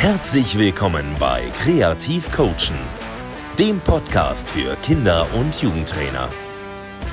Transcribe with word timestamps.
Herzlich 0.00 0.56
willkommen 0.56 1.16
bei 1.18 1.50
Kreativ 1.60 2.30
Coachen, 2.30 2.78
dem 3.58 3.80
Podcast 3.80 4.48
für 4.48 4.76
Kinder- 4.76 5.26
und 5.34 5.60
Jugendtrainer. 5.60 6.28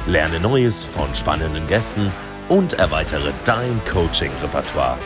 Lerne 0.06 0.40
Neues 0.40 0.86
von 0.86 1.13
spannenden 1.16 1.66
Gästen 1.68 2.12
und 2.48 2.74
erweitere 2.74 3.34
dein 3.44 3.82
Coaching-Repertoire. 3.92 5.00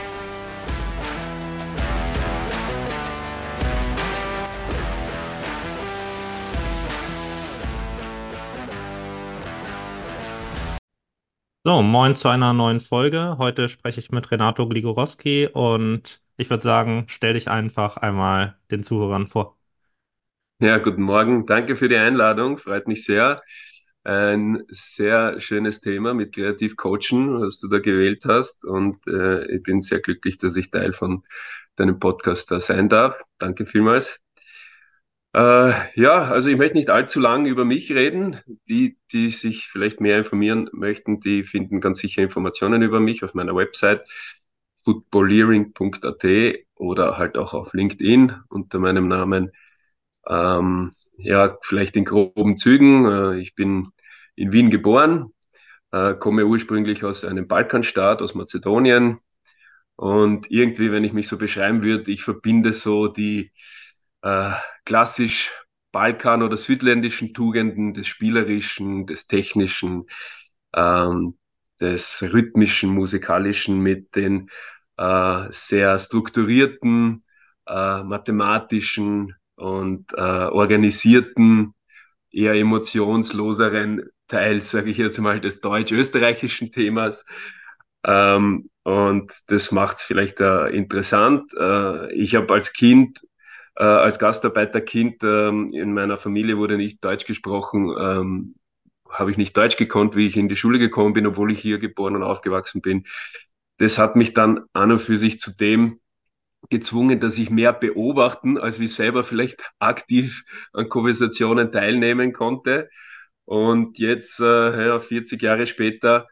So, 11.63 11.81
moin 11.81 12.13
zu 12.15 12.27
einer 12.27 12.51
neuen 12.51 12.81
Folge. 12.81 13.37
Heute 13.37 13.69
spreche 13.69 14.01
ich 14.01 14.11
mit 14.11 14.29
Renato 14.31 14.67
Gligorowski 14.67 15.47
und 15.47 16.21
ich 16.39 16.49
würde 16.49 16.63
sagen, 16.63 17.05
stell 17.09 17.33
dich 17.33 17.49
einfach 17.49 17.97
einmal 17.97 18.57
den 18.71 18.81
Zuhörern 18.83 19.27
vor. 19.27 19.57
Ja, 20.61 20.77
guten 20.77 21.03
Morgen. 21.03 21.45
Danke 21.45 21.75
für 21.75 21.89
die 21.89 21.97
Einladung. 21.97 22.57
Freut 22.57 22.87
mich 22.87 23.03
sehr. 23.03 23.41
Ein 24.03 24.63
sehr 24.69 25.39
schönes 25.41 25.81
Thema 25.81 26.13
mit 26.13 26.33
Kreativ 26.33 26.77
Coachen, 26.77 27.41
was 27.41 27.59
du 27.59 27.67
da 27.67 27.79
gewählt 27.79 28.23
hast. 28.25 28.63
Und 28.65 29.05
äh, 29.07 29.45
ich 29.53 29.63
bin 29.63 29.81
sehr 29.81 29.99
glücklich, 29.99 30.37
dass 30.37 30.55
ich 30.55 30.71
Teil 30.71 30.93
von 30.93 31.23
deinem 31.75 31.99
Podcast 31.99 32.51
da 32.51 32.61
sein 32.61 32.87
darf. 32.89 33.21
Danke 33.37 33.65
vielmals. 33.65 34.21
Äh, 35.33 35.71
ja, 35.95 36.23
also 36.23 36.49
ich 36.49 36.57
möchte 36.57 36.77
nicht 36.77 36.89
allzu 36.89 37.19
lang 37.19 37.45
über 37.45 37.65
mich 37.65 37.91
reden. 37.91 38.39
Die, 38.67 38.97
die 39.11 39.29
sich 39.29 39.67
vielleicht 39.67 40.01
mehr 40.01 40.17
informieren 40.17 40.69
möchten, 40.71 41.19
die 41.19 41.43
finden 41.43 41.81
ganz 41.81 41.99
sicher 41.99 42.23
Informationen 42.23 42.81
über 42.81 42.99
mich 42.99 43.23
auf 43.23 43.33
meiner 43.33 43.55
Website 43.55 44.07
footballeering.at 44.83 46.25
oder 46.75 47.17
halt 47.17 47.37
auch 47.37 47.53
auf 47.53 47.73
LinkedIn 47.73 48.35
unter 48.49 48.79
meinem 48.79 49.07
Namen. 49.07 49.51
Ähm, 50.27 50.93
ja, 51.17 51.57
vielleicht 51.61 51.95
in 51.97 52.05
groben 52.05 52.57
Zügen. 52.57 53.05
Äh, 53.05 53.39
ich 53.39 53.55
bin 53.55 53.91
in 54.35 54.51
Wien 54.53 54.69
geboren, 54.69 55.33
äh, 55.91 56.15
komme 56.15 56.45
ursprünglich 56.45 57.03
aus 57.05 57.25
einem 57.25 57.47
Balkanstaat, 57.47 58.21
aus 58.21 58.35
Mazedonien. 58.35 59.19
Und 59.95 60.49
irgendwie, 60.51 60.91
wenn 60.91 61.03
ich 61.03 61.13
mich 61.13 61.27
so 61.27 61.37
beschreiben 61.37 61.83
würde, 61.83 62.11
ich 62.11 62.23
verbinde 62.23 62.73
so 62.73 63.07
die 63.07 63.51
äh, 64.21 64.51
klassisch 64.85 65.51
Balkan- 65.91 66.43
oder 66.43 66.57
südländischen 66.57 67.33
Tugenden 67.33 67.93
des 67.93 68.07
Spielerischen, 68.07 69.07
des 69.07 69.27
Technischen, 69.27 70.05
ähm, 70.75 71.38
des 71.81 72.23
Rhythmischen, 72.33 72.89
Musikalischen 72.89 73.79
mit 73.79 74.15
den 74.15 74.49
äh, 74.97 75.47
sehr 75.51 75.97
strukturierten, 75.99 77.23
äh, 77.67 78.03
mathematischen 78.03 79.35
und 79.55 80.11
äh, 80.13 80.21
organisierten, 80.21 81.73
eher 82.31 82.53
emotionsloseren 82.53 84.09
Teil, 84.27 84.61
sage 84.61 84.91
ich 84.91 84.97
jetzt 84.97 85.19
mal, 85.19 85.39
des 85.41 85.61
deutsch-österreichischen 85.61 86.71
Themas. 86.71 87.25
Ähm, 88.03 88.69
und 88.83 89.33
das 89.47 89.71
macht 89.71 89.97
es 89.97 90.03
vielleicht 90.03 90.39
äh, 90.39 90.67
interessant. 90.69 91.51
Äh, 91.57 92.13
ich 92.13 92.35
habe 92.35 92.53
als 92.53 92.73
Kind 92.73 93.21
äh, 93.79 93.83
als 93.83 94.19
Gastarbeiterkind 94.19 95.23
ähm, 95.23 95.71
in 95.73 95.93
meiner 95.93 96.17
Familie 96.17 96.57
wurde 96.57 96.77
nicht 96.77 97.03
Deutsch 97.03 97.25
gesprochen, 97.25 97.95
ähm, 97.97 98.55
habe 99.09 99.31
ich 99.31 99.37
nicht 99.37 99.55
Deutsch 99.57 99.77
gekonnt, 99.77 100.15
wie 100.15 100.27
ich 100.27 100.37
in 100.37 100.49
die 100.49 100.55
Schule 100.55 100.79
gekommen 100.79 101.13
bin, 101.13 101.27
obwohl 101.27 101.51
ich 101.51 101.59
hier 101.59 101.79
geboren 101.79 102.15
und 102.15 102.23
aufgewachsen 102.23 102.81
bin. 102.81 103.05
Das 103.77 103.97
hat 103.97 104.15
mich 104.15 104.33
dann 104.33 104.65
an 104.73 104.91
und 104.91 104.99
für 104.99 105.17
sich 105.17 105.39
zu 105.39 105.55
dem 105.55 105.99
gezwungen, 106.69 107.19
dass 107.19 107.37
ich 107.37 107.49
mehr 107.49 107.73
beobachten, 107.73 108.57
als 108.57 108.79
wie 108.79 108.87
selber 108.87 109.23
vielleicht 109.23 109.61
aktiv 109.79 110.43
an 110.73 110.89
Konversationen 110.89 111.71
teilnehmen 111.71 112.33
konnte. 112.33 112.89
Und 113.45 113.97
jetzt, 113.99 114.39
äh, 114.39 114.87
ja, 114.87 114.99
40 114.99 115.41
Jahre 115.41 115.65
später, 115.67 116.27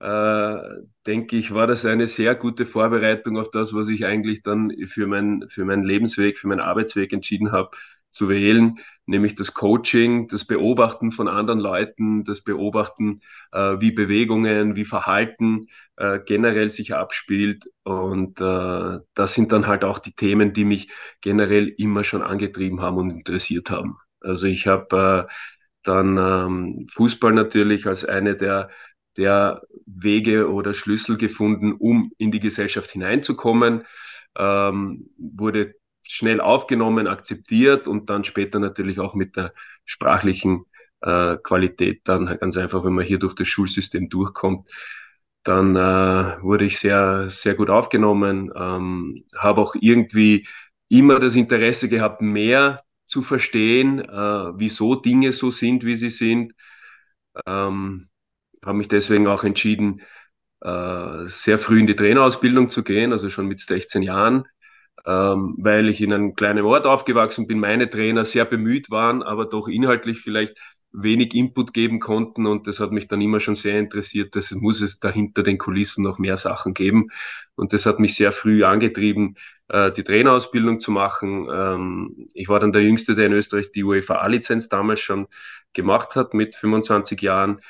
äh, 0.00 0.56
denke 1.06 1.36
ich, 1.36 1.54
war 1.54 1.66
das 1.66 1.86
eine 1.86 2.06
sehr 2.06 2.34
gute 2.34 2.66
Vorbereitung 2.66 3.38
auf 3.38 3.50
das, 3.50 3.74
was 3.74 3.88
ich 3.88 4.04
eigentlich 4.06 4.42
dann 4.42 4.72
für, 4.86 5.06
mein, 5.06 5.46
für 5.48 5.64
meinen 5.64 5.82
Lebensweg, 5.84 6.38
für 6.38 6.48
meinen 6.48 6.60
Arbeitsweg 6.60 7.12
entschieden 7.12 7.52
habe 7.52 7.70
zu 8.10 8.28
wählen, 8.28 8.78
nämlich 9.06 9.34
das 9.34 9.54
Coaching, 9.54 10.28
das 10.28 10.44
Beobachten 10.44 11.12
von 11.12 11.28
anderen 11.28 11.60
Leuten, 11.60 12.24
das 12.24 12.42
Beobachten, 12.42 13.20
äh, 13.52 13.76
wie 13.80 13.92
Bewegungen, 13.92 14.76
wie 14.76 14.84
Verhalten 14.84 15.68
äh, 15.96 16.20
generell 16.24 16.70
sich 16.70 16.94
abspielt. 16.94 17.64
Und 17.84 18.40
äh, 18.40 18.98
das 19.14 19.34
sind 19.34 19.52
dann 19.52 19.66
halt 19.66 19.84
auch 19.84 19.98
die 19.98 20.14
Themen, 20.14 20.52
die 20.52 20.64
mich 20.64 20.90
generell 21.20 21.68
immer 21.68 22.04
schon 22.04 22.22
angetrieben 22.22 22.80
haben 22.80 22.96
und 22.98 23.10
interessiert 23.10 23.70
haben. 23.70 23.98
Also 24.20 24.46
ich 24.46 24.66
habe 24.66 25.26
äh, 25.28 25.32
dann 25.82 26.18
ähm, 26.18 26.86
Fußball 26.90 27.32
natürlich 27.32 27.86
als 27.86 28.04
eine 28.04 28.36
der 28.36 28.70
der 29.16 29.62
Wege 29.84 30.50
oder 30.50 30.72
Schlüssel 30.72 31.18
gefunden, 31.18 31.72
um 31.72 32.12
in 32.18 32.30
die 32.30 32.40
Gesellschaft 32.40 32.90
hineinzukommen, 32.92 33.84
ähm, 34.36 35.10
wurde 35.18 35.74
schnell 36.10 36.40
aufgenommen, 36.40 37.06
akzeptiert 37.06 37.86
und 37.88 38.10
dann 38.10 38.24
später 38.24 38.58
natürlich 38.58 39.00
auch 39.00 39.14
mit 39.14 39.36
der 39.36 39.52
sprachlichen 39.84 40.64
äh, 41.00 41.36
Qualität 41.42 42.02
dann 42.04 42.26
ganz 42.40 42.56
einfach, 42.56 42.84
wenn 42.84 42.94
man 42.94 43.04
hier 43.04 43.18
durch 43.18 43.34
das 43.34 43.48
Schulsystem 43.48 44.08
durchkommt, 44.08 44.68
dann 45.44 45.76
äh, 45.76 46.42
wurde 46.42 46.64
ich 46.64 46.78
sehr, 46.78 47.30
sehr 47.30 47.54
gut 47.54 47.70
aufgenommen, 47.70 48.52
ähm, 48.54 49.24
habe 49.36 49.60
auch 49.60 49.74
irgendwie 49.80 50.46
immer 50.88 51.20
das 51.20 51.36
Interesse 51.36 51.88
gehabt, 51.88 52.22
mehr 52.22 52.82
zu 53.06 53.22
verstehen, 53.22 54.00
äh, 54.00 54.58
wieso 54.58 54.94
Dinge 54.94 55.32
so 55.32 55.50
sind, 55.50 55.84
wie 55.84 55.96
sie 55.96 56.10
sind. 56.10 56.52
Ähm, 57.46 58.08
habe 58.64 58.78
mich 58.78 58.88
deswegen 58.88 59.26
auch 59.28 59.44
entschieden, 59.44 60.02
äh, 60.60 61.26
sehr 61.26 61.58
früh 61.58 61.80
in 61.80 61.86
die 61.86 61.96
Trainerausbildung 61.96 62.70
zu 62.70 62.82
gehen, 62.82 63.12
also 63.12 63.30
schon 63.30 63.46
mit 63.46 63.60
16 63.60 64.02
Jahren, 64.02 64.44
ähm, 65.06 65.56
weil 65.58 65.88
ich 65.88 66.00
in 66.00 66.12
einem 66.12 66.34
kleinen 66.34 66.64
Ort 66.64 66.86
aufgewachsen 66.86 67.46
bin, 67.46 67.60
meine 67.60 67.90
Trainer 67.90 68.24
sehr 68.24 68.44
bemüht 68.44 68.90
waren, 68.90 69.22
aber 69.22 69.46
doch 69.46 69.68
inhaltlich 69.68 70.20
vielleicht 70.20 70.58
wenig 70.92 71.34
Input 71.34 71.74
geben 71.74 72.00
konnten. 72.00 72.46
Und 72.46 72.66
das 72.66 72.80
hat 72.80 72.92
mich 72.92 73.08
dann 73.08 73.20
immer 73.20 73.40
schon 73.40 73.54
sehr 73.54 73.78
interessiert, 73.78 74.34
dass 74.36 74.50
muss 74.52 74.80
es 74.80 75.00
dahinter 75.00 75.42
den 75.42 75.58
Kulissen 75.58 76.02
noch 76.02 76.18
mehr 76.18 76.36
Sachen 76.36 76.74
geben. 76.74 77.08
Und 77.54 77.72
das 77.72 77.86
hat 77.86 77.98
mich 78.00 78.14
sehr 78.16 78.32
früh 78.32 78.64
angetrieben, 78.64 79.36
äh, 79.68 79.92
die 79.92 80.04
Trainerausbildung 80.04 80.80
zu 80.80 80.90
machen. 80.90 81.48
Ähm, 81.52 82.28
ich 82.34 82.48
war 82.48 82.60
dann 82.60 82.72
der 82.72 82.82
Jüngste, 82.82 83.14
der 83.14 83.26
in 83.26 83.32
Österreich 83.32 83.70
die 83.72 83.84
UEFA-Lizenz 83.84 84.68
damals 84.68 85.00
schon 85.00 85.28
gemacht 85.72 86.16
hat 86.16 86.34
mit 86.34 86.54
25 86.56 87.20
Jahren. 87.22 87.60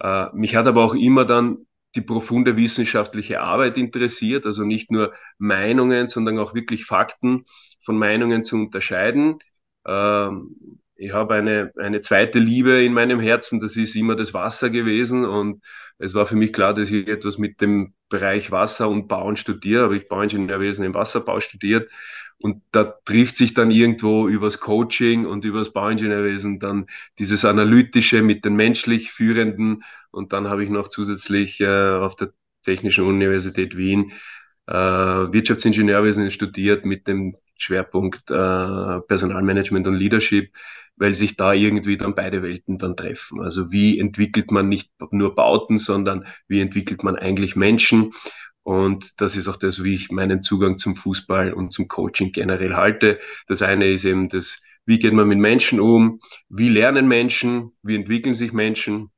Äh, 0.00 0.26
mich 0.34 0.56
hat 0.56 0.66
aber 0.66 0.82
auch 0.84 0.94
immer 0.94 1.24
dann 1.24 1.66
die 1.94 2.00
profunde 2.00 2.56
wissenschaftliche 2.56 3.40
Arbeit 3.40 3.76
interessiert, 3.76 4.46
also 4.46 4.64
nicht 4.64 4.90
nur 4.90 5.12
Meinungen, 5.38 6.08
sondern 6.08 6.38
auch 6.38 6.54
wirklich 6.54 6.84
Fakten 6.84 7.44
von 7.80 7.98
Meinungen 7.98 8.44
zu 8.44 8.56
unterscheiden. 8.56 9.38
Ähm, 9.86 10.56
ich 10.94 11.12
habe 11.12 11.34
eine, 11.34 11.72
eine 11.78 12.00
zweite 12.00 12.38
Liebe 12.38 12.82
in 12.84 12.92
meinem 12.92 13.18
Herzen, 13.20 13.60
das 13.60 13.76
ist 13.76 13.96
immer 13.96 14.14
das 14.14 14.34
Wasser 14.34 14.70
gewesen 14.70 15.24
und 15.24 15.62
es 15.98 16.14
war 16.14 16.26
für 16.26 16.36
mich 16.36 16.52
klar, 16.52 16.74
dass 16.74 16.90
ich 16.90 17.08
etwas 17.08 17.38
mit 17.38 17.60
dem 17.60 17.94
Bereich 18.08 18.50
Wasser 18.50 18.88
und 18.88 19.08
Bauen 19.08 19.36
studiere, 19.36 19.84
habe 19.84 19.96
ich 19.96 20.08
Bauingenieurwesen 20.08 20.84
im 20.84 20.94
Wasserbau 20.94 21.40
studiert 21.40 21.90
und 22.38 22.62
da 22.72 22.84
trifft 22.84 23.36
sich 23.36 23.54
dann 23.54 23.70
irgendwo 23.70 24.28
übers 24.28 24.60
Coaching 24.60 25.26
und 25.26 25.44
übers 25.44 25.72
Bauingenieurwesen 25.72 26.58
dann 26.58 26.86
dieses 27.18 27.44
Analytische 27.44 28.22
mit 28.22 28.44
den 28.44 28.56
menschlich 28.56 29.12
Führenden. 29.12 29.84
Und 30.10 30.32
dann 30.32 30.48
habe 30.48 30.64
ich 30.64 30.70
noch 30.70 30.88
zusätzlich 30.88 31.60
äh, 31.60 31.66
auf 31.66 32.16
der 32.16 32.32
Technischen 32.62 33.04
Universität 33.04 33.76
Wien 33.76 34.12
äh, 34.66 34.74
Wirtschaftsingenieurwesen 34.74 36.30
studiert 36.30 36.84
mit 36.84 37.08
dem 37.08 37.36
Schwerpunkt 37.56 38.30
äh, 38.30 39.00
Personalmanagement 39.00 39.86
und 39.86 39.94
Leadership, 39.94 40.52
weil 40.96 41.14
sich 41.14 41.36
da 41.36 41.52
irgendwie 41.52 41.96
dann 41.96 42.14
beide 42.14 42.42
Welten 42.42 42.78
dann 42.78 42.96
treffen. 42.96 43.40
Also 43.40 43.72
wie 43.72 43.98
entwickelt 43.98 44.50
man 44.50 44.68
nicht 44.68 44.90
nur 45.10 45.34
Bauten, 45.34 45.78
sondern 45.78 46.26
wie 46.48 46.60
entwickelt 46.60 47.02
man 47.02 47.16
eigentlich 47.16 47.56
Menschen? 47.56 48.12
Und 48.64 49.20
das 49.20 49.34
ist 49.36 49.48
auch 49.48 49.56
das, 49.56 49.82
wie 49.82 49.94
ich 49.94 50.10
meinen 50.10 50.42
Zugang 50.42 50.78
zum 50.78 50.96
Fußball 50.96 51.52
und 51.52 51.72
zum 51.72 51.88
Coaching 51.88 52.32
generell 52.32 52.74
halte. 52.74 53.18
Das 53.48 53.62
eine 53.62 53.88
ist 53.88 54.04
eben 54.04 54.28
das, 54.28 54.62
wie 54.86 54.98
geht 54.98 55.12
man 55.12 55.28
mit 55.28 55.38
Menschen 55.38 55.80
um? 55.80 56.20
Wie 56.48 56.68
lernen 56.68 57.08
Menschen? 57.08 57.72
Wie 57.82 57.96
entwickeln 57.96 58.34
sich 58.34 58.52
Menschen? 58.52 59.10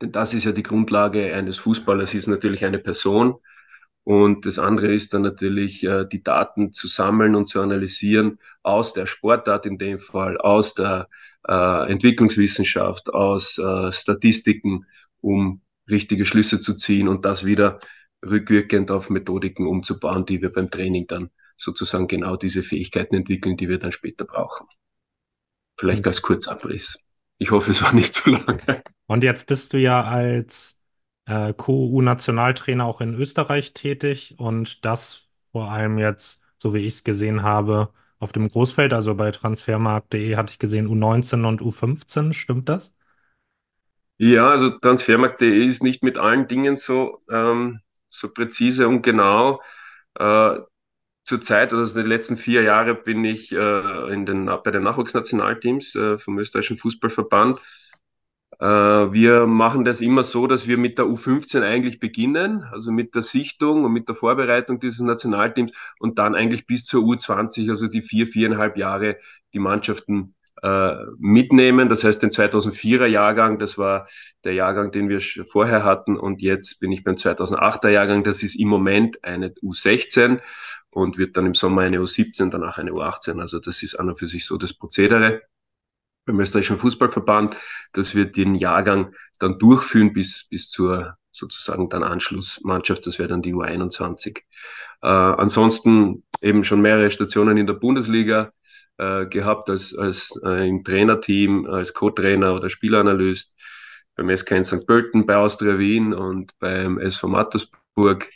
Denn 0.00 0.12
das 0.12 0.32
ist 0.32 0.44
ja 0.44 0.52
die 0.52 0.62
Grundlage 0.62 1.34
eines 1.34 1.58
Fußballers, 1.58 2.14
ist 2.14 2.28
natürlich 2.28 2.64
eine 2.64 2.78
Person. 2.78 3.36
Und 4.04 4.46
das 4.46 4.58
andere 4.58 4.92
ist 4.92 5.12
dann 5.12 5.22
natürlich, 5.22 5.84
äh, 5.84 6.06
die 6.10 6.22
Daten 6.22 6.72
zu 6.72 6.88
sammeln 6.88 7.34
und 7.34 7.46
zu 7.46 7.60
analysieren 7.60 8.38
aus 8.62 8.94
der 8.94 9.06
Sportart 9.06 9.66
in 9.66 9.76
dem 9.76 9.98
Fall, 9.98 10.38
aus 10.38 10.74
der 10.74 11.08
äh, 11.46 11.90
Entwicklungswissenschaft, 11.90 13.12
aus 13.12 13.58
äh, 13.58 13.92
Statistiken, 13.92 14.86
um 15.20 15.60
richtige 15.90 16.24
Schlüsse 16.24 16.60
zu 16.60 16.74
ziehen 16.74 17.08
und 17.08 17.24
das 17.24 17.44
wieder 17.44 17.80
rückwirkend 18.24 18.90
auf 18.90 19.10
Methodiken 19.10 19.66
umzubauen, 19.66 20.26
die 20.26 20.42
wir 20.42 20.52
beim 20.52 20.70
Training 20.70 21.06
dann 21.06 21.30
sozusagen 21.56 22.08
genau 22.08 22.36
diese 22.36 22.62
Fähigkeiten 22.62 23.16
entwickeln, 23.16 23.56
die 23.56 23.68
wir 23.68 23.78
dann 23.78 23.92
später 23.92 24.24
brauchen. 24.24 24.66
Vielleicht 25.76 26.06
als 26.06 26.22
Kurzabriss. 26.22 27.04
Ich 27.38 27.50
hoffe, 27.50 27.70
es 27.70 27.82
war 27.82 27.92
nicht 27.92 28.14
zu 28.14 28.30
lange. 28.30 28.82
Und 29.06 29.24
jetzt 29.24 29.46
bist 29.46 29.72
du 29.72 29.78
ja 29.78 30.02
als 30.02 30.80
äh, 31.26 31.52
Co-U-Nationaltrainer 31.54 32.84
auch 32.84 33.00
in 33.00 33.14
Österreich 33.14 33.74
tätig 33.74 34.34
und 34.38 34.84
das 34.84 35.28
vor 35.52 35.70
allem 35.70 35.98
jetzt, 35.98 36.42
so 36.58 36.74
wie 36.74 36.78
ich 36.78 36.94
es 36.94 37.04
gesehen 37.04 37.42
habe, 37.42 37.92
auf 38.18 38.32
dem 38.32 38.48
Großfeld, 38.48 38.92
also 38.92 39.14
bei 39.14 39.30
transfermarkt.de 39.30 40.36
hatte 40.36 40.52
ich 40.52 40.58
gesehen 40.58 40.88
U19 40.88 41.46
und 41.46 41.62
U15, 41.62 42.32
stimmt 42.32 42.68
das? 42.68 42.92
Ja, 44.18 44.48
also 44.48 44.70
transfermarkt.de 44.70 45.64
ist 45.64 45.82
nicht 45.84 46.02
mit 46.02 46.18
allen 46.18 46.48
Dingen 46.48 46.76
so, 46.76 47.22
ähm, 47.30 47.80
so 48.08 48.32
präzise 48.32 48.88
und 48.88 49.02
genau. 49.02 49.60
Äh, 50.18 50.58
Zurzeit, 51.28 51.74
also 51.74 52.00
die 52.00 52.08
letzten 52.08 52.38
vier 52.38 52.62
Jahre, 52.62 52.94
bin 52.94 53.22
ich 53.22 53.52
äh, 53.52 54.12
in 54.14 54.24
den, 54.24 54.46
bei 54.46 54.70
den 54.70 54.82
Nachwuchsnationalteams 54.82 55.94
äh, 55.94 56.18
vom 56.18 56.38
österreichischen 56.38 56.78
Fußballverband. 56.78 57.60
Äh, 58.60 58.66
wir 58.66 59.46
machen 59.46 59.84
das 59.84 60.00
immer 60.00 60.22
so, 60.22 60.46
dass 60.46 60.66
wir 60.66 60.78
mit 60.78 60.96
der 60.98 61.04
U15 61.04 61.62
eigentlich 61.62 62.00
beginnen, 62.00 62.64
also 62.72 62.90
mit 62.92 63.14
der 63.14 63.22
Sichtung 63.22 63.84
und 63.84 63.92
mit 63.92 64.08
der 64.08 64.14
Vorbereitung 64.14 64.80
dieses 64.80 65.00
Nationalteams 65.00 65.72
und 66.00 66.18
dann 66.18 66.34
eigentlich 66.34 66.66
bis 66.66 66.86
zur 66.86 67.04
U20, 67.04 67.68
also 67.68 67.88
die 67.88 68.00
vier, 68.02 68.26
viereinhalb 68.26 68.78
Jahre, 68.78 69.18
die 69.52 69.58
Mannschaften 69.58 70.34
äh, 70.62 70.96
mitnehmen. 71.18 71.88
Das 71.88 72.04
heißt, 72.04 72.22
den 72.22 72.30
2004er 72.30 73.06
Jahrgang, 73.06 73.58
das 73.58 73.78
war 73.78 74.08
der 74.44 74.54
Jahrgang, 74.54 74.92
den 74.92 75.08
wir 75.08 75.20
vorher 75.20 75.84
hatten 75.84 76.16
und 76.16 76.40
jetzt 76.40 76.80
bin 76.80 76.92
ich 76.92 77.04
beim 77.04 77.16
2008er 77.16 77.90
Jahrgang. 77.90 78.24
Das 78.24 78.42
ist 78.42 78.54
im 78.56 78.68
Moment 78.68 79.24
eine 79.24 79.50
U16 79.50 80.40
und 80.90 81.18
wird 81.18 81.36
dann 81.36 81.46
im 81.46 81.54
Sommer 81.54 81.82
eine 81.82 81.98
U17, 81.98 82.50
danach 82.50 82.78
eine 82.78 82.92
U18. 82.92 83.40
Also 83.40 83.58
das 83.58 83.82
ist 83.82 83.94
an 83.96 84.08
und 84.08 84.18
für 84.18 84.28
sich 84.28 84.46
so 84.46 84.56
das 84.56 84.74
Prozedere 84.74 85.42
beim 86.24 86.40
österreichischen 86.40 86.78
Fußballverband, 86.78 87.56
dass 87.92 88.14
wir 88.14 88.26
den 88.26 88.54
Jahrgang 88.54 89.14
dann 89.38 89.58
durchführen 89.58 90.12
bis, 90.12 90.46
bis 90.48 90.68
zur 90.68 91.16
sozusagen 91.32 91.88
dann 91.88 92.02
Anschlussmannschaft, 92.02 93.06
das 93.06 93.18
wäre 93.18 93.28
dann 93.28 93.42
die 93.42 93.54
U21. 93.54 94.38
Äh, 95.02 95.06
ansonsten 95.06 96.24
eben 96.42 96.64
schon 96.64 96.80
mehrere 96.80 97.10
Stationen 97.10 97.56
in 97.56 97.66
der 97.66 97.74
Bundesliga 97.74 98.52
äh, 98.98 99.26
gehabt 99.26 99.70
als, 99.70 99.96
als 99.96 100.38
äh, 100.44 100.68
im 100.68 100.84
Trainerteam, 100.84 101.66
als 101.66 101.94
Co-Trainer 101.94 102.54
oder 102.54 102.68
Spielanalyst 102.68 103.54
beim 104.16 104.36
SK 104.36 104.50
in 104.52 104.64
St. 104.64 104.86
Pölten, 104.86 105.26
bei 105.26 105.36
Austria 105.36 105.78
Wien 105.78 106.12
und 106.12 106.52
beim 106.58 106.98
SV 106.98 107.28
Mattersburg. 107.28 108.28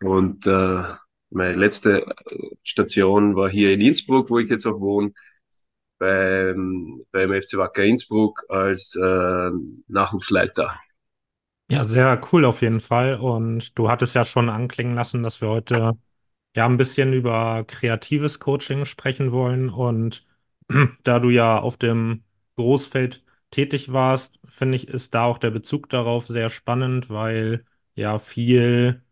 Und 0.00 0.46
äh, 0.46 0.82
meine 1.30 1.54
letzte 1.54 2.06
Station 2.62 3.36
war 3.36 3.50
hier 3.50 3.72
in 3.72 3.80
Innsbruck, 3.80 4.30
wo 4.30 4.38
ich 4.38 4.48
jetzt 4.48 4.66
auch 4.66 4.80
wohne 4.80 5.12
beim, 5.98 7.02
beim 7.12 7.30
FC 7.30 7.58
Wacker 7.58 7.84
Innsbruck 7.84 8.44
als 8.48 8.94
äh, 8.94 9.50
Nachwuchsleiter. 9.88 10.80
Ja, 11.70 11.84
sehr 11.84 12.18
cool 12.32 12.46
auf 12.46 12.62
jeden 12.62 12.80
Fall. 12.80 13.16
Und 13.16 13.78
du 13.78 13.90
hattest 13.90 14.14
ja 14.14 14.24
schon 14.24 14.48
anklingen 14.48 14.94
lassen, 14.94 15.22
dass 15.22 15.42
wir 15.42 15.48
heute 15.48 15.98
ja 16.58 16.66
ein 16.66 16.76
bisschen 16.76 17.12
über 17.12 17.64
kreatives 17.64 18.40
Coaching 18.40 18.84
sprechen 18.84 19.30
wollen. 19.32 19.68
Und 19.70 20.26
da 21.04 21.20
du 21.20 21.30
ja 21.30 21.58
auf 21.60 21.76
dem 21.76 22.24
Großfeld 22.56 23.24
tätig 23.52 23.92
warst, 23.92 24.40
finde 24.48 24.76
ich, 24.76 24.88
ist 24.88 25.14
da 25.14 25.24
auch 25.24 25.38
der 25.38 25.50
Bezug 25.50 25.88
darauf 25.88 26.26
sehr 26.26 26.50
spannend, 26.50 27.10
weil 27.10 27.64
ja 27.94 28.18
viel, 28.18 29.02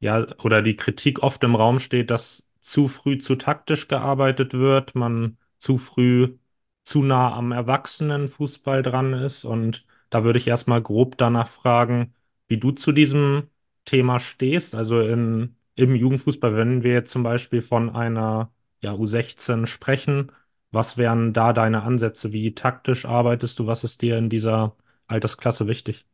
ja, 0.00 0.26
oder 0.42 0.62
die 0.62 0.76
Kritik 0.76 1.22
oft 1.22 1.44
im 1.44 1.54
Raum 1.56 1.78
steht, 1.78 2.10
dass 2.10 2.46
zu 2.60 2.88
früh 2.88 3.18
zu 3.18 3.36
taktisch 3.36 3.88
gearbeitet 3.88 4.54
wird. 4.54 4.94
Man 4.94 5.38
zu 5.58 5.78
früh 5.78 6.38
zu 6.84 7.02
nah 7.04 7.34
am 7.34 7.52
Erwachsenenfußball 7.52 8.82
dran 8.82 9.14
ist. 9.14 9.44
Und 9.44 9.86
da 10.10 10.24
würde 10.24 10.38
ich 10.38 10.48
erstmal 10.48 10.82
grob 10.82 11.16
danach 11.18 11.48
fragen, 11.48 12.14
wie 12.48 12.58
du 12.58 12.72
zu 12.72 12.92
diesem 12.92 13.48
Thema 13.86 14.18
stehst. 14.20 14.74
Also 14.74 15.00
in, 15.00 15.56
im 15.74 15.94
Jugendfußball, 15.94 16.56
wenn 16.56 16.82
wir 16.82 16.92
jetzt 16.94 17.10
zum 17.10 17.22
Beispiel 17.22 17.62
von 17.62 17.90
einer 17.90 18.52
ja, 18.80 18.92
U16 18.94 19.66
sprechen, 19.66 20.32
was 20.70 20.96
wären 20.98 21.32
da 21.32 21.52
deine 21.52 21.82
Ansätze? 21.82 22.32
Wie 22.32 22.54
taktisch 22.54 23.04
arbeitest 23.06 23.58
du? 23.58 23.66
Was 23.66 23.84
ist 23.84 24.02
dir 24.02 24.18
in 24.18 24.30
dieser 24.30 24.76
Altersklasse 25.08 25.66
wichtig? 25.66 26.04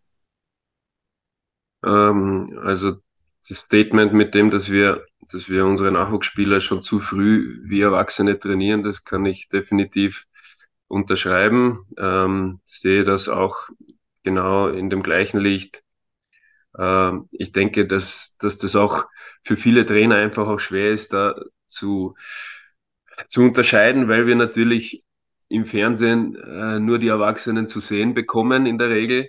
Ähm, 1.84 2.58
also 2.64 2.96
das 3.48 3.58
Statement 3.58 4.12
mit 4.12 4.34
dem, 4.34 4.50
dass 4.50 4.70
wir 4.70 5.04
dass 5.32 5.48
wir 5.48 5.66
unsere 5.66 5.90
Nachwuchsspieler 5.90 6.60
schon 6.60 6.82
zu 6.82 7.00
früh 7.00 7.60
wie 7.64 7.80
Erwachsene 7.80 8.38
trainieren, 8.38 8.84
das 8.84 9.04
kann 9.04 9.26
ich 9.26 9.48
definitiv 9.48 10.26
unterschreiben. 10.88 11.84
Ähm, 11.98 12.60
sehe 12.64 13.02
das 13.04 13.28
auch 13.28 13.68
genau 14.22 14.68
in 14.68 14.88
dem 14.90 15.02
gleichen 15.02 15.38
Licht. 15.40 15.82
Ähm, 16.78 17.28
ich 17.32 17.52
denke, 17.52 17.86
dass, 17.86 18.36
dass 18.38 18.58
das 18.58 18.76
auch 18.76 19.06
für 19.42 19.56
viele 19.56 19.86
Trainer 19.86 20.16
einfach 20.16 20.46
auch 20.48 20.60
schwer 20.60 20.90
ist, 20.90 21.12
da 21.12 21.34
zu, 21.68 22.14
zu 23.28 23.42
unterscheiden, 23.42 24.08
weil 24.08 24.26
wir 24.26 24.36
natürlich 24.36 25.02
im 25.48 25.64
Fernsehen 25.64 26.34
äh, 26.36 26.78
nur 26.80 26.98
die 26.98 27.08
Erwachsenen 27.08 27.68
zu 27.68 27.80
sehen 27.80 28.14
bekommen 28.14 28.66
in 28.66 28.78
der 28.78 28.90
Regel. 28.90 29.28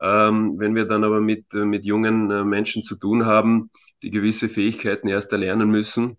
Ähm, 0.00 0.56
wenn 0.58 0.74
wir 0.74 0.84
dann 0.86 1.04
aber 1.04 1.20
mit, 1.20 1.52
äh, 1.54 1.64
mit 1.64 1.84
jungen 1.86 2.30
äh, 2.30 2.44
Menschen 2.44 2.82
zu 2.82 2.96
tun 2.96 3.26
haben, 3.26 3.70
die 4.02 4.10
gewisse 4.10 4.48
Fähigkeiten 4.48 5.08
erst 5.08 5.32
erlernen 5.32 5.70
müssen, 5.70 6.18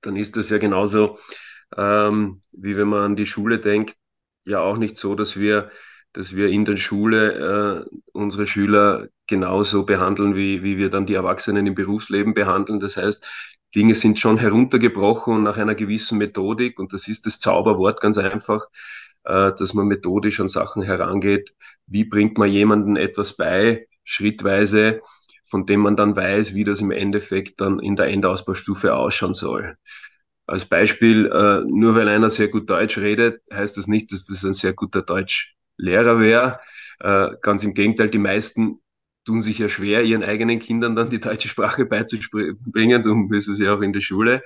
dann 0.00 0.16
ist 0.16 0.36
das 0.36 0.50
ja 0.50 0.58
genauso, 0.58 1.18
ähm, 1.76 2.40
wie 2.52 2.76
wenn 2.76 2.88
man 2.88 3.02
an 3.02 3.16
die 3.16 3.26
Schule 3.26 3.58
denkt, 3.58 3.96
ja 4.44 4.60
auch 4.60 4.76
nicht 4.78 4.96
so, 4.96 5.14
dass 5.14 5.38
wir, 5.38 5.70
dass 6.12 6.34
wir 6.34 6.48
in 6.48 6.64
der 6.64 6.76
Schule 6.76 7.86
äh, 7.88 7.96
unsere 8.12 8.46
Schüler 8.46 9.08
genauso 9.26 9.84
behandeln, 9.84 10.34
wie, 10.36 10.62
wie 10.62 10.76
wir 10.78 10.90
dann 10.90 11.06
die 11.06 11.14
Erwachsenen 11.14 11.66
im 11.66 11.74
Berufsleben 11.74 12.34
behandeln. 12.34 12.80
Das 12.80 12.96
heißt, 12.96 13.26
Dinge 13.74 13.94
sind 13.94 14.18
schon 14.18 14.38
heruntergebrochen 14.38 15.36
und 15.36 15.42
nach 15.44 15.56
einer 15.58 15.74
gewissen 15.74 16.18
Methodik, 16.18 16.78
und 16.78 16.92
das 16.92 17.08
ist 17.08 17.26
das 17.26 17.40
Zauberwort 17.40 18.00
ganz 18.00 18.18
einfach, 18.18 18.66
äh, 19.24 19.52
dass 19.52 19.74
man 19.74 19.86
methodisch 19.86 20.40
an 20.40 20.48
Sachen 20.48 20.82
herangeht. 20.82 21.54
Wie 21.86 22.04
bringt 22.04 22.38
man 22.38 22.50
jemandem 22.50 22.96
etwas 22.96 23.34
bei, 23.34 23.86
schrittweise, 24.04 25.00
von 25.44 25.66
dem 25.66 25.80
man 25.80 25.96
dann 25.96 26.16
weiß, 26.16 26.54
wie 26.54 26.64
das 26.64 26.80
im 26.80 26.90
Endeffekt 26.90 27.60
dann 27.60 27.78
in 27.78 27.96
der 27.96 28.06
Endausbaustufe 28.06 28.94
ausschauen 28.94 29.34
soll. 29.34 29.76
Als 30.46 30.64
Beispiel, 30.64 31.26
äh, 31.26 31.64
nur 31.70 31.94
weil 31.94 32.08
einer 32.08 32.30
sehr 32.30 32.48
gut 32.48 32.68
Deutsch 32.68 32.98
redet, 32.98 33.42
heißt 33.52 33.76
das 33.76 33.86
nicht, 33.86 34.12
dass 34.12 34.26
das 34.26 34.44
ein 34.44 34.54
sehr 34.54 34.72
guter 34.72 35.02
Deutschlehrer 35.78 36.20
wäre. 36.20 36.60
Äh, 37.00 37.36
ganz 37.42 37.64
im 37.64 37.74
Gegenteil, 37.74 38.10
die 38.10 38.18
meisten 38.18 38.80
tun 39.24 39.42
sich 39.42 39.58
ja 39.58 39.68
schwer, 39.68 40.02
ihren 40.02 40.24
eigenen 40.24 40.58
Kindern 40.58 40.96
dann 40.96 41.10
die 41.10 41.20
deutsche 41.20 41.48
Sprache 41.48 41.86
beizubringen, 41.86 43.02
darum 43.02 43.32
ist 43.32 43.48
es 43.48 43.60
ja 43.60 43.74
auch 43.74 43.80
in 43.82 43.92
der 43.92 44.00
Schule. 44.00 44.42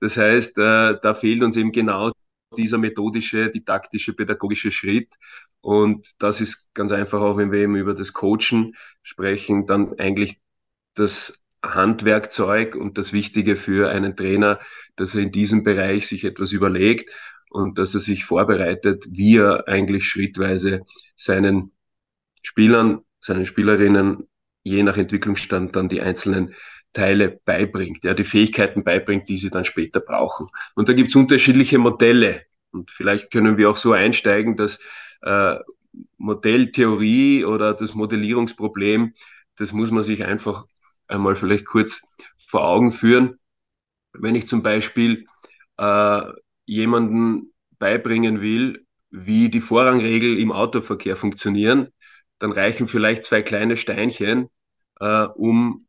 Das 0.00 0.16
heißt, 0.16 0.58
äh, 0.58 0.96
da 1.02 1.14
fehlt 1.14 1.42
uns 1.42 1.56
eben 1.56 1.72
genau 1.72 2.12
dieser 2.56 2.78
methodische, 2.78 3.50
didaktische, 3.50 4.14
pädagogische 4.14 4.70
Schritt. 4.70 5.12
Und 5.60 6.06
das 6.18 6.40
ist 6.40 6.72
ganz 6.74 6.92
einfach 6.92 7.20
auch, 7.20 7.36
wenn 7.36 7.52
wir 7.52 7.60
eben 7.60 7.76
über 7.76 7.94
das 7.94 8.12
Coachen 8.12 8.74
sprechen, 9.02 9.66
dann 9.66 9.98
eigentlich 9.98 10.40
das 10.94 11.44
Handwerkzeug 11.62 12.76
und 12.76 12.98
das 12.98 13.12
Wichtige 13.12 13.56
für 13.56 13.90
einen 13.90 14.16
Trainer, 14.16 14.60
dass 14.96 15.14
er 15.14 15.22
in 15.22 15.32
diesem 15.32 15.64
Bereich 15.64 16.06
sich 16.06 16.24
etwas 16.24 16.52
überlegt 16.52 17.12
und 17.50 17.78
dass 17.78 17.94
er 17.94 18.00
sich 18.00 18.24
vorbereitet, 18.24 19.06
wie 19.10 19.36
er 19.36 19.68
eigentlich 19.68 20.06
schrittweise 20.06 20.82
seinen 21.14 21.72
Spielern, 22.42 23.00
seinen 23.20 23.46
Spielerinnen 23.46 24.28
je 24.62 24.82
nach 24.82 24.96
Entwicklungsstand 24.96 25.76
dann 25.76 25.88
die 25.88 26.00
einzelnen 26.00 26.54
Teile 26.92 27.40
beibringt, 27.44 28.04
ja, 28.04 28.14
die 28.14 28.24
Fähigkeiten 28.24 28.84
beibringt, 28.84 29.28
die 29.28 29.36
sie 29.36 29.50
dann 29.50 29.64
später 29.64 30.00
brauchen. 30.00 30.48
Und 30.74 30.88
da 30.88 30.92
gibt's 30.92 31.14
unterschiedliche 31.14 31.78
Modelle. 31.78 32.42
Und 32.70 32.90
vielleicht 32.90 33.30
können 33.30 33.56
wir 33.56 33.70
auch 33.70 33.76
so 33.76 33.92
einsteigen, 33.92 34.56
dass 34.56 34.80
äh, 35.22 35.56
Modelltheorie 36.16 37.44
oder 37.44 37.74
das 37.74 37.94
Modellierungsproblem, 37.94 39.12
das 39.56 39.72
muss 39.72 39.90
man 39.90 40.04
sich 40.04 40.24
einfach 40.24 40.64
einmal 41.06 41.36
vielleicht 41.36 41.66
kurz 41.66 42.02
vor 42.36 42.66
Augen 42.66 42.92
führen. 42.92 43.38
Wenn 44.12 44.34
ich 44.34 44.46
zum 44.46 44.62
Beispiel 44.62 45.26
äh, 45.78 46.22
jemanden 46.68 47.52
beibringen 47.78 48.40
will, 48.40 48.84
wie 49.10 49.48
die 49.48 49.60
Vorrangregel 49.60 50.38
im 50.38 50.52
Autoverkehr 50.52 51.16
funktionieren, 51.16 51.88
dann 52.38 52.52
reichen 52.52 52.86
vielleicht 52.86 53.24
zwei 53.24 53.42
kleine 53.42 53.76
Steinchen, 53.76 54.48
äh, 55.00 55.24
um 55.24 55.80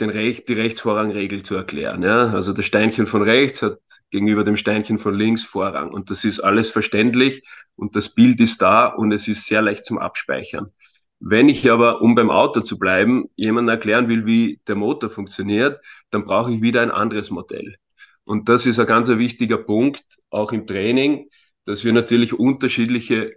den 0.00 0.08
Recht, 0.08 0.48
die 0.48 0.54
Rechtsvorrangregel 0.54 1.42
zu 1.42 1.54
erklären. 1.54 2.02
Ja? 2.02 2.30
Also 2.30 2.54
das 2.54 2.64
Steinchen 2.64 3.06
von 3.06 3.22
rechts 3.22 3.62
hat 3.62 3.78
gegenüber 4.10 4.42
dem 4.42 4.56
Steinchen 4.56 4.98
von 4.98 5.14
links 5.14 5.44
Vorrang. 5.44 5.92
Und 5.92 6.10
das 6.10 6.24
ist 6.24 6.40
alles 6.40 6.70
verständlich 6.70 7.42
und 7.76 7.94
das 7.94 8.14
Bild 8.14 8.40
ist 8.40 8.62
da 8.62 8.86
und 8.86 9.12
es 9.12 9.28
ist 9.28 9.46
sehr 9.46 9.60
leicht 9.60 9.84
zum 9.84 9.98
Abspeichern. 9.98 10.72
Wenn 11.20 11.50
ich 11.50 11.70
aber, 11.70 12.00
um 12.00 12.14
beim 12.14 12.30
Auto 12.30 12.62
zu 12.62 12.78
bleiben, 12.78 13.26
jemandem 13.36 13.74
erklären 13.74 14.08
will, 14.08 14.24
wie 14.26 14.60
der 14.66 14.76
Motor 14.76 15.10
funktioniert, 15.10 15.78
dann 16.10 16.24
brauche 16.24 16.52
ich 16.52 16.62
wieder 16.62 16.80
ein 16.80 16.90
anderes 16.90 17.30
Modell. 17.30 17.76
Und 18.24 18.48
das 18.48 18.66
ist 18.66 18.78
ein 18.78 18.86
ganz 18.86 19.08
wichtiger 19.08 19.58
Punkt, 19.58 20.04
auch 20.30 20.52
im 20.52 20.66
Training, 20.66 21.28
dass 21.64 21.84
wir 21.84 21.92
natürlich 21.92 22.32
unterschiedliche 22.32 23.36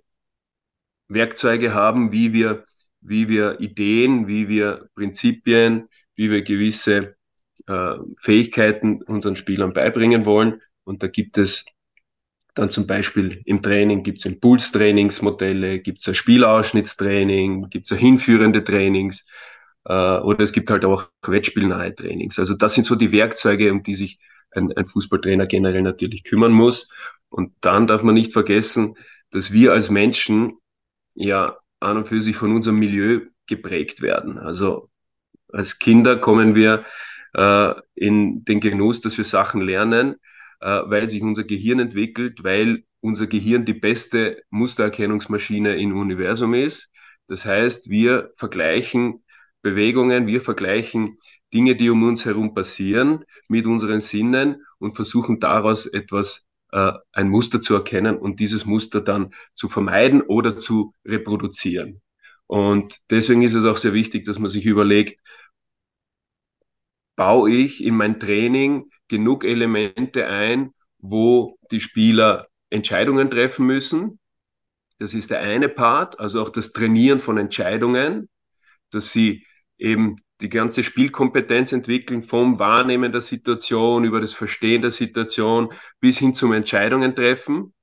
Werkzeuge 1.08 1.74
haben, 1.74 2.12
wie 2.12 2.34
wir, 2.34 2.66
wie 3.02 3.30
wir 3.30 3.60
Ideen, 3.60 4.28
wie 4.28 4.48
wir 4.48 4.90
Prinzipien, 4.96 5.88
wie 6.16 6.32
wir 6.32 6.42
gewisse 6.44 7.16
äh, 7.68 7.96
Fähigkeiten 8.18 9.02
unseren 9.04 9.36
Spielern 9.36 9.74
beibringen 9.74 10.26
wollen. 10.26 10.62
Und 10.84 11.04
da 11.04 11.08
gibt 11.08 11.38
es 11.38 11.66
dann 12.56 12.70
zum 12.70 12.88
Beispiel 12.88 13.42
im 13.46 13.62
Training 13.62 14.02
gibt 14.02 14.20
es 14.20 14.26
Impulstrainingsmodelle, 14.26 15.80
gibt 15.80 16.00
es 16.02 16.08
ein 16.08 16.16
Spielausschnittstraining, 16.16 17.70
gibt 17.70 17.92
es 17.92 17.98
hinführende 17.98 18.64
Trainings 18.64 19.26
äh, 19.86 20.20
oder 20.20 20.40
es 20.40 20.54
gibt 20.54 20.72
halt 20.72 20.86
auch 20.86 21.10
wettspielnahe 21.22 21.94
Trainings. 21.94 22.40
Also 22.40 22.56
das 22.56 22.74
sind 22.74 22.86
so 22.86 22.96
die 22.96 23.12
Werkzeuge, 23.12 23.72
um 23.72 23.84
die 23.84 23.96
sich 23.96 24.20
ein, 24.56 24.72
ein 24.76 24.86
Fußballtrainer 24.86 25.46
generell 25.46 25.82
natürlich 25.82 26.24
kümmern 26.24 26.52
muss. 26.52 26.90
Und 27.30 27.54
dann 27.62 27.88
darf 27.88 28.04
man 28.04 28.16
nicht 28.16 28.34
vergessen, 28.34 28.96
dass 29.32 29.52
wir 29.52 29.74
als 29.74 29.90
Menschen 29.90 30.58
ja 31.14 31.58
an 31.80 31.98
und 31.98 32.08
für 32.08 32.22
sich 32.22 32.36
von 32.36 32.54
unserem 32.54 32.80
Milieu 32.80 33.22
geprägt 33.48 34.02
werden. 34.02 34.38
Also 34.38 34.90
als 35.52 35.80
Kinder 35.80 36.18
kommen 36.18 36.56
wir 36.56 36.86
äh, 37.34 37.74
in 37.96 38.44
den 38.46 38.60
Genuss, 38.60 39.02
dass 39.02 39.18
wir 39.18 39.26
Sachen 39.26 39.62
lernen, 39.62 40.16
äh, 40.62 40.82
weil 40.86 41.08
sich 41.08 41.22
unser 41.22 41.44
Gehirn 41.44 41.80
entwickelt, 41.80 42.44
weil 42.44 42.84
unser 43.02 43.28
Gehirn 43.28 43.66
die 43.66 43.74
beste 43.74 44.42
Mustererkennungsmaschine 44.50 45.76
im 45.76 45.98
Universum 45.98 46.54
ist. 46.54 46.90
Das 47.28 47.46
heißt, 47.46 47.90
wir 47.90 48.32
vergleichen 48.36 49.24
Bewegungen, 49.62 50.28
wir 50.28 50.42
vergleichen 50.42 51.18
Dinge, 51.56 51.76
die 51.76 51.90
um 51.90 52.04
uns 52.04 52.26
herum 52.26 52.54
passieren, 52.54 53.24
mit 53.48 53.66
unseren 53.66 54.02
Sinnen 54.02 54.66
und 54.78 54.96
versuchen 54.96 55.40
daraus 55.40 55.86
etwas, 55.86 56.46
äh, 56.72 56.92
ein 57.14 57.30
Muster 57.30 57.62
zu 57.62 57.74
erkennen 57.76 58.18
und 58.18 58.42
dieses 58.42 58.66
Muster 58.66 59.00
dann 59.02 59.34
zu 59.54 59.70
vermeiden 59.70 60.22
oder 60.22 60.58
zu 60.58 60.94
reproduzieren. 61.06 62.02
Und 62.48 63.00
deswegen 63.10 63.42
ist 63.42 63.54
es 63.54 63.64
auch 63.64 63.78
sehr 63.78 63.94
wichtig, 63.94 64.26
dass 64.26 64.38
man 64.38 64.50
sich 64.50 64.66
überlegt, 64.66 65.20
baue 67.16 67.52
ich 67.52 67.84
in 67.84 67.96
mein 67.96 68.20
Training 68.20 68.90
genug 69.08 69.46
Elemente 69.46 70.28
ein, 70.28 70.74
wo 71.00 71.58
die 71.72 71.80
Spieler 71.80 72.48
Entscheidungen 72.70 73.32
treffen 73.32 73.66
müssen. 73.66 74.20
Das 75.00 75.14
ist 75.14 75.32
der 75.32 75.40
eine 75.40 75.70
Part, 75.70 76.20
also 76.20 76.42
auch 76.42 76.50
das 76.50 76.74
Trainieren 76.74 77.22
von 77.22 77.38
Entscheidungen, 77.38 78.30
dass 78.92 79.12
sie 79.12 79.46
eben 79.78 80.18
die 80.42 80.50
ganze 80.50 80.84
Spielkompetenz 80.84 81.72
entwickeln 81.72 82.24
vom 82.24 82.60
Wahrnehmen 82.60 83.12
der 83.12 83.22
Situation 83.22 84.04
über 84.04 84.20
das 84.20 84.34
Verstehen 84.34 84.82
der 84.82 84.92
Situation 84.92 85.74
bis 86.00 86.18
hin 86.18 86.34
zum 86.34 86.54
Entscheidungen 86.54 87.16
treffen 87.16 87.74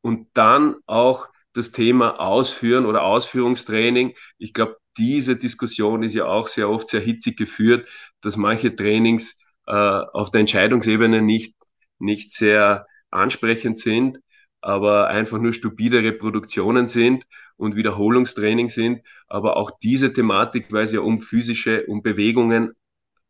und 0.00 0.28
dann 0.34 0.76
auch 0.86 1.28
das 1.54 1.72
Thema 1.72 2.20
Ausführen 2.20 2.86
oder 2.86 3.02
Ausführungstraining. 3.02 4.14
Ich 4.38 4.52
glaube, 4.52 4.76
diese 4.96 5.36
Diskussion 5.36 6.02
ist 6.02 6.14
ja 6.14 6.26
auch 6.26 6.48
sehr 6.48 6.68
oft 6.68 6.88
sehr 6.88 7.00
hitzig 7.00 7.36
geführt, 7.36 7.88
dass 8.20 8.36
manche 8.36 8.74
Trainings 8.74 9.38
äh, 9.66 9.72
auf 9.72 10.30
der 10.30 10.40
Entscheidungsebene 10.40 11.22
nicht, 11.22 11.54
nicht 11.98 12.32
sehr 12.32 12.86
ansprechend 13.10 13.78
sind, 13.78 14.20
aber 14.60 15.08
einfach 15.08 15.38
nur 15.38 15.52
stupide 15.52 16.02
Reproduktionen 16.02 16.86
sind 16.86 17.26
und 17.56 17.76
Wiederholungstraining 17.76 18.68
sind. 18.68 19.02
Aber 19.28 19.56
auch 19.56 19.70
diese 19.82 20.12
Thematik, 20.12 20.72
weil 20.72 20.84
es 20.84 20.92
ja 20.92 21.00
um 21.00 21.20
physische, 21.20 21.86
um 21.86 22.02
Bewegungen 22.02 22.72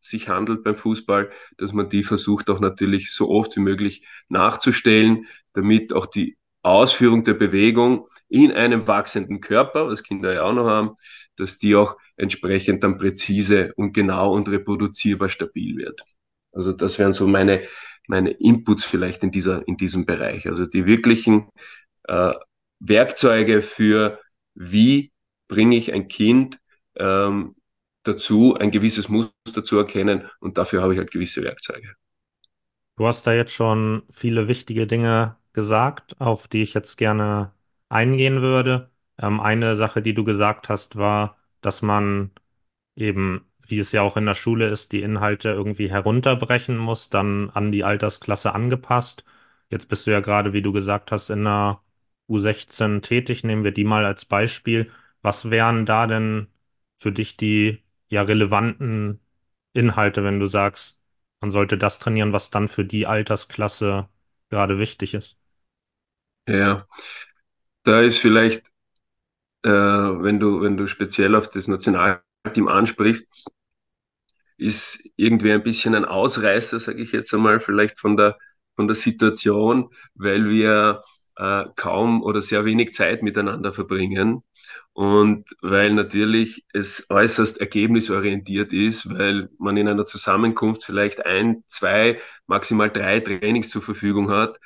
sich 0.00 0.28
handelt 0.28 0.62
beim 0.64 0.76
Fußball, 0.76 1.30
dass 1.58 1.73
man 1.73 1.88
die 1.88 2.04
versucht 2.04 2.50
auch 2.50 2.61
natürlich 2.61 3.12
so 3.12 3.30
oft 3.30 3.56
wie 3.56 3.61
möglich 3.61 4.06
nachzustellen, 4.28 5.26
damit 5.52 5.92
auch 5.92 6.06
die 6.06 6.37
Ausführung 6.62 7.25
der 7.25 7.35
Bewegung 7.35 8.06
in 8.28 8.52
einem 8.52 8.87
wachsenden 8.87 9.40
Körper, 9.40 9.88
was 9.88 10.02
Kinder 10.02 10.35
ja 10.35 10.42
auch 10.42 10.52
noch 10.52 10.66
haben, 10.66 10.97
dass 11.37 11.58
die 11.58 11.76
auch 11.76 11.97
entsprechend 12.16 12.82
dann 12.85 12.99
präzise 12.99 13.73
und 13.76 13.92
genau 13.92 14.35
und 14.35 14.49
reproduzierbar 14.49 15.28
stabil 15.28 15.76
wird. 15.76 16.02
Also 16.52 16.73
das 16.73 16.99
wären 16.99 17.12
so 17.12 17.26
meine, 17.26 17.62
meine 18.09 18.31
Inputs 18.31 18.85
vielleicht 18.85 19.23
in, 19.23 19.31
dieser, 19.31 19.67
in 19.69 19.77
diesem 19.77 20.07
Bereich. 20.07 20.49
Also 20.49 20.67
die 20.67 20.87
wirklichen 20.87 21.49
äh, 22.05 22.33
Werkzeuge 22.81 23.62
für, 23.62 24.21
wie 24.55 25.12
bringe 25.49 25.77
ich 25.77 25.93
ein 25.93 26.09
Kind 26.09 26.59
ähm, 26.97 27.55
dazu, 28.03 28.55
ein 28.55 28.71
gewisses 28.71 29.09
Muster 29.09 29.62
zu 29.65 29.79
erkennen 29.79 30.29
und 30.41 30.59
dafür 30.59 30.83
habe 30.83 30.95
ich 30.95 30.99
halt 30.99 31.11
gewisse 31.11 31.43
Werkzeuge. 31.43 31.95
Du 32.97 33.07
hast 33.07 33.27
da 33.27 33.33
jetzt 33.33 33.53
schon 33.53 34.03
viele 34.11 34.49
wichtige 34.49 34.87
Dinge 34.87 35.37
gesagt, 35.53 36.21
auf 36.21 36.49
die 36.49 36.62
ich 36.62 36.75
jetzt 36.75 36.97
gerne 36.97 37.53
eingehen 37.88 38.43
würde. 38.43 38.91
Ähm, 39.19 39.41
eine 39.41 39.77
Sache, 39.77 40.03
die 40.03 40.15
du 40.15 40.25
gesagt 40.25 40.69
hast, 40.69 40.97
war, 40.97 41.38
dass 41.61 41.83
man 41.83 42.33
eben 42.97 43.48
wie 43.71 43.79
es 43.79 43.93
ja 43.93 44.03
auch 44.03 44.17
in 44.17 44.27
der 44.27 44.35
Schule 44.35 44.69
ist, 44.69 44.93
die 44.93 45.03
Inhalte 45.03 45.51
irgendwie 45.51 45.91
herunterbrechen 45.91 46.77
muss, 46.79 47.09
dann 47.11 47.51
an 47.51 47.73
die 47.73 47.85
Altersklasse 47.85 48.55
angepasst. 48.55 49.25
Jetzt 49.71 49.89
bist 49.89 50.07
du 50.07 50.11
ja 50.13 50.21
gerade, 50.21 50.53
wie 50.53 50.63
du 50.63 50.73
gesagt 50.73 51.13
hast, 51.13 51.31
in 51.31 51.45
der 51.45 51.81
U16 52.29 53.03
tätig. 53.03 53.45
Nehmen 53.45 53.65
wir 53.65 53.73
die 53.73 53.85
mal 53.85 54.05
als 54.05 54.25
Beispiel. 54.25 54.91
Was 55.23 55.51
wären 55.51 55.87
da 55.87 56.07
denn 56.07 56.49
für 56.97 57.13
dich 57.13 57.37
die 57.37 57.83
ja 58.09 58.23
relevanten 58.23 59.21
Inhalte, 59.73 60.25
wenn 60.25 60.41
du 60.41 60.47
sagst, 60.47 61.01
man 61.41 61.51
sollte 61.51 61.79
das 61.79 61.99
trainieren, 61.99 62.33
was 62.33 62.51
dann 62.51 62.69
für 62.69 62.85
die 62.85 63.07
Altersklasse 63.07 64.09
gerade 64.51 64.79
wichtig 64.79 65.15
ist? 65.15 65.39
Ja, 66.47 66.79
da 67.85 68.01
ist 68.03 68.19
vielleicht, 68.19 68.69
äh, 69.65 69.71
wenn 69.71 70.41
du, 70.41 70.63
wenn 70.63 70.77
du 70.77 70.87
speziell 70.87 71.35
auf 71.37 71.51
das 71.51 71.69
Nationalteam 71.69 72.69
ansprichst, 72.69 73.51
ist 74.59 75.03
irgendwie 75.17 75.53
ein 75.53 75.62
bisschen 75.62 75.95
ein 75.95 76.05
Ausreißer, 76.05 76.81
sage 76.81 77.03
ich 77.03 77.12
jetzt 77.12 77.33
einmal, 77.35 77.61
vielleicht 77.61 77.99
von 77.99 78.17
der, 78.17 78.38
von 78.77 78.88
der 78.88 78.97
Situation, 78.97 79.91
weil 80.15 80.49
wir 80.49 81.03
äh, 81.37 81.65
kaum 81.77 82.23
oder 82.23 82.43
sehr 82.43 82.65
wenig 82.65 82.93
Zeit 82.93 83.23
miteinander 83.23 83.73
verbringen 83.73 84.43
und 84.93 85.49
weil 85.62 85.95
natürlich 85.95 86.65
es 86.73 87.07
äußerst 87.11 87.61
ergebnisorientiert 87.61 88.73
ist, 88.73 89.09
weil 89.17 89.49
man 89.59 89.77
in 89.77 89.88
einer 89.88 90.05
Zusammenkunft 90.05 90.85
vielleicht 90.85 91.25
ein, 91.27 91.62
zwei, 91.69 92.21
maximal 92.47 92.91
drei 92.91 93.21
Trainings 93.21 93.69
zur 93.69 93.83
Verfügung 93.83 94.31
hat 94.31 94.59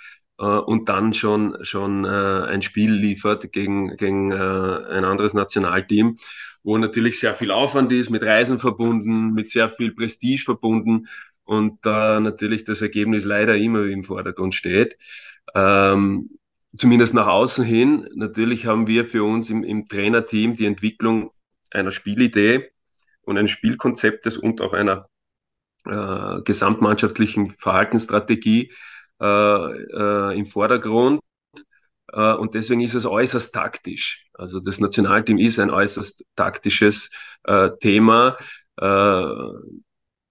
und 0.46 0.88
dann 0.88 1.14
schon, 1.14 1.56
schon 1.62 2.04
äh, 2.04 2.08
ein 2.08 2.62
Spiel 2.62 2.92
liefert 2.92 3.52
gegen, 3.52 3.96
gegen 3.96 4.32
äh, 4.32 4.34
ein 4.34 5.04
anderes 5.04 5.34
Nationalteam 5.34 6.16
wo 6.64 6.78
natürlich 6.78 7.18
sehr 7.18 7.34
viel 7.34 7.50
Aufwand 7.50 7.92
ist, 7.92 8.10
mit 8.10 8.22
Reisen 8.22 8.58
verbunden, 8.58 9.32
mit 9.34 9.50
sehr 9.50 9.68
viel 9.68 9.92
Prestige 9.92 10.42
verbunden 10.42 11.08
und 11.44 11.84
da 11.84 12.20
natürlich 12.20 12.64
das 12.64 12.82
Ergebnis 12.82 13.24
leider 13.24 13.56
immer 13.56 13.84
im 13.86 14.04
Vordergrund 14.04 14.54
steht. 14.54 14.96
Ähm, 15.54 16.30
zumindest 16.76 17.14
nach 17.14 17.26
außen 17.26 17.64
hin. 17.64 18.08
Natürlich 18.14 18.66
haben 18.66 18.86
wir 18.86 19.04
für 19.04 19.24
uns 19.24 19.50
im, 19.50 19.64
im 19.64 19.86
Trainerteam 19.86 20.56
die 20.56 20.66
Entwicklung 20.66 21.32
einer 21.70 21.90
Spielidee 21.90 22.70
und 23.22 23.38
eines 23.38 23.50
Spielkonzeptes 23.50 24.38
und 24.38 24.60
auch 24.60 24.72
einer 24.72 25.08
äh, 25.84 26.40
gesamtmannschaftlichen 26.42 27.50
Verhaltensstrategie 27.50 28.72
äh, 29.22 29.24
äh, 29.24 30.38
im 30.38 30.46
Vordergrund. 30.46 31.20
Äh, 32.12 32.34
und 32.34 32.54
deswegen 32.54 32.80
ist 32.80 32.94
es 32.94 33.06
äußerst 33.06 33.54
taktisch. 33.54 34.26
Also 34.34 34.58
das 34.58 34.80
Nationalteam 34.80 35.38
ist 35.38 35.60
ein 35.60 35.70
äußerst 35.70 36.24
taktisches 36.36 37.10
äh, 37.44 37.70
Thema. 37.80 38.36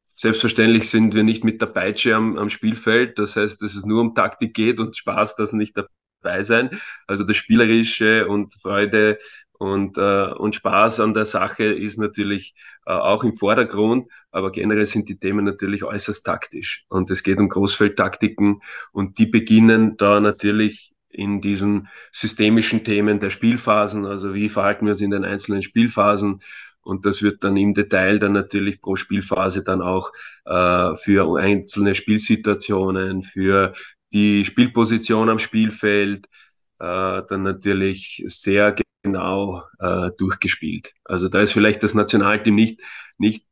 Selbstverständlich 0.03 0.89
sind 0.89 1.13
wir 1.13 1.23
nicht 1.23 1.43
mit 1.43 1.61
der 1.61 1.67
Peitsche 1.67 2.15
am, 2.15 2.37
am 2.37 2.49
Spielfeld. 2.49 3.17
Das 3.17 3.37
heißt, 3.37 3.61
dass 3.61 3.75
es 3.75 3.85
nur 3.85 4.01
um 4.01 4.13
Taktik 4.13 4.53
geht 4.53 4.79
und 4.79 4.97
Spaß, 4.97 5.35
das 5.35 5.53
nicht 5.53 5.77
dabei 6.21 6.43
sein. 6.43 6.69
Also 7.07 7.23
das 7.23 7.37
Spielerische 7.37 8.27
und 8.27 8.53
Freude 8.53 9.17
und, 9.61 9.97
äh, 9.97 10.31
und 10.33 10.55
Spaß 10.55 11.01
an 11.01 11.13
der 11.13 11.25
Sache 11.25 11.65
ist 11.65 11.99
natürlich 11.99 12.55
äh, 12.87 12.93
auch 12.93 13.23
im 13.23 13.33
Vordergrund, 13.33 14.07
aber 14.31 14.51
generell 14.51 14.87
sind 14.87 15.07
die 15.07 15.19
Themen 15.19 15.45
natürlich 15.45 15.83
äußerst 15.83 16.25
taktisch. 16.25 16.83
Und 16.89 17.11
es 17.11 17.21
geht 17.21 17.37
um 17.37 17.47
Großfeldtaktiken 17.47 18.61
und 18.91 19.19
die 19.19 19.27
beginnen 19.27 19.97
da 19.97 20.19
natürlich 20.19 20.93
in 21.09 21.41
diesen 21.41 21.89
systemischen 22.11 22.83
Themen 22.83 23.19
der 23.19 23.29
Spielphasen, 23.29 24.05
also 24.07 24.33
wie 24.33 24.49
verhalten 24.49 24.85
wir 24.85 24.93
uns 24.93 25.01
in 25.01 25.11
den 25.11 25.25
einzelnen 25.25 25.61
Spielphasen. 25.61 26.39
Und 26.83 27.05
das 27.05 27.21
wird 27.21 27.43
dann 27.43 27.57
im 27.57 27.75
Detail 27.75 28.17
dann 28.17 28.31
natürlich 28.31 28.81
pro 28.81 28.95
Spielphase 28.95 29.63
dann 29.63 29.83
auch 29.83 30.11
äh, 30.45 30.95
für 30.95 31.37
einzelne 31.37 31.93
Spielsituationen, 31.93 33.21
für 33.21 33.73
die 34.13 34.45
Spielposition 34.45 35.29
am 35.29 35.39
Spielfeld, 35.39 36.25
äh, 36.79 37.21
dann 37.27 37.43
natürlich 37.43 38.23
sehr 38.25 38.75
genau 39.03 39.63
äh, 39.79 40.11
durchgespielt. 40.17 40.93
Also 41.05 41.29
da 41.29 41.41
ist 41.41 41.53
vielleicht 41.53 41.83
das 41.83 41.93
Nationalteam 41.93 42.55
nicht, 42.55 42.81
nicht 43.17 43.45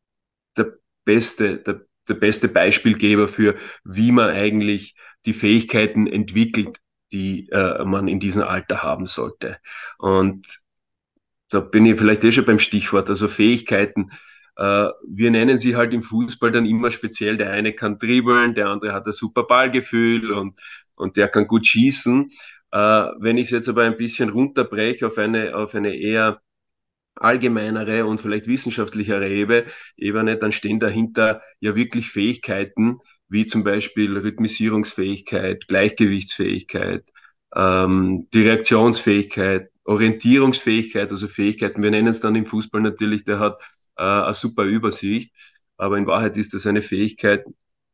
der 0.58 0.74
beste, 1.06 1.58
der 1.58 1.82
der 2.10 2.16
beste 2.16 2.48
Beispielgeber 2.48 3.28
für, 3.28 3.56
wie 3.84 4.12
man 4.12 4.30
eigentlich 4.30 4.96
die 5.26 5.34
Fähigkeiten 5.34 6.08
entwickelt, 6.08 6.80
die 7.12 7.50
äh, 7.50 7.84
man 7.86 8.08
in 8.08 8.20
diesem 8.20 8.44
Alter 8.44 8.84
haben 8.84 9.06
sollte. 9.06 9.58
Und 9.98 10.60
da 11.50 11.60
bin 11.60 11.86
ich 11.86 11.98
vielleicht 11.98 12.24
eh 12.24 12.32
schon 12.32 12.46
beim 12.46 12.60
Stichwort, 12.60 13.10
also 13.10 13.28
Fähigkeiten. 13.28 14.12
Äh, 14.60 14.90
wir 15.08 15.32
nennen 15.32 15.58
sie 15.58 15.78
halt 15.78 15.94
im 15.94 16.04
Fußball 16.04 16.52
dann 16.52 16.66
immer 16.66 16.92
speziell, 16.92 17.38
der 17.38 17.52
eine 17.52 17.74
kann 17.74 17.98
dribbeln, 17.98 18.56
der 18.56 18.68
andere 18.68 18.92
hat 18.94 19.08
ein 19.08 19.14
super 19.14 19.44
Ballgefühl 19.44 20.32
und, 20.34 20.60
und 20.96 21.16
der 21.16 21.30
kann 21.30 21.48
gut 21.48 21.66
schießen. 21.66 22.30
Äh, 22.72 22.78
wenn 22.78 23.38
ich 23.38 23.46
es 23.46 23.52
jetzt 23.52 23.70
aber 23.70 23.84
ein 23.84 23.96
bisschen 23.96 24.30
runterbreche 24.30 25.08
auf 25.08 25.18
eine, 25.18 25.56
auf 25.56 25.76
eine 25.76 25.96
eher 25.96 26.42
allgemeinere 27.16 28.06
und 28.06 28.20
vielleicht 28.20 28.48
wissenschaftlichere 28.48 29.30
Ebene, 29.30 30.38
dann 30.38 30.52
stehen 30.52 30.80
dahinter 30.82 31.42
ja 31.62 31.76
wirklich 31.76 32.10
Fähigkeiten, 32.10 33.00
wie 33.30 33.46
zum 33.46 33.64
Beispiel 33.64 34.18
Rhythmisierungsfähigkeit, 34.18 35.68
Gleichgewichtsfähigkeit, 35.70 37.06
ähm, 37.56 38.28
die 38.34 38.42
Reaktionsfähigkeit, 38.42 39.70
Orientierungsfähigkeit, 39.86 41.12
also 41.12 41.28
Fähigkeiten. 41.28 41.82
Wir 41.82 41.92
nennen 41.92 42.08
es 42.10 42.20
dann 42.20 42.36
im 42.36 42.46
Fußball 42.46 42.82
natürlich, 42.82 43.24
der 43.24 43.40
hat 43.40 43.62
äh, 44.00 44.04
eine 44.04 44.34
super 44.34 44.64
Übersicht, 44.64 45.34
aber 45.78 45.98
in 45.98 46.08
Wahrheit 46.08 46.38
ist 46.38 46.54
das 46.54 46.66
eine 46.66 46.82
Fähigkeit 46.82 47.46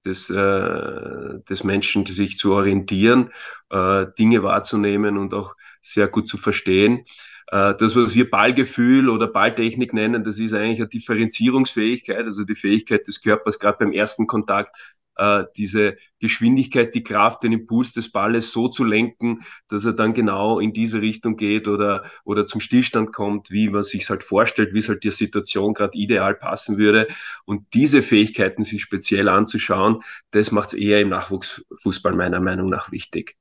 des, 0.06 0.30
äh, 0.30 1.40
des 1.50 1.64
Menschen, 1.64 2.06
sich 2.06 2.38
zu 2.38 2.54
orientieren, 2.54 3.32
äh, 3.72 4.06
Dinge 4.18 4.44
wahrzunehmen 4.44 5.18
und 5.18 5.34
auch 5.34 5.56
sehr 5.82 6.08
gut 6.08 6.28
zu 6.28 6.38
verstehen. 6.38 7.04
Äh, 7.48 7.76
das, 7.76 7.96
was 7.96 8.16
wir 8.16 8.30
Ballgefühl 8.30 9.10
oder 9.10 9.28
Balltechnik 9.28 9.94
nennen, 9.94 10.24
das 10.24 10.40
ist 10.40 10.54
eigentlich 10.54 10.80
eine 10.80 10.90
Differenzierungsfähigkeit, 10.90 12.26
also 12.26 12.44
die 12.44 12.56
Fähigkeit 12.56 13.08
des 13.08 13.22
Körpers, 13.22 13.60
gerade 13.60 13.78
beim 13.80 13.92
ersten 13.92 14.28
Kontakt 14.28 14.76
äh, 15.18 15.46
diese 15.56 15.98
Geschwindigkeit, 16.20 16.96
die 16.96 17.04
Kraft, 17.04 17.44
den 17.44 17.54
Impuls 17.54 17.94
des 17.94 18.12
Balles 18.12 18.52
so 18.52 18.68
zu 18.68 18.84
lenken, 18.84 19.40
dass 19.68 19.86
er 19.86 19.94
dann 19.94 20.14
genau 20.14 20.60
in 20.60 20.74
diese 20.74 21.02
Richtung 21.02 21.38
geht 21.38 21.68
oder, 21.68 22.04
oder 22.24 22.46
zum 22.48 22.62
Stillstand 22.62 23.14
kommt, 23.14 23.52
wie 23.52 23.70
man 23.70 23.84
sich 23.84 24.10
halt 24.10 24.24
vorstellt, 24.24 24.74
wie 24.74 24.80
es 24.80 24.90
halt 24.90 25.04
der 25.04 25.12
Situation 25.12 25.74
gerade 25.74 25.98
ideal 25.98 26.36
passen 26.36 26.78
würde. 26.78 27.08
Und 27.46 27.66
diese 27.74 28.02
Fähigkeiten 28.02 28.64
sich 28.64 28.82
speziell 28.82 29.30
anzuschauen, 29.30 30.02
das 30.32 30.52
macht 30.52 30.70
es 30.70 30.74
eher 30.74 31.02
im 31.02 31.10
Nachwuchsfußball 31.10 32.14
meiner 32.14 32.40
Meinung 32.40 32.70
nach 32.70 32.92
wichtig. 32.92 33.36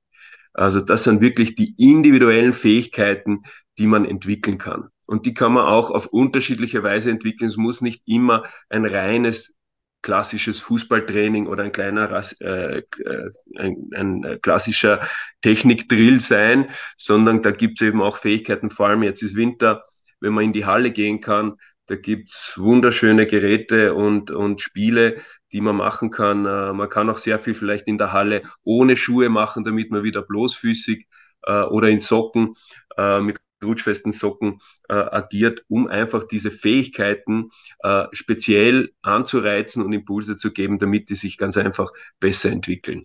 Also 0.52 0.80
das 0.80 1.04
sind 1.04 1.20
wirklich 1.20 1.56
die 1.56 1.74
individuellen 1.76 2.52
Fähigkeiten, 2.52 3.42
die 3.78 3.86
man 3.86 4.04
entwickeln 4.04 4.56
kann. 4.56 4.88
Und 5.06 5.26
die 5.26 5.34
kann 5.34 5.52
man 5.52 5.66
auch 5.66 5.90
auf 5.90 6.06
unterschiedliche 6.06 6.82
Weise 6.82 7.10
entwickeln. 7.10 7.48
Es 7.48 7.56
muss 7.56 7.80
nicht 7.80 8.02
immer 8.06 8.44
ein 8.68 8.86
reines 8.86 9.58
klassisches 10.04 10.60
Fußballtraining 10.60 11.46
oder 11.48 11.64
ein 11.64 11.72
kleiner 11.72 12.22
äh, 12.40 12.78
äh, 12.78 13.30
ein, 13.56 13.90
ein 13.94 14.38
klassischer 14.42 15.00
Technikdrill 15.42 16.20
sein, 16.20 16.68
sondern 16.96 17.42
da 17.42 17.50
gibt 17.50 17.80
es 17.80 17.88
eben 17.88 18.02
auch 18.02 18.18
Fähigkeiten, 18.18 18.70
vor 18.70 18.88
allem 18.88 19.02
jetzt 19.02 19.22
ist 19.22 19.34
Winter, 19.34 19.82
wenn 20.20 20.34
man 20.34 20.44
in 20.44 20.52
die 20.52 20.66
Halle 20.66 20.92
gehen 20.92 21.20
kann, 21.20 21.54
da 21.86 21.96
gibt's 21.96 22.54
wunderschöne 22.56 23.26
Geräte 23.26 23.94
und, 23.94 24.30
und 24.30 24.60
Spiele, 24.60 25.16
die 25.52 25.60
man 25.60 25.76
machen 25.76 26.10
kann. 26.10 26.46
Äh, 26.46 26.72
man 26.72 26.88
kann 26.88 27.10
auch 27.10 27.18
sehr 27.18 27.38
viel 27.38 27.54
vielleicht 27.54 27.86
in 27.86 27.98
der 27.98 28.12
Halle 28.12 28.42
ohne 28.62 28.96
Schuhe 28.96 29.28
machen, 29.30 29.64
damit 29.64 29.90
man 29.90 30.04
wieder 30.04 30.22
bloßfüßig 30.22 31.06
äh, 31.42 31.62
oder 31.62 31.88
in 31.88 32.00
Socken 32.00 32.54
äh, 32.96 33.20
mit 33.20 33.38
rutschfesten 33.64 34.12
Socken 34.12 34.58
äh, 34.88 34.94
agiert, 34.94 35.64
um 35.68 35.86
einfach 35.88 36.24
diese 36.24 36.50
Fähigkeiten 36.50 37.50
äh, 37.80 38.06
speziell 38.12 38.92
anzureizen 39.02 39.84
und 39.84 39.92
Impulse 39.92 40.36
zu 40.36 40.52
geben, 40.52 40.78
damit 40.78 41.10
die 41.10 41.16
sich 41.16 41.38
ganz 41.38 41.56
einfach 41.56 41.90
besser 42.20 42.50
entwickeln. 42.50 43.04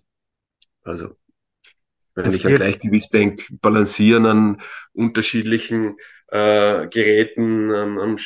Also 0.82 1.16
wenn 2.14 2.32
ich 2.32 2.46
an 2.46 2.54
Gleichgewicht 2.54 3.12
denke, 3.14 3.44
balancieren 3.60 4.26
an 4.26 4.60
unterschiedlichen 4.92 5.96
äh, 6.28 6.88
Geräten, 6.88 7.72
am, 7.72 7.98
am 7.98 8.16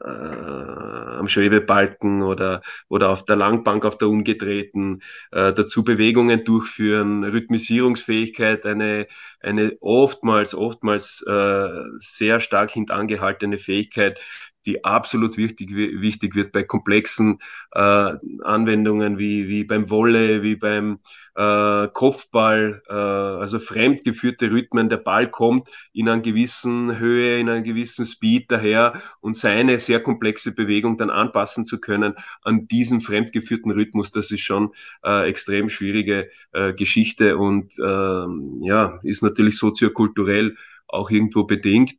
äh, 0.00 0.08
am 0.08 1.28
Schwebebalken 1.28 2.22
oder, 2.22 2.60
oder 2.88 3.10
auf 3.10 3.24
der 3.24 3.36
Langbank 3.36 3.84
auf 3.84 3.98
der 3.98 4.08
umgedrehten, 4.08 5.02
äh, 5.30 5.52
dazu 5.52 5.84
Bewegungen 5.84 6.44
durchführen, 6.44 7.24
Rhythmisierungsfähigkeit, 7.24 8.66
eine, 8.66 9.06
eine 9.40 9.76
oftmals, 9.80 10.54
oftmals 10.54 11.22
äh, 11.26 11.68
sehr 11.98 12.40
stark 12.40 12.70
hintangehaltene 12.70 13.58
Fähigkeit, 13.58 14.20
die 14.66 14.84
absolut 14.84 15.36
wichtig, 15.36 15.74
wichtig 15.74 16.34
wird 16.34 16.52
bei 16.52 16.62
komplexen 16.62 17.38
äh, 17.72 18.14
Anwendungen 18.42 19.18
wie, 19.18 19.48
wie 19.48 19.64
beim 19.64 19.90
Wolle, 19.90 20.42
wie 20.42 20.56
beim 20.56 20.98
äh, 21.34 21.88
Kopfball, 21.88 22.82
äh, 22.88 22.92
also 22.92 23.58
fremdgeführte 23.58 24.50
Rhythmen. 24.50 24.88
Der 24.88 24.98
Ball 24.98 25.30
kommt 25.30 25.68
in 25.92 26.08
einer 26.08 26.22
gewissen 26.22 26.98
Höhe, 26.98 27.38
in 27.38 27.48
einem 27.48 27.64
gewissen 27.64 28.06
Speed 28.06 28.50
daher 28.50 28.92
und 29.20 29.36
seine 29.36 29.78
sehr 29.78 30.00
komplexe 30.00 30.52
Bewegung 30.54 30.96
dann 30.96 31.10
anpassen 31.10 31.64
zu 31.64 31.80
können 31.80 32.14
an 32.42 32.68
diesen 32.68 33.00
fremdgeführten 33.00 33.72
Rhythmus, 33.72 34.10
das 34.10 34.30
ist 34.30 34.40
schon 34.40 34.72
äh, 35.04 35.28
extrem 35.28 35.68
schwierige 35.68 36.30
äh, 36.52 36.72
Geschichte 36.74 37.36
und 37.36 37.78
äh, 37.78 38.66
ja, 38.66 38.98
ist 39.02 39.22
natürlich 39.22 39.58
soziokulturell 39.58 40.56
auch 40.86 41.10
irgendwo 41.10 41.44
bedingt. 41.44 41.94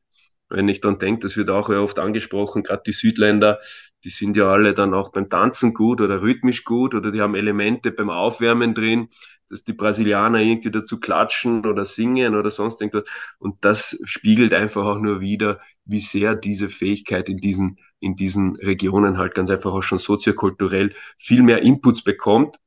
Wenn 0.53 0.69
ich 0.69 0.81
dann 0.81 0.99
denke, 0.99 1.21
das 1.21 1.35
wird 1.35 1.49
auch 1.49 1.69
oft 1.69 1.97
angesprochen, 1.97 2.61
gerade 2.61 2.83
die 2.85 2.91
Südländer, 2.91 3.59
die 4.03 4.09
sind 4.09 4.37
ja 4.37 4.51
alle 4.51 4.75
dann 4.75 4.93
auch 4.93 5.11
beim 5.11 5.27
Tanzen 5.27 5.73
gut 5.73 5.99
oder 5.99 6.21
rhythmisch 6.21 6.63
gut 6.63 6.93
oder 6.93 7.11
die 7.11 7.21
haben 7.21 7.33
Elemente 7.33 7.91
beim 7.91 8.11
Aufwärmen 8.11 8.75
drin, 8.75 9.09
dass 9.49 9.63
die 9.63 9.73
Brasilianer 9.73 10.39
irgendwie 10.39 10.69
dazu 10.69 10.99
klatschen 10.99 11.65
oder 11.65 11.85
singen 11.85 12.35
oder 12.35 12.51
sonst 12.51 12.81
irgendwas. 12.81 13.09
Und 13.39 13.65
das 13.65 13.99
spiegelt 14.05 14.53
einfach 14.53 14.85
auch 14.85 14.99
nur 14.99 15.21
wieder, 15.21 15.59
wie 15.85 16.01
sehr 16.01 16.35
diese 16.35 16.69
Fähigkeit 16.69 17.29
in 17.29 17.37
diesen, 17.37 17.79
in 17.99 18.15
diesen 18.15 18.55
Regionen 18.57 19.17
halt 19.17 19.33
ganz 19.33 19.49
einfach 19.49 19.73
auch 19.73 19.83
schon 19.83 19.97
soziokulturell 19.97 20.93
viel 21.17 21.41
mehr 21.41 21.63
Inputs 21.63 22.03
bekommt 22.03 22.57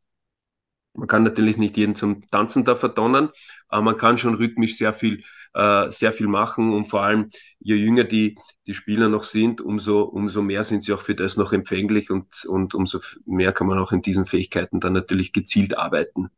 man 0.96 1.08
kann 1.08 1.22
natürlich 1.24 1.56
nicht 1.58 1.76
jeden 1.76 1.94
zum 1.94 2.22
Tanzen 2.30 2.64
da 2.64 2.74
verdonnern, 2.74 3.30
aber 3.68 3.82
man 3.82 3.96
kann 3.98 4.18
schon 4.18 4.34
rhythmisch 4.34 4.76
sehr 4.76 4.92
viel, 4.92 5.22
äh, 5.54 5.90
sehr 5.90 6.12
viel 6.12 6.26
machen 6.28 6.72
und 6.72 6.86
vor 6.86 7.02
allem, 7.02 7.28
je 7.60 7.76
jünger 7.76 8.04
die, 8.04 8.36
die 8.66 8.74
Spieler 8.74 9.08
noch 9.08 9.24
sind, 9.24 9.60
umso, 9.60 10.02
umso 10.02 10.42
mehr 10.42 10.64
sind 10.64 10.82
sie 10.82 10.92
auch 10.92 11.02
für 11.02 11.14
das 11.14 11.36
noch 11.36 11.52
empfänglich 11.52 12.10
und, 12.10 12.44
und 12.46 12.74
umso 12.74 13.00
mehr 13.26 13.52
kann 13.52 13.66
man 13.66 13.78
auch 13.78 13.92
in 13.92 14.02
diesen 14.02 14.26
Fähigkeiten 14.26 14.80
dann 14.80 14.92
natürlich 14.92 15.32
gezielt 15.32 15.76
arbeiten. 15.78 16.30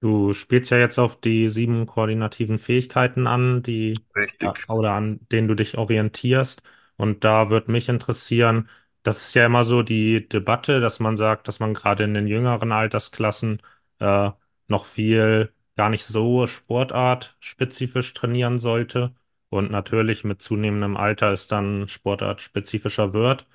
Du 0.00 0.32
spielst 0.34 0.70
ja 0.70 0.78
jetzt 0.78 0.98
auf 0.98 1.20
die 1.20 1.48
sieben 1.48 1.86
koordinativen 1.86 2.58
Fähigkeiten 2.58 3.26
an, 3.26 3.62
die 3.62 4.04
Richtig. 4.16 4.66
oder 4.68 4.92
an 4.92 5.20
denen 5.32 5.48
du 5.48 5.54
dich 5.54 5.78
orientierst. 5.78 6.62
Und 6.96 7.24
da 7.24 7.50
würde 7.50 7.72
mich 7.72 7.88
interessieren, 7.88 8.68
das 9.06 9.28
ist 9.28 9.34
ja 9.34 9.46
immer 9.46 9.64
so 9.64 9.82
die 9.82 10.28
Debatte, 10.28 10.80
dass 10.80 10.98
man 11.00 11.16
sagt, 11.16 11.48
dass 11.48 11.60
man 11.60 11.74
gerade 11.74 12.04
in 12.04 12.14
den 12.14 12.26
jüngeren 12.26 12.72
Altersklassen 12.72 13.62
äh, 14.00 14.30
noch 14.68 14.84
viel 14.86 15.52
gar 15.76 15.90
nicht 15.90 16.04
so 16.04 16.46
sportartspezifisch 16.46 18.14
trainieren 18.14 18.58
sollte. 18.58 19.14
Und 19.48 19.70
natürlich 19.70 20.24
mit 20.24 20.42
zunehmendem 20.42 20.96
Alter 20.96 21.32
es 21.32 21.46
dann 21.48 21.88
sportartspezifischer 21.88 23.12
wird. 23.12 23.46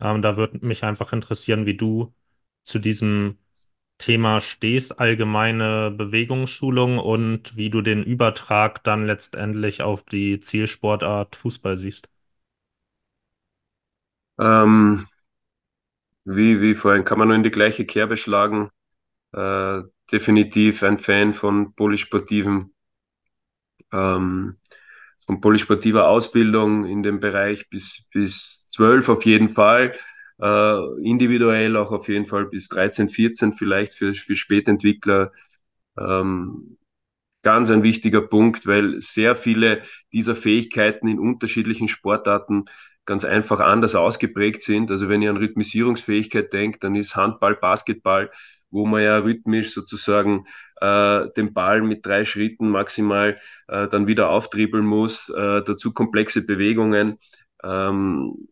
Ähm, 0.00 0.22
da 0.22 0.36
würde 0.36 0.64
mich 0.66 0.84
einfach 0.84 1.12
interessieren, 1.12 1.66
wie 1.66 1.76
du 1.76 2.14
zu 2.64 2.78
diesem 2.78 3.38
Thema 3.98 4.40
stehst, 4.40 5.00
allgemeine 5.00 5.90
Bewegungsschulung 5.90 6.98
und 6.98 7.56
wie 7.56 7.70
du 7.70 7.82
den 7.82 8.04
Übertrag 8.04 8.84
dann 8.84 9.06
letztendlich 9.06 9.82
auf 9.82 10.04
die 10.04 10.40
Zielsportart 10.40 11.36
Fußball 11.36 11.78
siehst. 11.78 12.08
Ähm, 14.38 15.06
wie, 16.24 16.60
wie 16.60 16.74
vorhin, 16.74 17.04
kann 17.04 17.18
man 17.18 17.28
nur 17.28 17.36
in 17.36 17.42
die 17.42 17.50
gleiche 17.50 17.86
Kerbe 17.86 18.16
schlagen. 18.16 18.70
Äh, 19.32 19.82
definitiv 20.12 20.82
ein 20.82 20.98
Fan 20.98 21.34
von 21.34 21.74
polysportiven, 21.74 22.74
ähm, 23.92 24.58
von 25.18 25.40
polysportiver 25.40 26.08
Ausbildung 26.08 26.84
in 26.86 27.02
dem 27.02 27.20
Bereich 27.20 27.68
bis, 27.68 28.08
bis 28.12 28.68
12 28.70 29.08
auf 29.08 29.24
jeden 29.24 29.48
Fall. 29.48 29.94
Äh, 30.40 30.78
individuell 31.02 31.76
auch 31.76 31.92
auf 31.92 32.08
jeden 32.08 32.26
Fall 32.26 32.46
bis 32.46 32.68
13, 32.68 33.08
14 33.08 33.52
vielleicht 33.52 33.94
für, 33.94 34.14
für 34.14 34.36
Spätentwickler. 34.36 35.32
Ähm, 35.98 36.78
ganz 37.42 37.70
ein 37.70 37.82
wichtiger 37.82 38.22
Punkt, 38.22 38.66
weil 38.66 39.00
sehr 39.00 39.36
viele 39.36 39.82
dieser 40.12 40.36
Fähigkeiten 40.36 41.08
in 41.08 41.18
unterschiedlichen 41.18 41.88
Sportarten 41.88 42.66
ganz 43.08 43.24
einfach 43.24 43.60
anders 43.60 43.94
ausgeprägt 43.94 44.60
sind. 44.60 44.90
Also 44.90 45.08
wenn 45.08 45.22
ihr 45.22 45.30
an 45.30 45.38
Rhythmisierungsfähigkeit 45.38 46.52
denkt, 46.52 46.84
dann 46.84 46.94
ist 46.94 47.16
Handball, 47.16 47.56
Basketball, 47.56 48.30
wo 48.70 48.84
man 48.84 49.02
ja 49.02 49.16
rhythmisch 49.18 49.72
sozusagen 49.72 50.44
äh, 50.82 51.24
den 51.34 51.54
Ball 51.54 51.80
mit 51.80 52.04
drei 52.04 52.26
Schritten 52.26 52.68
maximal 52.68 53.38
äh, 53.68 53.88
dann 53.88 54.06
wieder 54.06 54.28
auftribbeln 54.28 54.84
muss, 54.84 55.30
äh, 55.30 55.62
dazu 55.64 55.94
komplexe 55.94 56.44
Bewegungen 56.44 57.16
ähm, 57.64 58.48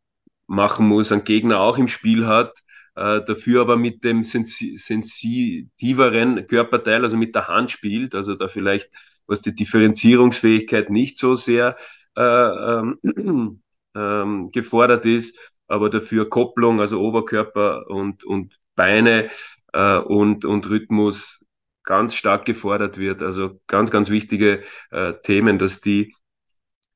machen 0.47 0.88
muss, 0.88 1.12
ein 1.12 1.25
Gegner 1.25 1.61
auch 1.61 1.77
im 1.77 1.88
Spiel 1.88 2.27
hat, 2.27 2.59
äh, 2.95 3.21
dafür 3.27 3.61
aber 3.61 3.77
mit 3.77 4.05
dem 4.05 4.23
sensi 4.23 4.79
sensitiveren 4.79 6.47
Körperteil, 6.47 7.03
also 7.03 7.19
mit 7.19 7.35
der 7.35 7.49
Hand 7.49 7.71
spielt, 7.73 8.14
also 8.14 8.35
da 8.35 8.49
vielleicht, 8.49 8.88
was 9.27 9.42
die 9.42 9.55
Differenzierungsfähigkeit 9.55 10.88
nicht 10.88 11.19
so 11.19 11.35
sehr 11.35 11.77
äh, 12.16 12.23
ähm, 12.23 13.61
ähm, 13.96 14.50
gefordert 14.52 15.06
ist, 15.06 15.38
aber 15.66 15.90
dafür 15.90 16.28
Kopplung, 16.28 16.80
also 16.80 17.00
Oberkörper 17.00 17.88
und, 17.88 18.24
und 18.24 18.59
Beine 18.74 19.30
äh, 19.72 19.98
und, 19.98 20.44
und 20.44 20.68
Rhythmus 20.68 21.44
ganz 21.85 22.14
stark 22.14 22.44
gefordert 22.44 22.98
wird. 22.98 23.22
Also 23.22 23.61
ganz, 23.66 23.90
ganz 23.90 24.11
wichtige 24.11 24.62
äh, 24.90 25.14
Themen, 25.22 25.59
dass 25.59 25.80
die, 25.80 26.14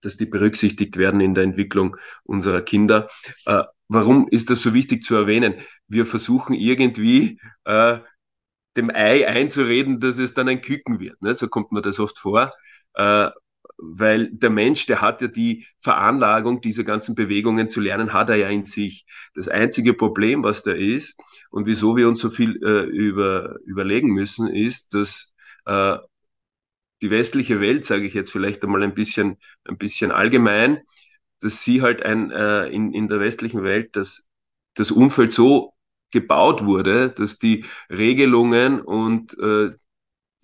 dass 0.02 0.16
die 0.16 0.26
berücksichtigt 0.26 0.96
werden 0.98 1.20
in 1.20 1.34
der 1.34 1.44
Entwicklung 1.44 1.96
unserer 2.24 2.62
Kinder. 2.62 3.08
Äh, 3.46 3.64
warum 3.88 4.28
ist 4.28 4.50
das 4.50 4.62
so 4.62 4.74
wichtig 4.74 5.02
zu 5.02 5.16
erwähnen? 5.16 5.54
Wir 5.88 6.06
versuchen 6.06 6.54
irgendwie 6.54 7.40
äh, 7.64 7.98
dem 8.76 8.90
Ei 8.90 9.26
einzureden, 9.26 10.00
dass 10.00 10.18
es 10.18 10.34
dann 10.34 10.48
ein 10.48 10.60
Küken 10.60 11.00
wird. 11.00 11.20
Ne? 11.22 11.34
So 11.34 11.48
kommt 11.48 11.72
mir 11.72 11.82
das 11.82 12.00
oft 12.00 12.18
vor. 12.18 12.52
Äh, 12.94 13.30
weil 13.82 14.30
der 14.32 14.50
Mensch, 14.50 14.86
der 14.86 15.00
hat 15.00 15.20
ja 15.22 15.28
die 15.28 15.66
Veranlagung, 15.78 16.60
diese 16.60 16.84
ganzen 16.84 17.14
Bewegungen 17.14 17.68
zu 17.68 17.80
lernen, 17.80 18.12
hat 18.12 18.28
er 18.28 18.36
ja 18.36 18.48
in 18.48 18.64
sich. 18.64 19.06
Das 19.34 19.48
einzige 19.48 19.94
Problem, 19.94 20.44
was 20.44 20.62
da 20.62 20.72
ist 20.72 21.18
und 21.50 21.66
wieso 21.66 21.96
wir 21.96 22.08
uns 22.08 22.20
so 22.20 22.30
viel 22.30 22.62
äh, 22.62 22.84
über, 22.84 23.56
überlegen 23.64 24.12
müssen, 24.12 24.48
ist, 24.48 24.94
dass 24.94 25.32
äh, 25.66 25.96
die 27.02 27.10
westliche 27.10 27.60
Welt, 27.60 27.86
sage 27.86 28.04
ich 28.04 28.14
jetzt 28.14 28.30
vielleicht 28.30 28.62
einmal 28.62 28.82
ein 28.82 28.94
bisschen, 28.94 29.38
ein 29.64 29.78
bisschen 29.78 30.10
allgemein, 30.10 30.80
dass 31.40 31.62
sie 31.62 31.80
halt 31.80 32.02
ein, 32.02 32.30
äh, 32.30 32.66
in, 32.66 32.92
in 32.92 33.08
der 33.08 33.20
westlichen 33.20 33.62
Welt, 33.62 33.96
dass 33.96 34.24
das 34.74 34.90
Umfeld 34.90 35.32
so 35.32 35.72
gebaut 36.10 36.64
wurde, 36.64 37.08
dass 37.10 37.38
die 37.38 37.64
Regelungen 37.88 38.80
und 38.82 39.38
äh, 39.38 39.70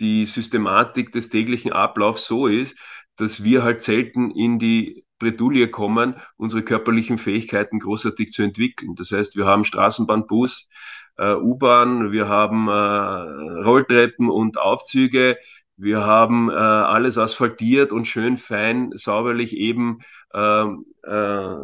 die 0.01 0.27
Systematik 0.27 1.13
des 1.13 1.29
täglichen 1.29 1.73
Ablaufs 1.73 2.27
so 2.27 2.47
ist, 2.47 2.79
dass 3.17 3.45
wir 3.45 3.63
halt 3.65 3.83
selten 3.83 4.31
in 4.31 4.59
die 4.59 5.05
Bredouille 5.19 5.69
kommen, 5.69 6.15
unsere 6.37 6.63
körperlichen 6.63 7.19
Fähigkeiten 7.19 7.79
großartig 7.79 8.33
zu 8.33 8.43
entwickeln. 8.43 8.95
Das 8.97 9.13
heißt, 9.13 9.37
wir 9.37 9.47
haben 9.47 9.65
Straßenbahn, 9.65 10.27
Bus, 10.27 10.69
äh, 11.17 11.35
U-Bahn, 11.35 12.13
wir 12.13 12.29
haben 12.29 12.69
äh, 12.69 13.63
Rolltreppen 13.63 14.29
und 14.29 14.59
Aufzüge, 14.59 15.39
wir 15.79 16.05
haben 16.07 16.49
äh, 16.49 16.55
alles 16.55 17.19
asphaltiert 17.19 17.93
und 17.93 18.07
schön 18.07 18.37
fein, 18.37 18.91
sauberlich 18.95 19.57
eben 19.57 19.99
äh, 20.33 20.65
äh, 21.03 21.57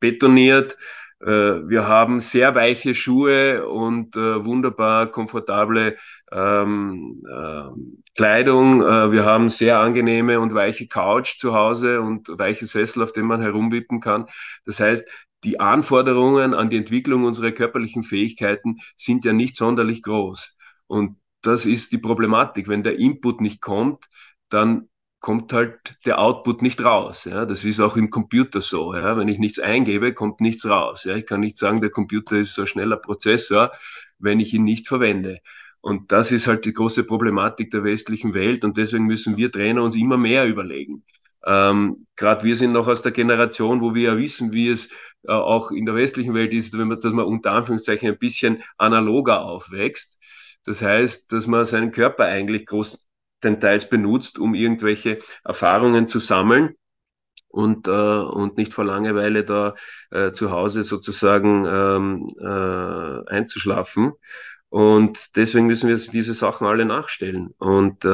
betoniert. 0.00 0.76
Äh, 1.22 1.68
wir 1.68 1.86
haben 1.86 2.20
sehr 2.20 2.54
weiche 2.54 2.94
Schuhe 2.94 3.66
und 3.68 4.16
äh, 4.16 4.44
wunderbar 4.44 5.10
komfortable 5.10 5.96
ähm, 6.32 7.22
äh, 7.30 7.68
Kleidung. 8.16 8.82
Äh, 8.82 9.12
wir 9.12 9.24
haben 9.24 9.48
sehr 9.48 9.78
angenehme 9.78 10.40
und 10.40 10.54
weiche 10.54 10.88
Couch 10.88 11.38
zu 11.38 11.54
Hause 11.54 12.00
und 12.00 12.28
weiche 12.38 12.66
Sessel, 12.66 13.02
auf 13.02 13.12
denen 13.12 13.28
man 13.28 13.40
herumwippen 13.40 14.00
kann. 14.00 14.26
Das 14.64 14.80
heißt, 14.80 15.08
die 15.44 15.60
Anforderungen 15.60 16.54
an 16.54 16.70
die 16.70 16.78
Entwicklung 16.78 17.24
unserer 17.24 17.52
körperlichen 17.52 18.02
Fähigkeiten 18.02 18.78
sind 18.96 19.24
ja 19.24 19.32
nicht 19.32 19.56
sonderlich 19.56 20.02
groß. 20.02 20.56
Und 20.86 21.18
das 21.42 21.66
ist 21.66 21.92
die 21.92 21.98
Problematik. 21.98 22.68
Wenn 22.68 22.82
der 22.82 22.98
Input 22.98 23.40
nicht 23.40 23.60
kommt, 23.60 24.06
dann 24.48 24.88
kommt 25.22 25.52
halt 25.52 25.96
der 26.04 26.18
Output 26.18 26.62
nicht 26.62 26.84
raus. 26.84 27.24
Ja, 27.24 27.46
das 27.46 27.64
ist 27.64 27.80
auch 27.80 27.96
im 27.96 28.10
Computer 28.10 28.60
so. 28.60 28.94
Ja, 28.94 29.16
wenn 29.16 29.28
ich 29.28 29.38
nichts 29.38 29.60
eingebe, 29.60 30.12
kommt 30.12 30.40
nichts 30.40 30.68
raus. 30.68 31.04
Ja, 31.04 31.14
ich 31.16 31.26
kann 31.26 31.40
nicht 31.40 31.56
sagen, 31.56 31.80
der 31.80 31.90
Computer 31.90 32.36
ist 32.36 32.54
so 32.54 32.62
ein 32.62 32.66
schneller 32.66 32.96
Prozessor, 32.96 33.70
wenn 34.18 34.40
ich 34.40 34.52
ihn 34.52 34.64
nicht 34.64 34.88
verwende. 34.88 35.38
Und 35.80 36.12
das 36.12 36.32
ist 36.32 36.48
halt 36.48 36.64
die 36.64 36.72
große 36.72 37.04
Problematik 37.04 37.70
der 37.70 37.84
westlichen 37.84 38.34
Welt. 38.34 38.64
Und 38.64 38.76
deswegen 38.76 39.06
müssen 39.06 39.36
wir 39.36 39.50
Trainer 39.52 39.82
uns 39.84 39.96
immer 39.96 40.18
mehr 40.18 40.46
überlegen. 40.46 41.04
Ähm, 41.46 42.06
Gerade 42.16 42.44
wir 42.44 42.56
sind 42.56 42.72
noch 42.72 42.88
aus 42.88 43.02
der 43.02 43.12
Generation, 43.12 43.80
wo 43.80 43.94
wir 43.94 44.12
ja 44.12 44.18
wissen, 44.18 44.52
wie 44.52 44.68
es 44.68 44.90
äh, 45.22 45.32
auch 45.32 45.70
in 45.70 45.86
der 45.86 45.94
westlichen 45.94 46.34
Welt 46.34 46.52
ist, 46.52 46.76
wenn 46.76 46.88
man, 46.88 47.00
dass 47.00 47.12
man 47.12 47.26
unter 47.26 47.52
Anführungszeichen 47.52 48.08
ein 48.08 48.18
bisschen 48.18 48.62
analoger 48.76 49.42
aufwächst. 49.42 50.18
Das 50.64 50.82
heißt, 50.82 51.30
dass 51.32 51.46
man 51.46 51.64
seinen 51.64 51.92
Körper 51.92 52.24
eigentlich 52.24 52.66
groß 52.66 53.08
den 53.44 53.60
Teils 53.60 53.88
benutzt, 53.88 54.38
um 54.38 54.54
irgendwelche 54.54 55.18
Erfahrungen 55.44 56.06
zu 56.06 56.18
sammeln 56.18 56.74
und, 57.48 57.86
äh, 57.86 57.90
und 57.90 58.56
nicht 58.56 58.72
vor 58.72 58.84
Langeweile 58.84 59.44
da 59.44 59.74
äh, 60.10 60.32
zu 60.32 60.50
Hause 60.50 60.84
sozusagen 60.84 61.64
ähm, 61.66 62.28
äh, 62.40 63.30
einzuschlafen. 63.30 64.12
Und 64.68 65.36
deswegen 65.36 65.66
müssen 65.66 65.90
wir 65.90 65.96
diese 65.96 66.32
Sachen 66.32 66.66
alle 66.66 66.86
nachstellen. 66.86 67.50
Und 67.58 68.06
äh, 68.06 68.08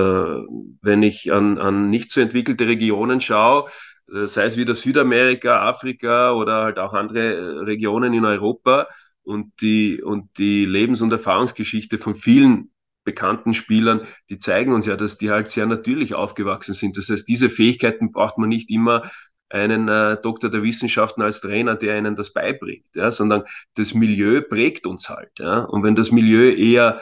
wenn 0.83 1.05
ich 1.05 1.33
an, 1.33 1.57
an 1.59 1.89
nicht 1.89 2.11
so 2.11 2.21
entwickelte 2.21 2.67
Regionen 2.67 3.21
schaue, 3.21 3.71
äh, 4.13 4.27
sei 4.27 4.45
es 4.47 4.57
wieder 4.57 4.75
Südamerika, 4.75 5.69
Afrika 5.69 6.33
oder 6.33 6.65
halt 6.65 6.79
auch 6.79 6.95
andere 6.95 7.37
äh, 7.37 7.59
Regionen 7.61 8.13
in 8.13 8.25
Europa 8.25 8.89
und 9.23 9.53
die, 9.61 10.03
und 10.03 10.37
die 10.39 10.65
Lebens- 10.65 11.01
und 11.01 11.13
Erfahrungsgeschichte 11.13 11.99
von 11.99 12.17
vielen 12.17 12.73
bekannten 13.09 13.55
Spielern, 13.55 14.03
die 14.29 14.37
zeigen 14.37 14.75
uns 14.75 14.85
ja, 14.85 14.95
dass 14.95 15.17
die 15.17 15.31
halt 15.31 15.49
sehr 15.49 15.65
natürlich 15.65 16.13
aufgewachsen 16.15 16.75
sind. 16.75 16.99
Das 16.99 17.09
heißt, 17.09 17.27
diese 17.27 17.49
Fähigkeiten 17.49 18.13
braucht 18.13 18.37
man 18.37 18.51
nicht 18.51 18.69
immer 18.69 19.03
einen 19.49 19.89
äh, 19.89 20.21
Doktor 20.21 20.51
der 20.51 20.63
Wissenschaften 20.63 21.23
als 21.23 21.41
Trainer, 21.41 21.75
der 21.75 21.99
ihnen 21.99 22.17
das 22.17 22.35
beibringt, 22.35 22.89
ja, 22.95 23.11
sondern 23.11 23.45
das 23.77 23.95
Milieu 23.95 24.43
prägt 24.43 24.87
uns 24.87 25.09
halt. 25.09 25.31
Ja. 25.39 25.61
Und 25.61 25.83
wenn 25.85 25.95
das 25.95 26.13
Milieu 26.13 26.51
eher 26.51 27.01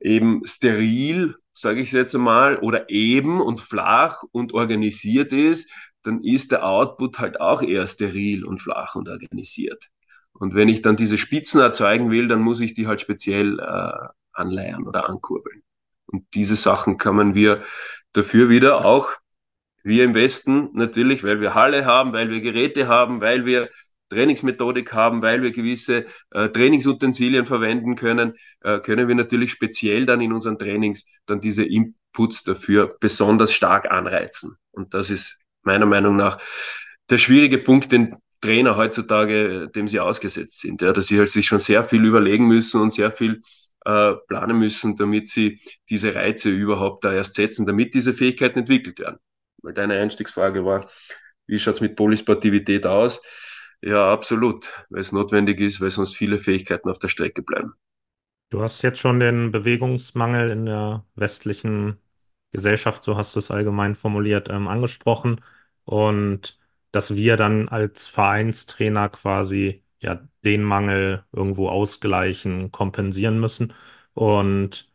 eben 0.00 0.42
steril, 0.44 1.36
sage 1.52 1.80
ich 1.80 1.92
jetzt 1.92 2.16
einmal, 2.16 2.56
oder 2.56 2.90
eben 2.90 3.40
und 3.40 3.60
flach 3.60 4.24
und 4.32 4.52
organisiert 4.54 5.32
ist, 5.32 5.70
dann 6.02 6.20
ist 6.24 6.50
der 6.50 6.66
Output 6.66 7.20
halt 7.20 7.40
auch 7.40 7.62
eher 7.62 7.86
steril 7.86 8.44
und 8.44 8.58
flach 8.58 8.96
und 8.96 9.08
organisiert. 9.08 9.88
Und 10.32 10.54
wenn 10.56 10.68
ich 10.68 10.82
dann 10.82 10.96
diese 10.96 11.16
Spitzen 11.16 11.60
erzeugen 11.60 12.10
will, 12.10 12.26
dann 12.26 12.40
muss 12.40 12.60
ich 12.60 12.74
die 12.74 12.88
halt 12.88 13.00
speziell 13.00 13.60
äh, 13.60 14.08
anleiern 14.34 14.86
oder 14.86 15.08
ankurbeln. 15.08 15.62
Und 16.06 16.26
diese 16.34 16.56
Sachen 16.56 16.98
kann 16.98 17.34
wir 17.34 17.62
dafür 18.12 18.48
wieder 18.48 18.84
auch, 18.84 19.08
wir 19.82 20.04
im 20.04 20.14
Westen 20.14 20.70
natürlich, 20.72 21.24
weil 21.24 21.40
wir 21.40 21.54
Halle 21.54 21.84
haben, 21.84 22.12
weil 22.12 22.30
wir 22.30 22.40
Geräte 22.40 22.88
haben, 22.88 23.20
weil 23.20 23.44
wir 23.44 23.68
Trainingsmethodik 24.08 24.92
haben, 24.92 25.22
weil 25.22 25.42
wir 25.42 25.52
gewisse 25.52 26.04
äh, 26.30 26.48
Trainingsutensilien 26.48 27.46
verwenden 27.46 27.96
können, 27.96 28.34
äh, 28.60 28.80
können 28.80 29.08
wir 29.08 29.14
natürlich 29.14 29.50
speziell 29.50 30.06
dann 30.06 30.20
in 30.20 30.32
unseren 30.32 30.58
Trainings 30.58 31.06
dann 31.26 31.40
diese 31.40 31.64
Inputs 31.64 32.44
dafür 32.44 32.96
besonders 33.00 33.52
stark 33.52 33.90
anreizen. 33.90 34.56
Und 34.70 34.94
das 34.94 35.10
ist 35.10 35.38
meiner 35.62 35.86
Meinung 35.86 36.16
nach 36.16 36.38
der 37.10 37.18
schwierige 37.18 37.58
Punkt, 37.58 37.92
den 37.92 38.14
Trainer 38.40 38.76
heutzutage, 38.76 39.68
dem 39.74 39.88
sie 39.88 40.00
ausgesetzt 40.00 40.60
sind, 40.60 40.82
ja, 40.82 40.92
dass 40.92 41.06
sie 41.06 41.18
halt 41.18 41.30
sich 41.30 41.46
schon 41.46 41.58
sehr 41.58 41.82
viel 41.82 42.04
überlegen 42.04 42.46
müssen 42.46 42.80
und 42.80 42.92
sehr 42.92 43.10
viel 43.10 43.40
äh, 43.84 44.14
planen 44.28 44.58
müssen, 44.58 44.96
damit 44.96 45.28
sie 45.28 45.60
diese 45.90 46.14
Reize 46.14 46.50
überhaupt 46.50 47.04
da 47.04 47.12
erst 47.12 47.34
setzen, 47.34 47.66
damit 47.66 47.94
diese 47.94 48.14
Fähigkeiten 48.14 48.60
entwickelt 48.60 48.98
werden. 49.00 49.18
Weil 49.62 49.74
deine 49.74 49.98
Einstiegsfrage 50.00 50.64
war, 50.64 50.88
wie 51.46 51.58
schaut's 51.58 51.80
mit 51.80 51.96
Polysportivität 51.96 52.86
aus? 52.86 53.22
Ja, 53.82 54.12
absolut, 54.12 54.72
weil 54.90 55.00
es 55.00 55.12
notwendig 55.12 55.60
ist, 55.60 55.80
weil 55.80 55.90
sonst 55.90 56.16
viele 56.16 56.38
Fähigkeiten 56.38 56.88
auf 56.88 56.98
der 56.98 57.08
Strecke 57.08 57.42
bleiben. 57.42 57.74
Du 58.50 58.62
hast 58.62 58.82
jetzt 58.82 59.00
schon 59.00 59.20
den 59.20 59.50
Bewegungsmangel 59.50 60.50
in 60.50 60.66
der 60.66 61.04
westlichen 61.16 61.98
Gesellschaft, 62.52 63.02
so 63.02 63.16
hast 63.16 63.34
du 63.34 63.40
es 63.40 63.50
allgemein 63.50 63.94
formuliert, 63.96 64.48
ähm, 64.48 64.68
angesprochen. 64.68 65.40
Und 65.84 66.58
dass 66.92 67.16
wir 67.16 67.36
dann 67.36 67.68
als 67.68 68.06
Vereinstrainer 68.08 69.08
quasi 69.10 69.83
ja 70.04 70.20
den 70.44 70.62
Mangel 70.64 71.24
irgendwo 71.32 71.68
ausgleichen, 71.70 72.72
kompensieren 72.72 73.40
müssen. 73.40 73.72
Und 74.14 74.92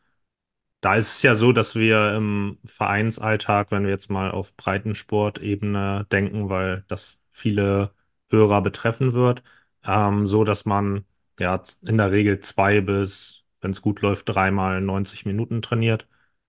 da 0.82 0.96
ist 0.96 1.16
es 1.18 1.22
ja 1.24 1.36
so, 1.36 1.52
dass 1.52 1.76
wir 1.76 2.16
im 2.16 2.60
Vereinsalltag, 2.66 3.72
wenn 3.72 3.84
wir 3.84 3.90
jetzt 3.92 4.10
mal 4.10 4.32
auf 4.32 4.56
Breitensportebene 4.56 6.08
denken, 6.12 6.50
weil 6.50 6.86
das 6.88 7.20
viele 7.32 7.94
Hörer 8.30 8.62
betreffen 8.62 9.14
wird, 9.14 9.44
ähm, 9.86 10.28
so 10.28 10.44
dass 10.44 10.66
man 10.66 11.06
ja 11.40 11.62
in 11.84 11.98
der 11.98 12.12
Regel 12.12 12.40
zwei 12.40 12.82
bis, 12.82 13.44
wenn 13.62 13.72
es 13.72 13.82
gut 13.82 14.02
läuft, 14.02 14.30
dreimal 14.30 14.82
90 14.82 15.26
Minuten 15.26 15.62
trainiert. 15.62 16.08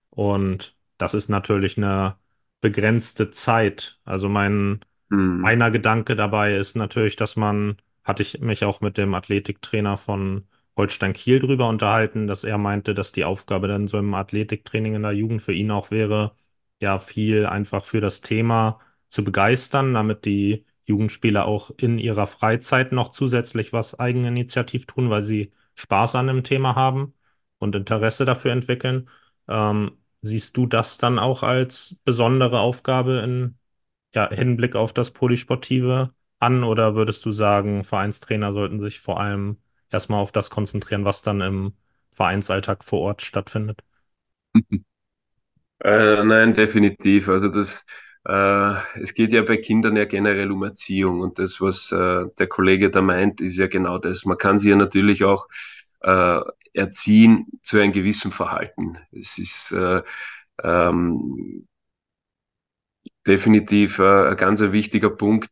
Und 0.09 0.75
das 0.97 1.13
ist 1.13 1.29
natürlich 1.29 1.77
eine 1.77 2.17
begrenzte 2.61 3.29
Zeit. 3.31 3.99
Also 4.05 4.29
mein 4.29 4.81
Hm. 5.09 5.45
einer 5.45 5.71
Gedanke 5.71 6.15
dabei 6.15 6.55
ist 6.57 6.75
natürlich, 6.75 7.15
dass 7.15 7.35
man 7.35 7.77
hatte 8.03 8.23
ich 8.23 8.39
mich 8.41 8.65
auch 8.65 8.81
mit 8.81 8.97
dem 8.97 9.13
Athletiktrainer 9.13 9.97
von 9.97 10.47
Holstein 10.77 11.13
Kiel 11.13 11.39
drüber 11.39 11.67
unterhalten, 11.69 12.27
dass 12.27 12.43
er 12.43 12.57
meinte, 12.57 12.93
dass 12.93 13.11
die 13.11 13.25
Aufgabe 13.25 13.67
dann 13.67 13.87
so 13.87 13.97
im 13.99 14.13
Athletiktraining 14.13 14.95
in 14.95 15.03
der 15.03 15.11
Jugend 15.11 15.41
für 15.41 15.53
ihn 15.53 15.71
auch 15.71 15.91
wäre, 15.91 16.35
ja, 16.79 16.97
viel 16.97 17.45
einfach 17.45 17.85
für 17.85 18.01
das 18.01 18.21
Thema 18.21 18.79
zu 19.07 19.23
begeistern, 19.23 19.93
damit 19.93 20.25
die 20.25 20.65
Jugendspieler 20.85 21.45
auch 21.45 21.71
in 21.77 21.99
ihrer 21.99 22.25
Freizeit 22.27 22.91
noch 22.91 23.09
zusätzlich 23.11 23.73
was 23.73 23.99
eigeninitiativ 23.99 24.85
tun, 24.87 25.09
weil 25.09 25.21
sie 25.21 25.51
Spaß 25.75 26.15
an 26.15 26.27
dem 26.27 26.43
Thema 26.43 26.75
haben 26.75 27.13
und 27.59 27.75
Interesse 27.75 28.25
dafür 28.25 28.51
entwickeln. 28.51 29.09
Ähm, 29.47 29.97
siehst 30.21 30.57
du 30.57 30.65
das 30.65 30.97
dann 30.97 31.19
auch 31.19 31.43
als 31.43 31.95
besondere 32.03 32.59
Aufgabe 32.59 33.19
in 33.23 33.57
ja, 34.13 34.29
Hinblick 34.29 34.75
auf 34.75 34.93
das 34.93 35.11
Polysportive 35.11 36.13
an 36.41 36.63
oder 36.63 36.95
würdest 36.95 37.25
du 37.25 37.31
sagen, 37.31 37.83
Vereinstrainer 37.83 38.53
sollten 38.53 38.81
sich 38.81 38.99
vor 39.01 39.19
allem 39.19 39.57
erstmal 39.89 40.21
auf 40.21 40.31
das 40.31 40.49
konzentrieren, 40.49 41.05
was 41.05 41.21
dann 41.21 41.41
im 41.41 41.73
Vereinsalltag 42.11 42.83
vor 42.83 43.01
Ort 43.01 43.21
stattfindet? 43.21 43.83
Äh, 45.83 46.23
nein, 46.23 46.53
definitiv. 46.53 47.27
Also 47.29 47.47
das, 47.49 47.85
äh, 48.27 49.01
es 49.01 49.13
geht 49.13 49.31
ja 49.33 49.41
bei 49.41 49.57
Kindern 49.57 49.95
ja 49.97 50.05
generell 50.05 50.51
um 50.51 50.63
Erziehung 50.63 51.21
und 51.21 51.39
das, 51.39 51.59
was 51.61 51.91
äh, 51.91 52.25
der 52.37 52.47
Kollege 52.47 52.89
da 52.91 53.01
meint, 53.01 53.41
ist 53.41 53.57
ja 53.57 53.67
genau 53.67 53.97
das. 53.97 54.25
Man 54.25 54.37
kann 54.37 54.59
sie 54.59 54.69
ja 54.69 54.75
natürlich 54.75 55.23
auch 55.23 55.47
äh, 56.01 56.39
erziehen 56.73 57.47
zu 57.63 57.79
einem 57.79 57.91
gewissen 57.93 58.31
Verhalten. 58.31 58.97
Es 59.11 59.37
ist 59.39 59.71
äh, 59.71 60.01
ähm, 60.63 61.67
definitiv 63.27 63.99
äh, 63.99 64.29
ein 64.29 64.37
ganz 64.37 64.61
wichtiger 64.61 65.09
Punkt, 65.09 65.49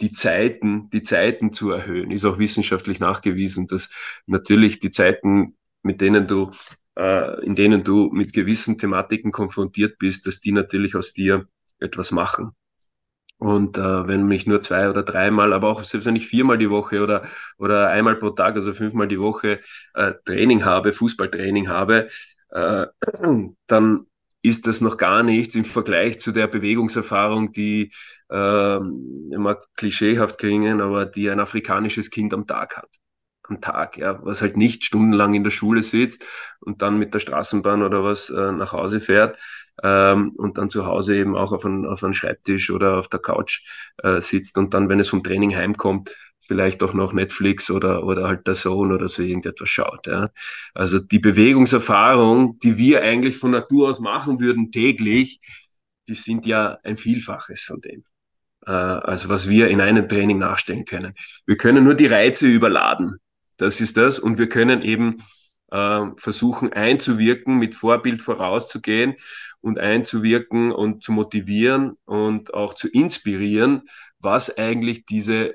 die 0.00 0.12
Zeiten, 0.12 0.90
die 0.90 1.02
Zeiten 1.02 1.52
zu 1.52 1.70
erhöhen. 1.70 2.10
Ist 2.10 2.24
auch 2.24 2.38
wissenschaftlich 2.38 3.00
nachgewiesen, 3.00 3.66
dass 3.66 3.90
natürlich 4.26 4.80
die 4.80 4.90
Zeiten, 4.90 5.56
mit 5.82 6.00
denen 6.00 6.26
du, 6.26 6.50
äh, 6.96 7.44
in 7.44 7.54
denen 7.54 7.84
du 7.84 8.10
mit 8.12 8.32
gewissen 8.32 8.78
Thematiken 8.78 9.32
konfrontiert 9.32 9.98
bist, 9.98 10.26
dass 10.26 10.40
die 10.40 10.52
natürlich 10.52 10.94
aus 10.96 11.12
dir 11.12 11.48
etwas 11.80 12.12
machen. 12.12 12.52
Und 13.38 13.78
äh, 13.78 14.08
wenn 14.08 14.26
mich 14.26 14.46
nur 14.46 14.60
zwei 14.60 14.90
oder 14.90 15.04
dreimal, 15.04 15.52
aber 15.52 15.68
auch 15.68 15.84
selbst 15.84 16.06
wenn 16.06 16.16
ich 16.16 16.26
viermal 16.26 16.58
die 16.58 16.70
Woche 16.70 17.02
oder, 17.02 17.22
oder 17.56 17.88
einmal 17.88 18.16
pro 18.16 18.30
Tag, 18.30 18.56
also 18.56 18.74
fünfmal 18.74 19.06
die 19.06 19.20
Woche 19.20 19.60
äh, 19.94 20.12
Training 20.24 20.64
habe, 20.64 20.92
Fußballtraining 20.92 21.68
habe, 21.68 22.08
äh, 22.50 22.86
dann 23.68 24.06
ist 24.42 24.66
das 24.66 24.80
noch 24.80 24.96
gar 24.96 25.22
nichts 25.22 25.54
im 25.54 25.64
Vergleich 25.64 26.20
zu 26.20 26.32
der 26.32 26.46
Bewegungserfahrung, 26.46 27.52
die 27.52 27.92
äh, 28.30 28.76
immer 28.76 29.56
klischeehaft 29.76 30.38
klingen, 30.38 30.80
aber 30.80 31.06
die 31.06 31.30
ein 31.30 31.40
afrikanisches 31.40 32.10
Kind 32.10 32.32
am 32.34 32.46
Tag 32.46 32.76
hat. 32.76 32.88
Am 33.42 33.60
Tag, 33.60 33.96
ja, 33.96 34.20
was 34.24 34.42
halt 34.42 34.56
nicht 34.56 34.84
stundenlang 34.84 35.34
in 35.34 35.42
der 35.42 35.50
Schule 35.50 35.82
sitzt 35.82 36.24
und 36.60 36.82
dann 36.82 36.98
mit 36.98 37.14
der 37.14 37.20
Straßenbahn 37.20 37.82
oder 37.82 38.04
was 38.04 38.28
äh, 38.30 38.52
nach 38.52 38.72
Hause 38.72 39.00
fährt 39.00 39.38
ähm, 39.82 40.32
und 40.36 40.58
dann 40.58 40.70
zu 40.70 40.86
Hause 40.86 41.16
eben 41.16 41.36
auch 41.36 41.52
auf 41.52 41.64
einem 41.64 41.86
auf 41.86 42.04
Schreibtisch 42.12 42.70
oder 42.70 42.98
auf 42.98 43.08
der 43.08 43.20
Couch 43.20 43.62
äh, 44.02 44.20
sitzt 44.20 44.58
und 44.58 44.74
dann, 44.74 44.88
wenn 44.88 45.00
es 45.00 45.08
vom 45.08 45.22
Training 45.22 45.54
heimkommt, 45.56 46.14
vielleicht 46.40 46.82
auch 46.82 46.94
noch 46.94 47.12
Netflix 47.12 47.70
oder, 47.70 48.04
oder 48.04 48.26
halt 48.26 48.46
der 48.46 48.54
Zone 48.54 48.94
oder 48.94 49.08
so 49.08 49.22
irgendetwas 49.22 49.68
schaut. 49.68 50.06
Ja. 50.06 50.30
Also 50.74 50.98
die 50.98 51.18
Bewegungserfahrung, 51.18 52.58
die 52.60 52.78
wir 52.78 53.02
eigentlich 53.02 53.36
von 53.36 53.50
Natur 53.50 53.90
aus 53.90 54.00
machen 54.00 54.40
würden 54.40 54.72
täglich, 54.72 55.40
die 56.08 56.14
sind 56.14 56.46
ja 56.46 56.78
ein 56.82 56.96
Vielfaches 56.96 57.62
von 57.62 57.80
dem. 57.80 58.04
Äh, 58.66 58.70
also 58.70 59.28
was 59.28 59.48
wir 59.48 59.68
in 59.68 59.80
einem 59.80 60.08
Training 60.08 60.38
nachstellen 60.38 60.84
können. 60.84 61.14
Wir 61.46 61.56
können 61.56 61.84
nur 61.84 61.94
die 61.94 62.06
Reize 62.06 62.46
überladen. 62.46 63.18
Das 63.58 63.80
ist 63.80 63.96
das. 63.96 64.18
Und 64.18 64.38
wir 64.38 64.48
können 64.48 64.82
eben 64.82 65.16
äh, 65.70 66.06
versuchen 66.16 66.72
einzuwirken, 66.72 67.58
mit 67.58 67.74
Vorbild 67.74 68.22
vorauszugehen 68.22 69.16
und 69.60 69.78
einzuwirken 69.78 70.72
und 70.72 71.02
zu 71.02 71.12
motivieren 71.12 71.96
und 72.04 72.54
auch 72.54 72.74
zu 72.74 72.88
inspirieren, 72.88 73.82
was 74.18 74.56
eigentlich 74.56 75.04
diese 75.06 75.54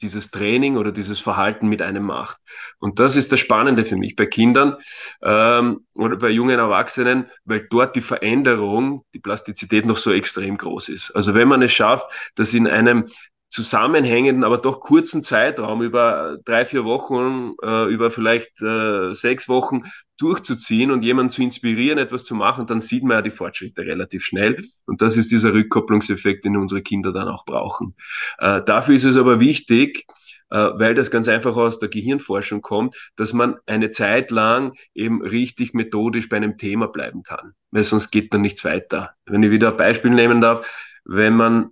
dieses 0.00 0.30
Training 0.30 0.76
oder 0.76 0.92
dieses 0.92 1.20
Verhalten 1.20 1.68
mit 1.68 1.82
einem 1.82 2.04
macht. 2.04 2.38
Und 2.78 2.98
das 2.98 3.16
ist 3.16 3.32
das 3.32 3.40
Spannende 3.40 3.84
für 3.84 3.96
mich 3.96 4.16
bei 4.16 4.26
Kindern 4.26 4.76
ähm, 5.22 5.86
oder 5.94 6.16
bei 6.16 6.30
jungen 6.30 6.58
Erwachsenen, 6.58 7.26
weil 7.44 7.66
dort 7.70 7.96
die 7.96 8.00
Veränderung, 8.00 9.04
die 9.14 9.20
Plastizität 9.20 9.86
noch 9.86 9.98
so 9.98 10.12
extrem 10.12 10.56
groß 10.56 10.88
ist. 10.88 11.10
Also 11.12 11.34
wenn 11.34 11.48
man 11.48 11.62
es 11.62 11.72
schafft, 11.72 12.06
dass 12.36 12.54
in 12.54 12.66
einem 12.66 13.06
zusammenhängenden, 13.48 14.44
aber 14.44 14.58
doch 14.58 14.80
kurzen 14.80 15.22
Zeitraum 15.22 15.82
über 15.82 16.38
drei, 16.44 16.64
vier 16.64 16.84
Wochen, 16.84 17.54
äh, 17.62 17.84
über 17.86 18.10
vielleicht 18.10 18.60
äh, 18.60 19.12
sechs 19.14 19.48
Wochen 19.48 19.82
durchzuziehen 20.18 20.90
und 20.90 21.02
jemanden 21.02 21.30
zu 21.30 21.42
inspirieren, 21.42 21.98
etwas 21.98 22.24
zu 22.24 22.34
machen, 22.34 22.66
dann 22.66 22.80
sieht 22.80 23.04
man 23.04 23.18
ja 23.18 23.22
die 23.22 23.30
Fortschritte 23.30 23.82
relativ 23.82 24.24
schnell. 24.24 24.62
Und 24.86 25.00
das 25.00 25.16
ist 25.16 25.30
dieser 25.30 25.54
Rückkopplungseffekt, 25.54 26.44
den 26.44 26.56
unsere 26.56 26.82
Kinder 26.82 27.12
dann 27.12 27.28
auch 27.28 27.44
brauchen. 27.44 27.94
Äh, 28.38 28.62
dafür 28.64 28.94
ist 28.94 29.04
es 29.04 29.16
aber 29.16 29.40
wichtig, 29.40 30.06
äh, 30.50 30.70
weil 30.74 30.94
das 30.94 31.10
ganz 31.10 31.28
einfach 31.28 31.56
aus 31.56 31.78
der 31.78 31.88
Gehirnforschung 31.88 32.62
kommt, 32.62 33.10
dass 33.16 33.32
man 33.32 33.56
eine 33.66 33.90
Zeit 33.90 34.30
lang 34.30 34.74
eben 34.94 35.22
richtig 35.22 35.74
methodisch 35.74 36.28
bei 36.28 36.36
einem 36.36 36.56
Thema 36.58 36.88
bleiben 36.88 37.22
kann, 37.22 37.52
weil 37.70 37.84
sonst 37.84 38.10
geht 38.10 38.34
dann 38.34 38.42
nichts 38.42 38.64
weiter. 38.64 39.14
Wenn 39.26 39.42
ich 39.42 39.50
wieder 39.50 39.70
ein 39.70 39.76
Beispiel 39.76 40.10
nehmen 40.10 40.40
darf, 40.40 41.00
wenn 41.04 41.34
man 41.34 41.70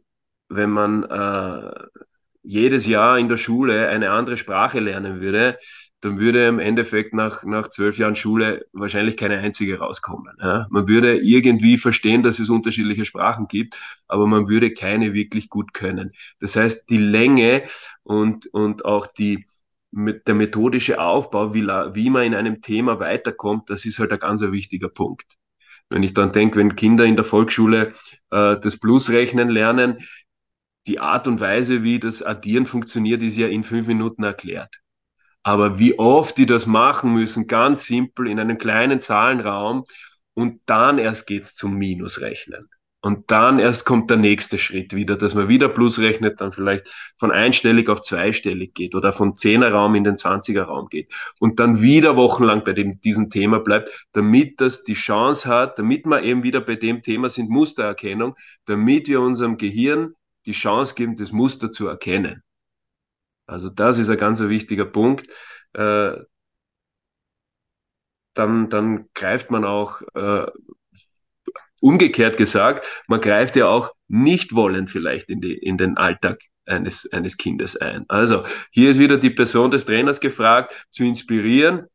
wenn 0.48 0.70
man 0.70 1.04
äh, 1.04 1.72
jedes 2.42 2.86
Jahr 2.86 3.18
in 3.18 3.28
der 3.28 3.36
Schule 3.36 3.88
eine 3.88 4.10
andere 4.10 4.36
Sprache 4.36 4.80
lernen 4.80 5.20
würde, 5.20 5.58
dann 6.00 6.20
würde 6.20 6.46
im 6.46 6.58
Endeffekt 6.58 7.14
nach, 7.14 7.42
nach 7.44 7.68
zwölf 7.68 7.98
Jahren 7.98 8.14
Schule 8.16 8.66
wahrscheinlich 8.72 9.16
keine 9.16 9.38
einzige 9.38 9.78
rauskommen. 9.78 10.36
Ja? 10.40 10.66
Man 10.70 10.88
würde 10.88 11.16
irgendwie 11.18 11.78
verstehen, 11.78 12.22
dass 12.22 12.38
es 12.38 12.50
unterschiedliche 12.50 13.04
Sprachen 13.04 13.48
gibt, 13.48 13.76
aber 14.06 14.26
man 14.26 14.48
würde 14.48 14.72
keine 14.72 15.14
wirklich 15.14 15.48
gut 15.48 15.72
können. 15.74 16.12
Das 16.38 16.54
heißt, 16.54 16.88
die 16.90 16.98
Länge 16.98 17.64
und, 18.02 18.46
und 18.52 18.84
auch 18.84 19.06
die, 19.06 19.46
mit 19.90 20.28
der 20.28 20.34
methodische 20.34 21.00
Aufbau, 21.00 21.54
wie, 21.54 21.66
wie 21.66 22.10
man 22.10 22.24
in 22.24 22.34
einem 22.34 22.60
Thema 22.60 23.00
weiterkommt, 23.00 23.70
das 23.70 23.84
ist 23.84 23.98
halt 23.98 24.12
ein 24.12 24.18
ganz 24.18 24.42
wichtiger 24.42 24.88
Punkt. 24.88 25.36
Wenn 25.88 26.02
ich 26.02 26.14
dann 26.14 26.32
denke, 26.32 26.58
wenn 26.58 26.76
Kinder 26.76 27.04
in 27.04 27.16
der 27.16 27.24
Volksschule 27.24 27.92
äh, 28.30 28.56
das 28.60 28.78
Plusrechnen 28.78 29.48
lernen, 29.48 29.98
die 30.86 31.00
Art 31.00 31.28
und 31.28 31.40
Weise, 31.40 31.82
wie 31.82 31.98
das 31.98 32.22
Addieren 32.22 32.66
funktioniert, 32.66 33.22
ist 33.22 33.36
ja 33.36 33.48
in 33.48 33.64
fünf 33.64 33.86
Minuten 33.86 34.22
erklärt. 34.22 34.80
Aber 35.42 35.78
wie 35.78 35.98
oft 35.98 36.38
die 36.38 36.46
das 36.46 36.66
machen 36.66 37.12
müssen, 37.12 37.46
ganz 37.46 37.86
simpel 37.86 38.28
in 38.28 38.40
einem 38.40 38.58
kleinen 38.58 39.00
Zahlenraum 39.00 39.84
und 40.34 40.60
dann 40.66 40.98
erst 40.98 41.26
geht's 41.26 41.54
zum 41.54 41.76
Minusrechnen. 41.76 42.68
Und 43.06 43.30
dann 43.30 43.60
erst 43.60 43.86
kommt 43.86 44.10
der 44.10 44.16
nächste 44.16 44.58
Schritt 44.58 44.92
wieder, 44.92 45.14
dass 45.14 45.36
man 45.36 45.48
wieder 45.48 45.68
Plus 45.68 46.00
rechnet, 46.00 46.40
dann 46.40 46.50
vielleicht 46.50 46.88
von 47.18 47.30
einstellig 47.30 47.88
auf 47.88 48.02
zweistellig 48.02 48.74
geht 48.74 48.96
oder 48.96 49.12
von 49.12 49.36
Zehnerraum 49.36 49.94
in 49.94 50.02
den 50.02 50.16
Zwanzigerraum 50.16 50.88
geht 50.88 51.14
und 51.38 51.60
dann 51.60 51.80
wieder 51.80 52.16
wochenlang 52.16 52.64
bei 52.64 52.72
dem, 52.72 53.00
diesem 53.00 53.30
Thema 53.30 53.60
bleibt, 53.60 54.06
damit 54.10 54.60
das 54.60 54.82
die 54.82 54.94
Chance 54.94 55.48
hat, 55.48 55.78
damit 55.78 56.06
wir 56.06 56.22
eben 56.22 56.42
wieder 56.42 56.60
bei 56.60 56.74
dem 56.74 57.00
Thema 57.02 57.28
sind, 57.28 57.48
Mustererkennung, 57.48 58.34
damit 58.64 59.06
wir 59.06 59.20
unserem 59.20 59.56
Gehirn 59.56 60.14
die 60.46 60.52
Chance 60.52 60.94
geben, 60.94 61.16
das 61.16 61.32
Muster 61.32 61.70
zu 61.70 61.88
erkennen. 61.88 62.42
Also 63.46 63.70
das 63.70 63.98
ist 63.98 64.10
ein 64.10 64.18
ganz 64.18 64.40
wichtiger 64.40 64.86
Punkt. 64.86 65.28
Äh, 65.72 66.16
dann, 68.34 68.68
dann 68.68 69.08
greift 69.14 69.50
man 69.50 69.64
auch, 69.64 70.02
äh, 70.14 70.46
umgekehrt 71.80 72.36
gesagt, 72.36 73.04
man 73.06 73.20
greift 73.20 73.56
ja 73.56 73.66
auch 73.68 73.90
nicht 74.08 74.54
wollend 74.54 74.90
vielleicht 74.90 75.28
in, 75.28 75.40
die, 75.40 75.54
in 75.54 75.76
den 75.76 75.96
Alltag 75.96 76.40
eines, 76.64 77.10
eines 77.12 77.36
Kindes 77.36 77.76
ein. 77.76 78.04
Also 78.08 78.44
hier 78.70 78.90
ist 78.90 78.98
wieder 78.98 79.18
die 79.18 79.30
Person 79.30 79.70
des 79.70 79.86
Trainers 79.86 80.20
gefragt, 80.20 80.86
zu 80.90 81.04
inspirieren, 81.04 81.86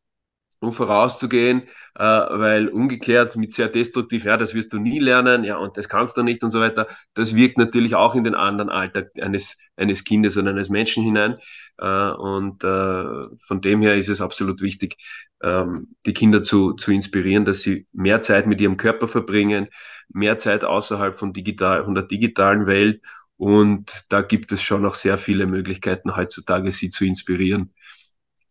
um 0.61 0.71
vorauszugehen, 0.71 1.63
äh, 1.95 2.03
weil 2.03 2.69
umgekehrt 2.69 3.35
mit 3.35 3.51
sehr 3.51 3.67
destruktiv, 3.67 4.25
ja, 4.25 4.37
das 4.37 4.53
wirst 4.53 4.73
du 4.73 4.77
nie 4.79 4.99
lernen, 4.99 5.43
ja, 5.43 5.57
und 5.57 5.75
das 5.75 5.89
kannst 5.89 6.17
du 6.17 6.23
nicht 6.23 6.43
und 6.43 6.51
so 6.51 6.61
weiter, 6.61 6.87
das 7.15 7.35
wirkt 7.35 7.57
natürlich 7.57 7.95
auch 7.95 8.13
in 8.15 8.23
den 8.23 8.35
anderen 8.35 8.69
Alltag 8.69 9.09
eines, 9.19 9.57
eines 9.75 10.03
Kindes 10.03 10.37
und 10.37 10.47
eines 10.47 10.69
Menschen 10.69 11.03
hinein. 11.03 11.37
Äh, 11.79 12.11
und 12.11 12.63
äh, 12.63 13.23
von 13.39 13.61
dem 13.61 13.81
her 13.81 13.97
ist 13.97 14.09
es 14.09 14.21
absolut 14.21 14.61
wichtig, 14.61 14.95
ähm, 15.41 15.95
die 16.05 16.13
Kinder 16.13 16.43
zu, 16.43 16.73
zu 16.73 16.91
inspirieren, 16.91 17.43
dass 17.43 17.61
sie 17.61 17.87
mehr 17.91 18.21
Zeit 18.21 18.45
mit 18.45 18.61
ihrem 18.61 18.77
Körper 18.77 19.07
verbringen, 19.07 19.67
mehr 20.09 20.37
Zeit 20.37 20.63
außerhalb 20.63 21.15
von, 21.15 21.33
digital, 21.33 21.83
von 21.83 21.95
der 21.95 22.03
digitalen 22.03 22.67
Welt. 22.67 23.01
Und 23.37 24.05
da 24.09 24.21
gibt 24.21 24.51
es 24.51 24.61
schon 24.61 24.83
noch 24.83 24.93
sehr 24.93 25.17
viele 25.17 25.47
Möglichkeiten 25.47 26.15
heutzutage, 26.15 26.71
sie 26.71 26.91
zu 26.91 27.03
inspirieren, 27.05 27.73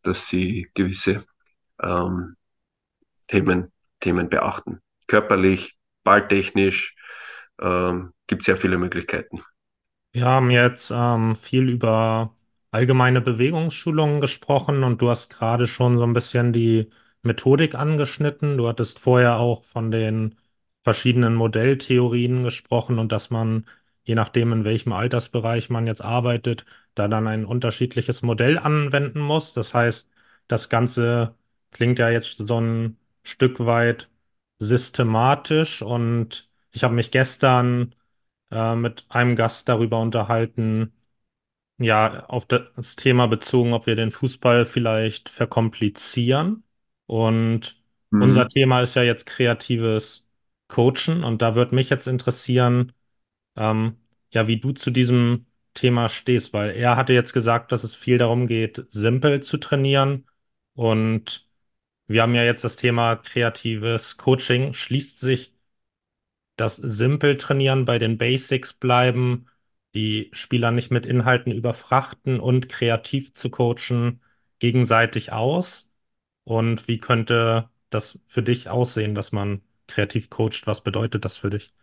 dass 0.02 0.26
sie 0.26 0.68
gewisse 0.74 1.24
ähm, 1.82 2.36
Themen, 3.28 3.72
Themen 4.00 4.28
beachten. 4.28 4.80
Körperlich, 5.06 5.76
balltechnisch 6.04 6.94
ähm, 7.60 8.12
gibt 8.26 8.42
sehr 8.42 8.56
viele 8.56 8.78
Möglichkeiten. 8.78 9.42
Wir 10.12 10.24
haben 10.26 10.50
jetzt 10.50 10.90
ähm, 10.90 11.36
viel 11.36 11.68
über 11.68 12.36
allgemeine 12.70 13.20
Bewegungsschulungen 13.20 14.20
gesprochen 14.20 14.82
und 14.84 15.00
du 15.02 15.10
hast 15.10 15.30
gerade 15.30 15.66
schon 15.66 15.98
so 15.98 16.04
ein 16.04 16.12
bisschen 16.12 16.52
die 16.52 16.90
Methodik 17.22 17.74
angeschnitten. 17.74 18.56
Du 18.56 18.68
hattest 18.68 18.98
vorher 18.98 19.36
auch 19.38 19.64
von 19.64 19.90
den 19.90 20.36
verschiedenen 20.82 21.34
Modelltheorien 21.34 22.42
gesprochen 22.44 22.98
und 22.98 23.12
dass 23.12 23.30
man, 23.30 23.66
je 24.04 24.14
nachdem, 24.14 24.52
in 24.52 24.64
welchem 24.64 24.92
Altersbereich 24.92 25.70
man 25.70 25.86
jetzt 25.86 26.02
arbeitet, 26.02 26.64
da 26.94 27.08
dann 27.08 27.26
ein 27.26 27.44
unterschiedliches 27.44 28.22
Modell 28.22 28.58
anwenden 28.58 29.20
muss. 29.20 29.52
Das 29.52 29.74
heißt, 29.74 30.10
das 30.48 30.68
Ganze 30.68 31.36
klingt 31.72 31.98
ja 31.98 32.10
jetzt 32.10 32.36
so 32.38 32.60
ein 32.60 32.96
Stück 33.22 33.60
weit 33.60 34.10
systematisch 34.58 35.82
und 35.82 36.50
ich 36.72 36.84
habe 36.84 36.94
mich 36.94 37.10
gestern 37.10 37.94
äh, 38.50 38.74
mit 38.76 39.06
einem 39.08 39.36
Gast 39.36 39.68
darüber 39.68 40.00
unterhalten, 40.00 40.92
ja, 41.78 42.26
auf 42.26 42.46
das 42.46 42.96
Thema 42.96 43.26
bezogen, 43.28 43.72
ob 43.72 43.86
wir 43.86 43.96
den 43.96 44.10
Fußball 44.10 44.66
vielleicht 44.66 45.28
verkomplizieren. 45.28 46.64
Und 47.06 47.80
unser 48.18 48.46
Mhm. 48.46 48.48
Thema 48.48 48.82
ist 48.82 48.94
ja 48.96 49.02
jetzt 49.02 49.26
kreatives 49.26 50.28
Coachen 50.68 51.24
und 51.24 51.42
da 51.42 51.54
würde 51.54 51.74
mich 51.74 51.90
jetzt 51.90 52.06
interessieren, 52.06 52.92
ähm, 53.56 53.96
ja, 54.32 54.46
wie 54.48 54.58
du 54.60 54.72
zu 54.72 54.90
diesem 54.90 55.46
Thema 55.74 56.08
stehst, 56.08 56.52
weil 56.52 56.70
er 56.72 56.96
hatte 56.96 57.12
jetzt 57.12 57.32
gesagt, 57.32 57.72
dass 57.72 57.84
es 57.84 57.94
viel 57.96 58.18
darum 58.18 58.46
geht, 58.46 58.84
simpel 58.90 59.42
zu 59.42 59.58
trainieren. 59.58 60.26
Und 60.74 61.48
wir 62.10 62.22
haben 62.22 62.34
ja 62.34 62.44
jetzt 62.44 62.64
das 62.64 62.76
Thema 62.76 63.16
kreatives 63.16 64.16
Coaching. 64.18 64.72
Schließt 64.74 65.20
sich 65.20 65.54
das 66.56 66.76
simpel 66.76 67.36
trainieren, 67.36 67.84
bei 67.84 67.98
den 67.98 68.18
Basics 68.18 68.72
bleiben, 68.74 69.46
die 69.94 70.30
Spieler 70.32 70.70
nicht 70.70 70.90
mit 70.90 71.06
Inhalten 71.06 71.52
überfrachten 71.52 72.38
und 72.40 72.68
kreativ 72.68 73.32
zu 73.34 73.50
coachen 73.50 74.22
gegenseitig 74.58 75.32
aus? 75.32 75.90
Und 76.44 76.86
wie 76.88 76.98
könnte 76.98 77.70
das 77.90 78.18
für 78.26 78.42
dich 78.42 78.68
aussehen, 78.68 79.14
dass 79.14 79.32
man 79.32 79.62
kreativ 79.88 80.30
coacht? 80.30 80.66
Was 80.66 80.82
bedeutet 80.82 81.24
das 81.24 81.36
für 81.36 81.50
dich? 81.50 81.74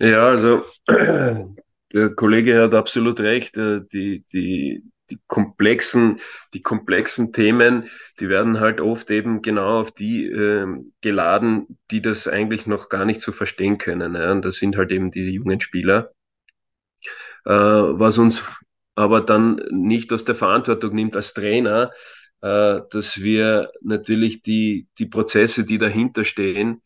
Ja, 0.00 0.26
also 0.28 0.64
der 1.92 2.14
Kollege 2.16 2.62
hat 2.62 2.74
absolut 2.74 3.20
recht. 3.20 3.56
äh, 3.56 3.80
Die, 3.92 4.24
die, 4.32 4.82
die 5.10 5.18
komplexen, 5.26 6.20
die 6.54 6.62
komplexen 6.62 7.32
Themen, 7.32 7.88
die 8.20 8.28
werden 8.28 8.60
halt 8.60 8.80
oft 8.80 9.10
eben 9.10 9.42
genau 9.42 9.80
auf 9.80 9.92
die 9.92 10.26
ähm, 10.26 10.92
geladen, 11.00 11.78
die 11.90 12.00
das 12.02 12.28
eigentlich 12.28 12.66
noch 12.66 12.88
gar 12.88 13.04
nicht 13.04 13.20
so 13.20 13.32
verstehen 13.32 13.78
können. 13.78 14.14
Ja? 14.14 14.32
Und 14.32 14.44
das 14.44 14.56
sind 14.56 14.76
halt 14.76 14.90
eben 14.92 15.10
die 15.10 15.30
jungen 15.30 15.60
Spieler, 15.60 16.12
äh, 17.44 17.50
was 17.50 18.18
uns 18.18 18.42
aber 18.94 19.20
dann 19.20 19.56
nicht 19.70 20.12
aus 20.12 20.24
der 20.24 20.34
Verantwortung 20.36 20.94
nimmt 20.94 21.16
als 21.16 21.34
Trainer, 21.34 21.90
äh, 22.40 22.80
dass 22.90 23.22
wir 23.22 23.72
natürlich 23.82 24.42
die, 24.42 24.88
die 24.98 25.06
Prozesse, 25.06 25.64
die 25.66 25.78
dahinter 25.78 26.24
stehen, 26.24 26.82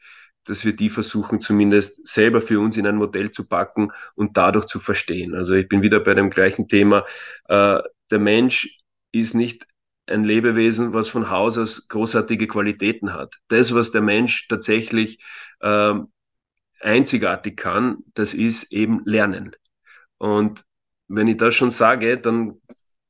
dass 0.48 0.64
wir 0.64 0.74
die 0.74 0.90
versuchen 0.90 1.40
zumindest 1.40 2.06
selber 2.06 2.40
für 2.40 2.60
uns 2.60 2.76
in 2.76 2.86
ein 2.86 2.96
Modell 2.96 3.30
zu 3.30 3.46
packen 3.46 3.92
und 4.14 4.36
dadurch 4.36 4.66
zu 4.66 4.80
verstehen. 4.80 5.34
Also 5.34 5.54
ich 5.54 5.68
bin 5.68 5.82
wieder 5.82 6.00
bei 6.00 6.14
dem 6.14 6.30
gleichen 6.30 6.68
Thema. 6.68 7.04
Äh, 7.48 7.80
der 8.10 8.18
Mensch 8.18 8.78
ist 9.12 9.34
nicht 9.34 9.66
ein 10.06 10.24
Lebewesen, 10.24 10.94
was 10.94 11.08
von 11.08 11.30
Haus 11.30 11.58
aus 11.58 11.88
großartige 11.88 12.46
Qualitäten 12.46 13.12
hat. 13.12 13.36
Das, 13.48 13.74
was 13.74 13.90
der 13.90 14.00
Mensch 14.00 14.48
tatsächlich 14.48 15.18
äh, 15.60 15.94
einzigartig 16.80 17.56
kann, 17.56 17.98
das 18.14 18.34
ist 18.34 18.72
eben 18.72 19.02
Lernen. 19.04 19.54
Und 20.18 20.64
wenn 21.08 21.28
ich 21.28 21.36
das 21.36 21.54
schon 21.54 21.70
sage, 21.70 22.18
dann 22.18 22.60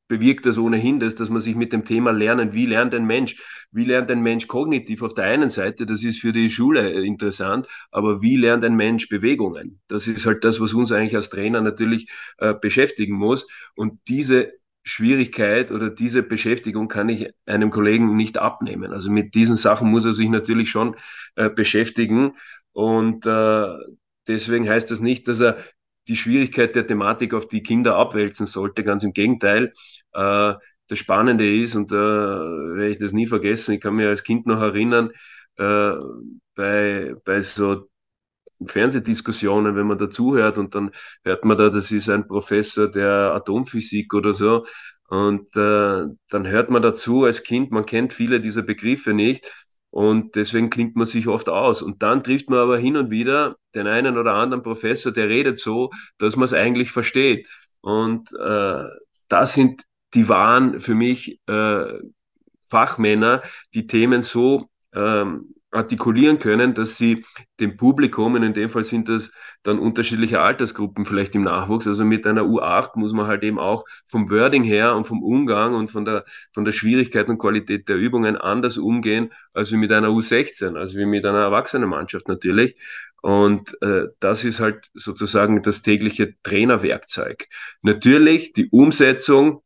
bewirkt 0.09 0.47
das 0.47 0.59
ohnehin 0.59 0.99
das, 0.99 1.15
dass 1.15 1.31
man 1.31 1.41
sich 1.41 1.55
mit 1.55 1.73
dem 1.73 1.85
Thema 1.85 2.11
Lernen, 2.11 2.53
wie 2.55 2.67
lernt 2.67 2.95
ein 2.95 3.07
Mensch, 3.07 3.37
wie 3.71 3.85
lernt 3.85 4.11
ein 4.11 4.23
Mensch 4.23 4.49
kognitiv 4.49 5.03
auf 5.03 5.15
der 5.15 5.25
einen 5.25 5.51
Seite, 5.51 5.87
das 5.87 6.03
ist 6.03 6.21
für 6.21 6.33
die 6.33 6.51
Schule 6.51 6.91
interessant, 7.05 7.69
aber 7.91 8.23
wie 8.23 8.37
lernt 8.37 8.65
ein 8.65 8.75
Mensch 8.77 9.09
Bewegungen? 9.09 9.81
Das 9.89 10.09
ist 10.09 10.27
halt 10.27 10.45
das, 10.45 10.61
was 10.61 10.75
uns 10.75 10.91
eigentlich 10.91 11.15
als 11.15 11.31
Trainer 11.31 11.61
natürlich 11.61 12.11
äh, 12.39 12.55
beschäftigen 12.55 13.15
muss. 13.15 13.47
Und 13.75 14.01
diese 14.09 14.53
Schwierigkeit 14.83 15.71
oder 15.71 15.91
diese 15.91 16.23
Beschäftigung 16.23 16.89
kann 16.89 17.11
ich 17.11 17.31
einem 17.45 17.71
Kollegen 17.71 18.17
nicht 18.17 18.39
abnehmen. 18.39 18.93
Also 18.93 19.11
mit 19.11 19.35
diesen 19.35 19.57
Sachen 19.57 19.91
muss 19.91 20.07
er 20.07 20.13
sich 20.13 20.29
natürlich 20.31 20.71
schon 20.71 20.97
äh, 21.37 21.51
beschäftigen. 21.51 22.33
Und 22.73 23.27
äh, 23.27 23.67
deswegen 24.27 24.69
heißt 24.69 24.91
das 24.91 25.01
nicht, 25.01 25.29
dass 25.29 25.41
er 25.41 25.59
die 26.09 26.17
Schwierigkeit 26.17 26.75
der 26.75 26.87
Thematik 26.87 27.35
auf 27.35 27.49
die 27.49 27.63
Kinder 27.63 27.97
abwälzen 27.97 28.47
sollte. 28.47 28.83
Ganz 28.83 29.03
im 29.05 29.13
Gegenteil. 29.13 29.73
Äh, 30.13 30.55
das 30.89 30.99
Spannende 30.99 31.55
ist, 31.55 31.75
und 31.75 31.93
da 31.93 31.97
äh, 31.97 32.77
werde 32.77 32.89
ich 32.91 32.99
das 32.99 33.13
nie 33.13 33.27
vergessen, 33.27 33.75
ich 33.75 33.81
kann 33.81 33.95
mich 33.95 34.07
als 34.07 34.25
Kind 34.25 34.47
noch 34.47 34.61
erinnern, 34.63 35.11
äh, 35.57 35.93
bei, 36.55 37.15
bei 37.25 37.41
so 37.43 37.89
Fernsehdiskussionen, 38.67 39.77
wenn 39.77 39.87
man 39.87 39.99
dazuhört 39.99 40.59
und 40.59 40.75
dann 40.75 40.91
hört 41.25 41.45
man 41.45 41.57
da, 41.59 41.71
das 41.71 41.93
ist 41.93 42.09
ein 42.09 42.27
Professor 42.27 42.91
der 42.91 43.33
Atomphysik 43.35 44.15
oder 44.15 44.35
so. 44.35 44.65
Und 45.09 45.55
äh, 45.57 46.05
dann 46.29 46.47
hört 46.47 46.71
man 46.71 46.83
dazu 46.83 47.25
als 47.25 47.43
Kind, 47.43 47.71
man 47.71 47.87
kennt 47.87 48.13
viele 48.13 48.41
dieser 48.41 48.63
Begriffe 48.63 49.15
nicht 49.15 49.47
und 49.91 50.37
deswegen 50.37 50.71
klingt 50.71 50.97
man 50.97 51.07
sich 51.07 51.29
oft 51.29 51.49
aus. 51.49 51.83
Und 51.83 52.03
dann 52.03 52.23
trifft 52.23 52.51
man 52.51 52.59
aber 52.59 52.79
hin 52.79 52.97
und 52.97 53.11
wieder 53.11 53.57
den 53.75 53.87
einen 53.87 54.19
oder 54.19 54.35
anderen 54.35 54.63
Professor, 54.63 55.13
der 55.13 55.29
redet 55.29 55.59
so, 55.59 55.91
dass 56.19 56.37
man 56.37 56.45
es 56.45 56.53
eigentlich 56.53 56.91
versteht. 56.91 57.49
Und 57.81 58.31
äh, 58.33 58.85
das 59.29 59.55
sind 59.55 59.85
die 60.15 60.29
wahren 60.29 60.81
für 60.81 60.95
mich 60.95 61.41
äh, 61.47 61.85
Fachmänner, 62.63 63.43
die 63.75 63.87
Themen 63.87 64.23
so 64.23 64.69
ähm, 64.95 65.55
artikulieren 65.71 66.39
können, 66.39 66.75
dass 66.75 66.97
sie 66.97 67.25
dem 67.61 67.77
Publikum, 67.77 68.35
und 68.35 68.43
in 68.43 68.55
dem 68.55 68.71
Fall 68.71 68.85
sind 68.85 69.09
das 69.09 69.31
dann 69.63 69.79
unterschiedliche 69.79 70.41
Altersgruppen 70.41 71.05
vielleicht 71.05 71.35
im 71.35 71.43
Nachwuchs, 71.43 71.87
also 71.87 72.05
mit 72.05 72.27
einer 72.27 72.43
U8 72.43 72.93
muss 72.99 73.13
man 73.13 73.27
halt 73.27 73.43
eben 73.43 73.59
auch 73.59 73.85
vom 74.07 74.31
Wording 74.31 74.65
her 74.65 74.97
und 74.97 75.05
vom 75.05 75.23
Umgang 75.23 75.75
und 75.75 75.91
von 75.91 76.05
der, 76.05 76.25
von 76.53 76.65
der 76.65 76.73
Schwierigkeit 76.73 77.29
und 77.29 77.39
Qualität 77.39 77.89
der 77.89 77.97
Übungen 77.97 78.37
anders 78.37 78.79
umgehen, 78.79 79.31
als 79.53 79.71
wie 79.71 79.77
mit 79.77 79.93
einer 79.93 80.09
U16, 80.09 80.77
also 80.77 80.99
wie 80.99 81.07
mit 81.07 81.27
einer 81.27 81.41
Erwachsenenmannschaft 81.41 82.29
natürlich. 82.29 82.77
Und 83.21 83.77
äh, 83.83 84.07
das 84.21 84.45
ist 84.45 84.61
halt 84.61 84.91
sozusagen 84.95 85.63
das 85.63 85.83
tägliche 85.83 86.35
Trainerwerkzeug. 86.43 87.49
Natürlich 87.83 88.53
die 88.53 88.69
Umsetzung 88.71 89.63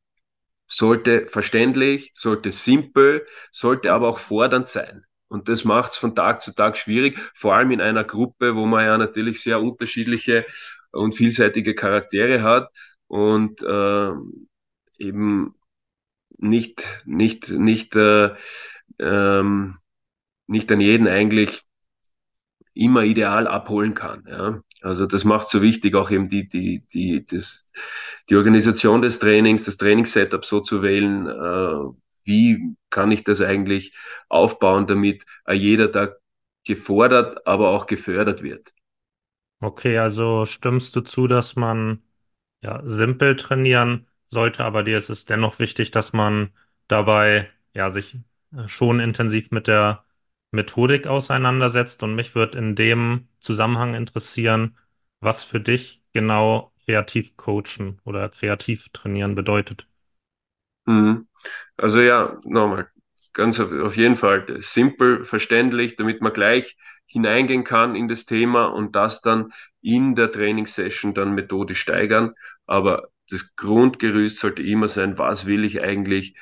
sollte 0.67 1.27
verständlich, 1.27 2.13
sollte 2.15 2.51
simpel, 2.51 3.27
sollte 3.51 3.93
aber 3.93 4.09
auch 4.09 4.19
fordernd 4.19 4.69
sein. 4.69 5.05
Und 5.33 5.49
das 5.49 5.65
macht 5.65 5.93
es 5.93 5.97
von 5.97 6.15
Tag 6.15 6.43
zu 6.43 6.55
Tag 6.55 6.77
schwierig, 6.77 7.19
vor 7.35 7.55
allem 7.55 7.71
in 7.71 7.81
einer 7.81 8.05
Gruppe, 8.05 8.55
wo 8.55 8.67
man 8.67 8.85
ja 8.85 8.99
natürlich 8.99 9.41
sehr 9.41 9.63
unterschiedliche 9.63 10.45
und 10.91 11.15
vielseitige 11.15 11.75
Charaktere 11.75 12.43
hat 12.43 12.69
und 13.07 13.63
äh, 13.63 14.11
eben 14.99 15.55
nicht, 16.37 16.85
nicht, 17.07 17.49
nicht, 17.49 17.97
äh, 17.97 18.35
ähm, 18.99 19.79
nicht 20.49 20.71
an 20.71 20.83
jeden 20.83 21.09
eigentlich 21.09 21.63
immer 22.75 23.03
ideal 23.05 23.47
abholen 23.47 23.95
kann. 23.95 24.25
Ja. 24.29 24.63
Also 24.83 25.07
das 25.07 25.25
macht 25.25 25.49
so 25.49 25.63
wichtig, 25.63 25.95
auch 25.95 26.11
eben 26.11 26.29
die, 26.29 26.47
die, 26.47 26.85
die, 26.93 27.25
das, 27.25 27.71
die 28.29 28.37
Organisation 28.37 29.01
des 29.01 29.19
Trainings, 29.19 29.65
das 29.65 29.79
Trainingssetup 29.79 30.45
so 30.45 30.61
zu 30.61 30.83
wählen, 30.83 31.27
äh, 31.27 32.02
wie 32.25 32.77
kann 32.91 33.13
ich 33.13 33.25
das 33.25 33.41
eigentlich 33.41 33.95
aufbauen, 34.29 34.87
damit 34.87 35.25
jeder 35.51 35.89
da 35.89 36.11
gefordert, 36.67 37.47
aber 37.47 37.71
auch 37.71 37.87
gefördert 37.87 38.43
wird. 38.43 38.73
Okay, 39.61 39.99
also 39.99 40.45
stimmst 40.47 40.97
du 40.97 41.03
zu, 41.03 41.27
dass 41.29 41.55
man 41.57 42.03
ja 42.63 42.83
simpel 42.85 43.37
trainieren 43.37 44.09
sollte, 44.29 44.65
aber 44.65 44.83
dir 44.83 44.99
ist 44.99 45.09
es 45.11 45.25
dennoch 45.25 45.59
wichtig, 45.61 45.91
dass 45.93 46.13
man 46.13 46.53
dabei 46.89 47.51
ja 47.75 47.91
sich 47.91 48.17
äh, 48.57 48.67
schon 48.69 48.99
intensiv 49.01 49.51
mit 49.53 49.69
der 49.69 50.05
Methodik 50.51 51.07
auseinandersetzt. 51.07 52.03
Und 52.03 52.15
mich 52.17 52.35
würde 52.35 52.59
in 52.59 52.75
dem 52.77 53.29
Zusammenhang 53.41 53.95
interessieren, 53.95 54.77
was 55.21 55.45
für 55.45 55.61
dich 55.61 56.03
genau 56.13 56.73
kreativ 56.85 57.37
coachen 57.37 58.01
oder 58.05 58.29
kreativ 58.29 58.89
trainieren 58.93 59.35
bedeutet. 59.37 59.87
Mhm. 60.87 61.29
Also 61.77 62.01
ja, 62.01 62.39
nochmal, 62.45 62.89
ganz 63.33 63.61
auf, 63.61 63.73
auf 63.73 63.97
jeden 63.97 64.17
Fall 64.17 64.47
simpel, 64.61 65.25
verständlich, 65.25 65.97
damit 65.97 66.21
man 66.21 66.33
gleich 66.33 66.77
hineingehen 67.07 67.65
kann 67.65 67.95
in 67.95 68.09
das 68.09 68.25
Thema 68.27 68.67
und 68.67 68.97
das 68.97 69.21
dann 69.21 69.53
in 69.83 70.15
der 70.15 70.33
Trainingssession 70.33 71.15
dann 71.15 71.35
methodisch 71.35 71.81
steigern. 71.81 72.33
Aber 72.67 73.09
das 73.31 73.55
Grundgerüst 73.57 74.39
sollte 74.39 74.63
immer 74.63 74.89
sein, 74.89 75.19
was 75.19 75.47
will 75.47 75.65
ich 75.65 75.81
eigentlich 75.83 76.37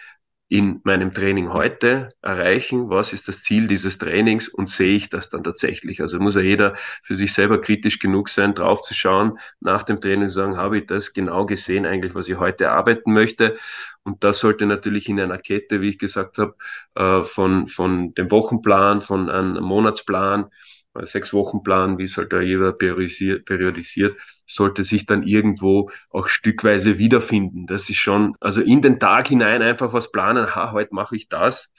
in 0.51 0.81
meinem 0.83 1.15
Training 1.15 1.53
heute 1.53 2.13
erreichen? 2.23 2.91
Was 2.91 3.13
ist 3.13 3.29
das 3.29 3.41
Ziel 3.41 3.69
dieses 3.69 3.99
Trainings 3.99 4.49
und 4.49 4.69
sehe 4.69 4.97
ich 4.97 5.09
das 5.09 5.31
dann 5.31 5.45
tatsächlich? 5.45 6.01
Also 6.01 6.19
muss 6.19 6.35
ja 6.35 6.41
jeder 6.41 6.75
für 7.05 7.15
sich 7.15 7.33
selber 7.33 7.61
kritisch 7.61 8.01
genug 8.01 8.29
sein, 8.29 8.53
drauf 8.55 8.83
zu 8.83 8.93
schauen, 8.93 9.39
nach 9.61 9.85
dem 9.85 10.01
Training 10.01 10.29
zu 10.29 10.35
sagen, 10.35 10.57
habe 10.57 10.79
ich 10.79 10.87
das 10.87 11.13
genau 11.13 11.47
gesehen 11.47 11.87
eigentlich, 11.87 12.17
was 12.17 12.29
ich 12.29 12.37
heute 12.37 12.73
arbeiten 12.73 13.13
möchte? 13.13 13.57
Und 14.03 14.25
das 14.25 14.41
sollte 14.41 14.67
natürlich 14.67 15.09
in 15.09 15.21
einer 15.21 15.39
Kette, 15.39 15.81
wie 15.83 15.91
ich 15.91 15.99
gesagt 16.01 16.39
habe, 16.39 16.57
äh, 16.97 17.23
von, 17.23 17.69
von 17.69 18.13
dem 18.15 18.33
Wochenplan, 18.33 19.03
von 19.03 19.31
einem 19.31 19.63
Monatsplan 19.63 20.51
sechs 21.03 21.33
Wochen 21.33 21.63
Plan, 21.63 21.99
wie 21.99 22.05
es 22.05 22.17
halt 22.17 22.33
da 22.33 22.41
jeder 22.41 22.73
periodisiert, 22.73 23.45
periodisiert, 23.45 24.19
sollte 24.47 24.85
sich 24.85 25.07
dann 25.07 25.23
irgendwo 25.23 25.91
auch 26.11 26.29
stückweise 26.29 26.99
wiederfinden. 26.99 27.67
Das 27.67 27.89
ist 27.91 27.99
schon, 27.99 28.35
also 28.41 28.61
in 28.61 28.83
den 28.83 28.99
Tag 28.99 29.29
hinein 29.29 29.63
einfach 29.63 29.93
was 29.93 30.11
planen, 30.11 30.55
ha, 30.55 30.73
heute 30.73 30.95
mache 30.95 31.17
ich 31.17 31.29
das. 31.29 31.73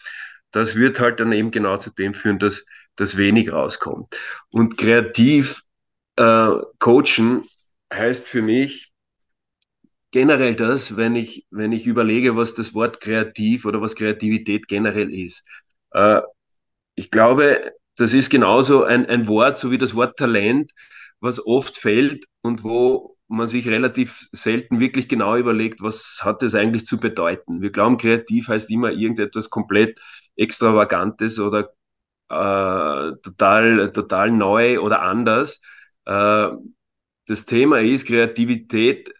Das 0.51 0.75
wird 0.75 0.99
halt 0.99 1.19
dann 1.19 1.31
eben 1.31 1.51
genau 1.51 1.77
zu 1.77 1.91
dem 1.91 2.13
führen, 2.13 2.39
dass, 2.39 2.65
dass 2.95 3.17
wenig 3.17 3.51
rauskommt. 3.51 4.07
Und 4.49 4.77
kreativ 4.77 5.61
äh, 6.17 6.51
coachen 6.79 7.43
heißt 7.93 8.29
für 8.29 8.41
mich 8.41 8.91
generell 10.11 10.55
das, 10.55 10.97
wenn 10.97 11.15
ich, 11.15 11.45
wenn 11.51 11.71
ich 11.71 11.87
überlege, 11.87 12.35
was 12.35 12.53
das 12.53 12.73
Wort 12.73 12.99
kreativ 13.01 13.65
oder 13.65 13.81
was 13.81 13.95
Kreativität 13.95 14.67
generell 14.67 15.13
ist. 15.13 15.47
Äh, 15.91 16.21
ich 16.95 17.11
glaube, 17.11 17.73
das 17.97 18.13
ist 18.13 18.29
genauso 18.29 18.83
ein, 18.83 19.05
ein 19.05 19.27
Wort, 19.27 19.57
so 19.57 19.71
wie 19.71 19.77
das 19.77 19.95
Wort 19.95 20.17
Talent, 20.17 20.71
was 21.19 21.45
oft 21.45 21.77
fällt 21.77 22.25
und 22.41 22.63
wo 22.63 23.17
man 23.27 23.47
sich 23.47 23.67
relativ 23.67 24.27
selten 24.31 24.79
wirklich 24.79 25.07
genau 25.07 25.37
überlegt, 25.37 25.81
was 25.81 26.19
hat 26.23 26.41
das 26.41 26.55
eigentlich 26.55 26.85
zu 26.85 26.99
bedeuten. 26.99 27.61
Wir 27.61 27.71
glauben, 27.71 27.97
kreativ 27.97 28.49
heißt 28.49 28.69
immer 28.69 28.91
irgendetwas 28.91 29.49
komplett 29.49 29.99
Extravagantes 30.35 31.39
oder 31.39 31.71
äh, 32.29 33.13
total, 33.23 33.91
total 33.93 34.31
neu 34.31 34.79
oder 34.79 35.01
anders. 35.01 35.61
Äh, 36.05 36.49
das 37.27 37.45
Thema 37.45 37.79
ist, 37.79 38.07
Kreativität 38.07 39.13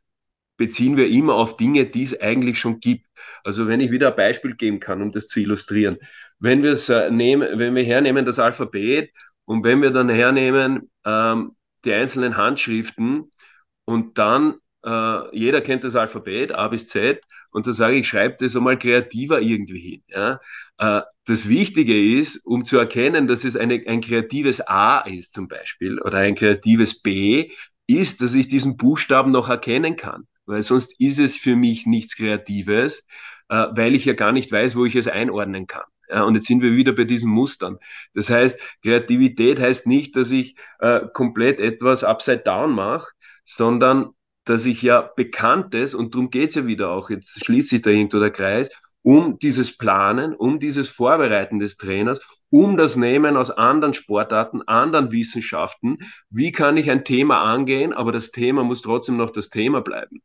beziehen 0.58 0.98
wir 0.98 1.08
immer 1.10 1.36
auf 1.36 1.58
Dinge, 1.58 1.86
die 1.88 2.04
es 2.04 2.20
eigentlich 2.20 2.60
schon 2.60 2.80
gibt. 2.80 3.08
Also 3.44 3.68
wenn 3.68 3.80
ich 3.80 3.92
wieder 3.92 4.10
ein 4.10 4.16
Beispiel 4.16 4.56
geben 4.56 4.80
kann, 4.80 5.02
um 5.02 5.12
das 5.12 5.28
zu 5.28 5.40
illustrieren. 5.40 5.98
Wenn 6.42 6.64
wir 6.64 6.72
es 6.72 6.90
äh, 6.90 7.12
nehmen, 7.12 7.60
wenn 7.60 7.76
wir 7.76 7.84
hernehmen 7.84 8.26
das 8.26 8.40
Alphabet 8.40 9.12
und 9.46 9.64
wenn 9.64 9.82
wir 9.82 9.92
dann 9.92 10.10
hernehmen 10.10 10.90
ähm, 11.06 11.56
die 11.86 11.94
einzelnen 11.94 12.36
Handschriften 12.36 13.32
und 13.86 14.18
dann 14.18 14.56
äh, 14.84 15.38
jeder 15.38 15.62
kennt 15.62 15.84
das 15.84 15.96
Alphabet 15.96 16.52
A 16.52 16.68
bis 16.68 16.88
Z 16.88 17.22
und 17.52 17.68
da 17.68 17.74
sage 17.74 17.98
ich, 17.98 18.08
schreibe 18.08 18.38
das 18.40 18.56
einmal 18.56 18.78
kreativer 18.80 19.40
irgendwie 19.40 19.80
hin. 19.80 20.04
Ja? 20.08 20.40
Äh, 20.80 21.02
das 21.26 21.48
Wichtige 21.48 22.20
ist, 22.20 22.38
um 22.46 22.66
zu 22.66 22.80
erkennen, 22.80 23.28
dass 23.28 23.44
es 23.44 23.56
eine, 23.56 23.84
ein 23.86 24.02
kreatives 24.02 24.68
A 24.68 25.02
ist 25.02 25.34
zum 25.34 25.48
Beispiel 25.48 26.00
oder 26.00 26.18
ein 26.18 26.36
kreatives 26.36 27.02
B, 27.02 27.52
ist, 27.88 28.22
dass 28.22 28.34
ich 28.34 28.48
diesen 28.48 28.78
Buchstaben 28.78 29.32
noch 29.32 29.50
erkennen 29.50 29.96
kann, 29.96 30.28
weil 30.46 30.64
sonst 30.64 31.00
ist 31.00 31.20
es 31.20 31.38
für 31.38 31.56
mich 31.56 31.86
nichts 31.86 32.16
Kreatives, 32.16 33.06
äh, 33.50 33.68
weil 33.72 33.94
ich 33.94 34.06
ja 34.06 34.14
gar 34.14 34.32
nicht 34.32 34.52
weiß, 34.52 34.76
wo 34.76 34.86
ich 34.86 34.96
es 34.96 35.08
einordnen 35.08 35.68
kann. 35.68 35.84
Ja, 36.12 36.24
und 36.24 36.36
jetzt 36.36 36.48
sind 36.48 36.62
wir 36.62 36.76
wieder 36.76 36.92
bei 36.92 37.06
diesen 37.06 37.32
Mustern. 37.32 37.78
Das 38.14 38.30
heißt, 38.30 38.60
Kreativität 38.84 39.60
heißt 39.60 39.88
nicht, 39.88 40.16
dass 40.18 40.32
ich 40.32 40.56
äh, 40.80 41.02
komplett 41.14 41.60
etwas 41.60 42.04
upside 42.04 42.40
down 42.40 42.76
mache, 42.76 43.12
sondern 43.46 44.10
dass 44.44 44.66
ich 44.66 44.82
ja 44.82 45.02
Bekanntes, 45.02 45.94
und 45.96 46.14
darum 46.14 46.30
geht's 46.30 46.56
ja 46.56 46.66
wieder 46.66 46.90
auch, 46.90 47.10
jetzt 47.10 47.46
schließt 47.46 47.70
sich 47.70 47.82
da 47.82 47.92
irgendwo 47.92 48.20
der 48.20 48.32
Kreis, 48.32 48.70
um 49.04 49.40
dieses 49.40 49.78
Planen, 49.78 50.36
um 50.36 50.60
dieses 50.60 50.90
Vorbereiten 50.90 51.60
des 51.60 51.78
Trainers, 51.78 52.20
um 52.50 52.76
das 52.76 52.98
Nehmen 52.98 53.38
aus 53.38 53.50
anderen 53.50 53.94
Sportarten, 53.94 54.62
anderen 54.64 55.12
Wissenschaften. 55.12 56.00
Wie 56.30 56.52
kann 56.52 56.76
ich 56.76 56.92
ein 56.92 57.06
Thema 57.06 57.42
angehen, 57.42 57.94
aber 57.94 58.12
das 58.12 58.32
Thema 58.32 58.64
muss 58.64 58.82
trotzdem 58.82 59.16
noch 59.16 59.32
das 59.32 59.50
Thema 59.50 59.82
bleiben. 59.82 60.22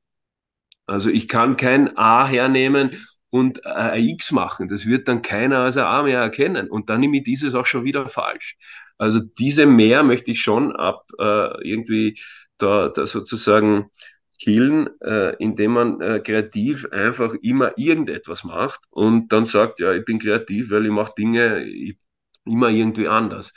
Also 0.87 1.11
ich 1.11 1.29
kann 1.29 1.57
kein 1.57 1.97
A 1.97 2.27
hernehmen 2.27 2.97
und 3.31 3.67
ein 3.67 4.05
X 4.09 4.33
machen. 4.33 4.69
Das 4.69 4.87
wird 4.87 5.09
dann 5.09 5.23
keiner 5.23 5.61
als 5.61 5.77
ein 5.77 5.85
A 5.85 6.03
mehr 6.03 6.21
erkennen. 6.21 6.71
Und 6.71 6.91
dann 6.91 7.01
nehme 7.01 7.19
ich 7.19 7.25
dieses 7.25 7.55
auch 7.55 7.67
schon 7.67 7.85
wieder 7.85 8.09
falsch. 8.09 8.57
Also 8.99 9.21
diese 9.21 9.67
mehr 9.67 10.03
möchte 10.03 10.31
ich 10.31 10.41
schon 10.41 10.75
ab 10.75 11.07
äh, 11.19 11.69
irgendwie 11.69 12.19
da, 12.59 12.89
da 12.89 13.07
sozusagen 13.07 13.91
killen, 14.39 14.89
äh, 15.01 15.35
indem 15.39 15.73
man 15.73 16.01
äh, 16.01 16.21
kreativ 16.21 16.87
einfach 16.93 17.35
immer 17.43 17.73
irgendetwas 17.79 18.45
macht 18.45 18.81
und 18.91 19.33
dann 19.33 19.47
sagt, 19.47 19.81
ja, 19.81 19.93
ich 19.93 20.05
bin 20.05 20.19
kreativ, 20.19 20.71
weil 20.71 20.87
ich 20.87 20.93
mache 20.93 21.13
Dinge 21.17 21.67
immer 22.45 22.69
irgendwie 22.69 23.09
anders. 23.09 23.55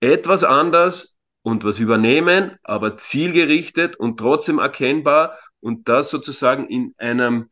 Etwas 0.00 0.44
anders 0.44 1.18
und 1.42 1.64
was 1.64 1.78
übernehmen, 1.78 2.56
aber 2.62 2.96
zielgerichtet 2.96 3.96
und 3.96 4.18
trotzdem 4.18 4.58
erkennbar 4.58 5.38
und 5.60 5.88
das 5.88 6.10
sozusagen 6.10 6.66
in 6.68 6.94
einem, 6.98 7.48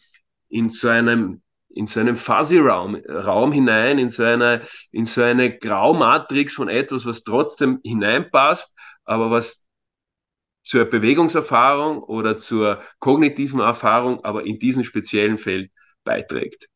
in 0.51 0.69
so 0.69 0.89
einem 0.89 1.43
in 1.73 1.87
so 1.87 2.01
einem 2.01 2.17
Fuzzy-Raum 2.17 2.97
Raum 3.09 3.53
hinein, 3.53 3.99
in 3.99 4.11
so 4.11 4.25
eine, 4.25 4.61
in 4.91 5.07
so 5.07 5.23
eine 5.23 5.57
Graumatrix 5.57 6.55
von 6.55 6.69
etwas, 6.69 7.07
was 7.07 7.23
trotzdem 7.23 7.79
hineinpasst, 7.85 8.77
aber 9.05 9.31
was 9.31 9.65
zur 10.65 10.85
Bewegungserfahrung 10.85 12.03
oder 12.03 12.39
zur 12.39 12.81
kognitiven 12.99 13.61
Erfahrung, 13.61 14.25
aber 14.25 14.45
in 14.45 14.59
diesem 14.59 14.85
speziellen 14.85 15.39
Feld 15.39 15.71
beiträgt. 16.05 16.67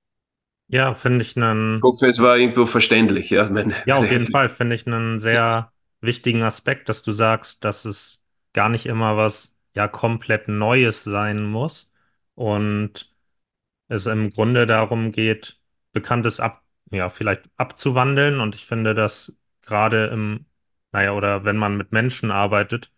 Ja, 0.69 0.95
finde 0.95 1.23
ich 1.23 1.37
einen. 1.37 1.77
Ich 1.77 1.83
hoffe, 1.83 2.07
es 2.07 2.21
war 2.21 2.39
irgendwo 2.39 2.67
verständlich. 2.67 3.31
Ja, 3.31 3.49
meine 3.51 3.75
ja 3.87 3.97
auf 3.97 4.11
jeden 4.11 4.27
Fall 4.27 4.49
finde 4.49 4.75
ich 4.77 4.87
einen 4.87 5.19
sehr 5.19 5.73
wichtigen 6.01 6.43
Aspekt, 6.43 6.89
dass 6.89 7.03
du 7.03 7.13
sagst, 7.13 7.65
dass 7.65 7.85
es 7.85 8.23
gar 8.53 8.69
nicht 8.69 8.87
immer 8.87 9.17
was 9.17 9.55
ja 9.75 9.89
komplett 9.89 10.49
Neues 10.49 11.05
sein 11.05 11.45
muss 11.45 11.91
und 12.35 13.14
es 13.89 14.07
im 14.07 14.33
Grunde 14.33 14.67
darum 14.67 15.13
geht, 15.13 15.61
Bekanntes 15.93 16.41
ab, 16.41 16.65
ja, 16.91 17.09
vielleicht 17.09 17.45
abzuwandeln. 17.57 18.41
Und 18.41 18.55
ich 18.55 18.67
finde 18.67 18.95
das 18.95 19.37
gerade 19.63 20.07
im, 20.07 20.47
naja, 20.93 21.13
oder 21.13 21.45
wenn 21.45 21.57
man 21.57 21.77
mit 21.77 21.93
Menschen 21.93 22.31
arbeitet, 22.31 22.93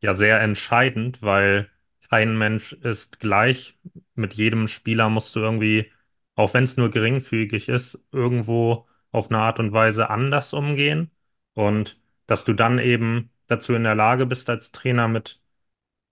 ja 0.00 0.14
sehr 0.14 0.40
entscheidend, 0.40 1.22
weil 1.22 1.70
kein 2.10 2.38
Mensch 2.38 2.72
ist 2.72 3.20
gleich. 3.20 3.78
Mit 4.14 4.34
jedem 4.34 4.68
Spieler 4.68 5.08
musst 5.10 5.34
du 5.36 5.40
irgendwie, 5.40 5.92
auch 6.34 6.54
wenn 6.54 6.64
es 6.64 6.76
nur 6.76 6.90
geringfügig 6.90 7.68
ist, 7.68 8.06
irgendwo 8.12 8.88
auf 9.10 9.30
eine 9.30 9.38
Art 9.40 9.58
und 9.58 9.72
Weise 9.72 10.10
anders 10.10 10.52
umgehen. 10.52 11.10
Und 11.54 12.00
dass 12.26 12.44
du 12.44 12.52
dann 12.52 12.78
eben 12.78 13.30
dazu 13.46 13.74
in 13.74 13.84
der 13.84 13.94
Lage 13.94 14.26
bist, 14.26 14.50
als 14.50 14.72
Trainer 14.72 15.08
mit 15.08 15.40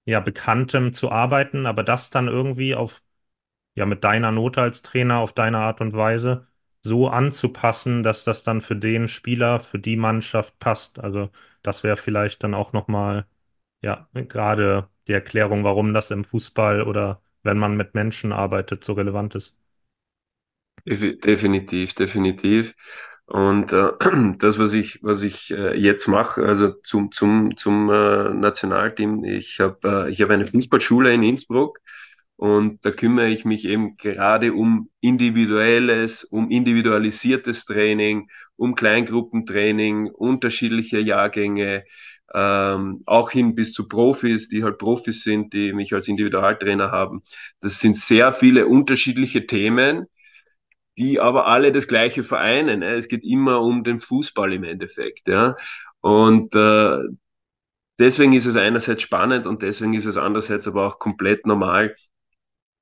ja, 0.07 0.21
Bekanntem 0.21 0.93
zu 0.93 1.11
arbeiten, 1.11 1.67
aber 1.67 1.83
das 1.85 2.11
dann 2.11 2.29
irgendwie 2.29 2.75
auf, 2.75 3.03
ja, 3.75 3.87
mit 3.87 4.05
deiner 4.05 4.33
Note 4.33 4.61
als 4.63 4.83
Trainer 4.83 5.19
auf 5.19 5.33
deine 5.33 5.59
Art 5.59 5.81
und 5.81 5.95
Weise 5.95 6.47
so 6.83 7.09
anzupassen, 7.09 8.03
dass 8.03 8.25
das 8.25 8.43
dann 8.45 8.61
für 8.61 8.77
den 8.77 9.09
Spieler, 9.09 9.61
für 9.61 9.79
die 9.79 9.97
Mannschaft 9.97 10.59
passt. 10.59 10.99
Also 10.99 11.31
das 11.63 11.83
wäre 11.83 11.97
vielleicht 11.97 12.45
dann 12.45 12.55
auch 12.55 12.73
nochmal 12.73 13.27
ja, 13.83 14.09
gerade 14.15 14.89
die 15.09 15.13
Erklärung, 15.13 15.65
warum 15.65 15.95
das 15.95 16.11
im 16.11 16.25
Fußball 16.25 16.83
oder 16.83 17.23
wenn 17.43 17.59
man 17.59 17.77
mit 17.77 17.95
Menschen 17.95 18.33
arbeitet, 18.33 18.85
so 18.85 18.95
relevant 18.95 19.35
ist. 19.35 19.57
Definitiv, 20.87 21.95
definitiv. 21.95 22.75
Und 23.27 23.73
äh, 23.73 23.93
das, 24.39 24.59
was 24.59 24.73
ich, 24.75 25.03
was 25.03 25.23
ich 25.23 25.51
äh, 25.51 25.75
jetzt 25.79 26.09
mache, 26.09 26.43
also 26.45 26.73
zum, 26.85 27.11
zum, 27.11 27.57
zum 27.57 27.91
äh, 27.91 28.35
Nationalteam, 28.35 29.25
ich 29.25 29.61
habe 29.61 30.07
äh, 30.09 30.11
ich 30.11 30.21
hab 30.21 30.31
eine 30.31 30.47
Fußballschule 30.47 31.13
in 31.15 31.23
Innsbruck 31.23 31.79
und 32.37 32.85
da 32.85 32.91
kümmere 32.91 33.29
ich 33.29 33.45
mich 33.45 33.65
eben 33.65 33.97
gerade 33.97 34.53
um 34.55 34.91
individuelles, 35.01 36.25
um 36.25 36.51
individualisiertes 36.51 37.65
Training, 37.65 38.29
um 38.57 38.75
Kleingruppentraining, 38.75 40.11
unterschiedliche 40.11 40.99
Jahrgänge, 40.99 41.85
ähm, 42.35 43.03
auch 43.07 43.31
hin 43.31 43.55
bis 43.55 43.73
zu 43.73 43.87
Profis, 43.89 44.49
die 44.49 44.65
halt 44.65 44.79
Profis 44.79 45.23
sind, 45.23 45.53
die 45.53 45.73
mich 45.73 45.95
als 45.95 46.09
Individualtrainer 46.09 46.91
haben. 46.91 47.23
Das 47.61 47.79
sind 47.79 47.97
sehr 47.97 48.33
viele 48.33 48.67
unterschiedliche 48.67 49.47
Themen, 49.47 50.07
die 50.99 51.21
aber 51.21 51.47
alle 51.47 51.73
das 51.73 51.89
Gleiche 51.89 52.23
vereinen. 52.25 52.81
Ne? 52.81 52.95
Es 52.95 53.09
geht 53.09 53.25
immer 53.25 53.61
um 53.61 53.85
den 53.85 54.01
Fußball 54.01 54.53
im 54.53 54.65
Endeffekt. 54.65 55.29
Ja? 55.29 55.57
Und 56.01 56.55
äh, 56.55 56.99
deswegen 57.99 58.33
ist 58.33 58.47
es 58.47 58.57
einerseits 58.57 59.03
spannend 59.03 59.47
und 59.47 59.63
deswegen 59.63 59.95
ist 59.95 60.07
es 60.07 60.17
andererseits 60.17 60.69
aber 60.69 60.87
auch 60.87 60.99
komplett 60.99 61.47
normal, 61.47 61.95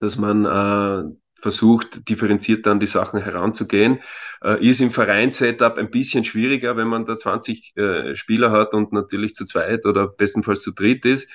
dass 0.02 0.18
man 0.18 0.44
äh, 0.44 1.14
versucht, 1.40 2.08
differenziert 2.08 2.66
an 2.66 2.80
die 2.80 2.86
Sachen 2.86 3.22
heranzugehen. 3.22 4.00
Äh, 4.42 4.66
ist 4.66 4.80
im 4.80 4.90
Vereinssetup 4.90 5.78
ein 5.78 5.90
bisschen 5.90 6.24
schwieriger, 6.24 6.76
wenn 6.76 6.88
man 6.88 7.04
da 7.04 7.16
20 7.16 7.76
äh, 7.76 8.16
Spieler 8.16 8.50
hat 8.50 8.74
und 8.74 8.92
natürlich 8.92 9.34
zu 9.34 9.44
zweit 9.44 9.86
oder 9.86 10.08
bestenfalls 10.08 10.62
zu 10.62 10.72
dritt 10.72 11.04
ist. 11.04 11.28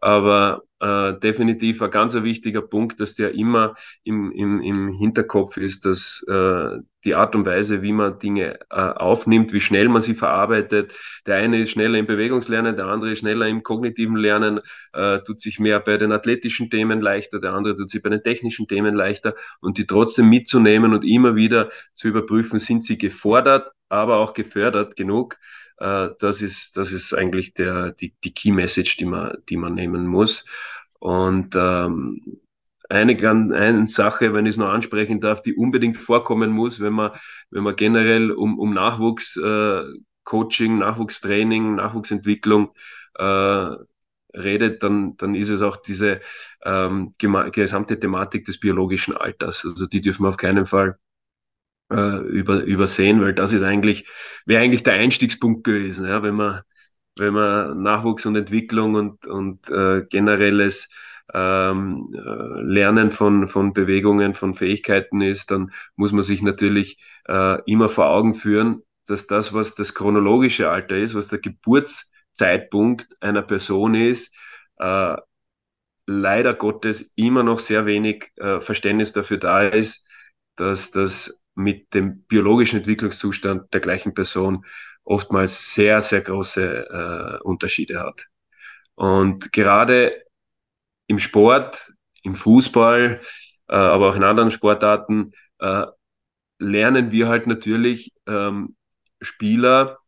Aber 0.00 0.62
äh, 0.80 1.18
definitiv 1.18 1.82
ein 1.82 1.90
ganz 1.90 2.14
wichtiger 2.14 2.62
Punkt, 2.62 3.00
dass 3.00 3.14
der 3.14 3.34
immer 3.34 3.74
im, 4.04 4.30
im, 4.30 4.60
im 4.62 4.92
Hinterkopf 4.92 5.56
ist, 5.56 5.84
dass 5.84 6.24
äh, 6.28 6.78
die 7.04 7.14
Art 7.14 7.34
und 7.34 7.46
Weise, 7.46 7.82
wie 7.82 7.92
man 7.92 8.18
Dinge 8.18 8.58
äh, 8.70 8.76
aufnimmt, 8.76 9.52
wie 9.52 9.60
schnell 9.60 9.88
man 9.88 10.00
sie 10.00 10.14
verarbeitet. 10.14 10.92
Der 11.26 11.36
eine 11.36 11.58
ist 11.58 11.70
schneller 11.70 11.98
im 11.98 12.06
Bewegungslernen, 12.06 12.76
der 12.76 12.86
andere 12.86 13.12
ist 13.12 13.20
schneller 13.20 13.46
im 13.48 13.62
kognitiven 13.62 14.16
Lernen, 14.16 14.60
äh, 14.92 15.18
tut 15.20 15.40
sich 15.40 15.58
mehr 15.58 15.80
bei 15.80 15.96
den 15.96 16.12
athletischen 16.12 16.70
Themen 16.70 17.00
leichter, 17.00 17.40
der 17.40 17.54
andere 17.54 17.74
tut 17.74 17.90
sich 17.90 18.02
bei 18.02 18.10
den 18.10 18.22
technischen 18.22 18.68
Themen 18.68 18.94
leichter 18.94 19.34
und 19.60 19.78
die 19.78 19.86
trotzdem 19.86 20.28
mitzunehmen 20.28 20.94
und 20.94 21.04
immer 21.04 21.34
wieder 21.34 21.70
zu 21.94 22.08
überprüfen, 22.08 22.60
sind 22.60 22.84
sie 22.84 22.98
gefordert, 22.98 23.70
aber 23.88 24.18
auch 24.18 24.32
gefördert 24.32 24.94
genug 24.96 25.36
Äh, 25.78 26.10
das 26.18 26.42
ist, 26.42 26.76
das 26.76 26.92
ist 26.92 27.14
eigentlich 27.14 27.54
der, 27.54 27.92
die, 27.92 28.14
die 28.24 28.34
Key 28.34 28.52
Message, 28.52 28.96
die 28.96 29.04
man, 29.04 29.38
die 29.48 29.56
man 29.56 29.74
nehmen 29.74 30.06
muss. 30.06 30.44
Und 30.98 31.54
ähm, 31.56 32.40
eine, 32.88 33.16
eine 33.54 33.86
Sache, 33.86 34.32
wenn 34.32 34.46
ich 34.46 34.54
es 34.54 34.56
noch 34.56 34.70
ansprechen 34.70 35.20
darf, 35.20 35.42
die 35.42 35.54
unbedingt 35.54 35.96
vorkommen 35.96 36.50
muss, 36.50 36.80
wenn 36.80 36.94
man, 36.94 37.12
wenn 37.50 37.62
man 37.62 37.76
generell 37.76 38.30
um, 38.30 38.58
um 38.58 38.72
Nachwuchscoaching, 38.74 40.76
äh, 40.76 40.78
Nachwuchstraining, 40.78 41.74
Nachwuchsentwicklung 41.76 42.70
äh, 43.16 43.68
redet, 44.34 44.82
dann, 44.82 45.16
dann 45.16 45.34
ist 45.34 45.50
es 45.50 45.62
auch 45.62 45.76
diese 45.76 46.20
ähm, 46.64 47.14
gesamte 47.18 47.98
Thematik 47.98 48.44
des 48.46 48.60
biologischen 48.60 49.16
Alters. 49.16 49.64
Also 49.64 49.86
die 49.86 50.00
dürfen 50.00 50.24
wir 50.24 50.30
auf 50.30 50.36
keinen 50.36 50.66
Fall 50.66 50.98
äh, 51.90 52.18
über, 52.28 52.62
übersehen, 52.64 53.20
weil 53.20 53.34
das 53.34 53.52
ist 53.52 53.62
eigentlich, 53.62 54.06
wäre 54.46 54.62
eigentlich 54.62 54.82
der 54.82 54.94
Einstiegspunkt 54.94 55.64
gewesen, 55.64 56.06
ja, 56.06 56.22
wenn 56.22 56.34
man, 56.34 56.60
wenn 57.16 57.34
man 57.34 57.82
Nachwuchs 57.82 58.26
und 58.26 58.36
Entwicklung 58.36 58.94
und, 58.94 59.26
und 59.26 59.68
äh, 59.70 60.04
generelles 60.08 60.88
ähm, 61.34 62.14
äh, 62.14 62.62
Lernen 62.62 63.10
von, 63.10 63.48
von 63.48 63.72
Bewegungen, 63.72 64.34
von 64.34 64.54
Fähigkeiten 64.54 65.20
ist, 65.20 65.50
dann 65.50 65.72
muss 65.96 66.12
man 66.12 66.22
sich 66.22 66.42
natürlich 66.42 66.98
äh, 67.28 67.60
immer 67.70 67.88
vor 67.88 68.06
Augen 68.08 68.34
führen, 68.34 68.82
dass 69.06 69.26
das, 69.26 69.52
was 69.54 69.74
das 69.74 69.94
chronologische 69.94 70.70
Alter 70.70 70.96
ist, 70.96 71.14
was 71.14 71.28
der 71.28 71.38
Geburtszeitpunkt 71.40 73.08
einer 73.20 73.42
Person 73.42 73.94
ist, 73.94 74.34
äh, 74.78 75.16
leider 76.06 76.54
Gottes 76.54 77.12
immer 77.16 77.42
noch 77.42 77.58
sehr 77.60 77.86
wenig 77.86 78.32
äh, 78.36 78.60
Verständnis 78.60 79.12
dafür 79.12 79.38
da 79.38 79.62
ist, 79.68 80.06
dass 80.56 80.90
das 80.90 81.42
mit 81.58 81.92
dem 81.92 82.22
biologischen 82.22 82.78
Entwicklungszustand 82.78 83.74
der 83.74 83.80
gleichen 83.80 84.14
Person 84.14 84.64
oftmals 85.04 85.74
sehr, 85.74 86.02
sehr 86.02 86.20
große 86.20 87.40
äh, 87.42 87.42
Unterschiede 87.42 88.00
hat. 88.00 88.26
Und 88.94 89.52
gerade 89.52 90.22
im 91.08 91.18
Sport, 91.18 91.92
im 92.22 92.34
Fußball, 92.34 93.20
äh, 93.68 93.74
aber 93.74 94.10
auch 94.10 94.16
in 94.16 94.22
anderen 94.22 94.50
Sportarten 94.50 95.32
äh, 95.58 95.86
lernen 96.60 97.10
wir 97.10 97.28
halt 97.28 97.46
natürlich 97.46 98.12
ähm, 98.26 98.76
Spieler 99.20 99.98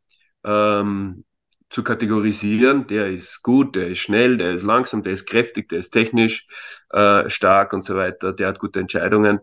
ähm, 0.44 1.24
zu 1.68 1.82
kategorisieren. 1.82 2.86
Der 2.86 3.10
ist 3.10 3.42
gut, 3.42 3.74
der 3.74 3.88
ist 3.88 3.98
schnell, 3.98 4.36
der 4.36 4.52
ist 4.52 4.62
langsam, 4.62 5.02
der 5.02 5.12
ist 5.14 5.26
kräftig, 5.26 5.68
der 5.68 5.80
ist 5.80 5.90
technisch 5.90 6.46
äh, 6.90 7.28
stark 7.28 7.72
und 7.72 7.82
so 7.82 7.96
weiter, 7.96 8.32
der 8.32 8.48
hat 8.48 8.58
gute 8.60 8.80
Entscheidungen. 8.80 9.40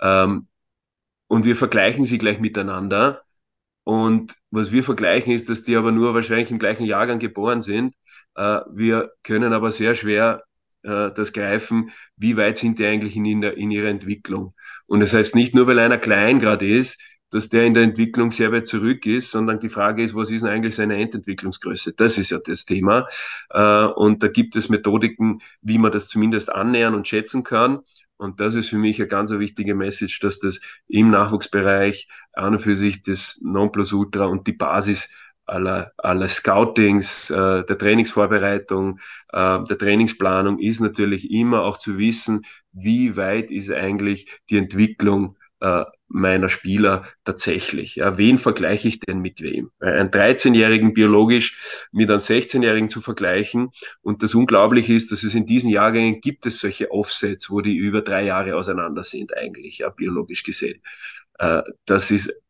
Ähm, 0.00 0.48
und 1.28 1.44
wir 1.44 1.56
vergleichen 1.56 2.04
sie 2.04 2.18
gleich 2.18 2.40
miteinander. 2.40 3.22
Und 3.84 4.34
was 4.50 4.72
wir 4.72 4.82
vergleichen 4.82 5.32
ist, 5.32 5.48
dass 5.48 5.64
die 5.64 5.76
aber 5.76 5.92
nur 5.92 6.14
wahrscheinlich 6.14 6.50
im 6.50 6.58
gleichen 6.58 6.84
Jahrgang 6.84 7.18
geboren 7.18 7.62
sind. 7.62 7.94
Äh, 8.34 8.60
wir 8.70 9.12
können 9.22 9.52
aber 9.52 9.72
sehr 9.72 9.94
schwer 9.94 10.42
äh, 10.82 11.10
das 11.14 11.32
greifen, 11.32 11.90
wie 12.16 12.36
weit 12.36 12.58
sind 12.58 12.78
die 12.78 12.86
eigentlich 12.86 13.16
in, 13.16 13.40
der, 13.40 13.56
in 13.56 13.70
ihrer 13.70 13.88
Entwicklung. 13.88 14.54
Und 14.86 15.00
das 15.00 15.14
heißt 15.14 15.34
nicht 15.34 15.54
nur, 15.54 15.66
weil 15.66 15.78
einer 15.78 15.98
klein 15.98 16.38
gerade 16.38 16.68
ist, 16.68 16.98
dass 17.30 17.48
der 17.50 17.64
in 17.64 17.74
der 17.74 17.82
Entwicklung 17.82 18.30
sehr 18.30 18.52
weit 18.52 18.66
zurück 18.66 19.04
ist, 19.06 19.30
sondern 19.30 19.60
die 19.60 19.68
Frage 19.68 20.02
ist, 20.02 20.14
was 20.14 20.30
ist 20.30 20.44
denn 20.44 20.50
eigentlich 20.50 20.74
seine 20.74 20.96
Endentwicklungsgröße? 20.96 21.92
Das 21.94 22.16
ist 22.18 22.30
ja 22.30 22.38
das 22.38 22.64
Thema. 22.64 23.06
Äh, 23.50 23.84
und 23.84 24.22
da 24.22 24.28
gibt 24.28 24.56
es 24.56 24.68
Methodiken, 24.68 25.40
wie 25.60 25.78
man 25.78 25.92
das 25.92 26.08
zumindest 26.08 26.50
annähern 26.50 26.94
und 26.94 27.06
schätzen 27.06 27.44
kann. 27.44 27.80
Und 28.18 28.40
das 28.40 28.54
ist 28.54 28.68
für 28.68 28.78
mich 28.78 29.00
eine 29.00 29.08
ganz 29.08 29.30
wichtige 29.30 29.74
Message, 29.74 30.20
dass 30.20 30.38
das 30.40 30.60
im 30.88 31.10
Nachwuchsbereich 31.10 32.08
an 32.32 32.54
und 32.54 32.58
für 32.58 32.76
sich 32.76 33.02
das 33.02 33.40
Nonplusultra 33.42 34.26
und 34.26 34.46
die 34.46 34.52
Basis 34.52 35.08
aller, 35.46 35.92
aller 35.96 36.28
Scoutings, 36.28 37.30
äh, 37.30 37.64
der 37.64 37.78
Trainingsvorbereitung, 37.78 38.98
äh, 39.32 39.62
der 39.64 39.78
Trainingsplanung 39.78 40.58
ist 40.58 40.80
natürlich 40.80 41.30
immer 41.30 41.62
auch 41.62 41.78
zu 41.78 41.98
wissen, 41.98 42.44
wie 42.72 43.16
weit 43.16 43.50
ist 43.50 43.70
eigentlich 43.72 44.40
die 44.50 44.58
Entwicklung 44.58 45.36
äh, 45.60 45.84
meiner 46.08 46.48
Spieler 46.48 47.04
tatsächlich? 47.24 47.96
Ja, 47.96 48.18
wen 48.18 48.38
vergleiche 48.38 48.88
ich 48.88 49.00
denn 49.00 49.20
mit 49.20 49.42
wem? 49.42 49.70
Einen 49.78 50.10
13-Jährigen 50.10 50.94
biologisch 50.94 51.88
mit 51.92 52.10
einem 52.10 52.20
16-Jährigen 52.20 52.88
zu 52.88 53.00
vergleichen. 53.00 53.70
Und 54.00 54.22
das 54.22 54.34
Unglaubliche 54.34 54.94
ist, 54.94 55.12
dass 55.12 55.22
es 55.22 55.34
in 55.34 55.46
diesen 55.46 55.70
Jahrgängen 55.70 56.20
gibt 56.20 56.46
es 56.46 56.60
solche 56.60 56.90
Offsets, 56.90 57.50
wo 57.50 57.60
die 57.60 57.76
über 57.76 58.02
drei 58.02 58.24
Jahre 58.24 58.56
auseinander 58.56 59.04
sind, 59.04 59.36
eigentlich, 59.36 59.78
ja, 59.78 59.90
biologisch 59.90 60.42
gesehen. 60.42 60.82
Äh, 61.38 61.62
das 61.84 62.10
ist, 62.10 62.42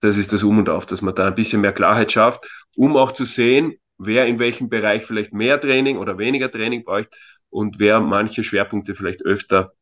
das 0.00 0.16
ist 0.16 0.32
das 0.32 0.42
Um 0.42 0.58
und 0.58 0.68
Auf, 0.68 0.86
dass 0.86 1.02
man 1.02 1.14
da 1.14 1.26
ein 1.28 1.34
bisschen 1.34 1.60
mehr 1.60 1.72
Klarheit 1.72 2.12
schafft, 2.12 2.50
um 2.76 2.96
auch 2.96 3.12
zu 3.12 3.24
sehen, 3.24 3.74
wer 3.98 4.26
in 4.26 4.38
welchem 4.38 4.68
Bereich 4.68 5.04
vielleicht 5.04 5.32
mehr 5.32 5.60
Training 5.60 5.98
oder 5.98 6.18
weniger 6.18 6.50
Training 6.50 6.84
braucht 6.84 7.16
und 7.50 7.78
wer 7.78 8.00
manche 8.00 8.44
Schwerpunkte 8.44 8.94
vielleicht 8.94 9.24
öfter 9.24 9.72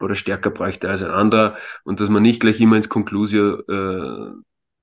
oder 0.00 0.14
stärker 0.14 0.50
bräuchte 0.50 0.88
als 0.88 1.02
ein 1.02 1.10
anderer 1.10 1.56
und 1.84 2.00
dass 2.00 2.08
man 2.08 2.22
nicht 2.22 2.40
gleich 2.40 2.60
immer 2.60 2.76
ins 2.76 2.88
Konklusio 2.88 3.60
äh, 3.68 4.32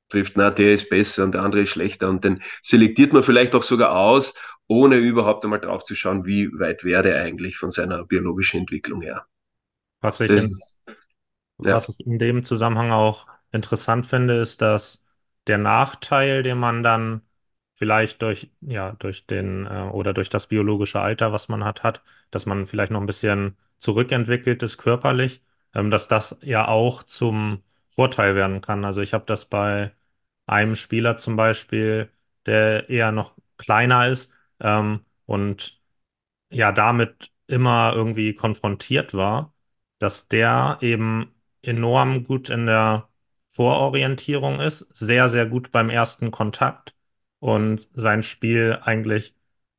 trifft, 0.10 0.38
na, 0.38 0.52
der 0.52 0.74
ist 0.74 0.90
besser 0.90 1.24
und 1.24 1.34
der 1.34 1.44
andere 1.44 1.62
ist 1.62 1.70
schlechter 1.70 2.10
und 2.10 2.24
den 2.24 2.42
selektiert 2.62 3.14
man 3.14 3.24
vielleicht 3.24 3.56
auch 3.56 3.64
sogar 3.64 3.96
aus, 3.96 4.34
ohne 4.68 4.98
überhaupt 4.98 5.44
einmal 5.44 5.60
drauf 5.60 5.84
zu 5.84 5.96
schauen, 5.96 6.26
wie 6.26 6.50
weit 6.60 6.84
wäre 6.84 7.04
der 7.04 7.22
eigentlich 7.22 7.58
von 7.58 7.72
seiner 7.72 8.04
biologischen 8.06 8.62
Entwicklung 8.62 9.02
her. 9.02 9.26
Was 10.02 10.20
ich, 10.20 10.30
das, 10.30 10.80
in, 11.58 11.66
ja. 11.66 11.76
was 11.76 11.90
ich 11.90 12.06
in 12.06 12.20
dem 12.20 12.44
Zusammenhang 12.44 12.92
auch 12.92 13.28
interessant 13.52 14.06
finde, 14.06 14.40
ist, 14.40 14.62
dass 14.62 15.04
der 15.48 15.58
Nachteil, 15.58 16.44
den 16.44 16.58
man 16.58 16.84
dann 16.84 17.22
vielleicht 17.74 18.22
durch, 18.22 18.52
ja, 18.62 18.94
durch 18.94 19.26
den 19.28 19.66
äh, 19.66 19.90
oder 19.92 20.14
durch 20.14 20.30
das 20.30 20.48
biologische 20.48 21.00
Alter, 21.00 21.32
was 21.32 21.48
man 21.48 21.64
hat, 21.64 21.84
hat, 21.84 22.04
dass 22.32 22.46
man 22.46 22.66
vielleicht 22.66 22.92
noch 22.92 23.00
ein 23.00 23.06
bisschen 23.08 23.56
zurückentwickelt 23.80 24.64
ist 24.64 24.78
körperlich, 24.78 25.42
ähm, 25.74 25.92
dass 25.92 26.08
das 26.08 26.38
ja 26.42 26.68
auch 26.68 27.04
zum 27.04 27.64
Vorteil 27.90 28.36
werden 28.36 28.62
kann. 28.62 28.86
Also 28.86 29.02
ich 29.02 29.14
habe 29.14 29.26
das 29.28 29.46
bei 29.46 29.92
einem 30.46 30.76
Spieler 30.76 31.18
zum 31.18 31.36
Beispiel, 31.36 32.12
der 32.46 32.90
eher 32.90 33.12
noch 33.12 33.36
kleiner 33.58 34.08
ist 34.08 34.34
ähm, 34.60 35.02
und 35.26 35.82
ja 36.52 36.72
damit 36.72 37.32
immer 37.48 37.94
irgendwie 37.96 38.34
konfrontiert 38.36 39.14
war, 39.14 39.54
dass 40.00 40.28
der 40.28 40.78
eben 40.82 41.34
enorm 41.62 42.24
gut 42.24 42.50
in 42.50 42.66
der 42.68 43.10
Vororientierung 43.48 44.60
ist, 44.60 44.82
sehr, 44.96 45.30
sehr 45.30 45.46
gut 45.48 45.72
beim 45.72 45.90
ersten 45.90 46.32
Kontakt 46.32 46.96
und 47.40 47.90
sein 47.94 48.24
Spiel 48.24 48.80
eigentlich 48.84 49.36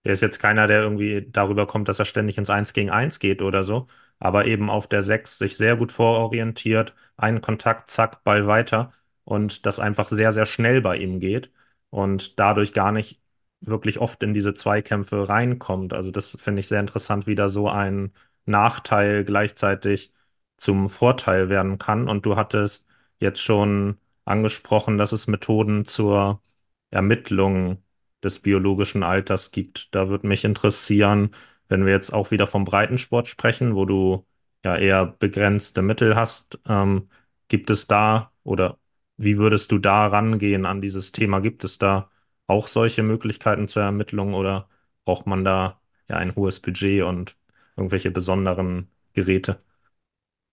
der 0.08 0.14
ist 0.14 0.22
jetzt 0.22 0.38
keiner, 0.40 0.66
der 0.66 0.82
irgendwie 0.82 1.28
darüber 1.30 1.66
kommt, 1.66 1.88
dass 1.88 1.98
er 1.98 2.06
ständig 2.06 2.38
ins 2.38 2.48
Eins 2.50 2.72
gegen 2.72 2.90
Eins 2.90 3.18
geht 3.18 3.42
oder 3.42 3.62
so, 3.62 3.88
aber 4.18 4.46
eben 4.46 4.70
auf 4.70 4.88
der 4.88 5.02
Sechs 5.02 5.38
sich 5.38 5.56
sehr 5.58 5.76
gut 5.76 5.92
vororientiert, 5.92 6.94
einen 7.18 7.42
Kontakt, 7.42 7.90
zack, 7.90 8.24
Ball 8.24 8.46
weiter 8.46 8.92
und 9.24 9.66
das 9.66 9.80
einfach 9.80 10.08
sehr, 10.08 10.32
sehr 10.32 10.46
schnell 10.46 10.80
bei 10.80 10.96
ihm 10.96 11.20
geht 11.20 11.52
und 11.90 12.38
dadurch 12.38 12.72
gar 12.72 12.90
nicht 12.90 13.20
wirklich 13.60 13.98
oft 13.98 14.22
in 14.22 14.32
diese 14.32 14.54
Zweikämpfe 14.54 15.28
reinkommt. 15.28 15.92
Also 15.92 16.10
das 16.10 16.36
finde 16.40 16.60
ich 16.60 16.68
sehr 16.68 16.80
interessant, 16.80 17.26
wie 17.26 17.34
da 17.34 17.50
so 17.50 17.68
ein 17.68 18.12
Nachteil 18.46 19.24
gleichzeitig 19.24 20.12
zum 20.56 20.88
Vorteil 20.88 21.50
werden 21.50 21.78
kann. 21.78 22.08
Und 22.08 22.24
du 22.26 22.36
hattest 22.36 22.86
jetzt 23.18 23.42
schon 23.42 23.98
angesprochen, 24.24 24.96
dass 24.96 25.12
es 25.12 25.26
Methoden 25.26 25.84
zur 25.84 26.42
Ermittlung 26.90 27.82
des 28.22 28.40
biologischen 28.40 29.02
Alters 29.02 29.50
gibt. 29.52 29.94
Da 29.94 30.08
würde 30.08 30.26
mich 30.26 30.44
interessieren, 30.44 31.34
wenn 31.68 31.84
wir 31.86 31.92
jetzt 31.92 32.12
auch 32.12 32.30
wieder 32.30 32.46
vom 32.46 32.64
Breitensport 32.64 33.28
sprechen, 33.28 33.74
wo 33.74 33.84
du 33.84 34.26
ja 34.64 34.76
eher 34.76 35.06
begrenzte 35.06 35.82
Mittel 35.82 36.16
hast, 36.16 36.58
ähm, 36.66 37.08
gibt 37.48 37.70
es 37.70 37.86
da 37.86 38.32
oder 38.42 38.78
wie 39.16 39.38
würdest 39.38 39.72
du 39.72 39.78
da 39.78 40.06
rangehen 40.06 40.66
an 40.66 40.80
dieses 40.80 41.12
Thema? 41.12 41.40
Gibt 41.40 41.64
es 41.64 41.78
da 41.78 42.10
auch 42.46 42.68
solche 42.68 43.02
Möglichkeiten 43.02 43.68
zur 43.68 43.82
Ermittlung 43.82 44.34
oder 44.34 44.68
braucht 45.04 45.26
man 45.26 45.44
da 45.44 45.80
ja 46.08 46.16
ein 46.16 46.34
hohes 46.36 46.60
Budget 46.60 47.02
und 47.04 47.36
irgendwelche 47.76 48.10
besonderen 48.10 48.90
Geräte? 49.12 49.58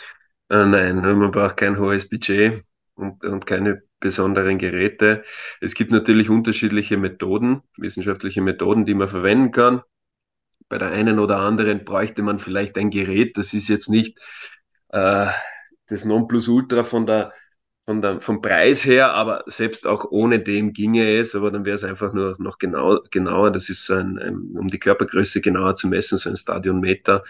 Äh, 0.50 0.66
nein, 0.66 0.96
man 0.96 1.30
braucht 1.30 1.56
kein 1.58 1.78
hohes 1.78 2.08
Budget 2.08 2.64
und, 2.96 3.24
und 3.24 3.46
keine 3.46 3.82
besonderen 4.00 4.58
Geräte. 4.58 5.24
Es 5.60 5.74
gibt 5.74 5.92
natürlich 5.92 6.30
unterschiedliche 6.30 6.96
Methoden, 6.96 7.62
wissenschaftliche 7.76 8.40
Methoden, 8.40 8.86
die 8.86 8.94
man 8.94 9.08
verwenden 9.08 9.50
kann. 9.52 9.82
Bei 10.68 10.78
der 10.78 10.90
einen 10.90 11.18
oder 11.18 11.38
anderen 11.38 11.84
bräuchte 11.84 12.22
man 12.22 12.38
vielleicht 12.38 12.78
ein 12.78 12.90
Gerät, 12.90 13.36
das 13.36 13.54
ist 13.54 13.68
jetzt 13.68 13.88
nicht 13.88 14.18
äh, 14.88 15.26
das 15.86 16.04
Nonplusultra 16.04 16.84
von 16.84 17.06
der, 17.06 17.32
von 17.90 18.02
der, 18.02 18.20
vom 18.20 18.40
Preis 18.40 18.84
her, 18.86 19.14
aber 19.14 19.42
selbst 19.46 19.84
auch 19.84 20.04
ohne 20.12 20.38
dem 20.38 20.72
ginge 20.72 21.18
es, 21.18 21.34
aber 21.34 21.50
dann 21.50 21.64
wäre 21.64 21.74
es 21.74 21.82
einfach 21.82 22.12
nur 22.12 22.36
noch 22.38 22.58
genau, 22.58 23.00
genauer. 23.10 23.50
Das 23.50 23.68
ist 23.68 23.84
so 23.84 23.94
ein, 23.94 24.16
ein, 24.16 24.56
um 24.56 24.68
die 24.68 24.78
Körpergröße 24.78 25.40
genauer 25.40 25.74
zu 25.74 25.88
messen, 25.88 26.16
so 26.16 26.30
ein 26.30 26.36
Stadionmeter. 26.36 27.24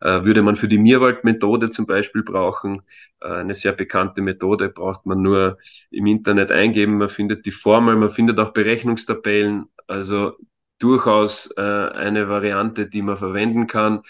Äh, 0.00 0.24
würde 0.24 0.40
man 0.40 0.56
für 0.56 0.68
die 0.68 0.78
Mirwald-Methode 0.78 1.68
zum 1.68 1.86
Beispiel 1.86 2.22
brauchen, 2.22 2.80
äh, 3.20 3.28
eine 3.28 3.52
sehr 3.52 3.72
bekannte 3.72 4.22
Methode, 4.22 4.70
braucht 4.70 5.04
man 5.04 5.20
nur 5.20 5.58
im 5.90 6.06
Internet 6.06 6.50
eingeben. 6.50 6.96
Man 6.96 7.10
findet 7.10 7.44
die 7.44 7.50
Formel, 7.50 7.94
man 7.96 8.08
findet 8.08 8.38
auch 8.38 8.54
Berechnungstabellen. 8.54 9.66
Also 9.86 10.32
durchaus 10.78 11.52
äh, 11.58 11.60
eine 11.60 12.30
Variante, 12.30 12.88
die 12.88 13.02
man 13.02 13.18
verwenden 13.18 13.66
kann. 13.66 14.00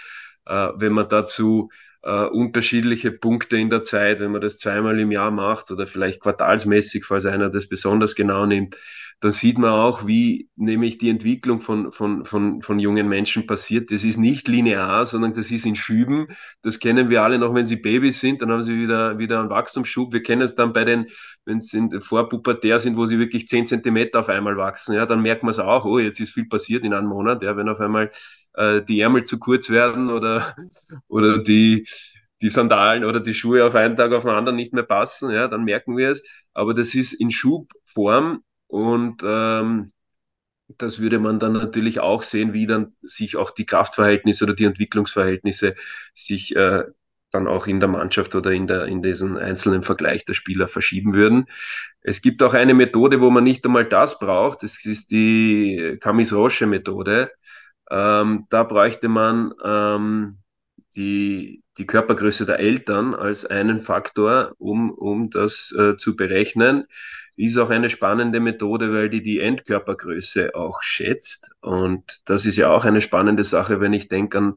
Äh, 0.47 0.69
wenn 0.77 0.93
man 0.93 1.09
dazu 1.09 1.71
äh, 2.07 2.27
unterschiedliche 2.27 3.11
Punkte 3.11 3.57
in 3.57 3.69
der 3.69 3.83
Zeit, 3.83 4.21
wenn 4.21 4.31
man 4.31 4.41
das 4.41 4.59
zweimal 4.59 4.99
im 5.01 5.11
Jahr 5.11 5.33
macht 5.33 5.73
oder 5.73 5.87
vielleicht 5.89 6.21
quartalsmäßig, 6.21 7.05
falls 7.05 7.27
einer 7.27 7.51
das 7.51 7.69
besonders 7.69 8.15
genau 8.15 8.47
nimmt, 8.47 8.77
dann 9.21 9.31
sieht 9.31 9.57
man 9.57 9.71
auch, 9.71 10.07
wie 10.07 10.51
nämlich 10.57 10.99
die 10.99 11.09
Entwicklung 11.09 11.61
von, 11.61 11.91
von, 11.91 12.27
von, 12.27 12.61
von 12.61 12.79
jungen 12.79 13.09
Menschen 13.09 13.47
passiert. 13.47 13.91
Das 13.91 14.05
ist 14.05 14.19
nicht 14.19 14.47
linear, 14.47 15.07
sondern 15.07 15.33
das 15.33 15.51
ist 15.51 15.65
in 15.65 15.75
Schüben. 15.75 16.29
Das 16.61 16.81
kennen 16.81 17.09
wir 17.09 17.23
alle 17.23 17.39
noch, 17.39 17.55
wenn 17.55 17.65
sie 17.65 17.77
Babys 17.77 18.21
sind, 18.21 18.43
dann 18.43 18.53
haben 18.53 18.63
sie 18.63 18.79
wieder, 18.79 19.19
wieder 19.19 19.41
einen 19.41 19.49
Wachstumsschub. 19.49 20.13
Wir 20.13 20.23
kennen 20.23 20.43
es 20.43 20.55
dann 20.55 20.75
bei 20.75 20.85
den, 20.85 21.07
wenn 21.47 21.63
sie 21.63 21.89
vorpubertär 22.01 22.79
sind, 22.79 22.99
wo 22.99 23.07
sie 23.07 23.19
wirklich 23.19 23.49
zehn 23.49 23.67
Zentimeter 23.67 24.21
auf 24.21 24.29
einmal 24.29 24.59
wachsen, 24.59 24.95
ja, 24.95 25.07
dann 25.07 25.23
merkt 25.23 25.43
man 25.43 25.51
es 25.51 25.59
auch, 25.59 25.87
oh, 25.87 25.99
jetzt 25.99 26.21
ist 26.21 26.33
viel 26.33 26.47
passiert 26.47 26.85
in 26.85 26.93
einem 26.93 27.09
Monat, 27.09 27.43
ja, 27.43 27.57
wenn 27.57 27.71
auf 27.71 27.81
einmal 27.81 28.11
äh, 28.55 28.83
die 28.83 29.01
Ärmel 29.01 29.25
zu 29.25 29.39
kurz 29.39 29.71
werden 29.71 30.11
oder, 30.11 30.55
oder 31.09 31.39
die, 31.39 31.89
die 32.43 32.49
Sandalen 32.51 33.05
oder 33.05 33.21
die 33.21 33.35
Schuhe 33.35 33.65
auf 33.65 33.75
einen 33.75 33.97
Tag 33.97 34.13
auf 34.13 34.25
den 34.25 34.33
anderen 34.33 34.57
nicht 34.57 34.75
mehr 34.75 34.83
passen, 34.83 35.31
ja, 35.31 35.49
dann 35.49 35.65
merken 35.65 35.97
wir 35.97 36.11
es. 36.11 36.23
Aber 36.53 36.75
das 36.75 36.95
ist 36.95 37.15
in 37.15 37.31
Schubform 37.31 38.43
und 38.69 39.23
ähm, 39.25 39.93
das 40.79 41.01
würde 41.01 41.19
man 41.19 41.39
dann 41.39 41.53
natürlich 41.53 42.01
auch 42.01 42.23
sehen, 42.23 42.53
wie 42.53 42.67
dann 42.67 42.95
sich 43.03 43.37
auch 43.37 43.51
die 43.51 43.67
Kraftverhältnisse 43.67 44.45
oder 44.45 44.55
die 44.55 44.65
Entwicklungsverhältnisse 44.65 45.75
sich 46.15 46.57
äh, 46.57 46.85
dann 47.31 47.47
auch 47.47 47.67
in 47.67 47.81
der 47.81 47.89
Mannschaft 47.89 48.35
oder 48.35 48.53
in, 48.53 48.67
der, 48.67 48.87
in 48.87 49.03
diesem 49.03 49.37
einzelnen 49.37 49.83
Vergleich 49.83 50.25
der 50.25 50.35
Spieler 50.35 50.69
verschieben 50.69 51.15
würden. 51.15 51.47
Es 52.01 52.23
gibt 52.23 52.43
auch 52.43 52.55
eine 52.55 52.75
Methode, 52.75 53.21
wo 53.21 53.31
man 53.31 53.45
nicht 53.45 53.65
einmal 53.65 53.85
das 53.85 54.19
braucht. 54.19 54.63
Das 54.63 54.85
ist 54.85 55.11
die 55.11 55.99
Camis-Roche-Methode. 56.01 57.31
Ähm, 57.91 58.47
da 58.51 58.63
bräuchte 58.65 59.09
man 59.09 59.53
ähm, 59.65 60.39
die, 60.97 61.63
die 61.79 61.87
Körpergröße 61.87 62.47
der 62.47 62.59
Eltern 62.59 63.15
als 63.15 63.45
einen 63.45 63.81
Faktor, 63.81 64.55
um, 64.59 64.91
um 64.91 65.31
das 65.31 65.73
äh, 65.77 65.97
zu 65.97 66.17
berechnen. 66.17 66.87
Ist 67.37 67.59
auch 67.59 67.71
eine 67.71 67.91
spannende 67.91 68.41
Methode, 68.41 68.93
weil 68.93 69.11
die 69.11 69.23
die 69.23 69.41
Endkörpergröße 69.41 70.55
auch 70.55 70.83
schätzt. 70.83 71.53
Und 71.61 72.21
das 72.25 72.47
ist 72.47 72.57
ja 72.57 72.71
auch 72.71 72.85
eine 72.85 73.01
spannende 73.01 73.45
Sache, 73.45 73.81
wenn 73.81 73.93
ich 73.93 74.09
denke 74.09 74.39
an, 74.39 74.55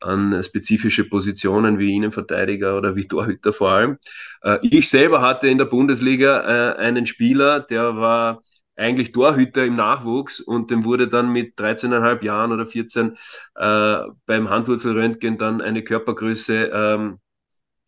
an 0.00 0.42
spezifische 0.42 1.04
Positionen 1.08 1.78
wie 1.78 1.94
Innenverteidiger 1.94 2.76
oder 2.76 2.96
wie 2.96 3.08
Torhüter 3.08 3.52
vor 3.52 3.70
allem. 3.70 3.98
Äh, 4.42 4.58
ich 4.62 4.88
selber 4.88 5.22
hatte 5.22 5.48
in 5.48 5.58
der 5.58 5.64
Bundesliga 5.64 6.40
äh, 6.40 6.76
einen 6.76 7.06
Spieler, 7.06 7.60
der 7.60 7.96
war 7.96 8.42
eigentlich 8.76 9.12
Torhüter 9.12 9.64
im 9.64 9.74
Nachwuchs 9.74 10.40
und 10.40 10.70
dem 10.70 10.84
wurde 10.84 11.08
dann 11.08 11.32
mit 11.32 11.58
13,5 11.58 12.24
Jahren 12.24 12.52
oder 12.52 12.64
14 12.64 13.16
äh, 13.56 13.98
beim 14.26 14.50
Handwurzelröntgen 14.50 15.36
dann 15.36 15.60
eine 15.60 15.82
Körpergröße 15.82 16.70
ähm, 16.72 17.18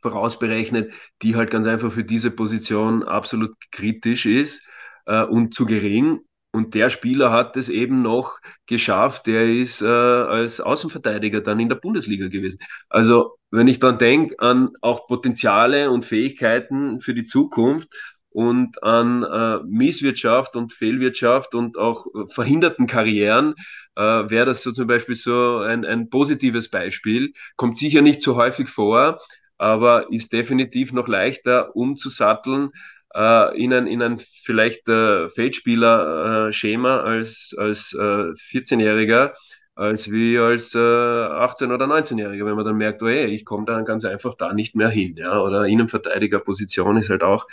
vorausberechnet, 0.00 0.92
die 1.22 1.36
halt 1.36 1.50
ganz 1.50 1.66
einfach 1.66 1.92
für 1.92 2.04
diese 2.04 2.30
Position 2.30 3.02
absolut 3.02 3.54
kritisch 3.70 4.26
ist 4.26 4.66
äh, 5.06 5.22
und 5.22 5.54
zu 5.54 5.66
gering. 5.66 6.20
Und 6.52 6.74
der 6.74 6.90
Spieler 6.90 7.30
hat 7.30 7.56
es 7.56 7.68
eben 7.68 8.02
noch 8.02 8.40
geschafft, 8.66 9.26
der 9.26 9.48
ist 9.48 9.82
äh, 9.82 9.86
als 9.86 10.60
Außenverteidiger 10.60 11.40
dann 11.42 11.60
in 11.60 11.68
der 11.68 11.76
Bundesliga 11.76 12.26
gewesen. 12.28 12.58
Also 12.88 13.36
wenn 13.52 13.68
ich 13.68 13.78
dann 13.78 13.98
denke 13.98 14.38
an 14.40 14.70
auch 14.80 15.06
Potenziale 15.06 15.90
und 15.90 16.04
Fähigkeiten 16.04 17.00
für 17.00 17.14
die 17.14 17.24
Zukunft 17.24 17.88
und 18.30 18.82
an 18.82 19.22
äh, 19.24 19.58
Misswirtschaft 19.64 20.56
und 20.56 20.72
Fehlwirtschaft 20.72 21.54
und 21.54 21.76
auch 21.76 22.06
äh, 22.06 22.26
verhinderten 22.32 22.86
Karrieren 22.86 23.54
äh, 23.96 24.02
wäre 24.02 24.46
das 24.46 24.62
so 24.62 24.72
zum 24.72 24.86
Beispiel 24.86 25.16
so 25.16 25.58
ein, 25.58 25.84
ein 25.84 26.10
positives 26.10 26.70
Beispiel. 26.70 27.32
Kommt 27.56 27.76
sicher 27.76 28.02
nicht 28.02 28.22
so 28.22 28.36
häufig 28.36 28.68
vor, 28.68 29.20
aber 29.60 30.10
ist 30.10 30.32
definitiv 30.32 30.92
noch 30.94 31.06
leichter 31.06 31.76
umzusatteln 31.76 32.70
äh, 33.14 33.62
in 33.62 33.72
ein, 33.74 33.86
in 33.86 34.00
ein 34.02 34.18
vielleicht 34.18 34.88
äh, 34.88 35.28
Feldspieler-Schema 35.28 37.00
als, 37.00 37.54
als 37.58 37.92
äh, 37.92 38.34
14-Jähriger, 38.36 39.34
als 39.74 40.10
wie 40.10 40.38
als 40.38 40.74
äh, 40.74 40.78
18- 40.78 41.74
oder 41.74 41.86
19-Jähriger, 41.86 42.46
wenn 42.46 42.56
man 42.56 42.64
dann 42.64 42.76
merkt, 42.78 43.02
oh 43.02 43.08
ey, 43.08 43.26
ich 43.26 43.44
komme 43.44 43.66
dann 43.66 43.84
ganz 43.84 44.04
einfach 44.06 44.34
da 44.34 44.54
nicht 44.54 44.76
mehr 44.76 44.88
hin. 44.88 45.16
Ja? 45.16 45.40
Oder 45.42 45.66
Innenverteidigerposition 45.66 46.96
ist 46.96 47.10
halt 47.10 47.22
auch 47.22 47.46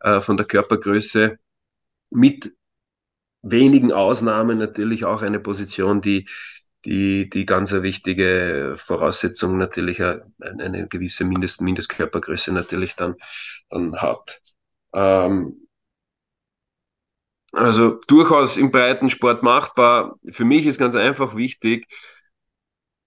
äh, 0.00 0.20
von 0.22 0.38
der 0.38 0.46
Körpergröße 0.46 1.38
mit 2.10 2.52
wenigen 3.42 3.92
Ausnahmen 3.92 4.58
natürlich 4.58 5.04
auch 5.04 5.22
eine 5.22 5.40
Position, 5.40 6.00
die 6.00 6.28
die, 6.84 7.28
die 7.28 7.46
ganz 7.46 7.72
wichtige 7.72 8.74
Voraussetzung 8.76 9.58
natürlich 9.58 10.02
eine, 10.02 10.24
eine 10.40 10.88
gewisse 10.88 11.24
Mindest, 11.24 11.60
Mindestkörpergröße 11.60 12.52
natürlich 12.52 12.96
dann, 12.96 13.16
dann 13.68 13.96
hat. 13.96 14.40
Ähm, 14.92 15.66
also 17.52 18.00
durchaus 18.06 18.56
im 18.56 18.70
Breitensport 18.70 19.42
machbar. 19.42 20.16
Für 20.30 20.44
mich 20.44 20.66
ist 20.66 20.78
ganz 20.78 20.94
einfach 20.96 21.36
wichtig, 21.36 21.86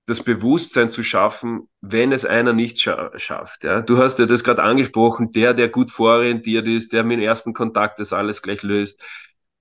das 0.05 0.21
Bewusstsein 0.21 0.89
zu 0.89 1.01
schaffen, 1.01 1.69
wenn 1.79 2.11
es 2.11 2.25
einer 2.25 2.51
nicht 2.53 2.81
scha 2.81 3.17
schafft. 3.17 3.63
Ja? 3.63 3.81
Du 3.81 3.97
hast 3.97 4.19
ja 4.19 4.25
das 4.25 4.43
gerade 4.43 4.61
angesprochen, 4.61 5.31
der, 5.31 5.53
der 5.53 5.69
gut 5.69 5.91
vororientiert 5.91 6.67
ist, 6.67 6.91
der 6.91 7.03
mit 7.03 7.19
dem 7.19 7.23
ersten 7.23 7.53
Kontakt 7.53 7.99
das 7.99 8.11
alles 8.11 8.41
gleich 8.41 8.63
löst. 8.63 9.01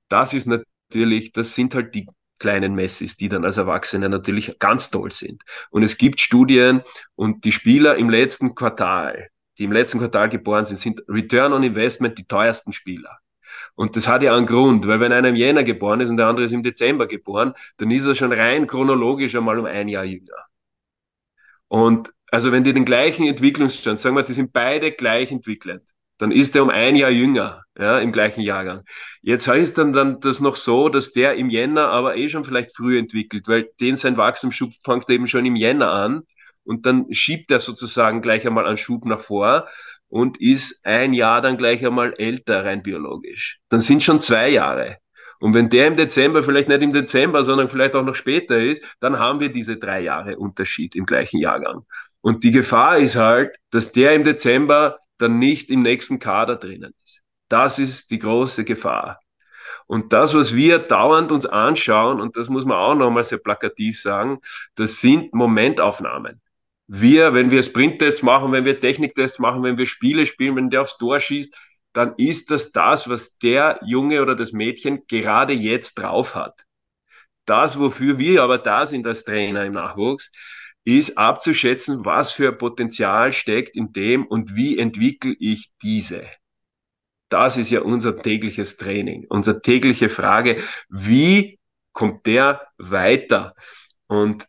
Das 0.08 0.34
ist 0.34 0.46
natürlich, 0.46 1.32
das 1.32 1.54
sind 1.54 1.74
halt 1.74 1.94
die 1.94 2.06
kleinen 2.42 2.74
Messis, 2.74 3.16
die 3.16 3.28
dann 3.28 3.44
als 3.44 3.56
Erwachsene 3.56 4.08
natürlich 4.08 4.58
ganz 4.58 4.90
toll 4.90 5.12
sind. 5.12 5.42
Und 5.70 5.84
es 5.84 5.96
gibt 5.96 6.20
Studien 6.20 6.82
und 7.14 7.44
die 7.44 7.52
Spieler 7.52 7.96
im 7.96 8.10
letzten 8.10 8.54
Quartal, 8.54 9.28
die 9.58 9.64
im 9.64 9.72
letzten 9.72 10.00
Quartal 10.00 10.28
geboren 10.28 10.64
sind, 10.64 10.78
sind 10.78 11.02
Return 11.08 11.52
on 11.52 11.62
Investment 11.62 12.18
die 12.18 12.26
teuersten 12.26 12.72
Spieler. 12.72 13.18
Und 13.76 13.96
das 13.96 14.08
hat 14.08 14.22
ja 14.22 14.36
einen 14.36 14.46
Grund, 14.46 14.86
weil 14.86 15.00
wenn 15.00 15.12
einer 15.12 15.28
im 15.28 15.36
Jänner 15.36 15.62
geboren 15.62 16.00
ist 16.00 16.10
und 16.10 16.16
der 16.16 16.26
andere 16.26 16.46
ist 16.46 16.52
im 16.52 16.64
Dezember 16.64 17.06
geboren, 17.06 17.54
dann 17.78 17.90
ist 17.90 18.06
er 18.06 18.14
schon 18.14 18.32
rein 18.32 18.66
chronologisch 18.66 19.34
einmal 19.36 19.58
um 19.58 19.66
ein 19.66 19.88
Jahr 19.88 20.04
jünger. 20.04 20.46
Und 21.68 22.12
also 22.30 22.50
wenn 22.50 22.64
die 22.64 22.72
den 22.72 22.84
gleichen 22.84 23.26
Entwicklungsstand, 23.26 24.00
sagen 24.00 24.16
wir, 24.16 24.22
die 24.24 24.32
sind 24.32 24.52
beide 24.52 24.90
gleich 24.92 25.30
entwickelt, 25.30 25.82
dann 26.22 26.30
ist 26.30 26.54
er 26.54 26.62
um 26.62 26.70
ein 26.70 26.94
Jahr 26.94 27.10
jünger, 27.10 27.64
ja, 27.76 27.98
im 27.98 28.12
gleichen 28.12 28.42
Jahrgang. 28.42 28.84
Jetzt 29.22 29.48
heißt 29.48 29.76
dann, 29.76 29.92
dann 29.92 30.20
das 30.20 30.38
noch 30.38 30.54
so, 30.54 30.88
dass 30.88 31.12
der 31.12 31.34
im 31.34 31.50
Jänner 31.50 31.88
aber 31.88 32.16
eh 32.16 32.28
schon 32.28 32.44
vielleicht 32.44 32.76
früh 32.76 32.96
entwickelt, 32.96 33.48
weil 33.48 33.70
den 33.80 33.96
sein 33.96 34.16
Wachstumsschub 34.16 34.70
fängt 34.84 35.10
eben 35.10 35.26
schon 35.26 35.44
im 35.46 35.56
Jänner 35.56 35.90
an 35.90 36.22
und 36.62 36.86
dann 36.86 37.12
schiebt 37.12 37.50
er 37.50 37.58
sozusagen 37.58 38.22
gleich 38.22 38.46
einmal 38.46 38.68
einen 38.68 38.76
Schub 38.76 39.04
nach 39.04 39.18
vor 39.18 39.66
und 40.06 40.40
ist 40.40 40.86
ein 40.86 41.12
Jahr 41.12 41.40
dann 41.40 41.56
gleich 41.56 41.84
einmal 41.84 42.14
älter 42.16 42.64
rein 42.64 42.84
biologisch. 42.84 43.58
Dann 43.68 43.80
sind 43.80 44.04
schon 44.04 44.20
zwei 44.20 44.48
Jahre. 44.48 44.98
Und 45.40 45.54
wenn 45.54 45.70
der 45.70 45.88
im 45.88 45.96
Dezember, 45.96 46.44
vielleicht 46.44 46.68
nicht 46.68 46.82
im 46.82 46.92
Dezember, 46.92 47.42
sondern 47.42 47.68
vielleicht 47.68 47.96
auch 47.96 48.04
noch 48.04 48.14
später 48.14 48.60
ist, 48.60 48.96
dann 49.00 49.18
haben 49.18 49.40
wir 49.40 49.48
diese 49.48 49.76
drei 49.76 50.02
Jahre 50.02 50.36
Unterschied 50.36 50.94
im 50.94 51.04
gleichen 51.04 51.40
Jahrgang. 51.40 51.84
Und 52.20 52.44
die 52.44 52.52
Gefahr 52.52 52.98
ist 52.98 53.16
halt, 53.16 53.56
dass 53.72 53.90
der 53.90 54.14
im 54.14 54.22
Dezember 54.22 54.98
dann 55.22 55.38
nicht 55.38 55.70
im 55.70 55.82
nächsten 55.82 56.18
Kader 56.18 56.56
drinnen 56.56 56.94
ist. 57.04 57.22
Das 57.48 57.78
ist 57.78 58.10
die 58.10 58.18
große 58.18 58.64
Gefahr. 58.64 59.20
Und 59.86 60.12
das, 60.12 60.34
was 60.34 60.54
wir 60.54 60.78
dauernd 60.78 61.32
uns 61.32 61.46
anschauen, 61.46 62.20
und 62.20 62.36
das 62.36 62.48
muss 62.48 62.64
man 62.64 62.76
auch 62.76 62.94
nochmal 62.94 63.24
sehr 63.24 63.38
plakativ 63.38 64.00
sagen, 64.00 64.40
das 64.74 65.00
sind 65.00 65.34
Momentaufnahmen 65.34 66.40
wir, 66.94 67.32
wenn 67.32 67.50
wir 67.50 67.62
Sprinttests 67.62 68.22
machen, 68.22 68.52
wenn 68.52 68.66
wir 68.66 68.78
Techniktests 68.78 69.38
machen, 69.38 69.62
wenn 69.62 69.78
wir 69.78 69.86
Spiele 69.86 70.26
spielen, 70.26 70.56
wenn 70.56 70.68
der 70.68 70.82
aufs 70.82 70.98
Tor 70.98 71.20
schießt, 71.20 71.56
dann 71.94 72.14
ist 72.18 72.50
das 72.50 72.70
das, 72.72 73.08
was 73.08 73.38
der 73.38 73.80
Junge 73.82 74.20
oder 74.20 74.34
das 74.34 74.52
Mädchen 74.52 75.06
gerade 75.06 75.54
jetzt 75.54 75.94
drauf 75.94 76.34
hat. 76.34 76.66
Das, 77.46 77.78
wofür 77.78 78.18
wir 78.18 78.42
aber 78.42 78.58
da 78.58 78.84
sind 78.84 79.06
als 79.06 79.24
Trainer 79.24 79.64
im 79.64 79.72
Nachwuchs, 79.72 80.30
ist 80.84 81.16
abzuschätzen, 81.16 82.04
was 82.04 82.32
für 82.32 82.52
Potenzial 82.52 83.32
steckt 83.32 83.76
in 83.76 83.92
dem 83.92 84.26
und 84.26 84.56
wie 84.56 84.78
entwickle 84.78 85.34
ich 85.38 85.70
diese. 85.82 86.24
Das 87.28 87.56
ist 87.56 87.70
ja 87.70 87.80
unser 87.80 88.16
tägliches 88.16 88.76
Training, 88.76 89.26
unsere 89.28 89.62
tägliche 89.62 90.08
Frage, 90.08 90.60
wie 90.88 91.58
kommt 91.92 92.26
der 92.26 92.68
weiter? 92.78 93.54
Und 94.06 94.46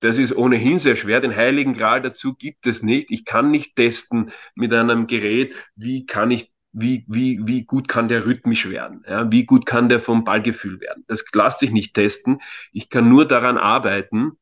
das 0.00 0.18
ist 0.18 0.36
ohnehin 0.36 0.78
sehr 0.78 0.96
schwer. 0.96 1.20
Den 1.20 1.36
heiligen 1.36 1.74
Gral 1.74 2.02
dazu 2.02 2.34
gibt 2.34 2.66
es 2.66 2.82
nicht. 2.82 3.10
Ich 3.10 3.24
kann 3.24 3.50
nicht 3.50 3.76
testen 3.76 4.32
mit 4.54 4.72
einem 4.72 5.06
Gerät, 5.06 5.54
wie 5.76 6.06
kann 6.06 6.30
ich 6.30 6.52
wie, 6.72 7.04
wie, 7.08 7.40
wie 7.44 7.64
gut 7.64 7.88
kann 7.88 8.06
der 8.06 8.26
rhythmisch 8.26 8.68
werden? 8.68 9.04
Ja? 9.08 9.30
Wie 9.32 9.44
gut 9.44 9.66
kann 9.66 9.88
der 9.88 9.98
vom 10.00 10.24
Ballgefühl 10.24 10.80
werden? 10.80 11.04
Das 11.08 11.24
lässt 11.32 11.58
sich 11.58 11.72
nicht 11.72 11.94
testen. 11.94 12.40
Ich 12.72 12.90
kann 12.90 13.08
nur 13.08 13.26
daran 13.26 13.58
arbeiten. 13.58 14.38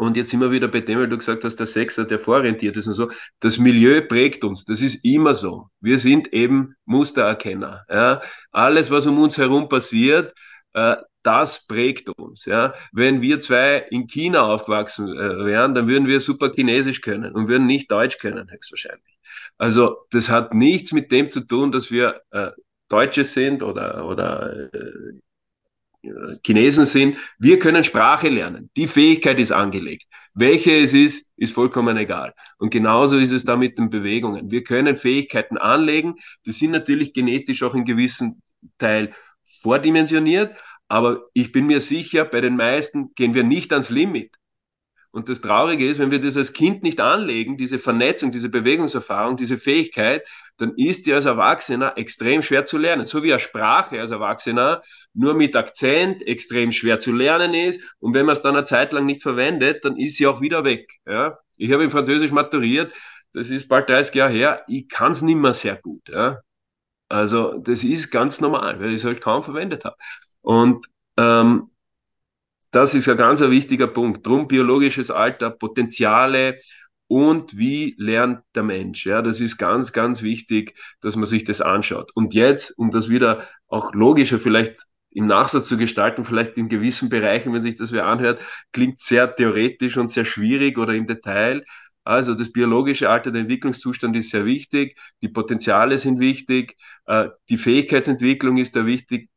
Und 0.00 0.16
jetzt 0.16 0.32
wir 0.32 0.50
wieder 0.50 0.68
bei 0.68 0.80
dem, 0.80 0.98
weil 0.98 1.10
du 1.10 1.18
gesagt 1.18 1.44
hast, 1.44 1.56
der 1.56 1.66
Sechser, 1.66 2.06
der 2.06 2.18
vororientiert 2.18 2.74
ist 2.78 2.86
und 2.86 2.94
so. 2.94 3.10
Das 3.40 3.58
Milieu 3.58 4.00
prägt 4.00 4.44
uns. 4.44 4.64
Das 4.64 4.80
ist 4.80 5.04
immer 5.04 5.34
so. 5.34 5.68
Wir 5.78 5.98
sind 5.98 6.32
eben 6.32 6.74
Mustererkenner. 6.86 7.84
Ja? 7.90 8.22
Alles, 8.50 8.90
was 8.90 9.04
um 9.04 9.18
uns 9.18 9.36
herum 9.36 9.68
passiert, 9.68 10.32
äh, 10.72 10.96
das 11.22 11.66
prägt 11.66 12.08
uns. 12.16 12.46
Ja? 12.46 12.72
Wenn 12.92 13.20
wir 13.20 13.40
zwei 13.40 13.76
in 13.90 14.06
China 14.06 14.44
aufgewachsen 14.44 15.06
äh, 15.06 15.44
wären, 15.44 15.74
dann 15.74 15.86
würden 15.86 16.08
wir 16.08 16.20
super 16.20 16.50
Chinesisch 16.50 17.02
können 17.02 17.34
und 17.34 17.48
würden 17.48 17.66
nicht 17.66 17.90
Deutsch 17.90 18.16
können, 18.16 18.50
höchstwahrscheinlich. 18.50 19.18
Also 19.58 20.06
das 20.12 20.30
hat 20.30 20.54
nichts 20.54 20.92
mit 20.92 21.12
dem 21.12 21.28
zu 21.28 21.46
tun, 21.46 21.72
dass 21.72 21.90
wir 21.90 22.22
äh, 22.30 22.52
Deutsche 22.88 23.24
sind 23.26 23.62
oder, 23.62 24.06
oder 24.06 24.72
äh, 24.72 25.20
Chinesen 26.44 26.86
sind. 26.86 27.16
Wir 27.38 27.58
können 27.58 27.84
Sprache 27.84 28.28
lernen. 28.28 28.70
Die 28.76 28.88
Fähigkeit 28.88 29.38
ist 29.38 29.52
angelegt. 29.52 30.04
Welche 30.34 30.72
es 30.76 30.94
ist, 30.94 31.32
ist 31.36 31.52
vollkommen 31.52 31.96
egal. 31.96 32.34
Und 32.58 32.70
genauso 32.70 33.18
ist 33.18 33.32
es 33.32 33.44
da 33.44 33.56
mit 33.56 33.78
den 33.78 33.90
Bewegungen. 33.90 34.50
Wir 34.50 34.64
können 34.64 34.96
Fähigkeiten 34.96 35.58
anlegen. 35.58 36.14
Die 36.46 36.52
sind 36.52 36.70
natürlich 36.70 37.12
genetisch 37.12 37.62
auch 37.62 37.74
in 37.74 37.84
gewissen 37.84 38.42
Teil 38.78 39.12
vordimensioniert, 39.44 40.56
aber 40.88 41.28
ich 41.34 41.52
bin 41.52 41.66
mir 41.66 41.80
sicher, 41.80 42.24
bei 42.24 42.40
den 42.40 42.56
meisten 42.56 43.14
gehen 43.14 43.34
wir 43.34 43.44
nicht 43.44 43.72
ans 43.72 43.90
Limit. 43.90 44.34
Und 45.12 45.28
das 45.28 45.40
Traurige 45.40 45.88
ist, 45.88 45.98
wenn 45.98 46.12
wir 46.12 46.20
das 46.20 46.36
als 46.36 46.52
Kind 46.52 46.84
nicht 46.84 47.00
anlegen, 47.00 47.56
diese 47.56 47.80
Vernetzung, 47.80 48.30
diese 48.30 48.48
Bewegungserfahrung, 48.48 49.36
diese 49.36 49.58
Fähigkeit, 49.58 50.28
dann 50.56 50.74
ist 50.76 51.06
die 51.06 51.12
als 51.12 51.24
Erwachsener 51.24 51.96
extrem 51.96 52.42
schwer 52.42 52.64
zu 52.64 52.78
lernen. 52.78 53.06
So 53.06 53.22
wie 53.24 53.32
eine 53.32 53.40
Sprache 53.40 54.00
als 54.00 54.12
Erwachsener 54.12 54.82
nur 55.12 55.34
mit 55.34 55.56
Akzent 55.56 56.24
extrem 56.26 56.70
schwer 56.70 56.98
zu 56.98 57.12
lernen 57.12 57.54
ist. 57.54 57.82
Und 57.98 58.14
wenn 58.14 58.26
man 58.26 58.34
es 58.34 58.42
dann 58.42 58.54
eine 58.54 58.64
Zeit 58.64 58.92
lang 58.92 59.06
nicht 59.06 59.22
verwendet, 59.22 59.84
dann 59.84 59.96
ist 59.96 60.16
sie 60.16 60.28
auch 60.28 60.40
wieder 60.40 60.64
weg. 60.64 60.88
Ja? 61.06 61.38
Ich 61.56 61.72
habe 61.72 61.82
in 61.82 61.90
Französisch 61.90 62.30
maturiert, 62.30 62.92
das 63.32 63.50
ist 63.50 63.68
bald 63.68 63.88
30 63.88 64.14
Jahre 64.14 64.32
her, 64.32 64.64
ich 64.68 64.88
kann 64.88 65.12
es 65.12 65.22
nicht 65.22 65.36
mehr 65.36 65.54
sehr 65.54 65.76
gut. 65.76 66.08
Ja? 66.08 66.40
Also 67.08 67.58
das 67.58 67.82
ist 67.82 68.10
ganz 68.10 68.40
normal, 68.40 68.80
weil 68.80 68.90
ich 68.90 68.96
es 68.96 69.04
halt 69.04 69.20
kaum 69.20 69.42
verwendet 69.42 69.84
habe. 69.84 69.96
Und 70.42 70.86
ähm, 71.16 71.70
das 72.70 72.94
ist 72.94 73.08
ein 73.08 73.16
ganz 73.16 73.40
wichtiger 73.40 73.86
Punkt. 73.86 74.26
Drum 74.26 74.48
biologisches 74.48 75.10
Alter, 75.10 75.50
Potenziale 75.50 76.58
und 77.08 77.56
wie 77.56 77.94
lernt 77.98 78.42
der 78.54 78.62
Mensch. 78.62 79.06
Ja, 79.06 79.22
das 79.22 79.40
ist 79.40 79.58
ganz, 79.58 79.92
ganz 79.92 80.22
wichtig, 80.22 80.74
dass 81.00 81.16
man 81.16 81.26
sich 81.26 81.44
das 81.44 81.60
anschaut. 81.60 82.12
Und 82.14 82.34
jetzt, 82.34 82.78
um 82.78 82.90
das 82.92 83.08
wieder 83.08 83.44
auch 83.66 83.92
logischer 83.94 84.38
vielleicht 84.38 84.76
im 85.10 85.26
Nachsatz 85.26 85.66
zu 85.66 85.76
gestalten, 85.76 86.22
vielleicht 86.24 86.56
in 86.56 86.68
gewissen 86.68 87.08
Bereichen, 87.08 87.52
wenn 87.52 87.62
sich 87.62 87.74
das 87.74 87.90
wer 87.90 88.06
anhört, 88.06 88.40
klingt 88.72 89.00
sehr 89.00 89.34
theoretisch 89.34 89.96
und 89.96 90.08
sehr 90.08 90.24
schwierig 90.24 90.78
oder 90.78 90.94
im 90.94 91.06
Detail. 91.08 91.64
Also 92.04 92.34
das 92.34 92.52
biologische 92.52 93.10
Alter, 93.10 93.32
der 93.32 93.42
Entwicklungszustand 93.42 94.16
ist 94.16 94.30
sehr 94.30 94.44
wichtig, 94.46 94.96
die 95.20 95.28
Potenziale 95.28 95.98
sind 95.98 96.20
wichtig, 96.20 96.76
äh, 97.06 97.28
die 97.48 97.58
Fähigkeitsentwicklung 97.58 98.56
ist 98.56 98.76
da 98.76 98.86
wichtig, 98.86 99.28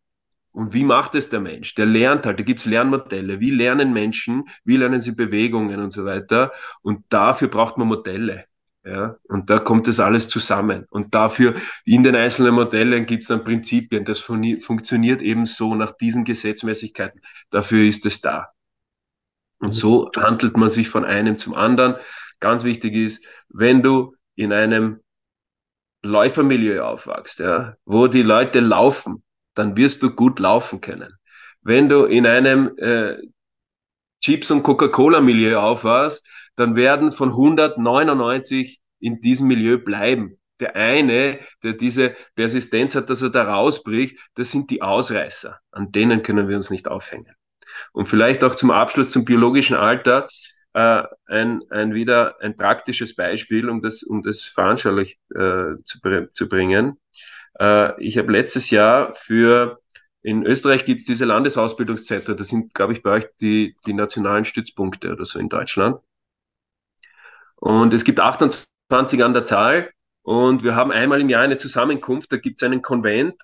und 0.54 0.74
wie 0.74 0.84
macht 0.84 1.16
es 1.16 1.30
der 1.30 1.40
Mensch? 1.40 1.74
Der 1.76 1.88
lernt 1.88 2.28
halt, 2.28 2.40
da 2.40 2.44
gibt's 2.44 2.66
Lernmodelle. 2.66 3.40
Wie 3.40 3.50
lernen 3.50 3.92
Menschen? 3.92 4.48
Wie 4.64 4.78
lernen 4.78 5.02
sie 5.02 5.14
Bewegungen 5.14 5.80
und 5.80 5.92
so 5.92 6.06
weiter? 6.06 6.52
Und 6.82 7.04
dafür 7.10 7.48
braucht 7.48 7.78
man 7.78 7.88
Modelle. 7.88 8.46
Ja, 8.86 9.16
und 9.30 9.50
da 9.50 9.60
kommt 9.60 9.88
das 9.88 10.00
alles 10.00 10.30
zusammen. 10.30 10.86
Und 10.90 11.16
dafür 11.16 11.56
in 11.86 12.04
den 12.04 12.16
einzelnen 12.16 12.54
Modellen 12.54 13.06
gibt's 13.06 13.28
dann 13.28 13.44
Prinzipien. 13.44 14.06
Das 14.06 14.20
fun 14.20 14.60
funktioniert 14.62 15.22
eben 15.22 15.46
so 15.48 15.74
nach 15.74 15.94
diesen 15.94 16.24
Gesetzmäßigkeiten. 16.24 17.22
Dafür 17.50 17.84
ist 17.88 18.06
es 18.06 18.22
da. 18.22 18.50
Und 19.60 19.72
so 19.72 20.12
handelt 20.18 20.58
man 20.58 20.70
sich 20.70 20.88
von 20.90 21.06
einem 21.06 21.38
zum 21.38 21.56
anderen. 21.56 21.96
Ganz 22.40 22.64
wichtig 22.64 22.94
ist, 22.94 23.26
wenn 23.50 23.82
du 23.82 24.16
in 24.36 24.54
einem 24.54 25.00
Läufermilieu 26.04 26.84
aufwachst, 26.84 27.40
ja, 27.40 27.78
wo 27.86 28.08
die 28.08 28.24
Leute 28.24 28.60
laufen, 28.60 29.23
dann 29.56 29.78
wirst 29.78 30.04
du 30.04 30.12
gut 30.12 30.40
laufen 30.40 30.82
können. 30.82 31.14
Wenn 31.62 31.90
du 31.90 32.06
in 32.06 32.26
einem 32.26 32.78
äh, 32.78 33.18
Chips- 34.22 34.52
und 34.52 34.64
Coca-Cola-Milieu 34.64 35.60
aufwachst, 35.60 36.26
dann 36.56 36.76
werden 36.76 37.12
von 37.12 37.30
199 37.30 38.80
in 39.00 39.20
diesem 39.22 39.48
Milieu 39.48 39.78
bleiben. 39.78 40.40
Der 40.60 40.76
eine, 40.76 41.40
der 41.64 41.74
diese 41.74 42.16
Persistenz 42.36 42.96
hat, 42.96 43.10
dass 43.10 43.22
er 43.22 43.32
da 43.32 43.44
rausbricht, 43.44 44.18
das 44.36 44.52
sind 44.52 44.70
die 44.70 44.82
Ausreißer. 44.82 45.60
An 45.72 45.92
denen 45.92 46.24
können 46.24 46.48
wir 46.48 46.56
uns 46.56 46.70
nicht 46.70 46.88
aufhängen. 46.88 47.36
Und 47.92 48.06
vielleicht 48.06 48.44
auch 48.44 48.56
zum 48.56 48.72
Abschluss 48.72 49.12
zum 49.12 49.26
biologischen 49.26 49.76
Alter 49.76 50.28
äh, 50.74 51.04
ein, 51.26 51.62
ein 51.70 51.94
wieder 51.94 52.36
ein 52.42 52.56
praktisches 52.56 53.16
Beispiel, 53.16 53.70
um 53.70 53.82
das, 53.82 54.04
um 54.04 54.22
das 54.22 54.42
veranschaulich 54.42 55.18
äh, 55.36 55.76
zu, 55.84 56.00
zu 56.34 56.50
bringen. 56.50 57.00
Äh, 57.60 58.02
ich 58.02 58.18
habe 58.18 58.32
letztes 58.32 58.70
Jahr 58.70 59.14
für, 59.14 59.80
in 60.22 60.46
Österreich 60.46 60.86
gibt 60.86 61.02
es 61.02 61.06
diese 61.08 61.26
Landesausbildungszentren, 61.26 62.38
das 62.38 62.50
sind, 62.50 62.74
glaube 62.74 62.94
ich, 62.94 63.04
bei 63.04 63.12
euch 63.12 63.26
die, 63.40 63.76
die 63.86 63.94
nationalen 63.94 64.46
Stützpunkte 64.46 65.12
oder 65.12 65.26
so 65.26 65.40
in 65.40 65.50
Deutschland. 65.50 66.00
Und 67.56 67.94
es 67.94 68.04
gibt 68.04 68.20
28 68.20 69.24
an 69.24 69.34
der 69.34 69.46
Zahl 69.46 69.92
und 70.22 70.64
wir 70.64 70.76
haben 70.76 70.92
einmal 70.92 71.22
im 71.22 71.30
Jahr 71.30 71.44
eine 71.44 71.58
Zusammenkunft, 71.58 72.32
da 72.32 72.38
gibt 72.38 72.62
es 72.62 72.64
einen 72.64 72.82
Konvent, 72.82 73.36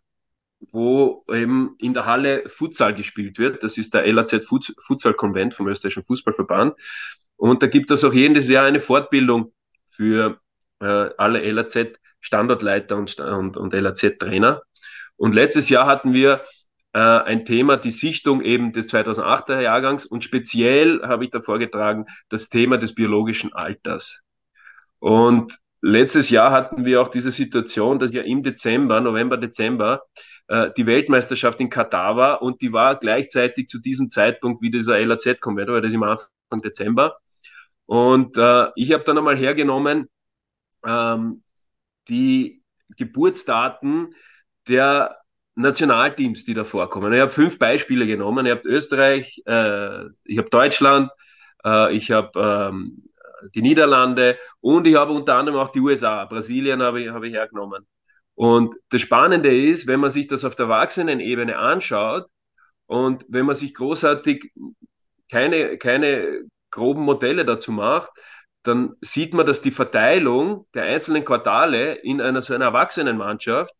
wo 0.59 1.23
eben 1.31 1.75
in 1.79 1.93
der 1.93 2.05
Halle 2.05 2.43
Futsal 2.47 2.93
gespielt 2.93 3.39
wird. 3.39 3.63
Das 3.63 3.77
ist 3.77 3.93
der 3.93 4.05
LAZ 4.11 4.45
Futsal 4.45 5.13
Konvent 5.13 5.53
vom 5.53 5.67
österreichischen 5.67 6.03
Fußballverband. 6.03 6.75
Und 7.37 7.63
da 7.63 7.67
gibt 7.67 7.91
es 7.91 8.03
auch 8.03 8.13
jedes 8.13 8.49
Jahr 8.49 8.65
eine 8.65 8.79
Fortbildung 8.79 9.53
für 9.87 10.41
äh, 10.81 11.09
alle 11.17 11.49
LAZ 11.51 11.77
Standortleiter 12.21 12.97
und, 12.97 13.19
und, 13.19 13.57
und 13.57 13.73
LAZ-Trainer. 13.73 14.61
Und 15.17 15.33
letztes 15.33 15.69
Jahr 15.69 15.85
hatten 15.85 16.13
wir 16.13 16.41
äh, 16.93 16.99
ein 16.99 17.45
Thema, 17.45 17.77
die 17.77 17.91
Sichtung 17.91 18.41
eben 18.41 18.73
des 18.73 18.91
2008er 18.91 19.61
Jahrgangs 19.61 20.05
und 20.05 20.23
speziell 20.23 21.01
habe 21.03 21.25
ich 21.25 21.31
da 21.31 21.41
vorgetragen 21.41 22.05
das 22.29 22.49
Thema 22.49 22.77
des 22.77 22.95
biologischen 22.95 23.53
Alters. 23.53 24.21
Und 24.99 25.57
letztes 25.81 26.29
Jahr 26.29 26.51
hatten 26.51 26.85
wir 26.85 27.01
auch 27.01 27.09
diese 27.09 27.31
Situation, 27.31 27.99
dass 27.99 28.13
ja 28.13 28.21
im 28.23 28.43
Dezember, 28.43 29.01
November, 29.01 29.37
Dezember, 29.37 30.03
äh, 30.47 30.71
die 30.75 30.85
Weltmeisterschaft 30.85 31.59
in 31.59 31.69
Katar 31.69 32.17
war 32.17 32.41
und 32.41 32.61
die 32.61 32.73
war 32.73 32.97
gleichzeitig 32.97 33.67
zu 33.67 33.79
diesem 33.79 34.09
Zeitpunkt 34.09 34.61
wie 34.61 34.71
dieser 34.71 34.99
LAZ-Konvent, 34.99 35.69
weil 35.69 35.81
das 35.81 35.93
im 35.93 36.03
Anfang 36.03 36.27
Dezember. 36.63 37.17
Und 37.85 38.37
äh, 38.37 38.67
ich 38.75 38.91
habe 38.93 39.03
dann 39.03 39.17
einmal 39.17 39.37
hergenommen, 39.37 40.09
ähm, 40.85 41.43
die 42.09 42.63
Geburtsdaten 42.97 44.15
der 44.67 45.17
Nationalteams, 45.55 46.45
die 46.45 46.53
da 46.53 46.63
vorkommen. 46.63 47.13
Ich 47.13 47.19
habe 47.19 47.31
fünf 47.31 47.59
Beispiele 47.59 48.07
genommen. 48.07 48.45
Ich 48.45 48.51
habe 48.51 48.67
Österreich, 48.67 49.41
äh, 49.45 50.05
ich 50.23 50.37
habe 50.37 50.49
Deutschland, 50.49 51.11
äh, 51.65 51.95
ich 51.95 52.11
habe 52.11 52.39
ähm, 52.39 53.09
die 53.55 53.61
Niederlande 53.61 54.37
und 54.61 54.87
ich 54.87 54.95
habe 54.95 55.11
unter 55.11 55.35
anderem 55.35 55.59
auch 55.59 55.69
die 55.69 55.79
USA. 55.79 56.25
Brasilien 56.25 56.81
habe 56.81 57.01
ich, 57.01 57.09
habe 57.09 57.27
ich 57.27 57.33
hergenommen. 57.33 57.85
Und 58.35 58.73
das 58.89 59.01
Spannende 59.01 59.53
ist, 59.53 59.87
wenn 59.87 59.99
man 59.99 60.11
sich 60.11 60.27
das 60.27 60.45
auf 60.45 60.55
der 60.55 60.67
Erwachsenenebene 60.67 61.57
anschaut 61.57 62.25
und 62.85 63.25
wenn 63.27 63.45
man 63.45 63.55
sich 63.55 63.73
großartig 63.73 64.53
keine, 65.29 65.77
keine 65.77 66.43
groben 66.71 67.03
Modelle 67.03 67.45
dazu 67.45 67.71
macht, 67.71 68.11
dann 68.63 68.95
sieht 69.01 69.33
man, 69.33 69.45
dass 69.45 69.61
die 69.61 69.71
Verteilung 69.71 70.67
der 70.73 70.83
einzelnen 70.83 71.25
Quartale 71.25 71.95
in 71.95 72.21
einer 72.21 72.41
so 72.41 72.53
einer 72.53 72.65
Erwachsenenmannschaft, 72.65 73.73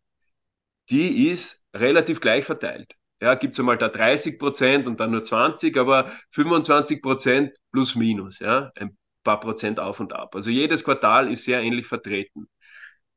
die 0.90 1.30
ist 1.30 1.64
relativ 1.74 2.22
gleich 2.22 2.46
verteilt. 2.46 2.94
Ja, 3.22 3.36
gibt 3.36 3.54
es 3.54 3.60
einmal 3.60 3.78
da 3.78 3.90
30 3.90 4.40
Prozent 4.40 4.88
und 4.88 5.00
dann 5.00 5.12
nur 5.12 5.24
20, 5.24 5.78
aber 5.78 6.10
25 6.32 7.02
Prozent 7.02 7.54
plus 7.72 7.96
minus, 7.96 8.40
ja, 8.40 8.72
ein 8.76 8.98
paar 9.24 9.40
Prozent 9.42 9.80
auf 9.80 10.00
und 10.00 10.14
ab. 10.14 10.36
Also 10.36 10.50
jedes 10.50 10.84
Quartal 10.84 11.32
ist 11.32 11.44
sehr 11.44 11.62
ähnlich 11.62 11.86
vertreten. 11.86 12.48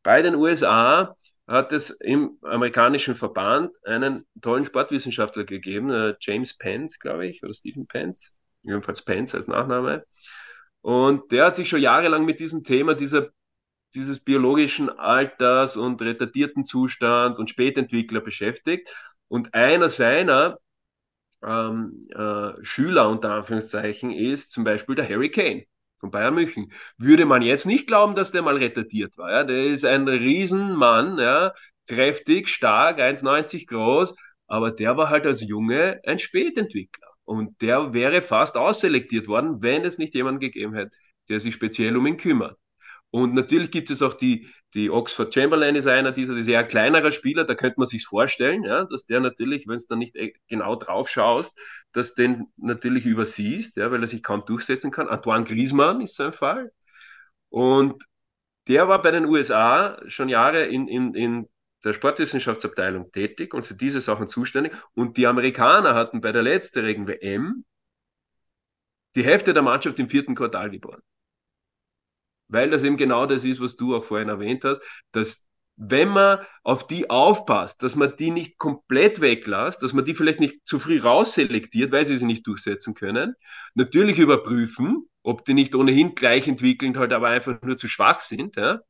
Bei 0.03 0.23
den 0.23 0.35
USA 0.35 1.15
hat 1.47 1.73
es 1.73 1.91
im 1.91 2.39
amerikanischen 2.43 3.15
Verband 3.15 3.71
einen 3.85 4.27
tollen 4.41 4.65
Sportwissenschaftler 4.65 5.45
gegeben, 5.45 5.91
äh, 5.91 6.15
James 6.21 6.57
Pence, 6.57 6.99
glaube 6.99 7.27
ich, 7.27 7.43
oder 7.45 7.55
Stephen 7.55 7.87
Pence, 7.87 8.37
jedenfalls 8.63 9.03
Pence 9.03 9.35
als 9.35 9.49
Nachname. 9.49 10.05
Und 10.83 11.33
der 11.33 11.47
hat 11.47 11.57
sich 11.57 11.69
schon 11.69 11.81
jahrelang 11.81 12.25
mit 12.25 12.41
diesem 12.41 12.65
Thema 12.65 12.95
dieser, 12.95 13.31
dieses 13.95 14.21
biologischen 14.21 14.91
Alters 14.91 15.77
und 15.77 16.03
retardierten 16.03 16.67
Zustand 16.67 17.39
und 17.39 17.51
Spätentwickler 17.51 18.21
beschäftigt. 18.21 18.91
Und 19.29 19.55
einer 19.55 19.89
seiner 19.89 20.59
ähm, 21.43 22.01
äh, 22.15 22.53
Schüler 22.65 23.09
unter 23.09 23.35
Anführungszeichen 23.35 24.13
ist 24.13 24.53
zum 24.53 24.65
Beispiel 24.65 24.95
der 24.95 25.09
Harry 25.09 25.31
Kane. 25.31 25.65
von 25.99 26.11
Bayern 26.11 26.35
München. 26.35 26.73
Würde 26.99 27.27
man 27.27 27.43
jetzt 27.43 27.67
nicht 27.67 27.87
glauben, 27.87 28.15
dass 28.17 28.33
der 28.33 28.43
mal 28.43 28.57
retardiert 28.57 29.17
war. 29.19 29.31
Ja? 29.31 29.45
Der 29.45 29.65
ist 29.65 29.85
ein 29.85 30.09
Riesenmann, 30.09 31.19
ja? 31.19 31.53
kräftig, 31.89 32.49
stark, 32.49 32.99
1,90 33.01 33.67
groß, 33.69 34.15
aber 34.47 34.71
der 34.73 34.97
war 34.97 35.11
halt 35.11 35.27
als 35.27 35.43
Junge 35.47 36.01
ein 36.05 36.19
Spätentwickler. 36.19 37.12
Und 37.25 37.61
der 37.63 37.93
wäre 37.93 38.23
fast 38.23 38.57
ausselektiert 38.57 39.29
worden, 39.29 39.63
wenn 39.63 39.85
es 39.85 39.99
nicht 39.99 40.15
jemanden 40.15 40.41
gegeben 40.41 40.75
hätte, 40.75 40.97
der 41.29 41.41
sich 41.41 41.55
speziell 41.55 41.97
um 41.97 42.07
ihn 42.07 42.17
kümmert. 42.17 42.59
Und 43.11 43.35
natürlich 43.35 43.71
gibt 43.71 43.91
es 43.91 44.03
auch 44.03 44.15
die, 44.15 44.49
die 44.75 44.91
Oxford 44.91 45.35
Chamberlain 45.35 45.77
ist 45.77 45.87
einer 45.87 46.13
dieser, 46.13 46.35
dieser 46.35 46.53
eher 46.53 46.65
kleinerer 46.65 47.13
Spieler, 47.13 47.45
da 47.45 47.55
könnte 47.55 47.79
man 47.79 47.87
sich 47.87 48.07
vorstellen, 48.07 48.65
ja, 48.65 48.85
dass 48.87 49.05
der 49.07 49.21
natürlich, 49.21 49.69
wenn 49.69 49.77
es 49.77 49.87
dann 49.87 49.99
nicht 49.99 50.17
e, 50.17 50.33
genau 50.49 50.77
drauf 50.77 51.11
schaust, 51.11 51.55
dass 51.93 52.15
den 52.15 52.47
natürlich 52.57 53.05
übersiehst, 53.05 53.77
ja, 53.77 53.91
weil 53.91 54.03
er 54.03 54.07
sich 54.07 54.23
kaum 54.23 54.45
durchsetzen 54.47 54.91
kann. 54.91 55.09
Antoine 55.09 55.45
Griezmann 55.45 56.01
ist 56.01 56.17
so 56.17 56.25
ein 56.25 56.33
Fall. 56.33 56.73
Und 57.51 58.03
der 58.69 58.89
war 58.89 59.03
bei 59.03 59.11
den 59.11 59.27
USA 59.27 60.01
schon 60.09 60.29
Jahre 60.29 60.65
in, 60.67 60.89
in, 60.89 61.15
in 61.15 61.49
der 61.85 61.93
Sportwissenschaftsabteilung 61.93 63.11
tätig 63.13 63.55
und 63.55 63.65
für 63.65 63.75
diese 63.75 64.01
Sachen 64.01 64.29
zuständig. 64.29 64.73
Und 64.95 65.17
die 65.17 65.27
Amerikaner 65.27 65.95
hatten 65.95 66.21
bei 66.21 66.33
der 66.33 66.43
letztjährigen 66.43 67.09
WM 67.09 67.65
die 69.15 69.25
Hälfte 69.25 69.53
der 69.55 69.63
Mannschaft 69.63 69.99
im 69.99 70.09
vierten 70.09 70.35
Quartal 70.35 70.71
geboren. 70.71 71.03
Weil 72.49 72.71
das 72.71 72.83
eben 72.83 72.97
genau 72.97 73.27
das 73.27 73.45
ist, 73.45 73.61
was 73.61 73.77
du 73.77 73.97
auch 73.97 74.05
vorhin 74.05 74.29
erwähnt 74.29 74.65
hast, 74.65 74.83
dass 75.13 75.49
wenn 75.77 76.09
man 76.09 76.39
auf 76.63 76.87
die 76.87 77.09
aufpasst, 77.11 77.83
dass 77.83 77.97
man 77.97 78.15
die 78.17 78.31
nicht 78.31 78.59
komplett 78.59 79.21
weglässt, 79.21 79.83
dass 79.83 79.93
man 79.93 80.05
die 80.05 80.15
vielleicht 80.15 80.41
nicht 80.41 80.67
zu 80.67 80.79
früh 80.79 81.01
rausselektiert, 81.01 81.93
weil 81.93 82.05
sie 82.05 82.17
sie 82.17 82.27
nicht 82.27 82.47
durchsetzen 82.47 82.95
können, 82.95 83.35
natürlich 83.75 84.19
überprüfen, 84.19 85.09
ob 85.23 85.45
die 85.45 85.55
nicht 85.55 85.75
ohnehin 85.75 86.15
gleich 86.15 86.47
entwickelnd 86.47 86.97
halt 86.97 87.13
aber 87.13 87.29
einfach 87.29 87.61
nur 87.63 87.79
zu 87.79 87.89
schwach 87.89 88.21
sind, 88.21 88.57
ja, 88.57 88.81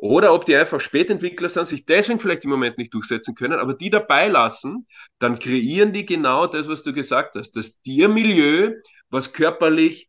oder 0.00 0.32
ob 0.32 0.46
die 0.46 0.56
einfach 0.56 0.80
Spätentwickler 0.80 1.50
sind, 1.50 1.66
sich 1.66 1.84
deswegen 1.84 2.18
vielleicht 2.18 2.44
im 2.44 2.50
Moment 2.50 2.78
nicht 2.78 2.94
durchsetzen 2.94 3.34
können, 3.34 3.60
aber 3.60 3.74
die 3.74 3.90
dabei 3.90 4.28
lassen, 4.28 4.86
dann 5.18 5.38
kreieren 5.38 5.92
die 5.92 6.06
genau 6.06 6.46
das, 6.46 6.68
was 6.68 6.82
du 6.82 6.94
gesagt 6.94 7.34
hast, 7.36 7.52
dass 7.52 7.80
ihr 7.84 8.08
Milieu, 8.08 8.72
was 9.10 9.34
körperlich 9.34 10.08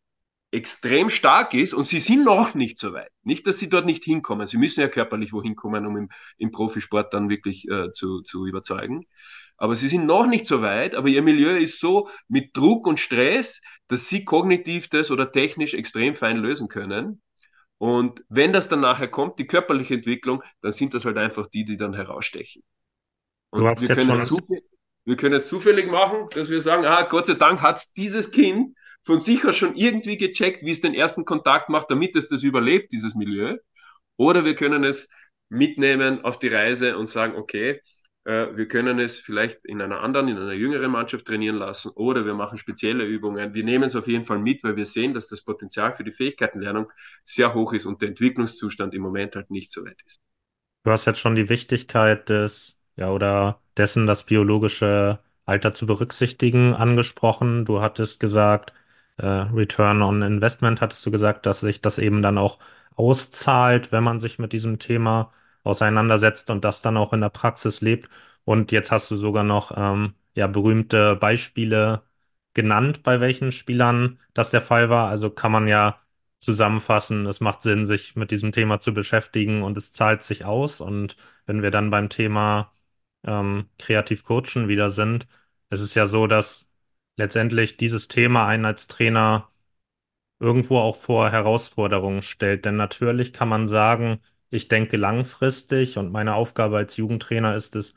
extrem 0.49 1.09
stark 1.09 1.53
ist 1.53 1.73
und 1.73 1.85
sie 1.85 1.99
sind 1.99 2.23
noch 2.23 2.55
nicht 2.55 2.79
so 2.79 2.93
weit. 2.93 3.11
Nicht, 3.23 3.45
dass 3.47 3.59
sie 3.59 3.67
dort 3.69 3.85
nicht 3.85 4.05
hinkommen. 4.05 4.47
Sie 4.47 4.57
müssen 4.57 4.79
ja 4.79 4.87
körperlich 4.87 5.33
wohin 5.33 5.57
kommen, 5.57 5.85
um 5.85 5.97
im, 5.97 6.09
im 6.37 6.51
Profisport 6.51 7.13
dann 7.13 7.29
wirklich 7.29 7.67
äh, 7.69 7.91
zu, 7.91 8.21
zu 8.21 8.47
überzeugen. 8.47 9.05
Aber 9.57 9.75
sie 9.75 9.89
sind 9.89 10.05
noch 10.05 10.25
nicht 10.25 10.47
so 10.47 10.61
weit, 10.61 10.95
aber 10.95 11.09
ihr 11.09 11.21
Milieu 11.21 11.57
ist 11.57 11.81
so 11.81 12.07
mit 12.29 12.55
Druck 12.55 12.87
und 12.87 12.99
Stress, 13.01 13.61
dass 13.89 14.07
sie 14.07 14.23
kognitiv 14.23 14.87
das 14.87 15.11
oder 15.11 15.33
technisch 15.33 15.73
extrem 15.73 16.15
fein 16.15 16.37
lösen 16.37 16.69
können. 16.69 17.21
Und 17.82 18.23
wenn 18.29 18.53
das 18.53 18.69
dann 18.69 18.82
nachher 18.82 19.07
kommt, 19.07 19.39
die 19.39 19.47
körperliche 19.47 19.95
Entwicklung, 19.95 20.43
dann 20.61 20.71
sind 20.71 20.93
das 20.93 21.03
halt 21.03 21.17
einfach 21.17 21.47
die, 21.47 21.65
die 21.65 21.77
dann 21.77 21.95
herausstechen. 21.95 22.61
Und 23.49 23.82
wir 23.82 23.88
können, 23.88 24.11
es 24.11 24.32
wir 25.03 25.17
können 25.17 25.34
es 25.34 25.47
zufällig 25.47 25.89
machen, 25.89 26.27
dass 26.29 26.51
wir 26.51 26.61
sagen, 26.61 26.86
ah, 26.86 27.01
Gott 27.01 27.25
sei 27.25 27.34
Dank 27.34 27.63
hat 27.63 27.84
dieses 27.97 28.29
Kind 28.29 28.77
von 29.01 29.19
sich 29.19 29.43
aus 29.45 29.57
schon 29.57 29.75
irgendwie 29.75 30.17
gecheckt, 30.17 30.61
wie 30.61 30.69
es 30.69 30.82
den 30.82 30.93
ersten 30.93 31.25
Kontakt 31.25 31.69
macht, 31.69 31.89
damit 31.89 32.15
es 32.15 32.29
das 32.29 32.43
überlebt, 32.43 32.91
dieses 32.91 33.15
Milieu. 33.15 33.57
Oder 34.15 34.45
wir 34.45 34.53
können 34.53 34.84
es 34.84 35.09
mitnehmen 35.49 36.23
auf 36.23 36.38
die 36.38 36.49
Reise 36.49 36.95
und 36.99 37.07
sagen, 37.07 37.36
okay, 37.36 37.82
wir 38.24 38.67
können 38.67 38.99
es 38.99 39.15
vielleicht 39.15 39.65
in 39.65 39.82
einer 39.82 40.01
anderen, 40.01 40.28
in 40.28 40.38
einer 40.38 40.53
jüngeren 40.53 40.91
Mannschaft 40.91 41.26
trainieren 41.26 41.55
lassen 41.55 41.89
oder 41.95 42.26
wir 42.26 42.36
machen 42.36 42.59
spezielle 42.59 43.03
Übungen. 43.03 43.53
Wir 43.55 43.63
nehmen 43.63 43.86
es 43.86 43.95
auf 43.95 44.07
jeden 44.07 44.26
Fall 44.26 44.38
mit, 44.38 44.63
weil 44.63 44.76
wir 44.76 44.86
sehen, 44.86 45.13
dass 45.15 45.28
das 45.28 45.41
Potenzial 45.41 45.91
für 45.91 46.03
die 46.03 46.11
Fähigkeitenlernung 46.11 46.91
sehr 47.24 47.53
hoch 47.55 47.74
ist 47.74 47.86
und 47.86 48.01
der 48.01 48.09
Entwicklungszustand 48.09 48.93
im 48.93 49.01
Moment 49.01 49.36
halt 49.36 49.49
nicht 49.49 49.72
so 49.72 49.84
weit 49.84 49.99
ist. 50.05 50.22
Du 50.84 50.91
hast 50.91 51.05
jetzt 51.05 51.19
schon 51.19 51.36
die 51.36 51.49
Wichtigkeit 51.49 52.30
des, 52.30 52.80
ja, 52.95 53.09
oder 53.09 53.59
dessen, 53.78 54.05
das 54.05 54.26
biologische 54.26 55.19
Alter 55.45 55.74
zu 55.74 55.88
berücksichtigen, 55.88 56.74
angesprochen. 56.76 57.65
Du 57.65 57.82
hattest 57.82 58.19
gesagt, 58.19 58.74
äh, 59.17 59.26
Return 59.26 60.01
on 60.01 60.22
Investment, 60.22 60.82
hattest 60.82 61.05
du 61.05 61.11
gesagt, 61.11 61.45
dass 61.45 61.61
sich 61.61 61.82
das 61.82 61.97
eben 61.97 62.22
dann 62.22 62.38
auch 62.38 62.59
auszahlt, 62.95 63.91
wenn 63.91 64.03
man 64.03 64.19
sich 64.19 64.39
mit 64.39 64.53
diesem 64.53 64.80
Thema 64.80 65.34
auseinandersetzt 65.64 66.49
und 66.49 66.64
das 66.66 66.82
dann 66.82 66.97
auch 66.97 67.14
in 67.14 67.22
der 67.22 67.30
Praxis 67.30 67.82
lebt. 67.82 68.09
Und 68.43 68.72
jetzt 68.72 68.91
hast 68.91 69.12
du 69.12 69.18
sogar 69.18 69.43
noch 69.43 69.72
ähm, 69.76 70.16
ja, 70.36 70.47
berühmte 70.47 71.16
Beispiele 71.16 72.03
genannt, 72.53 73.03
bei 73.03 73.20
welchen 73.22 73.51
Spielern 73.51 74.20
das 74.34 74.51
der 74.51 74.62
Fall 74.62 74.89
war. 74.89 75.09
Also 75.09 75.30
kann 75.30 75.51
man 75.51 75.68
ja 75.68 75.99
zusammenfassen, 76.39 77.26
es 77.28 77.39
macht 77.39 77.62
Sinn, 77.62 77.86
sich 77.86 78.16
mit 78.16 78.32
diesem 78.32 78.51
Thema 78.51 78.80
zu 78.80 78.93
beschäftigen 78.93 79.64
und 79.64 79.78
es 79.78 79.93
zahlt 79.93 80.24
sich 80.24 80.45
aus. 80.45 80.82
Und 80.82 81.16
wenn 81.45 81.62
wir 81.62 81.72
dann 81.72 81.91
beim 81.91 82.09
Thema 82.09 82.74
ähm, 83.24 83.70
kreativ 83.78 84.24
coachen 84.24 84.68
wieder 84.68 84.89
sind, 84.89 85.28
es 85.70 85.82
ist 85.82 85.95
ja 85.95 86.07
so, 86.07 86.28
dass 86.28 86.72
letztendlich 87.18 87.78
dieses 87.78 88.07
Thema 88.07 88.47
einen 88.47 88.66
als 88.66 88.88
Trainer 88.88 89.49
irgendwo 90.39 90.80
auch 90.80 90.95
vor 90.97 91.32
Herausforderungen 91.32 92.22
stellt. 92.22 92.66
Denn 92.66 92.76
natürlich 92.78 93.34
kann 93.34 93.49
man 93.49 93.68
sagen, 93.68 94.22
ich 94.51 94.67
denke 94.67 94.97
langfristig 94.97 95.97
und 95.97 96.11
meine 96.11 96.35
Aufgabe 96.35 96.77
als 96.77 96.97
Jugendtrainer 96.97 97.55
ist 97.55 97.75
es, 97.75 97.93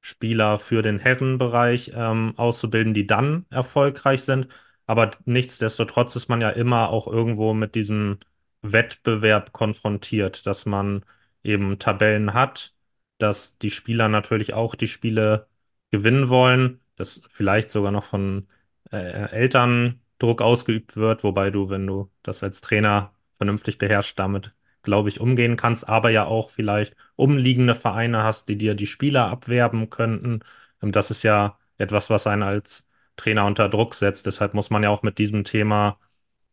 Spieler 0.00 0.58
für 0.58 0.82
den 0.82 0.98
Herrenbereich 0.98 1.92
ähm, 1.94 2.34
auszubilden, 2.36 2.94
die 2.94 3.06
dann 3.06 3.46
erfolgreich 3.50 4.22
sind. 4.22 4.48
Aber 4.86 5.12
nichtsdestotrotz 5.24 6.16
ist 6.16 6.28
man 6.28 6.40
ja 6.40 6.50
immer 6.50 6.88
auch 6.90 7.06
irgendwo 7.06 7.54
mit 7.54 7.74
diesem 7.74 8.18
Wettbewerb 8.62 9.52
konfrontiert, 9.52 10.46
dass 10.46 10.66
man 10.66 11.04
eben 11.42 11.78
Tabellen 11.78 12.34
hat, 12.34 12.74
dass 13.18 13.58
die 13.58 13.70
Spieler 13.70 14.08
natürlich 14.08 14.54
auch 14.54 14.74
die 14.74 14.88
Spiele 14.88 15.48
gewinnen 15.90 16.28
wollen, 16.28 16.80
dass 16.96 17.22
vielleicht 17.30 17.70
sogar 17.70 17.92
noch 17.92 18.04
von 18.04 18.48
äh, 18.92 18.96
Eltern 19.30 20.00
Druck 20.18 20.42
ausgeübt 20.42 20.96
wird, 20.96 21.24
wobei 21.24 21.50
du, 21.50 21.70
wenn 21.70 21.86
du 21.86 22.10
das 22.22 22.42
als 22.42 22.60
Trainer 22.60 23.14
vernünftig 23.38 23.78
beherrschst, 23.78 24.18
damit 24.18 24.54
glaube 24.82 25.08
ich, 25.08 25.20
umgehen 25.20 25.56
kannst, 25.56 25.88
aber 25.88 26.10
ja 26.10 26.24
auch 26.26 26.50
vielleicht 26.50 26.96
umliegende 27.16 27.74
Vereine 27.74 28.22
hast, 28.24 28.48
die 28.48 28.56
dir 28.56 28.74
die 28.74 28.86
Spieler 28.86 29.28
abwerben 29.30 29.90
könnten. 29.90 30.40
Ähm, 30.82 30.92
das 30.92 31.10
ist 31.10 31.22
ja 31.22 31.58
etwas, 31.78 32.10
was 32.10 32.26
einen 32.26 32.42
als 32.42 32.88
Trainer 33.16 33.46
unter 33.46 33.68
Druck 33.68 33.94
setzt. 33.94 34.26
Deshalb 34.26 34.54
muss 34.54 34.70
man 34.70 34.82
ja 34.82 34.90
auch 34.90 35.02
mit 35.02 35.18
diesem 35.18 35.44
Thema 35.44 35.98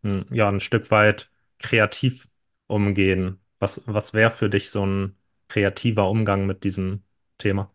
hm, 0.04 0.26
ja 0.32 0.50
ein 0.50 0.60
Stück 0.60 0.92
weit 0.92 1.32
kreativ 1.60 2.30
umgehen. 2.68 3.40
Was, 3.60 3.82
was 3.86 4.14
wäre 4.14 4.32
für 4.32 4.50
dich 4.50 4.70
so 4.70 4.86
ein 4.86 5.18
kreativer 5.50 6.10
Umgang 6.10 6.46
mit 6.46 6.64
diesem 6.64 7.04
Thema? 7.38 7.72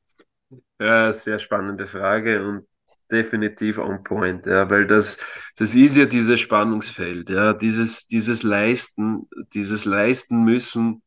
Ja, 0.81 1.13
sehr 1.13 1.39
spannende 1.39 1.87
Frage 1.87 2.47
und 2.49 2.67
definitiv 3.15 3.79
on 3.79 4.03
point, 4.05 4.47
ja, 4.47 4.69
weil 4.71 4.87
das, 4.87 5.19
das 5.57 5.75
ist 5.75 5.97
ja 5.97 6.07
dieses 6.07 6.41
Spannungsfeld, 6.41 7.31
ja, 7.31 7.53
dieses, 7.55 8.07
dieses 8.07 8.43
Leisten, 8.43 9.29
dieses 9.55 9.85
Leisten 9.85 10.45
müssen. 10.45 11.03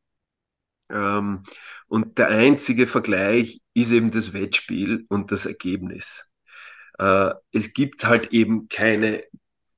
Ähm, 0.89 1.43
und 1.87 2.17
der 2.17 2.29
einzige 2.29 2.87
Vergleich 2.87 3.61
ist 3.73 3.91
eben 3.91 4.11
das 4.11 4.33
Wettspiel 4.33 5.05
und 5.09 5.31
das 5.31 5.45
Ergebnis. 5.45 6.29
Äh, 6.99 7.31
es 7.51 7.73
gibt 7.73 8.05
halt 8.05 8.31
eben 8.33 8.67
keine 8.69 9.23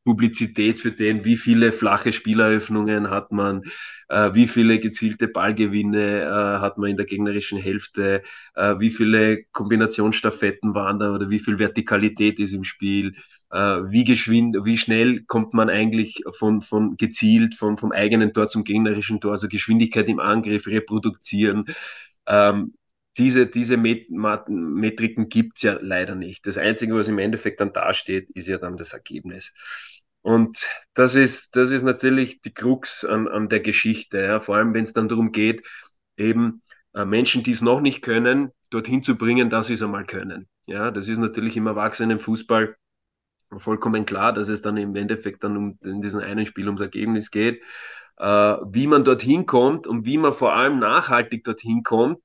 Publizität 0.10 0.80
für 0.80 0.92
den, 0.92 1.24
wie 1.24 1.38
viele 1.38 1.72
flache 1.72 2.12
Spieleröffnungen 2.12 3.12
hat 3.12 3.32
man, 3.32 3.62
äh, 4.08 4.34
wie 4.34 4.48
viele 4.48 4.80
gezielte 4.80 5.28
Ballgewinne 5.28 6.22
äh, 6.24 6.60
hat 6.60 6.80
man 6.80 6.90
in 6.90 6.98
der 6.98 7.06
gegnerischen 7.06 7.60
Hälfte, 7.60 8.24
äh, 8.56 8.74
wie 8.80 8.90
viele 8.90 9.44
Kombinationsstaffetten 9.52 10.74
waren 10.74 10.98
da 10.98 11.12
oder 11.14 11.30
wie 11.30 11.38
viel 11.38 11.60
Vertikalität 11.60 12.40
ist 12.40 12.54
im 12.54 12.64
Spiel, 12.64 13.14
äh, 13.52 13.58
wie 13.58 14.04
geschwind, 14.04 14.58
wie 14.64 14.80
schnell 14.80 15.22
kommt 15.28 15.54
man 15.54 15.70
eigentlich 15.70 16.24
von, 16.32 16.62
von 16.62 16.98
gezielt 16.98 17.54
von, 17.54 17.78
vom 17.78 17.92
eigenen 17.92 18.34
Tor 18.34 18.48
zum 18.48 18.64
gegnerischen 18.64 19.22
Tor, 19.22 19.34
also 19.34 19.48
Geschwindigkeit 19.48 20.10
im 20.10 20.20
Angriff, 20.20 20.66
reproduzieren. 20.66 21.66
Ähm, 22.26 22.74
diese, 23.20 23.48
diese 23.48 23.78
Met 23.78 24.10
Metriken 24.10 25.30
gibt's 25.30 25.62
ja 25.62 25.78
leider 25.82 26.16
nicht. 26.16 26.48
Das 26.48 26.58
Einzige, 26.58 26.96
was 26.96 27.10
im 27.10 27.20
Endeffekt 27.20 27.60
dann 27.60 27.74
dasteht, 27.74 28.30
ist 28.32 28.48
ja 28.48 28.58
dann 28.58 28.78
das 28.78 28.94
Ergebnis. 28.94 29.54
Und 30.22 30.66
das 30.94 31.16
ist, 31.16 31.56
das 31.56 31.72
ist 31.72 31.84
natürlich 31.84 32.42
die 32.42 32.54
Krux 32.54 33.06
an, 33.06 33.28
an 33.28 33.50
der 33.50 33.60
Geschichte, 33.60 34.20
ja? 34.20 34.40
vor 34.40 34.56
allem 34.56 34.74
wenn 34.74 34.84
es 34.84 34.94
dann 34.94 35.10
darum 35.10 35.32
geht, 35.32 35.68
eben 36.18 36.62
äh, 36.94 37.06
Menschen, 37.06 37.44
die 37.44 37.52
es 37.52 37.62
noch 37.62 37.82
nicht 37.82 38.02
können, 38.02 38.52
dorthin 38.70 39.04
zu 39.04 39.18
bringen, 39.18 39.50
dass 39.50 39.68
sie 39.68 39.74
es 39.74 39.84
einmal 39.84 40.06
können. 40.06 40.48
Ja, 40.66 40.92
das 40.92 41.08
ist 41.08 41.18
natürlich 41.18 41.58
im 41.58 41.68
Erwachsenenfußball 41.68 42.76
vollkommen 43.58 44.06
klar, 44.06 44.32
dass 44.32 44.48
es 44.48 44.62
dann 44.62 44.78
im 44.78 44.96
Endeffekt 44.96 45.44
dann 45.44 45.58
um 45.58 45.80
in 45.84 46.02
diesem 46.02 46.22
einen 46.22 46.46
Spiel 46.46 46.68
ums 46.68 46.82
Ergebnis 46.82 47.32
geht. 47.32 47.64
Äh, 48.18 48.26
wie 48.26 48.88
man 48.88 49.04
dorthin 49.04 49.46
kommt 49.46 49.88
und 49.88 50.06
wie 50.06 50.18
man 50.18 50.34
vor 50.34 50.54
allem 50.54 50.80
nachhaltig 50.80 51.44
dorthin 51.46 51.84
kommt, 51.84 52.20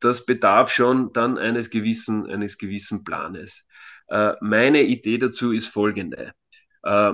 das 0.00 0.24
bedarf 0.24 0.70
schon 0.70 1.12
dann 1.12 1.36
eines 1.36 1.70
gewissen, 1.70 2.26
eines 2.26 2.58
gewissen 2.58 3.04
Planes. 3.04 3.64
Äh, 4.08 4.34
meine 4.40 4.82
Idee 4.82 5.18
dazu 5.18 5.52
ist 5.52 5.66
folgende. 5.66 6.32
Äh, 6.82 7.12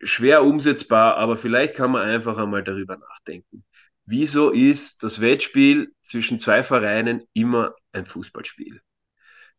schwer 0.00 0.44
umsetzbar, 0.44 1.16
aber 1.16 1.36
vielleicht 1.36 1.74
kann 1.74 1.90
man 1.92 2.02
einfach 2.02 2.38
einmal 2.38 2.62
darüber 2.64 2.96
nachdenken. 2.96 3.64
Wieso 4.04 4.50
ist 4.50 5.02
das 5.02 5.20
Wettspiel 5.20 5.92
zwischen 6.02 6.38
zwei 6.38 6.62
Vereinen 6.62 7.24
immer 7.32 7.74
ein 7.92 8.06
Fußballspiel? 8.06 8.80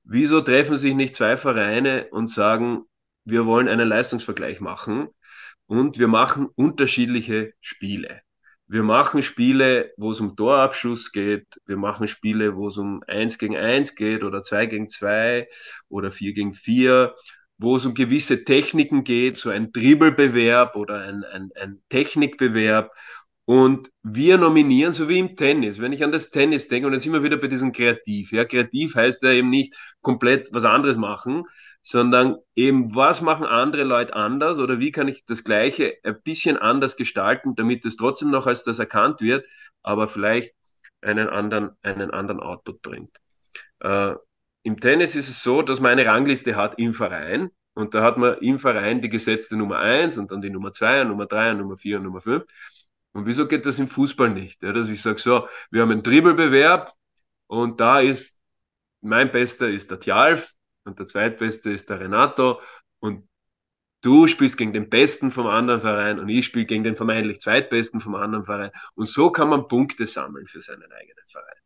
Wieso 0.03 0.41
treffen 0.41 0.77
sich 0.77 0.93
nicht 0.93 1.15
zwei 1.15 1.35
Vereine 1.35 2.07
und 2.11 2.27
sagen, 2.27 2.83
wir 3.25 3.45
wollen 3.45 3.67
einen 3.67 3.89
Leistungsvergleich 3.89 4.61
machen 4.61 5.09
und 5.65 5.99
wir 5.99 6.07
machen 6.07 6.47
unterschiedliche 6.55 7.53
Spiele? 7.59 8.21
Wir 8.67 8.83
machen 8.83 9.23
Spiele, 9.23 9.93
wo 9.97 10.11
es 10.11 10.19
um 10.19 10.35
Torabschuss 10.35 11.11
geht. 11.11 11.47
Wir 11.65 11.77
machen 11.77 12.07
Spiele, 12.07 12.55
wo 12.55 12.67
es 12.67 12.77
um 12.77 13.01
eins 13.07 13.37
gegen 13.37 13.55
eins 13.55 13.95
geht 13.95 14.23
oder 14.23 14.41
zwei 14.41 14.65
gegen 14.65 14.89
zwei 14.89 15.47
oder 15.89 16.11
vier 16.11 16.33
gegen 16.33 16.53
vier 16.53 17.13
wo 17.57 17.75
es 17.75 17.85
um 17.85 17.93
gewisse 17.93 18.43
Techniken 18.43 19.03
geht, 19.03 19.37
so 19.37 19.49
ein 19.49 19.71
Dribbelbewerb 19.71 20.75
oder 20.75 21.01
ein, 21.01 21.23
ein, 21.23 21.49
ein 21.55 21.81
Technikbewerb. 21.89 22.91
Und 23.45 23.89
wir 24.03 24.37
nominieren, 24.37 24.91
so 24.93 25.07
wie 25.07 25.19
im 25.19 25.37
Tennis. 25.37 25.79
Wenn 25.79 25.93
ich 25.93 26.03
an 26.03 26.11
das 26.11 26.31
Tennis 26.31 26.67
denke, 26.67 26.85
und 26.85 26.91
dann 26.91 26.99
sind 26.99 27.13
wir 27.13 27.23
wieder 27.23 27.37
bei 27.37 27.47
diesem 27.47 27.71
Kreativ. 27.71 28.33
Ja, 28.33 28.43
kreativ 28.43 28.95
heißt 28.95 29.23
ja 29.23 29.31
eben 29.31 29.49
nicht 29.49 29.73
komplett 30.01 30.49
was 30.51 30.65
anderes 30.65 30.97
machen, 30.97 31.43
sondern 31.89 32.35
eben, 32.53 32.95
was 32.95 33.21
machen 33.21 33.45
andere 33.45 33.85
Leute 33.85 34.13
anders 34.13 34.59
oder 34.59 34.77
wie 34.77 34.91
kann 34.91 35.07
ich 35.07 35.23
das 35.25 35.45
Gleiche 35.45 35.95
ein 36.03 36.21
bisschen 36.21 36.57
anders 36.57 36.97
gestalten, 36.97 37.55
damit 37.55 37.85
es 37.85 37.95
trotzdem 37.95 38.29
noch 38.29 38.45
als 38.45 38.65
das 38.65 38.79
erkannt 38.79 39.21
wird, 39.21 39.45
aber 39.83 40.09
vielleicht 40.09 40.53
einen 40.99 41.29
anderen, 41.29 41.77
einen 41.83 42.11
anderen 42.11 42.41
Output 42.41 42.81
bringt. 42.81 43.15
Äh, 43.79 44.15
im 44.63 44.81
Tennis 44.81 45.15
ist 45.15 45.29
es 45.29 45.41
so, 45.41 45.61
dass 45.61 45.79
man 45.79 45.93
eine 45.93 46.05
Rangliste 46.05 46.57
hat 46.57 46.77
im 46.77 46.93
Verein. 46.93 47.51
Und 47.73 47.93
da 47.93 48.03
hat 48.03 48.17
man 48.17 48.37
im 48.39 48.59
Verein 48.59 49.01
die 49.01 49.07
gesetzte 49.07 49.55
Nummer 49.55 49.77
1 49.77 50.17
und 50.17 50.29
dann 50.29 50.41
die 50.41 50.49
Nummer 50.49 50.73
2, 50.73 51.05
Nummer 51.05 51.25
3, 51.25 51.53
Nummer 51.53 51.77
4 51.77 51.99
und 51.99 52.03
Nummer 52.03 52.19
5. 52.19 52.43
Und 53.13 53.27
wieso 53.27 53.47
geht 53.47 53.65
das 53.65 53.79
im 53.79 53.87
Fußball 53.87 54.29
nicht? 54.29 54.61
Ja, 54.61 54.73
dass 54.73 54.89
ich 54.89 55.01
sage, 55.01 55.19
so, 55.19 55.47
wir 55.71 55.83
haben 55.83 55.91
einen 55.91 56.03
Dribbelbewerb 56.03 56.91
und 57.47 57.79
da 57.79 58.01
ist 58.01 58.37
mein 58.99 59.31
Bester 59.31 59.69
ist 59.69 59.89
der 59.89 60.01
Tjalf 60.01 60.56
und 60.87 60.99
der 60.99 61.07
Zweitbeste 61.07 61.71
ist 61.71 61.89
der 61.89 61.99
Renato. 61.99 62.61
Und 62.99 63.27
du 64.01 64.27
spielst 64.27 64.57
gegen 64.57 64.73
den 64.73 64.89
Besten 64.89 65.31
vom 65.31 65.47
anderen 65.47 65.81
Verein 65.81 66.19
und 66.19 66.29
ich 66.29 66.45
spiele 66.45 66.65
gegen 66.65 66.83
den 66.83 66.95
vermeintlich 66.95 67.39
Zweitbesten 67.39 67.99
vom 67.99 68.15
anderen 68.15 68.45
Verein. 68.45 68.71
Und 68.95 69.07
so 69.07 69.31
kann 69.31 69.49
man 69.49 69.67
Punkte 69.67 70.07
sammeln 70.07 70.47
für 70.47 70.61
seinen 70.61 70.91
eigenen 70.91 71.25
Verein. 71.27 71.57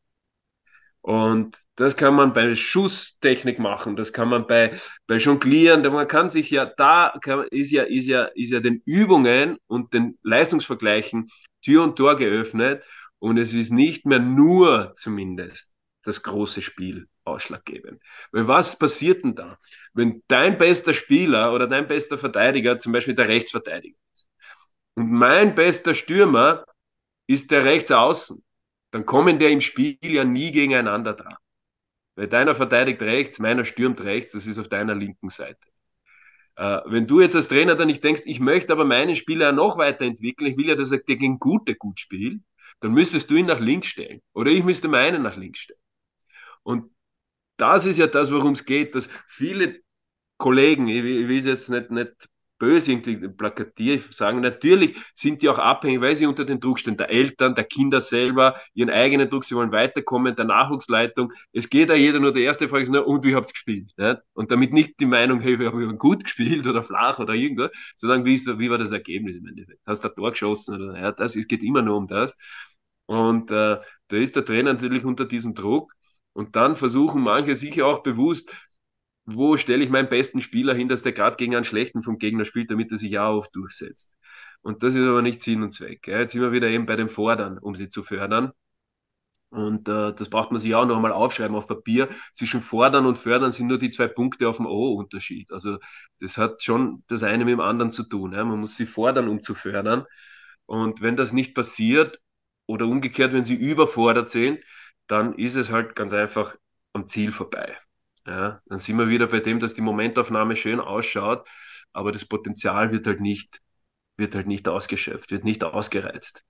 Und 1.01 1.57
das 1.76 1.97
kann 1.97 2.13
man 2.13 2.34
bei 2.34 2.53
Schusstechnik 2.53 3.57
machen, 3.57 3.95
das 3.95 4.13
kann 4.13 4.30
man 4.30 4.45
bei, 4.45 4.78
bei 5.07 5.17
Jonglieren, 5.17 5.82
man 5.91 6.07
kann 6.07 6.30
sich 6.30 6.51
ja, 6.51 6.65
da 6.65 7.17
kann, 7.24 7.47
ist, 7.49 7.72
ja, 7.72 7.84
ist, 7.84 8.05
ja, 8.05 8.26
ist 8.36 8.51
ja 8.51 8.59
den 8.59 8.84
Übungen 8.86 9.57
und 9.65 9.93
den 9.95 10.19
Leistungsvergleichen 10.22 11.28
Tür 11.63 11.84
und 11.84 11.95
Tor 11.95 12.17
geöffnet. 12.17 12.84
Und 13.17 13.38
es 13.38 13.53
ist 13.53 13.72
nicht 13.72 14.05
mehr 14.05 14.19
nur 14.19 14.93
zumindest 14.95 15.74
das 16.03 16.24
große 16.24 16.61
Spiel 16.61 17.07
ausschlaggebend. 17.32 18.01
Weil 18.32 18.47
was 18.47 18.77
passiert 18.77 19.23
denn 19.23 19.36
da? 19.36 19.57
Wenn 19.93 20.23
dein 20.27 20.57
bester 20.57 20.93
Spieler 20.93 21.53
oder 21.53 21.67
dein 21.67 21.88
bester 21.88 22.17
Verteidiger 22.17 22.77
zum 22.77 22.91
Beispiel 22.93 23.15
der 23.15 23.27
Rechtsverteidiger 23.27 23.97
ist 24.13 24.29
und 24.95 25.11
mein 25.11 25.55
bester 25.55 25.95
Stürmer 25.95 26.65
ist 27.27 27.51
der 27.51 27.65
Rechtsaußen, 27.65 28.43
dann 28.91 29.05
kommen 29.05 29.39
der 29.39 29.49
im 29.49 29.61
Spiel 29.61 29.97
ja 30.01 30.23
nie 30.23 30.51
gegeneinander 30.51 31.13
dran. 31.13 31.36
Weil 32.15 32.27
deiner 32.27 32.55
verteidigt 32.55 33.01
rechts, 33.01 33.39
meiner 33.39 33.63
stürmt 33.63 34.01
rechts, 34.01 34.34
das 34.34 34.47
ist 34.47 34.59
auf 34.59 34.67
deiner 34.67 34.95
linken 34.95 35.29
Seite. 35.29 35.71
Äh, 36.55 36.82
wenn 36.86 37.07
du 37.07 37.21
jetzt 37.21 37.36
als 37.36 37.47
Trainer 37.47 37.75
dann 37.75 37.88
nicht 37.88 38.03
denkst, 38.03 38.23
ich 38.25 38.39
möchte 38.39 38.73
aber 38.73 38.86
meinen 38.86 39.15
Spieler 39.15 39.51
noch 39.51 39.77
weiterentwickeln, 39.77 40.51
ich 40.51 40.57
will 40.57 40.67
ja, 40.67 40.75
dass 40.75 40.91
er 40.91 40.99
gegen 40.99 41.39
Gute 41.39 41.75
gut 41.75 41.99
spielt, 41.99 42.41
dann 42.82 42.93
müsstest 42.93 43.29
du 43.29 43.36
ihn 43.36 43.45
nach 43.45 43.59
links 43.59 43.88
stellen. 43.88 44.21
Oder 44.34 44.51
ich 44.51 44.63
müsste 44.63 44.88
meinen 44.88 45.23
nach 45.23 45.38
links 45.38 45.61
stellen. 45.61 45.79
Und 46.63 46.90
das 47.62 47.86
ist 47.86 47.97
ja 47.97 48.07
das, 48.07 48.32
worum 48.32 48.53
es 48.53 48.66
geht, 48.66 48.95
dass 48.95 49.09
viele 49.28 49.82
Kollegen, 50.38 50.88
ich 50.88 51.03
will 51.03 51.38
es 51.38 51.45
jetzt 51.45 51.70
nicht, 51.70 51.91
nicht 51.91 52.30
böse 52.57 52.91
irgendwie 52.91 53.28
plakativ 53.28 54.14
sagen. 54.14 54.41
Natürlich 54.41 54.95
sind 55.16 55.41
die 55.41 55.49
auch 55.49 55.57
abhängig, 55.57 56.01
weil 56.01 56.16
sie 56.16 56.28
unter 56.28 56.45
den 56.45 56.59
Druck 56.59 56.80
stehen, 56.80 56.95
der 56.95 57.09
Eltern, 57.09 57.55
der 57.55 57.64
Kinder 57.64 58.01
selber, 58.01 58.55
ihren 58.76 58.91
eigenen 58.91 59.30
Druck, 59.30 59.45
sie 59.45 59.55
wollen 59.55 59.72
weiterkommen, 59.72 60.36
der 60.36 60.45
Nachwuchsleitung. 60.45 61.34
Es 61.53 61.70
geht 61.70 61.89
ja 61.89 61.95
jeder 61.95 62.20
nur, 62.20 62.34
die 62.34 62.43
erste 62.43 62.68
Frage 62.68 62.84
ist 62.84 62.89
nur, 62.89 63.07
und 63.07 63.24
wie 63.26 63.36
habt 63.36 63.49
ihr 63.49 63.53
gespielt? 63.53 63.91
Nicht? 63.97 64.18
Und 64.34 64.51
damit 64.51 64.74
nicht 64.74 64.99
die 64.99 65.07
Meinung, 65.07 65.41
hey, 65.41 65.59
wir 65.59 65.72
haben 65.72 65.97
gut 65.97 66.24
gespielt 66.24 66.68
oder 66.68 66.84
flach 66.84 67.18
oder 67.20 67.34
irgendwas, 67.34 67.72
sondern 67.95 68.26
wie, 68.26 68.36
ist, 68.36 68.47
wie 68.59 68.70
war 68.70 68.78
das 68.78 68.91
Ergebnis 68.91 69.38
im 69.38 69.47
Endeffekt? 69.47 69.82
Hast 69.88 70.03
du 70.03 70.09
ein 70.09 70.16
Tor 70.16 70.32
geschossen 70.32 70.76
oder, 70.76 70.99
ja, 70.99 71.12
das, 71.12 71.36
es 71.36 71.47
geht 71.47 71.64
immer 71.64 71.82
nur 71.82 71.97
um 71.97 72.07
das. 72.07 72.36
Und 73.07 73.51
äh, 73.51 73.80
da 74.07 74.16
ist 74.18 74.36
der 74.36 74.45
Trainer 74.45 74.74
natürlich 74.74 75.03
unter 75.03 75.26
diesem 75.26 75.55
Druck. 75.55 75.93
Und 76.34 76.55
dann 76.55 76.75
versuchen 76.75 77.21
manche 77.21 77.55
sicher 77.55 77.86
auch 77.88 78.03
bewusst, 78.03 78.51
wo 79.25 79.57
stelle 79.57 79.84
ich 79.84 79.89
meinen 79.89 80.09
besten 80.09 80.41
Spieler 80.41 80.73
hin, 80.73 80.88
dass 80.88 81.03
der 81.03 81.13
gerade 81.13 81.36
gegen 81.38 81.55
einen 81.55 81.63
schlechten 81.63 82.01
vom 82.01 82.17
Gegner 82.17 82.45
spielt, 82.45 82.71
damit 82.71 82.91
er 82.91 82.97
sich 82.97 83.19
auch 83.19 83.38
oft 83.38 83.55
durchsetzt. 83.55 84.13
Und 84.61 84.84
das 84.84 84.95
ist 84.95 85.05
aber 85.05 85.21
nicht 85.21 85.41
Sinn 85.41 85.63
und 85.63 85.71
Zweck. 85.71 86.07
Ja. 86.07 86.19
Jetzt 86.19 86.34
sind 86.34 86.41
wir 86.41 86.51
wieder 86.51 86.69
eben 86.69 86.86
bei 86.86 86.95
dem 86.95 87.09
Fordern, 87.09 87.57
um 87.57 87.75
sie 87.75 87.89
zu 87.89 88.03
fördern. 88.03 88.51
Und 89.49 89.89
äh, 89.89 90.13
das 90.13 90.29
braucht 90.29 90.51
man 90.51 90.61
sich 90.61 90.73
auch 90.75 90.86
noch 90.86 90.95
einmal 90.95 91.11
aufschreiben 91.11 91.55
auf 91.57 91.67
Papier. 91.67 92.07
Zwischen 92.34 92.61
Fordern 92.61 93.05
und 93.05 93.17
Fördern 93.17 93.51
sind 93.51 93.67
nur 93.67 93.79
die 93.79 93.89
zwei 93.89 94.07
Punkte 94.07 94.47
auf 94.47 94.57
dem 94.57 94.65
O-Unterschied. 94.65 95.51
Also 95.51 95.77
das 96.19 96.38
hat 96.38 96.63
schon 96.63 97.03
das 97.07 97.23
eine 97.23 97.43
mit 97.43 97.53
dem 97.53 97.59
anderen 97.59 97.91
zu 97.91 98.03
tun. 98.03 98.34
Ja. 98.34 98.45
Man 98.45 98.59
muss 98.59 98.77
sie 98.77 98.86
fordern, 98.86 99.27
um 99.27 99.41
zu 99.41 99.53
fördern. 99.53 100.05
Und 100.65 101.01
wenn 101.01 101.17
das 101.17 101.34
nicht 101.34 101.53
passiert 101.53 102.21
oder 102.65 102.86
umgekehrt, 102.88 103.34
wenn 103.34 103.45
sie 103.45 103.55
überfordert 103.55 104.29
sind, 104.29 104.59
dann 105.12 105.34
ist 105.36 105.55
es 105.55 105.72
halt 105.72 105.95
ganz 105.95 106.14
einfach 106.14 106.55
am 106.93 107.07
Ziel 107.07 107.32
vorbei. 107.32 107.78
Ja, 108.26 108.62
dann 108.68 108.80
sind 108.80 108.97
wir 108.97 109.09
wieder 109.09 109.28
bei 109.28 109.39
dem, 109.39 109.59
dass 109.59 109.74
die 109.74 109.82
Momentaufnahme 109.82 110.55
schön 110.55 110.80
ausschaut, 110.80 111.47
aber 111.91 112.12
das 112.12 112.26
Potenzial 112.26 112.91
wird 112.91 113.07
halt 113.07 113.20
nicht, 113.20 113.59
wird 114.18 114.36
halt 114.36 114.47
nicht 114.47 114.68
ausgeschöpft, 114.68 115.32
wird 115.32 115.43
nicht 115.43 115.64
ausgereizt. 115.64 116.43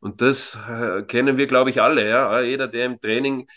Und 0.00 0.20
das 0.20 0.58
äh, 0.68 1.02
kennen 1.04 1.38
wir, 1.38 1.46
glaube 1.46 1.70
ich, 1.70 1.80
alle. 1.80 2.08
Ja? 2.08 2.40
Jeder, 2.40 2.68
der 2.68 2.86
im 2.86 3.00
Training 3.00 3.48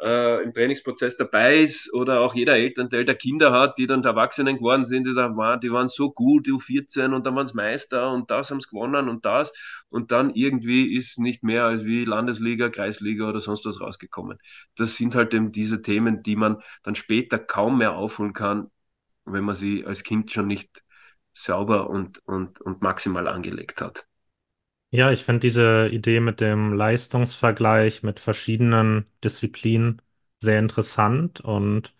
äh, 0.00 0.42
im 0.42 0.52
Trainingsprozess 0.52 1.16
dabei 1.16 1.58
ist 1.58 1.92
oder 1.94 2.20
auch 2.20 2.34
jeder 2.34 2.56
Elternteil, 2.56 3.04
der 3.04 3.14
Kinder 3.14 3.52
hat, 3.52 3.78
die 3.78 3.86
dann 3.86 4.04
Erwachsenen 4.04 4.56
geworden 4.56 4.84
sind, 4.84 5.06
die 5.06 5.12
sagen, 5.12 5.36
die 5.60 5.72
waren 5.72 5.88
so 5.88 6.10
gut, 6.12 6.46
die 6.46 6.52
U14 6.52 7.14
und 7.14 7.26
dann 7.26 7.36
waren 7.36 7.46
es 7.46 7.54
Meister 7.54 8.10
und 8.12 8.30
das 8.30 8.50
haben 8.50 8.60
sie 8.60 8.68
gewonnen 8.68 9.08
und 9.08 9.24
das 9.24 9.52
und 9.88 10.10
dann 10.12 10.30
irgendwie 10.34 10.94
ist 10.96 11.18
nicht 11.18 11.42
mehr 11.42 11.64
als 11.64 11.84
wie 11.84 12.04
Landesliga, 12.04 12.68
Kreisliga 12.70 13.28
oder 13.28 13.40
sonst 13.40 13.64
was 13.66 13.80
rausgekommen. 13.80 14.38
Das 14.76 14.96
sind 14.96 15.14
halt 15.14 15.34
eben 15.34 15.52
diese 15.52 15.82
Themen, 15.82 16.22
die 16.22 16.36
man 16.36 16.62
dann 16.82 16.94
später 16.94 17.38
kaum 17.38 17.78
mehr 17.78 17.94
aufholen 17.94 18.32
kann, 18.32 18.70
wenn 19.24 19.44
man 19.44 19.54
sie 19.56 19.84
als 19.86 20.02
Kind 20.04 20.32
schon 20.32 20.46
nicht 20.48 20.82
sauber 21.32 21.90
und, 21.90 22.20
und, 22.26 22.60
und 22.60 22.82
maximal 22.82 23.28
angelegt 23.28 23.80
hat. 23.80 24.06
Ja, 24.94 25.10
ich 25.10 25.24
finde 25.24 25.40
diese 25.40 25.88
Idee 25.88 26.20
mit 26.20 26.40
dem 26.40 26.72
Leistungsvergleich 26.72 28.04
mit 28.04 28.20
verschiedenen 28.20 29.06
Disziplinen 29.24 30.00
sehr 30.38 30.60
interessant 30.60 31.40
und 31.40 31.94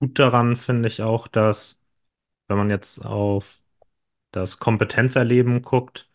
gut 0.00 0.18
daran 0.18 0.56
finde 0.56 0.88
ich 0.88 1.02
auch, 1.02 1.28
dass, 1.28 1.80
wenn 2.48 2.58
man 2.58 2.70
jetzt 2.70 3.04
auf 3.04 3.62
das 4.32 4.58
Kompetenzerleben 4.60 5.62
guckt, 5.62 6.10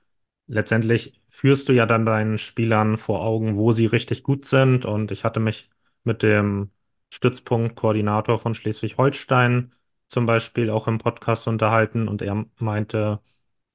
letztendlich 0.48 1.22
führst 1.30 1.70
du 1.70 1.74
ja 1.74 1.86
dann 1.88 2.06
deinen 2.06 2.38
Spielern 2.40 2.98
vor 2.98 3.22
Augen, 3.24 3.58
wo 3.58 3.74
sie 3.74 3.88
richtig 3.88 4.24
gut 4.24 4.46
sind. 4.46 4.86
Und 4.86 5.12
ich 5.12 5.24
hatte 5.26 5.40
mich 5.42 5.70
mit 6.04 6.24
dem 6.24 6.72
Stützpunktkoordinator 7.12 8.40
von 8.40 8.56
Schleswig-Holstein 8.56 9.74
zum 10.08 10.26
Beispiel 10.28 10.70
auch 10.72 10.88
im 10.88 10.98
Podcast 11.00 11.48
unterhalten 11.48 12.08
und 12.10 12.22
er 12.24 12.46
meinte, 12.60 13.22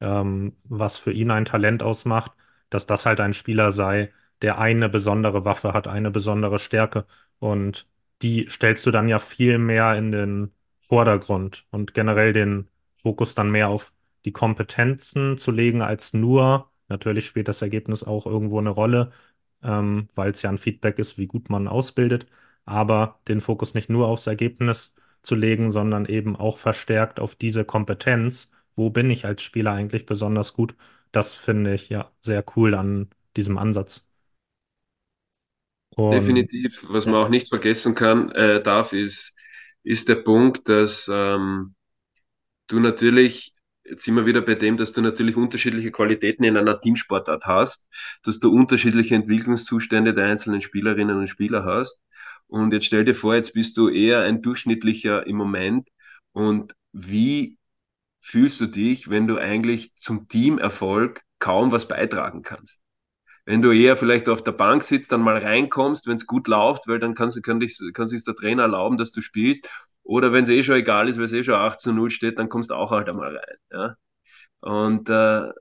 ähm, 0.00 0.56
was 0.64 0.98
für 0.98 1.12
ihn 1.12 1.30
ein 1.30 1.44
Talent 1.44 1.82
ausmacht, 1.82 2.32
dass 2.70 2.86
das 2.86 3.06
halt 3.06 3.20
ein 3.20 3.34
Spieler 3.34 3.72
sei, 3.72 4.12
der 4.42 4.58
eine 4.58 4.88
besondere 4.88 5.44
Waffe 5.44 5.72
hat, 5.72 5.88
eine 5.88 6.10
besondere 6.10 6.58
Stärke. 6.58 7.06
Und 7.38 7.86
die 8.22 8.48
stellst 8.50 8.84
du 8.86 8.90
dann 8.90 9.08
ja 9.08 9.18
viel 9.18 9.58
mehr 9.58 9.96
in 9.96 10.12
den 10.12 10.52
Vordergrund 10.80 11.66
und 11.70 11.94
generell 11.94 12.32
den 12.32 12.68
Fokus 12.94 13.34
dann 13.34 13.50
mehr 13.50 13.68
auf 13.68 13.92
die 14.24 14.32
Kompetenzen 14.32 15.36
zu 15.38 15.50
legen, 15.50 15.82
als 15.82 16.14
nur, 16.14 16.70
natürlich 16.88 17.26
spielt 17.26 17.48
das 17.48 17.62
Ergebnis 17.62 18.02
auch 18.02 18.26
irgendwo 18.26 18.58
eine 18.58 18.70
Rolle, 18.70 19.10
ähm, 19.62 20.08
weil 20.14 20.30
es 20.30 20.42
ja 20.42 20.50
ein 20.50 20.58
Feedback 20.58 20.98
ist, 20.98 21.18
wie 21.18 21.26
gut 21.26 21.50
man 21.50 21.68
ausbildet, 21.68 22.26
aber 22.64 23.20
den 23.28 23.40
Fokus 23.40 23.74
nicht 23.74 23.90
nur 23.90 24.08
aufs 24.08 24.26
Ergebnis 24.26 24.94
zu 25.22 25.34
legen, 25.34 25.70
sondern 25.70 26.06
eben 26.06 26.36
auch 26.36 26.58
verstärkt 26.58 27.20
auf 27.20 27.34
diese 27.34 27.64
Kompetenz 27.64 28.50
wo 28.76 28.90
bin 28.90 29.10
ich 29.10 29.24
als 29.26 29.42
Spieler 29.42 29.72
eigentlich 29.72 30.06
besonders 30.06 30.52
gut? 30.52 30.76
Das 31.12 31.34
finde 31.34 31.74
ich 31.74 31.88
ja 31.88 32.10
sehr 32.22 32.44
cool 32.56 32.74
an 32.74 33.10
diesem 33.36 33.58
Ansatz. 33.58 34.06
Und, 35.96 36.12
Definitiv, 36.12 36.84
was 36.88 37.06
man 37.06 37.14
auch 37.16 37.28
nicht 37.28 37.48
vergessen 37.48 37.94
kann, 37.94 38.30
äh, 38.32 38.62
darf, 38.62 38.92
ist, 38.92 39.36
ist 39.84 40.08
der 40.08 40.16
Punkt, 40.16 40.68
dass 40.68 41.08
ähm, 41.12 41.74
du 42.68 42.80
natürlich 42.80 43.54
jetzt 43.84 44.04
sind 44.04 44.14
wir 44.16 44.26
wieder 44.26 44.40
bei 44.40 44.54
dem, 44.54 44.76
dass 44.76 44.92
du 44.92 45.00
natürlich 45.02 45.36
unterschiedliche 45.36 45.90
Qualitäten 45.90 46.44
in 46.44 46.56
einer 46.56 46.80
Teamsportart 46.80 47.44
hast, 47.44 47.86
dass 48.22 48.40
du 48.40 48.50
unterschiedliche 48.50 49.14
Entwicklungszustände 49.14 50.14
der 50.14 50.26
einzelnen 50.26 50.60
Spielerinnen 50.60 51.18
und 51.18 51.28
Spieler 51.28 51.64
hast. 51.64 52.00
Und 52.46 52.72
jetzt 52.72 52.86
stell 52.86 53.04
dir 53.04 53.14
vor, 53.14 53.34
jetzt 53.34 53.52
bist 53.54 53.76
du 53.76 53.88
eher 53.88 54.20
ein 54.22 54.42
durchschnittlicher 54.42 55.26
im 55.26 55.36
Moment. 55.36 55.88
Und 56.32 56.74
wie 56.92 57.58
fühlst 58.24 58.58
du 58.60 58.66
dich, 58.66 59.10
wenn 59.10 59.26
du 59.26 59.36
eigentlich 59.36 59.94
zum 59.96 60.28
Teamerfolg 60.28 61.20
kaum 61.38 61.72
was 61.72 61.86
beitragen 61.86 62.42
kannst? 62.42 62.80
Wenn 63.44 63.60
du 63.60 63.70
eher 63.70 63.98
vielleicht 63.98 64.30
auf 64.30 64.42
der 64.42 64.52
Bank 64.52 64.82
sitzt, 64.82 65.12
dann 65.12 65.20
mal 65.20 65.36
reinkommst, 65.36 66.06
wenn 66.06 66.16
es 66.16 66.26
gut 66.26 66.48
läuft, 66.48 66.88
weil 66.88 66.98
dann 66.98 67.14
kann, 67.14 67.30
kann, 67.42 67.60
dich, 67.60 67.78
kann 67.92 68.08
sich 68.08 68.24
der 68.24 68.34
Trainer 68.34 68.62
erlauben, 68.62 68.96
dass 68.96 69.12
du 69.12 69.20
spielst. 69.20 69.68
Oder 70.02 70.32
wenn 70.32 70.44
es 70.44 70.50
eh 70.50 70.62
schon 70.62 70.76
egal 70.76 71.08
ist, 71.08 71.18
weil 71.18 71.24
es 71.26 71.34
eh 71.34 71.42
schon 71.42 71.54
8 71.54 71.78
zu 71.78 71.92
0 71.92 72.10
steht, 72.10 72.38
dann 72.38 72.48
kommst 72.48 72.70
du 72.70 72.74
auch 72.74 72.90
halt 72.90 73.10
einmal 73.10 73.36
rein. 73.36 73.56
Ja? 73.70 73.96
Und 74.60 75.10
äh, 75.10 75.52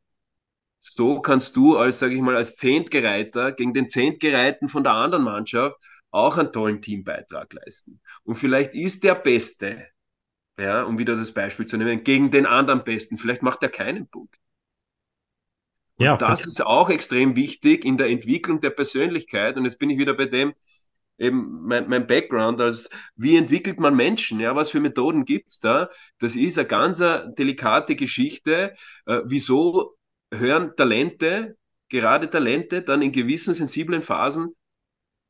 so 0.79 1.19
kannst 1.19 1.57
du 1.57 1.77
als, 1.77 1.99
sage 1.99 2.15
ich 2.15 2.21
mal, 2.21 2.37
als 2.37 2.55
Zehntgereiter 2.55 3.51
gegen 3.51 3.73
den 3.73 3.89
Zehntgereihten 3.89 4.69
von 4.69 4.83
der 4.83 4.93
anderen 4.93 5.25
Mannschaft 5.25 5.77
auch 6.11 6.37
einen 6.37 6.53
tollen 6.53 6.81
Teambeitrag 6.81 7.51
leisten. 7.51 7.99
Und 8.23 8.35
vielleicht 8.35 8.73
ist 8.73 9.03
der 9.03 9.15
Beste, 9.15 9.87
ja, 10.59 10.83
um 10.83 10.97
wieder 10.99 11.15
das 11.15 11.31
Beispiel 11.31 11.65
zu 11.65 11.77
nehmen, 11.77 12.03
gegen 12.03 12.31
den 12.31 12.45
anderen 12.45 12.83
Besten. 12.83 13.17
Vielleicht 13.17 13.41
macht 13.41 13.63
er 13.63 13.69
keinen 13.69 14.07
Punkt. 14.07 14.37
Und 15.97 16.05
ja, 16.05 16.17
das 16.17 16.45
ist 16.45 16.65
auch 16.65 16.89
extrem 16.89 17.35
wichtig 17.35 17.85
in 17.85 17.97
der 17.97 18.09
Entwicklung 18.09 18.61
der 18.61 18.71
Persönlichkeit. 18.71 19.57
Und 19.57 19.65
jetzt 19.65 19.79
bin 19.79 19.89
ich 19.89 19.97
wieder 19.97 20.13
bei 20.13 20.25
dem, 20.25 20.53
eben 21.17 21.61
mein, 21.63 21.87
mein 21.87 22.07
Background 22.07 22.59
als 22.59 22.89
wie 23.15 23.37
entwickelt 23.37 23.79
man 23.79 23.95
Menschen, 23.95 24.39
ja, 24.39 24.55
was 24.55 24.71
für 24.71 24.79
Methoden 24.79 25.25
gibt's 25.25 25.59
da? 25.59 25.89
Das 26.19 26.35
ist 26.35 26.57
eine 26.57 26.67
ganz 26.67 26.99
delikate 27.37 27.95
Geschichte. 27.95 28.73
Äh, 29.05 29.21
wieso 29.25 29.95
hören 30.33 30.75
Talente, 30.75 31.57
gerade 31.89 32.29
Talente, 32.29 32.81
dann 32.81 33.01
in 33.01 33.11
gewissen 33.11 33.53
sensiblen 33.53 34.01
Phasen 34.01 34.55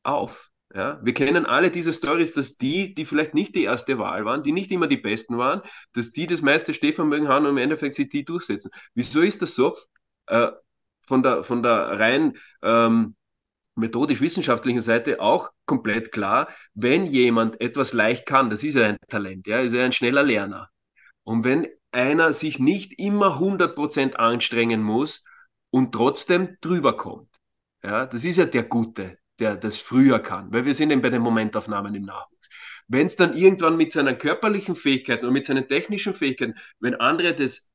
auf? 0.02 0.50
Ja, 0.74 0.98
wir 1.04 1.14
kennen 1.14 1.46
alle 1.46 1.70
diese 1.70 1.92
Stories, 1.92 2.32
dass 2.32 2.56
die, 2.56 2.94
die 2.94 3.04
vielleicht 3.04 3.32
nicht 3.32 3.54
die 3.54 3.62
erste 3.62 3.96
Wahl 3.98 4.24
waren, 4.24 4.42
die 4.42 4.50
nicht 4.50 4.72
immer 4.72 4.88
die 4.88 4.96
besten 4.96 5.38
waren, 5.38 5.62
dass 5.92 6.10
die 6.10 6.26
das 6.26 6.42
meiste 6.42 6.74
Stehvermögen 6.74 7.28
haben 7.28 7.46
und 7.46 7.52
im 7.52 7.58
Endeffekt 7.58 7.94
sich 7.94 8.08
die 8.08 8.24
durchsetzen. 8.24 8.72
Wieso 8.94 9.20
ist 9.20 9.40
das 9.40 9.54
so? 9.54 9.76
Äh, 10.26 10.50
von 11.02 11.22
der, 11.22 11.44
von 11.44 11.62
der 11.62 12.00
rein 12.00 12.36
ähm, 12.62 13.14
methodisch-wissenschaftlichen 13.76 14.80
Seite 14.80 15.20
auch 15.20 15.50
komplett 15.66 16.12
klar, 16.12 16.48
wenn 16.74 17.06
jemand 17.06 17.60
etwas 17.60 17.92
leicht 17.92 18.26
kann, 18.26 18.50
das 18.50 18.62
ist 18.64 18.74
ja 18.74 18.86
ein 18.86 18.96
Talent, 19.08 19.46
ja, 19.46 19.60
ist 19.60 19.74
ja 19.74 19.84
ein 19.84 19.92
schneller 19.92 20.22
Lerner. 20.22 20.70
Und 21.24 21.44
wenn 21.44 21.68
einer 21.92 22.32
sich 22.32 22.58
nicht 22.58 22.98
immer 22.98 23.38
100% 23.38 24.16
anstrengen 24.16 24.82
muss 24.82 25.24
und 25.70 25.92
trotzdem 25.92 26.56
drüber 26.60 26.96
kommt, 26.96 27.28
ja, 27.84 28.06
das 28.06 28.24
ist 28.24 28.38
ja 28.38 28.46
der 28.46 28.64
Gute, 28.64 29.18
der 29.38 29.56
das 29.56 29.78
früher 29.78 30.18
kann, 30.20 30.52
weil 30.52 30.64
wir 30.64 30.74
sind 30.74 30.90
eben 30.90 31.02
bei 31.02 31.10
den 31.10 31.22
Momentaufnahmen 31.22 31.94
im 31.94 32.04
Nachwuchs. 32.04 32.48
Wenn 32.86 33.06
es 33.06 33.16
dann 33.16 33.34
irgendwann 33.36 33.76
mit 33.76 33.92
seinen 33.92 34.18
körperlichen 34.18 34.74
Fähigkeiten 34.74 35.26
und 35.26 35.32
mit 35.32 35.44
seinen 35.44 35.66
technischen 35.68 36.14
Fähigkeiten, 36.14 36.54
wenn 36.80 36.94
andere 36.94 37.34
das 37.34 37.72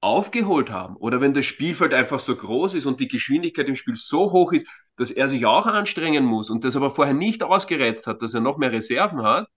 aufgeholt 0.00 0.70
haben 0.70 0.96
oder 0.96 1.20
wenn 1.20 1.34
das 1.34 1.44
Spielfeld 1.44 1.92
einfach 1.92 2.20
so 2.20 2.36
groß 2.36 2.74
ist 2.74 2.86
und 2.86 3.00
die 3.00 3.08
Geschwindigkeit 3.08 3.68
im 3.68 3.74
Spiel 3.74 3.96
so 3.96 4.30
hoch 4.32 4.52
ist, 4.52 4.66
dass 4.96 5.10
er 5.10 5.28
sich 5.28 5.44
auch 5.46 5.66
anstrengen 5.66 6.24
muss 6.24 6.50
und 6.50 6.64
das 6.64 6.76
aber 6.76 6.90
vorher 6.90 7.14
nicht 7.14 7.42
ausgereizt 7.42 8.06
hat, 8.06 8.22
dass 8.22 8.34
er 8.34 8.40
noch 8.40 8.58
mehr 8.58 8.70
Reserven 8.70 9.22
hat, 9.22 9.48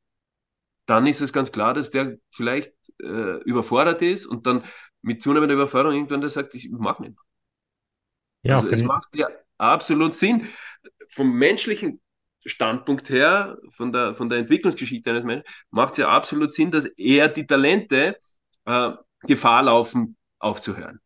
dann 0.88 1.06
ist 1.06 1.22
es 1.22 1.32
ganz 1.32 1.52
klar, 1.52 1.74
dass 1.74 1.92
der 1.92 2.18
vielleicht 2.32 2.74
äh, 3.02 3.38
überfordert 3.44 4.02
ist 4.02 4.26
und 4.26 4.48
dann 4.48 4.64
mit 5.02 5.22
zunehmender 5.22 5.56
Überforderung 5.56 5.96
irgendwann 5.96 6.22
der 6.22 6.30
sagt, 6.30 6.56
ich 6.56 6.70
mach 6.72 7.00
nicht 7.00 7.12
mehr. 7.12 7.24
Ja, 8.44 8.58
also 8.58 8.70
es 8.70 8.84
macht 8.84 9.16
ja 9.16 9.28
absolut 9.58 10.16
Sinn. 10.16 10.48
Vom 11.14 11.34
menschlichen 11.34 12.02
Standpunkt 12.46 13.10
her, 13.10 13.58
von 13.70 13.92
der, 13.92 14.16
von 14.16 14.30
der 14.30 14.40
Entwicklungsgeschichte 14.40 15.10
eines 15.10 15.24
Menschen, 15.24 15.46
macht 15.70 15.92
es 15.92 15.98
ja 15.98 16.10
absolut 16.10 16.54
Sinn, 16.54 16.72
dass 16.72 16.86
er 16.86 17.30
die 17.30 17.46
Talente 17.46 18.18
äh, 18.66 18.92
Gefahr 19.22 19.64
laufen, 19.64 20.18
aufzuhören. 20.40 21.00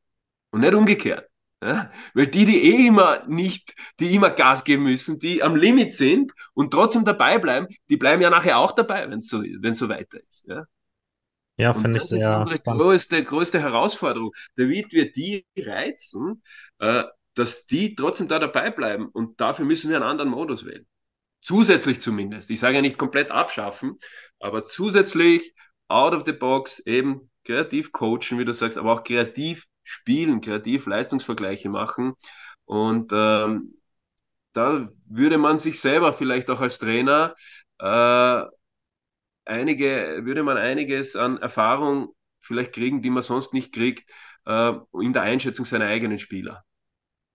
Und 0.51 0.61
nicht 0.61 0.73
umgekehrt. 0.73 1.29
Ja? 1.61 1.91
Weil 2.13 2.27
die, 2.27 2.45
die 2.45 2.63
eh 2.63 2.87
immer 2.87 3.25
nicht, 3.27 3.75
die 3.99 4.13
immer 4.13 4.29
Gas 4.29 4.63
geben 4.63 4.83
müssen, 4.83 5.19
die 5.19 5.43
am 5.43 5.55
Limit 5.55 5.93
sind 5.93 6.31
und 6.53 6.71
trotzdem 6.71 7.05
dabei 7.05 7.39
bleiben, 7.39 7.67
die 7.89 7.97
bleiben 7.97 8.21
ja 8.21 8.29
nachher 8.29 8.57
auch 8.57 8.71
dabei, 8.71 9.09
wenn 9.09 9.19
es 9.19 9.27
so, 9.27 9.41
wenn's 9.41 9.79
so 9.79 9.89
weiter 9.89 10.19
ist. 10.29 10.45
Ja, 10.47 10.65
ja 11.57 11.73
finde 11.73 11.99
ich. 11.99 12.03
Das 12.03 12.11
ist 12.11 12.27
unsere 12.27 12.59
größte, 12.59 13.23
größte 13.23 13.61
Herausforderung. 13.61 14.31
David 14.55 14.93
wird 14.93 15.15
die 15.15 15.45
reizen, 15.57 16.43
äh, 16.79 17.03
dass 17.35 17.67
die 17.67 17.95
trotzdem 17.95 18.27
da 18.27 18.39
dabei 18.39 18.71
bleiben. 18.71 19.07
Und 19.09 19.39
dafür 19.39 19.65
müssen 19.65 19.89
wir 19.89 19.97
einen 19.97 20.05
anderen 20.05 20.31
Modus 20.31 20.65
wählen. 20.65 20.87
Zusätzlich 21.41 22.01
zumindest. 22.01 22.49
Ich 22.49 22.59
sage 22.59 22.77
ja 22.77 22.81
nicht 22.81 22.97
komplett 22.97 23.29
abschaffen, 23.29 23.99
aber 24.39 24.65
zusätzlich 24.65 25.53
out 25.87 26.13
of 26.13 26.23
the 26.25 26.33
box 26.33 26.79
eben 26.79 27.29
kreativ 27.43 27.91
coachen, 27.91 28.39
wie 28.39 28.45
du 28.45 28.53
sagst, 28.53 28.77
aber 28.77 28.93
auch 28.93 29.03
kreativ 29.03 29.65
spielen, 29.83 30.41
kreativ 30.41 30.87
Leistungsvergleiche 30.87 31.69
machen. 31.69 32.13
Und 32.65 33.11
ähm, 33.13 33.75
da 34.53 34.89
würde 35.07 35.37
man 35.37 35.59
sich 35.59 35.79
selber 35.79 36.13
vielleicht 36.13 36.49
auch 36.49 36.61
als 36.61 36.79
Trainer 36.79 37.35
äh, 37.79 38.43
einige, 39.45 40.21
würde 40.23 40.43
man 40.43 40.57
einiges 40.57 41.15
an 41.15 41.37
Erfahrung 41.37 42.13
vielleicht 42.39 42.73
kriegen, 42.73 43.01
die 43.01 43.09
man 43.09 43.23
sonst 43.23 43.53
nicht 43.53 43.73
kriegt, 43.73 44.09
äh, 44.45 44.73
in 44.93 45.13
der 45.13 45.23
Einschätzung 45.23 45.65
seiner 45.65 45.85
eigenen 45.85 46.19
Spieler. 46.19 46.63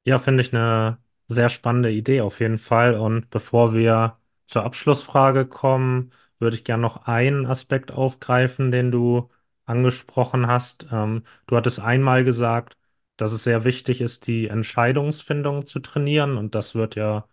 Ja, 0.05 0.19
finde 0.19 0.43
ich 0.43 0.55
eine 0.55 0.99
sehr 1.29 1.49
spannende 1.49 1.91
Idee 1.91 2.21
auf 2.23 2.41
jeden 2.41 2.59
Fall. 2.59 2.95
Und 2.95 3.31
bevor 3.31 3.75
wir 3.75 4.19
zur 4.47 4.65
Abschlussfrage 4.65 5.47
kommen, 5.47 6.13
würde 6.39 6.57
ich 6.57 6.65
gerne 6.65 6.81
noch 6.83 7.07
einen 7.07 7.47
Aspekt 7.47 7.93
aufgreifen, 7.93 8.71
den 8.71 8.91
du 8.91 9.31
angesprochen 9.67 10.47
hast. 10.47 10.87
Ähm, 10.91 11.23
du 11.47 11.57
hattest 11.57 11.81
einmal 11.81 12.25
gesagt, 12.25 12.77
dass 13.17 13.33
es 13.33 13.45
sehr 13.45 13.65
wichtig 13.65 14.01
ist, 14.01 14.27
die 14.27 14.49
Entscheidungsfindung 14.49 15.67
zu 15.67 15.81
trainieren. 15.81 16.37
Und 16.39 16.55
das 16.55 16.75
wird 16.75 16.97
ja, 16.97 17.29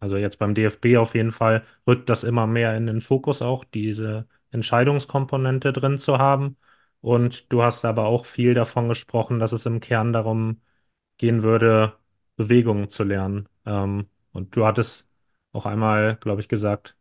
also 0.00 0.16
jetzt 0.16 0.38
beim 0.38 0.54
DFB 0.54 0.96
auf 0.98 1.14
jeden 1.14 1.32
Fall, 1.32 1.64
rückt 1.86 2.08
das 2.08 2.24
immer 2.24 2.46
mehr 2.46 2.76
in 2.76 2.86
den 2.86 3.00
Fokus 3.00 3.42
auch, 3.42 3.64
diese 3.64 4.26
Entscheidungskomponente 4.50 5.72
drin 5.72 5.98
zu 5.98 6.18
haben. 6.18 6.56
Und 7.00 7.52
du 7.52 7.62
hast 7.62 7.84
aber 7.84 8.06
auch 8.06 8.26
viel 8.26 8.54
davon 8.54 8.88
gesprochen, 8.88 9.38
dass 9.38 9.52
es 9.52 9.66
im 9.66 9.80
Kern 9.80 10.12
darum 10.12 10.60
gehen 11.18 11.42
würde, 11.42 11.94
Bewegungen 12.36 12.88
zu 12.88 13.04
lernen. 13.04 13.48
Ähm, 13.66 14.08
und 14.32 14.54
du 14.56 14.66
hattest 14.66 15.08
auch 15.52 15.66
einmal, 15.66 16.16
glaube 16.20 16.40
ich, 16.40 16.48
gesagt, 16.48 16.96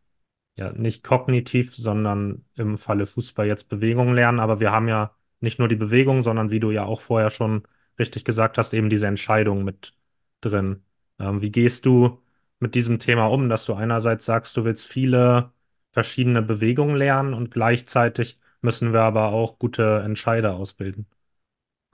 ja, 0.55 0.71
nicht 0.73 1.03
kognitiv, 1.03 1.75
sondern 1.75 2.45
im 2.55 2.77
Falle 2.77 3.05
Fußball 3.05 3.47
jetzt 3.47 3.69
Bewegung 3.69 4.13
lernen. 4.13 4.39
Aber 4.39 4.59
wir 4.59 4.71
haben 4.71 4.87
ja 4.87 5.15
nicht 5.39 5.59
nur 5.59 5.67
die 5.67 5.75
Bewegung, 5.75 6.21
sondern 6.21 6.49
wie 6.51 6.59
du 6.59 6.71
ja 6.71 6.85
auch 6.85 7.01
vorher 7.01 7.29
schon 7.31 7.63
richtig 7.99 8.25
gesagt 8.25 8.57
hast, 8.57 8.73
eben 8.73 8.89
diese 8.89 9.07
Entscheidung 9.07 9.63
mit 9.63 9.93
drin. 10.41 10.83
Ähm, 11.19 11.41
wie 11.41 11.51
gehst 11.51 11.85
du 11.85 12.21
mit 12.59 12.75
diesem 12.75 12.99
Thema 12.99 13.27
um, 13.27 13.49
dass 13.49 13.65
du 13.65 13.73
einerseits 13.73 14.25
sagst, 14.25 14.55
du 14.57 14.63
willst 14.65 14.85
viele 14.87 15.51
verschiedene 15.91 16.41
Bewegungen 16.41 16.95
lernen 16.95 17.33
und 17.33 17.51
gleichzeitig 17.51 18.39
müssen 18.61 18.93
wir 18.93 19.01
aber 19.01 19.29
auch 19.29 19.59
gute 19.59 20.01
Entscheider 20.03 20.55
ausbilden? 20.55 21.07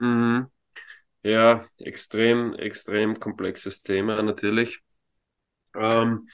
Mhm. 0.00 0.51
Ja, 1.24 1.64
extrem, 1.78 2.54
extrem 2.54 3.20
komplexes 3.20 3.82
Thema 3.82 4.22
natürlich. 4.22 4.80
Ähm, 5.76 6.28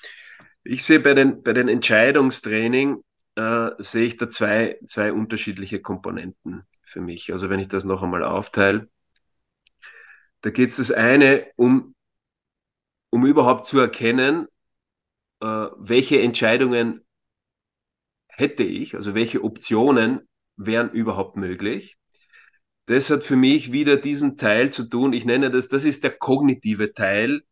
ich 0.64 0.84
sehe 0.84 1.00
bei 1.00 1.14
den, 1.14 1.42
bei 1.42 1.52
den 1.54 1.68
Entscheidungstraining, 1.68 3.02
äh, 3.36 3.70
sehe 3.78 4.06
ich 4.06 4.16
da 4.18 4.30
zwei, 4.30 4.78
zwei 4.86 5.12
unterschiedliche 5.12 5.80
Komponenten 5.82 6.64
für 6.84 7.00
mich. 7.00 7.32
Also 7.32 7.50
wenn 7.50 7.60
ich 7.60 7.68
das 7.68 7.84
noch 7.84 8.02
einmal 8.02 8.24
aufteile, 8.24 8.88
da 10.42 10.50
geht 10.50 10.70
es 10.70 10.76
das 10.76 10.90
eine 10.90 11.46
um, 11.56 11.94
um 13.10 13.26
überhaupt 13.26 13.66
zu 13.66 13.78
erkennen, 13.80 14.46
äh, 15.40 15.46
welche 15.78 16.20
Entscheidungen 16.22 17.04
hätte 18.28 18.62
ich, 18.62 18.94
also 18.94 19.14
welche 19.14 19.44
Optionen 19.44 20.26
wären 20.56 20.90
überhaupt 20.90 21.36
möglich. 21.36 21.97
Das 22.88 23.10
hat 23.10 23.22
für 23.22 23.36
mich 23.36 23.70
wieder 23.70 23.98
diesen 23.98 24.38
Teil 24.38 24.70
zu 24.70 24.88
tun, 24.88 25.12
ich 25.12 25.26
nenne 25.26 25.50
das, 25.50 25.68
das 25.68 25.84
ist 25.84 26.04
der 26.04 26.16
kognitive 26.16 26.94
Teil 26.94 27.42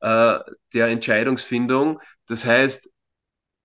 äh, 0.00 0.40
der 0.74 0.88
Entscheidungsfindung. 0.88 2.00
Das 2.26 2.44
heißt, 2.44 2.90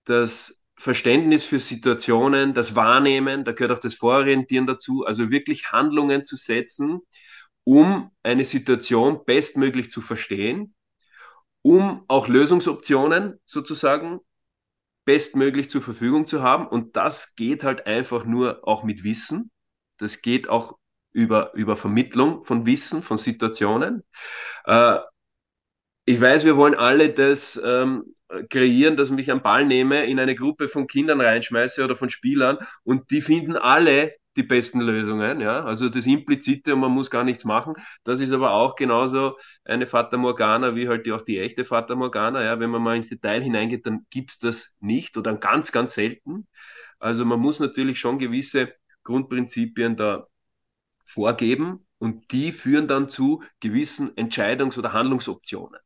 das 0.04 0.62
Verständnis 0.76 1.44
für 1.44 1.58
Situationen, 1.58 2.54
das 2.54 2.76
Wahrnehmen, 2.76 3.44
da 3.44 3.50
gehört 3.50 3.76
auch 3.76 3.82
das 3.82 3.96
Vororientieren 3.96 4.68
dazu, 4.68 5.04
also 5.06 5.28
wirklich 5.32 5.72
Handlungen 5.72 6.24
zu 6.24 6.36
setzen, 6.36 7.00
um 7.64 8.12
eine 8.22 8.44
Situation 8.44 9.24
bestmöglich 9.26 9.90
zu 9.90 10.00
verstehen, 10.00 10.76
um 11.62 12.04
auch 12.06 12.28
Lösungsoptionen 12.28 13.40
sozusagen 13.44 14.20
bestmöglich 15.04 15.68
zur 15.68 15.82
Verfügung 15.82 16.28
zu 16.28 16.42
haben. 16.44 16.68
Und 16.68 16.94
das 16.94 17.34
geht 17.34 17.64
halt 17.64 17.88
einfach 17.88 18.24
nur 18.24 18.60
auch 18.68 18.84
mit 18.84 19.02
Wissen. 19.02 19.50
Das 19.96 20.22
geht 20.22 20.48
auch 20.48 20.78
über, 21.18 21.52
über 21.54 21.74
Vermittlung 21.74 22.44
von 22.44 22.64
Wissen, 22.64 23.02
von 23.02 23.16
Situationen. 23.16 24.04
Äh, 24.64 24.98
ich 26.04 26.20
weiß, 26.20 26.44
wir 26.44 26.56
wollen 26.56 26.74
alle 26.74 27.12
das 27.12 27.60
ähm, 27.62 28.14
kreieren, 28.50 28.96
dass 28.96 29.10
ich 29.10 29.16
mich 29.16 29.30
am 29.30 29.42
Ball 29.42 29.66
nehme, 29.66 30.06
in 30.06 30.20
eine 30.20 30.34
Gruppe 30.34 30.68
von 30.68 30.86
Kindern 30.86 31.20
reinschmeiße 31.20 31.84
oder 31.84 31.96
von 31.96 32.08
Spielern 32.08 32.58
und 32.84 33.10
die 33.10 33.20
finden 33.20 33.56
alle 33.56 34.14
die 34.36 34.44
besten 34.44 34.80
Lösungen, 34.80 35.40
ja, 35.40 35.64
also 35.64 35.88
das 35.88 36.06
Implizite 36.06 36.74
und 36.74 36.80
man 36.80 36.92
muss 36.92 37.10
gar 37.10 37.24
nichts 37.24 37.44
machen. 37.44 37.74
Das 38.04 38.20
ist 38.20 38.30
aber 38.30 38.52
auch 38.52 38.76
genauso 38.76 39.36
eine 39.64 39.86
Fata 39.88 40.16
Morgana 40.16 40.76
wie 40.76 40.88
halt 40.88 41.06
die, 41.06 41.12
auch 41.12 41.22
die 41.22 41.40
echte 41.40 41.64
Fata 41.64 41.96
Morgana, 41.96 42.44
ja, 42.44 42.60
wenn 42.60 42.70
man 42.70 42.82
mal 42.82 42.94
ins 42.94 43.08
Detail 43.08 43.42
hineingeht, 43.42 43.84
dann 43.86 44.06
gibt's 44.10 44.38
das 44.38 44.76
nicht 44.78 45.16
oder 45.16 45.34
ganz, 45.36 45.72
ganz 45.72 45.94
selten. 45.94 46.46
Also 47.00 47.24
man 47.24 47.40
muss 47.40 47.58
natürlich 47.58 47.98
schon 47.98 48.18
gewisse 48.18 48.72
Grundprinzipien 49.02 49.96
da 49.96 50.28
vorgeben 51.08 51.86
und 51.98 52.30
die 52.32 52.52
führen 52.52 52.86
dann 52.86 53.08
zu 53.08 53.42
gewissen 53.60 54.10
Entscheidungs- 54.10 54.78
oder 54.78 54.92
Handlungsoptionen. 54.92 55.80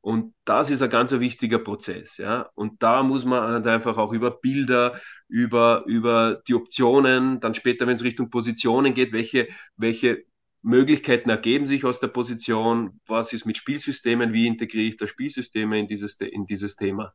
Und 0.00 0.34
das 0.44 0.70
ist 0.70 0.82
ein 0.82 0.90
ganz 0.90 1.10
wichtiger 1.12 1.58
Prozess, 1.58 2.16
ja. 2.16 2.48
Und 2.54 2.82
da 2.82 3.02
muss 3.02 3.24
man 3.24 3.42
halt 3.42 3.66
einfach 3.66 3.98
auch 3.98 4.12
über 4.12 4.30
Bilder, 4.30 5.00
über, 5.28 5.84
über 5.86 6.42
die 6.46 6.54
Optionen, 6.54 7.40
dann 7.40 7.54
später, 7.54 7.86
wenn 7.86 7.96
es 7.96 8.04
Richtung 8.04 8.30
Positionen 8.30 8.94
geht, 8.94 9.12
welche, 9.12 9.48
welche 9.76 10.24
Möglichkeiten 10.62 11.30
ergeben 11.30 11.66
sich 11.66 11.84
aus 11.84 11.98
der 12.00 12.08
Position, 12.08 13.00
was 13.06 13.32
ist 13.32 13.46
mit 13.46 13.56
Spielsystemen, 13.56 14.32
wie 14.32 14.46
integriere 14.46 14.86
ich 14.88 14.96
da 14.96 15.06
Spielsysteme 15.06 15.78
in 15.78 15.88
dieses, 15.88 16.20
in 16.20 16.46
dieses 16.46 16.76
Thema. 16.76 17.12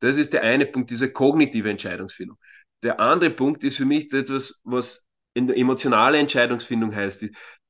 Das 0.00 0.16
ist 0.16 0.32
der 0.32 0.42
eine 0.42 0.66
Punkt, 0.66 0.90
diese 0.90 1.12
kognitive 1.12 1.70
Entscheidungsfindung. 1.70 2.38
Der 2.82 2.98
andere 3.00 3.30
Punkt 3.30 3.62
ist 3.64 3.76
für 3.76 3.84
mich 3.84 4.12
etwas, 4.12 4.60
was 4.64 5.06
emotionale 5.34 6.18
Entscheidungsfindung 6.18 6.94
heißt, 6.94 7.24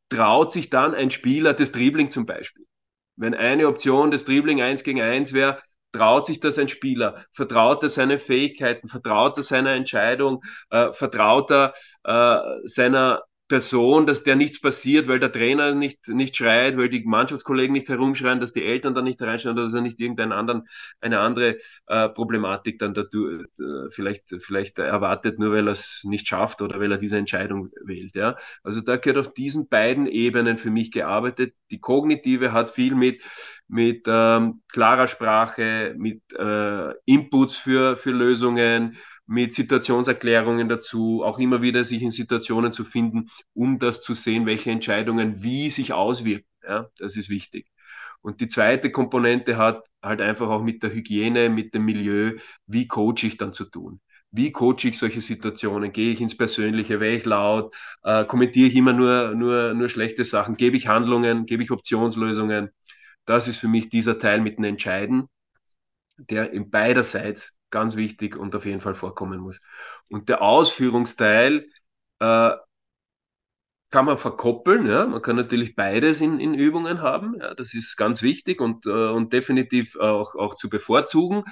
traut 0.08 0.52
sich 0.52 0.70
dann 0.70 0.94
ein 0.94 1.10
Spieler 1.10 1.54
das 1.54 1.72
Dribbling 1.72 2.10
zum 2.10 2.26
Beispiel. 2.26 2.66
Wenn 3.16 3.34
eine 3.34 3.68
Option 3.68 4.10
das 4.10 4.24
Dribbling 4.24 4.60
eins 4.62 4.82
gegen 4.82 5.00
eins 5.00 5.32
wäre, 5.32 5.60
traut 5.92 6.26
sich 6.26 6.40
das 6.40 6.58
ein 6.58 6.68
Spieler, 6.68 7.24
vertraut 7.32 7.82
er 7.82 7.88
seine 7.90 8.18
Fähigkeiten, 8.18 8.88
vertraut 8.88 9.36
er 9.36 9.42
seiner 9.42 9.72
Entscheidung, 9.72 10.42
äh, 10.70 10.92
vertraut 10.92 11.50
er 11.50 11.74
äh, 12.04 12.66
seiner 12.66 13.22
Person, 13.52 14.06
dass 14.06 14.24
der 14.24 14.34
nichts 14.34 14.62
passiert, 14.62 15.08
weil 15.08 15.18
der 15.18 15.30
Trainer 15.30 15.74
nicht, 15.74 16.08
nicht 16.08 16.34
schreit, 16.34 16.78
weil 16.78 16.88
die 16.88 17.04
Mannschaftskollegen 17.04 17.74
nicht 17.74 17.90
herumschreien, 17.90 18.40
dass 18.40 18.54
die 18.54 18.64
Eltern 18.64 18.94
dann 18.94 19.04
nicht 19.04 19.20
reinschreien 19.20 19.54
oder 19.54 19.64
dass 19.64 19.74
er 19.74 19.82
nicht 19.82 20.00
irgendeinen 20.00 20.32
anderen, 20.32 20.66
eine 21.02 21.18
andere 21.18 21.58
äh, 21.86 22.08
Problematik 22.08 22.78
dann 22.78 22.94
dadurch, 22.94 23.44
äh, 23.58 23.90
vielleicht, 23.90 24.34
vielleicht 24.38 24.78
erwartet, 24.78 25.38
nur 25.38 25.52
weil 25.52 25.68
er 25.68 25.72
es 25.72 26.00
nicht 26.04 26.26
schafft 26.26 26.62
oder 26.62 26.80
weil 26.80 26.92
er 26.92 26.96
diese 26.96 27.18
Entscheidung 27.18 27.68
wählt. 27.84 28.14
Ja? 28.16 28.36
Also 28.62 28.80
da 28.80 28.96
gehört 28.96 29.18
auf 29.18 29.34
diesen 29.34 29.68
beiden 29.68 30.06
Ebenen 30.06 30.56
für 30.56 30.70
mich 30.70 30.90
gearbeitet. 30.90 31.54
Die 31.70 31.78
kognitive 31.78 32.52
hat 32.52 32.70
viel 32.70 32.94
mit, 32.94 33.20
mit 33.68 34.04
ähm, 34.06 34.62
klarer 34.72 35.08
Sprache, 35.08 35.94
mit 35.98 36.22
äh, 36.32 36.94
Inputs 37.04 37.56
für, 37.56 37.96
für 37.96 38.12
Lösungen, 38.12 38.96
mit 39.32 39.54
Situationserklärungen 39.54 40.68
dazu, 40.68 41.22
auch 41.24 41.38
immer 41.38 41.62
wieder 41.62 41.84
sich 41.84 42.02
in 42.02 42.10
Situationen 42.10 42.72
zu 42.72 42.84
finden, 42.84 43.30
um 43.54 43.78
das 43.78 44.02
zu 44.02 44.12
sehen, 44.14 44.44
welche 44.44 44.70
Entscheidungen 44.70 45.42
wie 45.42 45.70
sich 45.70 45.94
auswirken. 45.94 46.46
Ja, 46.62 46.90
das 46.98 47.16
ist 47.16 47.30
wichtig. 47.30 47.66
Und 48.20 48.40
die 48.40 48.48
zweite 48.48 48.92
Komponente 48.92 49.56
hat 49.56 49.86
halt 50.02 50.20
einfach 50.20 50.48
auch 50.50 50.62
mit 50.62 50.82
der 50.82 50.92
Hygiene, 50.92 51.48
mit 51.48 51.74
dem 51.74 51.84
Milieu, 51.84 52.36
wie 52.66 52.86
coach 52.86 53.24
ich 53.24 53.38
dann 53.38 53.52
zu 53.54 53.64
tun. 53.64 54.00
Wie 54.30 54.52
coache 54.52 54.88
ich 54.88 54.98
solche 54.98 55.20
Situationen? 55.20 55.92
Gehe 55.92 56.12
ich 56.12 56.20
ins 56.20 56.36
Persönliche? 56.36 57.00
Wäre 57.00 57.14
ich 57.14 57.24
laut? 57.24 57.74
Äh, 58.02 58.24
kommentiere 58.26 58.68
ich 58.68 58.76
immer 58.76 58.92
nur, 58.92 59.34
nur, 59.34 59.74
nur 59.74 59.88
schlechte 59.88 60.24
Sachen? 60.24 60.56
Gebe 60.56 60.76
ich 60.76 60.88
Handlungen? 60.88 61.46
Gebe 61.46 61.62
ich 61.62 61.70
Optionslösungen? 61.70 62.70
Das 63.24 63.48
ist 63.48 63.56
für 63.58 63.68
mich 63.68 63.88
dieser 63.88 64.18
Teil 64.18 64.40
mit 64.40 64.58
dem 64.58 64.64
Entscheiden, 64.64 65.28
der 66.18 66.52
in 66.52 66.70
beiderseits 66.70 67.58
ganz 67.72 67.96
wichtig 67.96 68.36
und 68.36 68.54
auf 68.54 68.64
jeden 68.66 68.80
Fall 68.80 68.94
vorkommen 68.94 69.40
muss. 69.40 69.60
Und 70.08 70.28
der 70.28 70.42
Ausführungsteil 70.42 71.66
äh, 72.20 72.52
kann 73.90 74.06
man 74.06 74.16
verkoppeln. 74.16 74.86
Ja? 74.86 75.06
Man 75.06 75.22
kann 75.22 75.36
natürlich 75.36 75.74
beides 75.74 76.20
in, 76.20 76.40
in 76.40 76.54
Übungen 76.54 77.02
haben. 77.02 77.36
Ja? 77.40 77.54
Das 77.54 77.74
ist 77.74 77.96
ganz 77.96 78.22
wichtig 78.22 78.60
und, 78.60 78.86
äh, 78.86 78.90
und 78.90 79.32
definitiv 79.32 79.96
auch, 79.96 80.34
auch 80.36 80.54
zu 80.54 80.68
bevorzugen. 80.68 81.44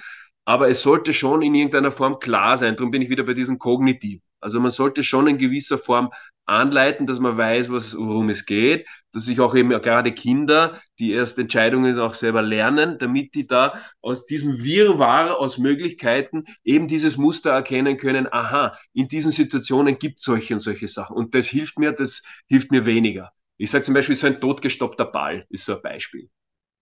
Aber 0.45 0.69
es 0.69 0.83
sollte 0.83 1.13
schon 1.13 1.43
in 1.43 1.55
irgendeiner 1.55 1.91
Form 1.91 2.19
klar 2.19 2.57
sein. 2.59 2.77
Darum 2.77 2.91
bin 2.91 3.03
ich 3.03 3.11
wieder 3.11 3.25
bei 3.25 3.35
diesem 3.35 3.59
Kognitiv. 3.59 4.21
Also 4.41 4.61
man 4.61 4.71
sollte 4.71 5.05
schon 5.05 5.27
in 5.27 5.39
gewisser 5.39 5.79
Form 5.79 6.11
anleiten, 6.51 7.07
dass 7.07 7.21
man 7.21 7.37
weiß, 7.37 7.71
was, 7.71 7.97
worum 7.97 8.29
es 8.29 8.45
geht, 8.45 8.87
dass 9.13 9.25
sich 9.25 9.41
auch 9.41 9.55
eben 9.55 9.71
gerade 9.71 10.13
Kinder, 10.13 10.79
die 10.99 11.13
erst 11.13 11.39
Entscheidungen 11.39 11.99
auch 11.99 12.15
selber 12.15 12.43
lernen, 12.43 12.99
damit 12.99 13.35
die 13.35 13.47
da 13.47 13.73
aus 14.03 14.27
diesem 14.27 14.63
Wirrwarr 14.63 15.39
aus 15.39 15.59
Möglichkeiten 15.59 16.45
eben 16.65 16.89
dieses 16.89 17.17
Muster 17.17 17.51
erkennen 17.51 17.97
können, 17.97 18.29
aha, 18.31 18.77
in 18.93 19.09
diesen 19.09 19.33
Situationen 19.33 19.99
gibt 19.99 20.19
es 20.19 20.25
solche 20.25 20.55
und 20.55 20.61
solche 20.61 20.89
Sachen. 20.89 21.17
Und 21.17 21.35
das 21.35 21.47
hilft 21.47 21.79
mir, 21.79 21.93
das 21.93 22.23
hilft 22.49 22.73
mir 22.73 22.85
weniger. 22.85 23.33
Ich 23.57 23.71
sage 23.71 23.85
zum 23.85 23.95
Beispiel, 23.95 24.17
so 24.17 24.27
ein 24.27 24.41
totgestoppter 24.41 25.05
Ball 25.05 25.47
ist 25.51 25.65
so 25.65 25.77
ein 25.77 25.83
Beispiel. 25.83 26.29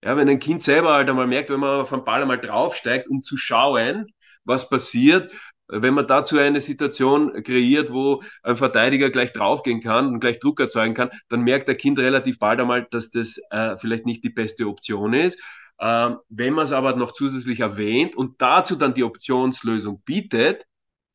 Ja, 0.03 0.17
wenn 0.17 0.29
ein 0.29 0.39
Kind 0.39 0.63
selber 0.63 0.95
halt 0.95 1.09
einmal 1.09 1.27
merkt, 1.27 1.51
wenn 1.51 1.61
man 1.61 1.81
auf 1.81 1.93
einen 1.93 2.05
Ball 2.05 2.23
einmal 2.23 2.41
draufsteigt, 2.41 3.09
um 3.09 3.23
zu 3.23 3.37
schauen, 3.37 4.07
was 4.45 4.69
passiert, 4.69 5.33
wenn 5.69 5.95
man 5.95 6.07
dazu 6.07 6.39
eine 6.39 6.61
Situation 6.61 7.43
kreiert, 7.43 7.93
wo 7.93 8.23
ein 8.43 8.57
Verteidiger 8.57 9.11
gleich 9.11 9.33
draufgehen 9.33 9.81
kann 9.81 10.09
und 10.09 10.21
gleich 10.21 10.39
Druck 10.39 10.61
erzeugen 10.61 10.95
kann, 10.95 11.11
dann 11.29 11.43
merkt 11.43 11.69
der 11.69 11.77
Kind 11.77 11.99
relativ 11.99 12.39
bald 12.39 12.61
einmal, 12.61 12.87
dass 12.91 13.11
das 13.11 13.39
äh, 13.51 13.77
vielleicht 13.77 14.07
nicht 14.07 14.25
die 14.25 14.31
beste 14.31 14.67
Option 14.67 15.13
ist. 15.13 15.39
Ähm, 15.81 16.19
wenn 16.29 16.55
man 16.55 16.65
es 16.65 16.73
aber 16.73 16.97
noch 16.97 17.13
zusätzlich 17.13 17.61
erwähnt 17.61 18.17
und 18.17 18.41
dazu 18.41 18.77
dann 18.77 18.95
die 18.95 19.05
Optionslösung 19.05 20.03
bietet, 20.05 20.65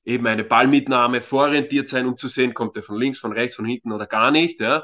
eben 0.05 0.27
eine 0.27 0.43
Ballmitnahme, 0.43 1.21
vororientiert 1.21 1.88
sein, 1.89 2.05
um 2.05 2.17
zu 2.17 2.27
sehen, 2.27 2.53
kommt 2.53 2.75
er 2.75 2.84
von 2.84 2.97
links, 2.97 3.19
von 3.19 3.31
rechts, 3.31 3.55
von 3.55 3.65
hinten 3.65 3.91
oder 3.91 4.05
gar 4.05 4.31
nicht, 4.31 4.59
ja, 4.61 4.84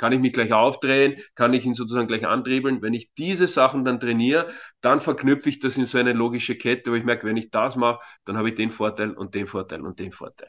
kann 0.00 0.12
ich 0.12 0.20
mich 0.20 0.32
gleich 0.32 0.52
aufdrehen? 0.52 1.20
Kann 1.34 1.52
ich 1.52 1.66
ihn 1.66 1.74
sozusagen 1.74 2.08
gleich 2.08 2.26
andribbeln? 2.26 2.80
Wenn 2.80 2.94
ich 2.94 3.12
diese 3.18 3.46
Sachen 3.46 3.84
dann 3.84 4.00
trainiere, 4.00 4.50
dann 4.80 5.00
verknüpfe 5.00 5.50
ich 5.50 5.60
das 5.60 5.76
in 5.76 5.84
so 5.86 5.98
eine 5.98 6.14
logische 6.14 6.56
Kette, 6.56 6.90
wo 6.90 6.94
ich 6.94 7.04
merke, 7.04 7.26
wenn 7.26 7.36
ich 7.36 7.50
das 7.50 7.76
mache, 7.76 8.00
dann 8.24 8.38
habe 8.38 8.48
ich 8.48 8.54
den 8.54 8.70
Vorteil 8.70 9.12
und 9.12 9.34
den 9.34 9.46
Vorteil 9.46 9.82
und 9.82 9.98
den 9.98 10.12
Vorteil. 10.12 10.48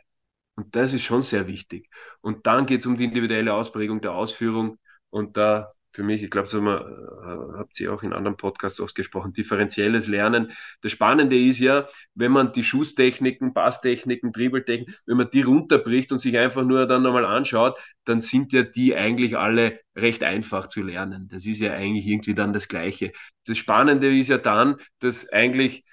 Und 0.56 0.76
das 0.76 0.94
ist 0.94 1.04
schon 1.04 1.22
sehr 1.22 1.48
wichtig. 1.48 1.90
Und 2.22 2.48
dann 2.48 2.66
geht 2.66 2.82
es 2.82 2.86
um 2.86 2.96
die 2.98 3.06
individuelle 3.06 3.54
Ausprägung 3.54 4.02
der 4.02 4.14
Ausführung. 4.14 4.78
Und 5.10 5.36
da 5.38 5.70
für 5.94 6.04
mich, 6.04 6.24
ich 6.24 6.30
glaube, 6.30 6.48
so 6.48 6.60
äh, 6.60 7.58
habt 7.58 7.80
ihr 7.80 7.94
auch 7.94 8.04
in 8.04 8.14
anderen 8.14 8.38
Podcasts 8.38 8.80
ausgesprochen, 8.80 9.34
differenzielles 9.34 10.08
Lernen. 10.08 10.52
Das 10.82 10.92
Spannende 10.92 11.38
ist 11.38 11.60
ja, 11.60 11.86
wenn 12.16 12.32
man 12.32 12.54
die 12.54 12.64
Schusstechniken, 12.64 13.54
Passtechniken, 13.54 14.32
Dribbeltechniken, 14.32 14.96
wenn 15.06 15.18
man 15.18 15.30
die 15.32 15.42
runterbricht 15.42 16.12
und 16.12 16.20
sich 16.20 16.38
einfach 16.38 16.64
nur 16.64 16.88
dann 16.88 17.04
nochmal 17.04 17.26
anschaut, 17.26 17.78
dann 18.06 18.22
sind 18.22 18.54
ja 18.54 18.64
die 18.64 18.96
eigentlich 18.96 19.38
alle 19.38 19.80
recht 19.96 20.24
einfach 20.24 20.68
zu 20.68 20.82
lernen. 20.84 21.28
Das 21.30 21.46
ist 21.46 21.60
ja 21.60 21.74
eigentlich 21.74 22.08
irgendwie 22.08 22.34
dann 22.34 22.54
das 22.54 22.68
Gleiche. 22.68 23.12
Das 23.46 23.58
Spannende 23.58 24.18
ist 24.18 24.30
ja 24.30 24.38
dann, 24.38 24.78
dass 25.00 25.30
eigentlich 25.30 25.84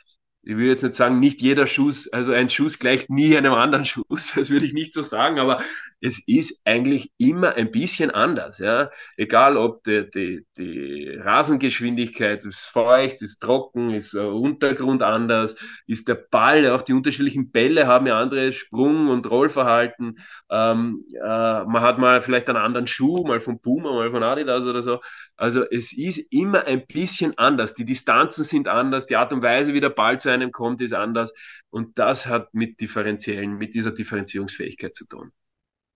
ich 0.43 0.57
will 0.57 0.69
jetzt 0.69 0.83
nicht 0.83 0.95
sagen, 0.95 1.21
nicht 1.21 1.43
jeder 1.43 1.67
Schuss, 1.67 2.11
also 2.13 2.33
ein 2.33 2.49
Schuss 2.49 2.79
gleicht 2.79 3.11
nie 3.11 3.37
einem 3.37 3.53
anderen 3.53 3.85
Schuss, 3.85 4.33
das 4.35 4.51
würde 4.51 4.67
ich 4.67 4.73
nicht 4.73 4.95
so 4.95 5.03
sagen, 5.03 5.39
aber 5.39 5.61
es 6.01 6.23
ist 6.27 6.61
eigentlich 6.65 7.11
immer 7.19 7.55
ein 7.55 7.71
bisschen 7.73 8.11
anders, 8.11 8.59
ja. 8.59 8.91
Egal 9.17 9.57
ob 9.57 9.83
die, 9.85 10.09
die, 10.09 10.47
die 10.57 11.11
Rasengeschwindigkeit 11.21 12.45
ist 12.47 12.61
feucht, 12.61 13.21
ist 13.21 13.41
trocken, 13.41 13.91
ist 13.91 14.15
der 14.15 14.33
Untergrund 14.33 15.03
anders, 15.03 15.57
ist 15.87 16.07
der 16.09 16.15
Ball, 16.15 16.71
auch 16.71 16.83
die 16.83 16.93
unterschiedlichen 16.93 17.51
Bälle 17.51 17.87
haben 17.87 18.07
ja 18.07 18.19
andere 18.21 18.53
Sprung- 18.53 19.09
und 19.09 19.29
Rollverhalten. 19.29 20.19
Ähm, 20.51 21.05
äh, 21.15 21.19
man 21.65 21.81
hat 21.81 21.99
mal 21.99 22.23
vielleicht 22.23 22.49
einen 22.49 22.59
anderen 22.59 22.87
Schuh, 22.87 23.25
mal 23.27 23.41
von 23.41 23.61
Puma, 23.61 23.93
mal 23.93 24.11
von 24.11 24.23
Adidas 24.23 24.65
oder 24.67 24.83
so. 24.83 25.01
Also 25.37 25.65
es 25.71 25.93
ist 25.97 26.19
immer 26.33 26.65
ein 26.65 26.87
bisschen 26.87 27.37
anders. 27.39 27.75
Die 27.75 27.85
Distanzen 27.85 28.45
sind 28.45 28.69
anders, 28.69 29.07
die 29.07 29.17
Art 29.17 29.33
und 29.33 29.43
Weise, 29.43 29.75
wie 29.75 29.81
der 29.81 29.91
Ball 29.91 30.19
zu 30.19 30.28
einem 30.29 30.53
kommt, 30.53 30.81
ist 30.81 30.95
anders. 30.95 31.33
Und 31.71 31.99
das 31.99 32.27
hat 32.27 32.55
mit 32.55 32.81
differenziellen, 32.81 33.57
mit 33.59 33.75
dieser 33.75 33.93
Differenzierungsfähigkeit 33.93 34.95
zu 34.95 35.07
tun. 35.07 35.33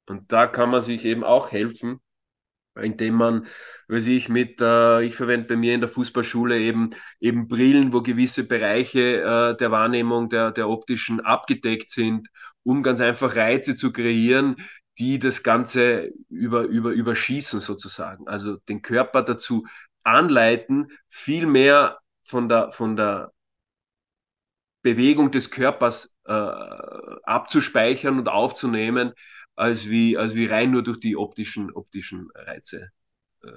Und 0.07 0.33
da 0.33 0.47
kann 0.47 0.71
man 0.71 0.81
sich 0.81 1.05
eben 1.05 1.25
auch 1.25 1.53
helfen, 1.53 2.01
indem 2.81 3.15
man, 3.15 3.47
weiß 3.89 4.07
ich, 4.07 4.29
mit, 4.29 4.61
äh, 4.61 5.03
ich 5.03 5.15
verwende 5.15 5.47
bei 5.47 5.57
mir 5.57 5.75
in 5.75 5.81
der 5.81 5.89
Fußballschule 5.89 6.59
eben, 6.59 6.91
eben 7.21 7.49
Brillen, 7.49 7.93
wo 7.93 8.03
gewisse 8.03 8.49
Bereiche 8.49 9.21
äh, 9.21 9.57
der 9.57 9.71
Wahrnehmung 9.71 10.31
der, 10.31 10.53
der 10.53 10.69
optischen 10.69 11.21
abgedeckt 11.21 11.91
sind, 11.91 12.29
um 12.63 12.83
ganz 12.83 13.01
einfach 13.01 13.37
Reize 13.37 13.75
zu 13.75 13.93
kreieren, 13.93 14.57
die 14.99 15.19
das 15.19 15.43
Ganze 15.43 16.13
über, 16.29 16.63
über, 16.63 16.91
überschießen 16.91 17.61
sozusagen. 17.61 18.27
Also 18.29 18.57
den 18.69 18.83
Körper 18.83 19.23
dazu 19.23 19.67
anleiten, 20.03 20.89
viel 21.09 21.47
mehr 21.47 21.99
von 22.25 22.49
der, 22.49 22.73
von 22.73 22.97
der 22.97 23.33
Bewegung 24.83 25.31
des 25.31 25.51
Körpers 25.51 26.17
äh, 26.27 26.33
abzuspeichern 26.33 28.19
und 28.19 28.29
aufzunehmen, 28.29 29.13
als 29.57 29.89
wie, 29.89 30.17
als 30.17 30.35
wie 30.35 30.47
rein 30.47 30.71
nur 30.71 30.83
durch 30.83 31.01
die 31.01 31.17
optischen, 31.17 31.73
optischen 31.73 32.29
Reize. 32.35 32.91
Äh, 33.45 33.49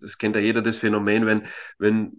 das 0.00 0.18
kennt 0.18 0.36
ja 0.36 0.42
jeder 0.42 0.62
das 0.62 0.76
Phänomen, 0.78 1.26
wenn, 1.26 1.46
wenn 1.78 2.12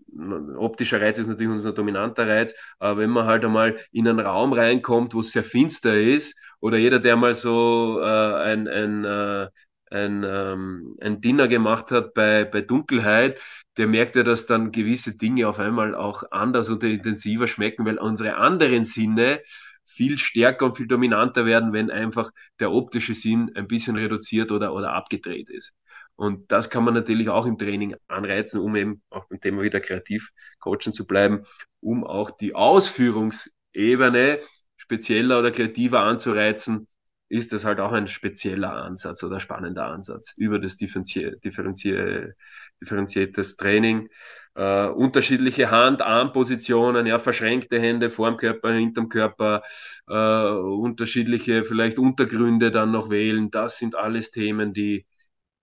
optischer 0.57 1.01
Reiz 1.01 1.17
ist 1.19 1.27
natürlich 1.27 1.51
unser 1.51 1.73
dominanter 1.73 2.27
Reiz, 2.27 2.53
aber 2.79 3.01
wenn 3.01 3.09
man 3.09 3.25
halt 3.25 3.45
einmal 3.45 3.77
in 3.91 4.07
einen 4.07 4.19
Raum 4.19 4.53
reinkommt, 4.53 5.13
wo 5.13 5.21
es 5.21 5.31
sehr 5.31 5.43
finster 5.43 5.95
ist, 5.99 6.39
oder 6.59 6.77
jeder, 6.77 6.99
der 6.99 7.15
mal 7.15 7.33
so 7.35 7.99
äh, 8.01 8.05
ein, 8.05 8.67
ein, 8.67 9.05
äh, 9.05 9.47
ein, 9.91 10.23
ähm, 10.25 10.95
ein 11.01 11.21
Dinner 11.21 11.47
gemacht 11.47 11.91
hat 11.91 12.13
bei, 12.13 12.45
bei 12.45 12.61
Dunkelheit, 12.61 13.39
der 13.77 13.87
merkt 13.87 14.15
ja, 14.15 14.23
dass 14.23 14.45
dann 14.45 14.71
gewisse 14.71 15.17
Dinge 15.17 15.47
auf 15.47 15.59
einmal 15.59 15.95
auch 15.95 16.23
anders 16.31 16.69
oder 16.69 16.87
intensiver 16.87 17.47
schmecken, 17.47 17.85
weil 17.85 17.97
unsere 17.97 18.37
anderen 18.37 18.85
Sinne 18.85 19.41
viel 19.85 20.17
stärker 20.17 20.65
und 20.65 20.77
viel 20.77 20.87
dominanter 20.87 21.45
werden, 21.45 21.73
wenn 21.73 21.89
einfach 21.89 22.29
der 22.59 22.71
optische 22.71 23.13
Sinn 23.15 23.51
ein 23.55 23.67
bisschen 23.67 23.95
reduziert 23.97 24.51
oder, 24.51 24.73
oder 24.73 24.93
abgedreht 24.93 25.49
ist. 25.49 25.73
Und 26.15 26.51
das 26.51 26.69
kann 26.69 26.83
man 26.83 26.93
natürlich 26.93 27.29
auch 27.29 27.45
im 27.45 27.57
Training 27.57 27.95
anreizen, 28.07 28.59
um 28.59 28.75
eben 28.75 29.01
auch 29.09 29.25
beim 29.27 29.39
Thema 29.39 29.61
wieder 29.61 29.79
kreativ 29.79 30.31
coachen 30.59 30.93
zu 30.93 31.05
bleiben, 31.05 31.43
um 31.79 32.03
auch 32.03 32.31
die 32.31 32.55
Ausführungsebene 32.55 34.39
spezieller 34.77 35.39
oder 35.39 35.51
kreativer 35.51 36.01
anzureizen, 36.01 36.87
ist 37.29 37.53
das 37.53 37.65
halt 37.65 37.79
auch 37.79 37.91
ein 37.91 38.07
spezieller 38.07 38.73
Ansatz 38.73 39.23
oder 39.23 39.39
spannender 39.39 39.85
Ansatz 39.87 40.33
über 40.37 40.59
das 40.59 40.77
differenzier 40.77 41.35
differenzier 41.37 42.33
differenziertes 42.81 43.57
Training. 43.57 44.09
Äh, 44.55 44.87
unterschiedliche 44.87 45.69
Hand-Arm-Positionen, 45.71 47.05
ja, 47.05 47.19
verschränkte 47.19 47.79
Hände 47.79 48.09
vorm 48.09 48.37
Körper, 48.37 48.71
hinterm 48.71 49.09
Körper, 49.09 49.61
äh, 50.07 50.13
unterschiedliche 50.13 51.63
vielleicht 51.63 51.99
Untergründe 51.99 52.71
dann 52.71 52.91
noch 52.91 53.09
wählen. 53.09 53.51
Das 53.51 53.77
sind 53.77 53.95
alles 53.95 54.31
Themen, 54.31 54.73
die, 54.73 55.05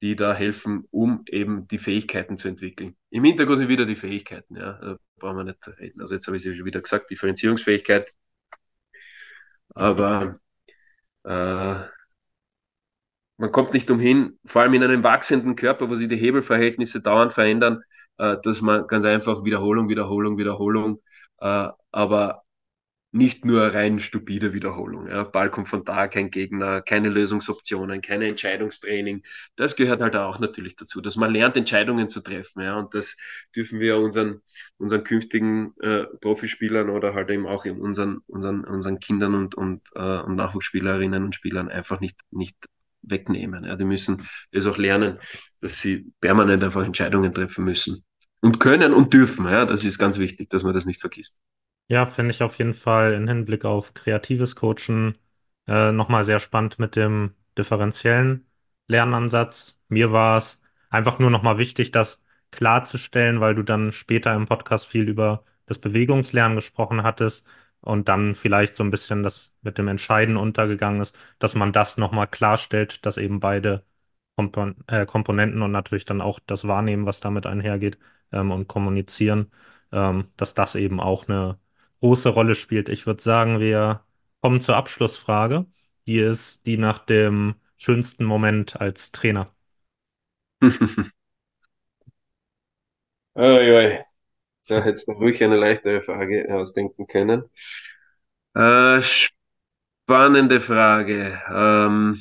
die 0.03 0.17
da 0.17 0.35
helfen, 0.35 0.85
um 0.91 1.25
eben 1.29 1.67
die 1.69 1.79
Fähigkeiten 1.79 2.37
zu 2.37 2.49
entwickeln. 2.49 2.97
Im 3.11 3.25
Hintergrund 3.25 3.59
sind 3.59 3.69
wieder 3.69 3.87
die 3.87 3.95
Fähigkeiten, 3.97 4.57
ja, 4.57 4.75
da 4.75 4.99
brauchen 5.19 5.39
wir 5.39 5.45
nicht 5.45 5.67
reden. 5.81 6.01
Also 6.01 6.15
jetzt 6.15 6.27
habe 6.27 6.37
ich 6.37 6.47
es 6.47 6.57
schon 6.57 6.67
wieder 6.67 6.81
gesagt, 6.81 7.11
Differenzierungsfähigkeit. 7.11 8.13
Aber 9.75 10.39
äh, 11.25 11.75
man 13.37 13.51
kommt 13.53 13.73
nicht 13.75 13.91
umhin, 13.91 14.39
vor 14.45 14.63
allem 14.63 14.75
in 14.75 14.83
einem 14.85 15.05
wachsenden 15.05 15.57
Körper, 15.57 15.91
wo 15.91 15.95
sich 15.97 16.09
die 16.09 16.17
Hebelverhältnisse 16.17 17.01
dauernd 17.03 17.33
verändern, 17.33 17.83
äh, 18.19 18.37
dass 18.43 18.61
man 18.61 18.87
ganz 18.87 19.05
einfach 19.05 19.45
Wiederholung, 19.45 19.89
Wiederholung, 19.89 20.39
Wiederholung, 20.39 21.01
äh, 21.41 21.69
aber 21.93 22.44
nicht 23.15 23.45
nur 23.45 23.63
rein 23.73 24.01
stupide 24.01 24.55
Wiederholung. 24.55 25.07
Ja. 25.07 25.23
Ball 25.23 25.49
kommt 25.49 25.69
von 25.69 25.85
da, 25.85 26.09
kein 26.09 26.31
Gegner, 26.31 26.83
keine 26.83 27.09
Lösungsoptionen, 27.11 28.03
keine 28.03 28.27
Entscheidungstraining. 28.27 29.23
Das 29.55 29.77
gehört 29.77 30.01
halt 30.01 30.17
auch 30.17 30.41
natürlich 30.41 30.75
dazu, 30.75 31.01
dass 31.01 31.15
man 31.15 31.31
lernt, 31.31 31.57
Entscheidungen 31.57 32.09
zu 32.09 32.23
treffen. 32.23 32.63
Ja. 32.63 32.77
Und 32.77 32.93
das 32.93 33.17
dürfen 33.55 33.79
wir 33.79 33.99
unseren, 33.99 34.41
unseren 34.79 35.05
künftigen 35.05 35.75
äh, 35.79 36.07
Profispielern 36.21 36.91
oder 36.91 37.15
halt 37.15 37.31
eben 37.31 37.47
auch 37.47 37.65
unseren, 37.67 38.19
unseren, 38.27 38.65
unseren 38.65 38.99
Kindern 38.99 39.37
und, 39.37 39.55
und, 39.55 39.83
äh, 39.95 40.19
und 40.19 40.35
Nachwuchsspielerinnen 40.35 41.23
und 41.23 41.37
Spielern 41.37 41.69
einfach 41.69 42.01
nicht, 42.01 42.21
nicht 42.33 42.57
wegnehmen. 43.03 43.63
Ja. 43.63 43.77
Die 43.77 43.85
müssen 43.85 44.29
es 44.51 44.67
auch 44.67 44.77
lernen, 44.77 45.21
dass 45.61 45.79
sie 45.79 46.13
permanent 46.21 46.65
einfach 46.65 46.85
Entscheidungen 46.85 47.33
treffen 47.33 47.65
müssen. 47.65 48.03
Und 48.41 48.59
können 48.59 48.93
und 48.93 49.15
dürfen. 49.15 49.47
Ja. 49.47 49.67
Das 49.67 49.85
ist 49.85 50.01
ganz 50.01 50.19
wichtig, 50.19 50.51
dass 50.51 50.65
man 50.65 50.75
das 50.75 50.85
nicht 50.85 51.01
vergisst. 51.01 51.37
Ja, 51.89 52.07
finde 52.07 52.31
ich 52.33 52.43
auf 52.43 52.59
jeden 52.59 52.75
Fall 52.75 53.13
im 53.13 53.29
Hinblick 53.29 53.65
auf 53.65 53.93
kreatives 53.95 54.57
Coachen 54.57 55.19
äh, 55.67 55.93
nochmal 55.93 56.25
sehr 56.25 56.41
spannend 56.41 56.79
mit 56.79 56.97
dem 56.97 57.35
differenziellen 57.59 58.47
Lernansatz. 58.89 59.83
Mir 59.89 60.11
war 60.13 60.39
es 60.39 60.61
einfach 60.89 61.19
nur 61.19 61.31
nochmal 61.31 61.59
wichtig, 61.59 61.91
das 61.91 62.25
klarzustellen, 62.51 63.41
weil 63.41 63.55
du 63.55 63.63
dann 63.63 63.93
später 63.93 64.35
im 64.35 64.47
Podcast 64.47 64.87
viel 64.87 65.09
über 65.09 65.45
das 65.67 65.79
Bewegungslernen 65.79 66.57
gesprochen 66.57 67.03
hattest 67.03 67.47
und 67.81 68.09
dann 68.09 68.35
vielleicht 68.35 68.75
so 68.77 68.83
ein 68.83 68.91
bisschen 68.91 69.23
das 69.23 69.55
mit 69.63 69.77
dem 69.77 69.89
Entscheiden 69.89 70.37
untergegangen 70.39 71.03
ist, 71.03 71.17
dass 71.39 71.55
man 71.55 71.73
das 71.73 71.97
nochmal 71.99 72.29
klarstellt, 72.29 73.05
dass 73.05 73.19
eben 73.19 73.41
beide 73.41 73.85
Kompon 74.37 74.77
äh, 74.89 75.07
Komponenten 75.07 75.63
und 75.63 75.71
natürlich 75.73 76.05
dann 76.07 76.21
auch 76.21 76.41
das 76.47 76.67
Wahrnehmen, 76.67 77.07
was 77.07 77.21
damit 77.21 77.47
einhergeht, 77.47 77.99
ähm, 78.33 78.51
und 78.51 78.67
kommunizieren, 78.69 79.51
ähm, 79.93 80.29
dass 80.37 80.55
das 80.55 80.75
eben 80.75 81.01
auch 81.01 81.29
eine 81.29 81.59
große 82.01 82.29
Rolle 82.31 82.55
spielt. 82.55 82.89
Ich 82.89 83.07
würde 83.07 83.23
sagen, 83.23 83.61
wir 83.61 84.05
kommen 84.41 84.61
zur 84.61 84.77
Abschlussfrage. 84.77 85.67
Die 86.07 86.19
ist 86.19 86.67
die 86.67 86.77
nach 86.79 86.99
dem 87.01 87.55
schönsten 87.77 88.25
Moment 88.25 88.81
als 88.81 89.13
Trainer. 89.13 89.51
Uiui. 93.37 94.05
Da 94.69 94.83
hättest 94.83 95.09
du 95.09 95.13
ruhig 95.13 95.43
eine 95.45 95.57
leichtere 95.57 96.03
Frage 96.03 96.47
ausdenken 96.55 97.07
können. 97.07 97.45
Äh, 98.55 99.01
spannende 100.07 100.61
Frage. 100.61 101.41
Ähm, 101.51 102.21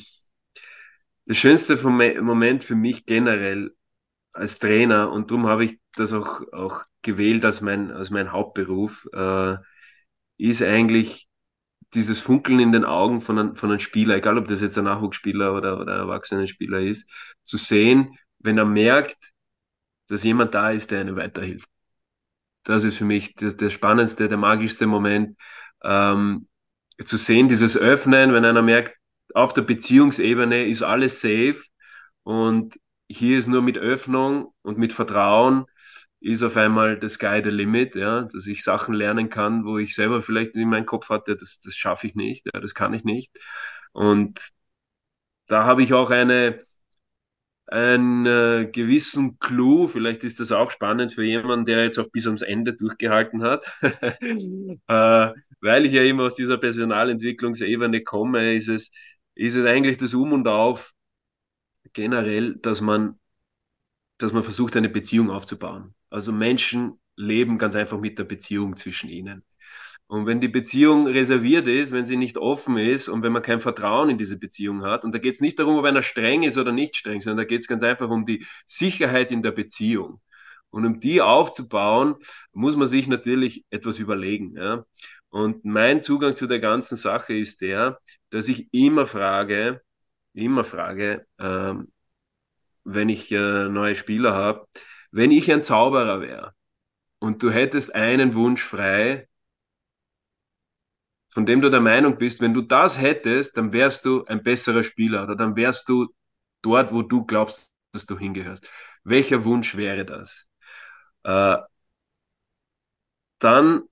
der 1.26 1.34
schönste 1.34 1.76
Moment 1.76 2.64
für 2.64 2.74
mich 2.74 3.06
generell 3.06 3.74
als 4.32 4.58
Trainer, 4.58 5.12
und 5.12 5.30
darum 5.30 5.46
habe 5.46 5.64
ich 5.64 5.80
das 5.96 6.12
auch, 6.12 6.42
auch 6.52 6.84
gewählt 7.04 7.44
als 7.44 7.60
mein, 7.60 7.92
als 7.92 8.10
mein 8.10 8.32
Hauptberuf, 8.32 9.08
äh, 9.12 9.56
ist 10.38 10.62
eigentlich 10.62 11.28
dieses 11.94 12.20
Funkeln 12.20 12.58
in 12.58 12.72
den 12.72 12.84
Augen 12.84 13.20
von 13.20 13.38
einem, 13.38 13.56
von 13.56 13.70
einem 13.70 13.78
Spieler, 13.78 14.16
egal 14.16 14.38
ob 14.38 14.48
das 14.48 14.60
jetzt 14.60 14.76
ein 14.76 14.84
Nachwuchsspieler 14.84 15.54
oder, 15.54 15.80
oder 15.80 15.94
ein 15.94 16.00
Erwachsenenspieler 16.00 16.80
ist, 16.80 17.08
zu 17.44 17.56
sehen, 17.56 18.18
wenn 18.40 18.58
er 18.58 18.64
merkt, 18.64 19.16
dass 20.08 20.24
jemand 20.24 20.54
da 20.54 20.70
ist, 20.70 20.90
der 20.90 21.00
einem 21.00 21.16
weiterhilft. 21.16 21.68
Das 22.64 22.84
ist 22.84 22.96
für 22.96 23.04
mich 23.04 23.34
das, 23.34 23.56
der 23.56 23.70
spannendste, 23.70 24.28
der 24.28 24.38
magischste 24.38 24.86
Moment, 24.86 25.38
ähm, 25.82 26.48
zu 27.04 27.16
sehen, 27.16 27.48
dieses 27.48 27.76
Öffnen, 27.76 28.32
wenn 28.32 28.44
einer 28.44 28.62
merkt, 28.62 28.96
auf 29.34 29.52
der 29.52 29.62
Beziehungsebene 29.62 30.66
ist 30.66 30.82
alles 30.82 31.20
safe 31.20 31.62
und 32.22 32.78
hier 33.08 33.38
ist 33.38 33.48
nur 33.48 33.62
mit 33.62 33.78
Öffnung 33.78 34.52
und 34.62 34.78
mit 34.78 34.92
Vertrauen 34.92 35.66
ist 36.24 36.42
auf 36.42 36.56
einmal 36.56 36.98
the 37.00 37.08
sky 37.08 37.40
the 37.44 37.50
limit, 37.50 37.94
ja, 37.96 38.22
dass 38.22 38.46
ich 38.46 38.64
Sachen 38.64 38.94
lernen 38.94 39.28
kann, 39.30 39.64
wo 39.64 39.78
ich 39.78 39.94
selber 39.94 40.22
vielleicht 40.22 40.56
in 40.56 40.70
meinem 40.70 40.86
Kopf 40.86 41.10
hatte, 41.10 41.36
das, 41.36 41.60
das 41.60 41.76
schaffe 41.76 42.06
ich 42.06 42.14
nicht, 42.14 42.46
ja, 42.52 42.60
das 42.60 42.74
kann 42.74 42.94
ich 42.94 43.04
nicht. 43.04 43.32
Und 43.92 44.40
da 45.46 45.64
habe 45.64 45.82
ich 45.82 45.92
auch 45.92 46.10
eine, 46.10 46.58
einen 47.66 48.26
äh, 48.26 48.68
gewissen 48.70 49.38
Clou, 49.38 49.88
vielleicht 49.88 50.22
ist 50.24 50.38
das 50.40 50.52
auch 50.52 50.70
spannend 50.70 51.12
für 51.12 51.24
jemanden, 51.24 51.66
der 51.66 51.82
jetzt 51.84 51.98
auch 51.98 52.10
bis 52.10 52.26
ans 52.26 52.42
Ende 52.42 52.74
durchgehalten 52.74 53.42
hat, 53.42 53.66
äh, 53.82 55.32
weil 55.60 55.86
ich 55.86 55.92
ja 55.92 56.02
immer 56.02 56.24
aus 56.24 56.34
dieser 56.36 56.58
Personalentwicklungsebene 56.58 58.02
komme, 58.02 58.54
ist 58.54 58.68
es, 58.68 58.90
ist 59.34 59.56
es 59.56 59.64
eigentlich 59.64 59.96
das 59.96 60.14
Um 60.14 60.32
und 60.32 60.46
Auf 60.48 60.92
generell, 61.94 62.56
dass 62.56 62.80
man, 62.82 63.18
dass 64.18 64.32
man 64.32 64.42
versucht, 64.42 64.76
eine 64.76 64.88
Beziehung 64.88 65.30
aufzubauen. 65.30 65.94
Also 66.14 66.30
Menschen 66.30 67.00
leben 67.16 67.58
ganz 67.58 67.74
einfach 67.74 67.98
mit 67.98 68.20
der 68.20 68.24
Beziehung 68.24 68.76
zwischen 68.76 69.10
ihnen. 69.10 69.42
Und 70.06 70.26
wenn 70.26 70.40
die 70.40 70.46
Beziehung 70.48 71.08
reserviert 71.08 71.66
ist, 71.66 71.90
wenn 71.90 72.06
sie 72.06 72.16
nicht 72.16 72.38
offen 72.38 72.78
ist 72.78 73.08
und 73.08 73.24
wenn 73.24 73.32
man 73.32 73.42
kein 73.42 73.58
Vertrauen 73.58 74.10
in 74.10 74.18
diese 74.18 74.38
Beziehung 74.38 74.84
hat, 74.84 75.04
und 75.04 75.12
da 75.12 75.18
geht 75.18 75.34
es 75.34 75.40
nicht 75.40 75.58
darum, 75.58 75.76
ob 75.76 75.84
einer 75.84 76.04
streng 76.04 76.44
ist 76.44 76.56
oder 76.56 76.70
nicht 76.70 76.94
streng, 76.94 77.20
sondern 77.20 77.38
da 77.38 77.48
geht 77.48 77.62
es 77.62 77.66
ganz 77.66 77.82
einfach 77.82 78.08
um 78.10 78.26
die 78.26 78.46
Sicherheit 78.64 79.32
in 79.32 79.42
der 79.42 79.50
Beziehung. 79.50 80.20
Und 80.70 80.86
um 80.86 81.00
die 81.00 81.20
aufzubauen, 81.20 82.14
muss 82.52 82.76
man 82.76 82.86
sich 82.86 83.08
natürlich 83.08 83.64
etwas 83.70 83.98
überlegen. 83.98 84.56
Ja? 84.56 84.86
Und 85.30 85.64
mein 85.64 86.00
Zugang 86.00 86.36
zu 86.36 86.46
der 86.46 86.60
ganzen 86.60 86.96
Sache 86.96 87.34
ist 87.34 87.60
der, 87.60 87.98
dass 88.30 88.46
ich 88.46 88.68
immer 88.72 89.04
frage, 89.04 89.80
immer 90.32 90.62
frage, 90.62 91.26
ähm, 91.40 91.90
wenn 92.84 93.08
ich 93.08 93.32
äh, 93.32 93.68
neue 93.68 93.96
Spieler 93.96 94.34
habe, 94.34 94.68
wenn 95.14 95.30
ich 95.30 95.50
ein 95.52 95.62
Zauberer 95.62 96.20
wäre 96.20 96.54
und 97.20 97.40
du 97.42 97.50
hättest 97.52 97.94
einen 97.94 98.34
Wunsch 98.34 98.62
frei, 98.62 99.28
von 101.30 101.46
dem 101.46 101.60
du 101.60 101.70
der 101.70 101.80
Meinung 101.80 102.18
bist, 102.18 102.40
wenn 102.40 102.52
du 102.52 102.62
das 102.62 103.00
hättest, 103.00 103.56
dann 103.56 103.72
wärst 103.72 104.04
du 104.04 104.24
ein 104.24 104.42
besserer 104.42 104.82
Spieler 104.82 105.22
oder 105.22 105.36
dann 105.36 105.54
wärst 105.54 105.88
du 105.88 106.08
dort, 106.62 106.92
wo 106.92 107.02
du 107.02 107.24
glaubst, 107.26 107.70
dass 107.92 108.06
du 108.06 108.18
hingehörst. 108.18 108.68
Welcher 109.04 109.44
Wunsch 109.44 109.76
wäre 109.76 110.04
das? 110.04 110.50
Äh, 111.22 111.58
dann 113.38 113.82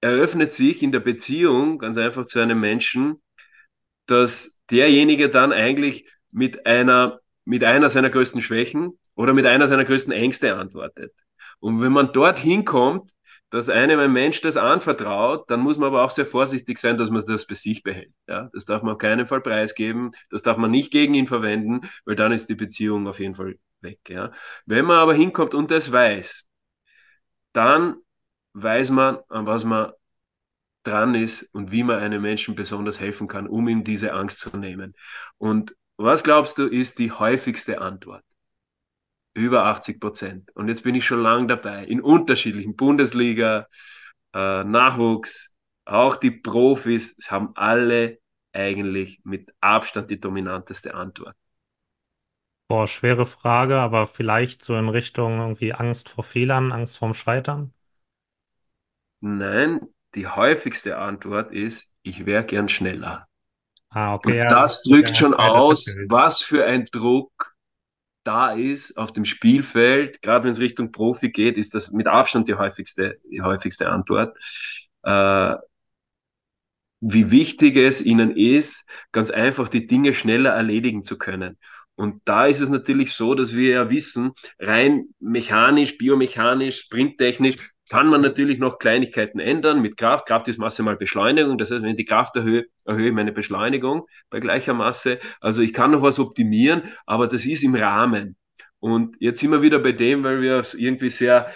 eröffnet 0.00 0.52
sich 0.52 0.82
in 0.82 0.90
der 0.90 1.00
Beziehung 1.00 1.78
ganz 1.78 1.98
einfach 1.98 2.26
zu 2.26 2.40
einem 2.40 2.58
Menschen, 2.58 3.22
dass 4.06 4.60
derjenige 4.70 5.30
dann 5.30 5.52
eigentlich 5.52 6.10
mit 6.32 6.66
einer, 6.66 7.20
mit 7.44 7.62
einer 7.62 7.90
seiner 7.90 8.10
größten 8.10 8.40
Schwächen 8.40 8.98
oder 9.14 9.32
mit 9.32 9.46
einer 9.46 9.66
seiner 9.66 9.84
größten 9.84 10.12
Ängste 10.12 10.56
antwortet. 10.56 11.12
Und 11.60 11.80
wenn 11.82 11.92
man 11.92 12.12
dorthin 12.12 12.64
kommt, 12.64 13.10
dass 13.50 13.68
einem 13.68 14.00
ein 14.00 14.12
Mensch 14.12 14.40
das 14.40 14.56
anvertraut, 14.56 15.48
dann 15.48 15.60
muss 15.60 15.78
man 15.78 15.86
aber 15.86 16.02
auch 16.02 16.10
sehr 16.10 16.26
vorsichtig 16.26 16.78
sein, 16.78 16.98
dass 16.98 17.10
man 17.10 17.22
das 17.24 17.46
bei 17.46 17.54
sich 17.54 17.84
behält. 17.84 18.12
Ja? 18.26 18.50
Das 18.52 18.64
darf 18.64 18.82
man 18.82 18.94
auf 18.94 18.98
keinen 18.98 19.26
Fall 19.26 19.40
preisgeben, 19.40 20.10
das 20.30 20.42
darf 20.42 20.56
man 20.56 20.72
nicht 20.72 20.90
gegen 20.90 21.14
ihn 21.14 21.28
verwenden, 21.28 21.82
weil 22.04 22.16
dann 22.16 22.32
ist 22.32 22.48
die 22.48 22.56
Beziehung 22.56 23.06
auf 23.06 23.20
jeden 23.20 23.36
Fall 23.36 23.54
weg. 23.80 24.00
Ja? 24.08 24.32
Wenn 24.66 24.84
man 24.86 24.96
aber 24.96 25.14
hinkommt 25.14 25.54
und 25.54 25.70
das 25.70 25.92
weiß, 25.92 26.48
dann 27.52 27.96
weiß 28.54 28.90
man, 28.90 29.18
an 29.28 29.46
was 29.46 29.64
man 29.64 29.92
dran 30.82 31.14
ist 31.14 31.42
und 31.54 31.70
wie 31.70 31.84
man 31.84 32.00
einem 32.00 32.22
Menschen 32.22 32.54
besonders 32.56 33.00
helfen 33.00 33.28
kann, 33.28 33.46
um 33.46 33.68
ihm 33.68 33.84
diese 33.84 34.12
Angst 34.14 34.40
zu 34.40 34.56
nehmen. 34.56 34.94
Und 35.38 35.74
was 35.96 36.24
glaubst 36.24 36.58
du, 36.58 36.66
ist 36.66 36.98
die 36.98 37.12
häufigste 37.12 37.80
Antwort? 37.80 38.24
Über 39.34 39.64
80 39.66 40.00
Prozent. 40.00 40.50
Und 40.54 40.68
jetzt 40.68 40.84
bin 40.84 40.94
ich 40.94 41.04
schon 41.04 41.20
lange 41.20 41.48
dabei, 41.48 41.84
in 41.84 42.00
unterschiedlichen 42.00 42.76
Bundesliga, 42.76 43.68
äh, 44.32 44.64
Nachwuchs, 44.64 45.54
auch 45.84 46.16
die 46.16 46.30
Profis 46.30 47.16
haben 47.28 47.50
alle 47.56 48.18
eigentlich 48.52 49.20
mit 49.24 49.52
Abstand 49.60 50.10
die 50.10 50.20
dominanteste 50.20 50.94
Antwort. 50.94 51.36
Boah, 52.68 52.86
schwere 52.86 53.26
Frage, 53.26 53.78
aber 53.78 54.06
vielleicht 54.06 54.62
so 54.62 54.76
in 54.76 54.88
Richtung 54.88 55.38
irgendwie 55.38 55.74
Angst 55.74 56.08
vor 56.08 56.24
Fehlern, 56.24 56.72
Angst 56.72 56.96
vorm 56.96 57.12
Scheitern? 57.12 57.74
Nein, 59.20 59.80
die 60.14 60.26
häufigste 60.26 60.96
Antwort 60.98 61.52
ist, 61.52 61.92
ich 62.02 62.24
wäre 62.24 62.44
gern 62.44 62.68
schneller. 62.68 63.26
Ah, 63.90 64.14
okay. 64.14 64.32
Und 64.32 64.36
ja, 64.38 64.48
das 64.48 64.82
drückt 64.82 65.10
ja, 65.10 65.14
schon 65.14 65.34
aus, 65.34 65.86
was 66.08 66.40
für 66.40 66.64
ein 66.64 66.86
Druck 66.86 67.53
da 68.24 68.52
ist 68.52 68.96
auf 68.96 69.12
dem 69.12 69.24
Spielfeld. 69.24 70.22
Gerade 70.22 70.44
wenn 70.44 70.52
es 70.52 70.60
Richtung 70.60 70.92
Profi 70.92 71.30
geht, 71.30 71.56
ist 71.58 71.74
das 71.74 71.92
mit 71.92 72.06
Abstand 72.06 72.48
die 72.48 72.54
häufigste, 72.54 73.18
die 73.30 73.42
häufigste 73.42 73.88
Antwort. 73.88 74.36
Äh, 75.02 75.54
wie 77.00 77.30
wichtig 77.30 77.76
es 77.76 78.00
ihnen 78.00 78.34
ist, 78.34 78.88
ganz 79.12 79.30
einfach 79.30 79.68
die 79.68 79.86
Dinge 79.86 80.14
schneller 80.14 80.50
erledigen 80.50 81.04
zu 81.04 81.18
können. 81.18 81.58
Und 81.96 82.22
da 82.24 82.46
ist 82.46 82.60
es 82.60 82.70
natürlich 82.70 83.12
so, 83.12 83.34
dass 83.34 83.54
wir 83.54 83.70
ja 83.70 83.90
wissen, 83.90 84.32
rein 84.58 85.06
mechanisch, 85.20 85.98
biomechanisch, 85.98 86.80
sprinttechnisch 86.80 87.56
kann 87.88 88.08
man 88.08 88.22
natürlich 88.22 88.58
noch 88.58 88.78
Kleinigkeiten 88.78 89.40
ändern 89.40 89.82
mit 89.82 89.96
Kraft. 89.96 90.26
Kraft 90.26 90.48
ist 90.48 90.58
Masse 90.58 90.82
mal 90.82 90.96
Beschleunigung. 90.96 91.58
Das 91.58 91.70
heißt, 91.70 91.82
wenn 91.82 91.90
ich 91.90 91.96
die 91.96 92.04
Kraft 92.04 92.34
erhöhe, 92.36 92.64
erhöhe 92.84 93.08
ich 93.08 93.14
meine 93.14 93.32
Beschleunigung 93.32 94.06
bei 94.30 94.40
gleicher 94.40 94.74
Masse. 94.74 95.18
Also 95.40 95.62
ich 95.62 95.72
kann 95.72 95.90
noch 95.90 96.02
was 96.02 96.18
optimieren, 96.18 96.82
aber 97.06 97.26
das 97.26 97.44
ist 97.44 97.62
im 97.62 97.74
Rahmen. 97.74 98.36
Und 98.80 99.16
jetzt 99.18 99.40
sind 99.40 99.50
wir 99.50 99.62
wieder 99.62 99.78
bei 99.78 99.92
dem, 99.92 100.24
weil 100.24 100.42
wir 100.42 100.62
irgendwie 100.76 101.08
sehr 101.08 101.50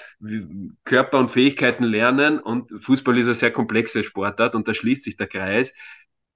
Körper 0.84 1.18
und 1.18 1.28
Fähigkeiten 1.28 1.84
lernen 1.84 2.38
und 2.38 2.70
Fußball 2.82 3.18
ist 3.18 3.26
eine 3.26 3.34
sehr 3.34 3.50
komplexe 3.50 4.02
Sportart 4.02 4.54
und 4.54 4.66
da 4.66 4.72
schließt 4.72 5.02
sich 5.02 5.18
der 5.18 5.26
Kreis. 5.26 5.74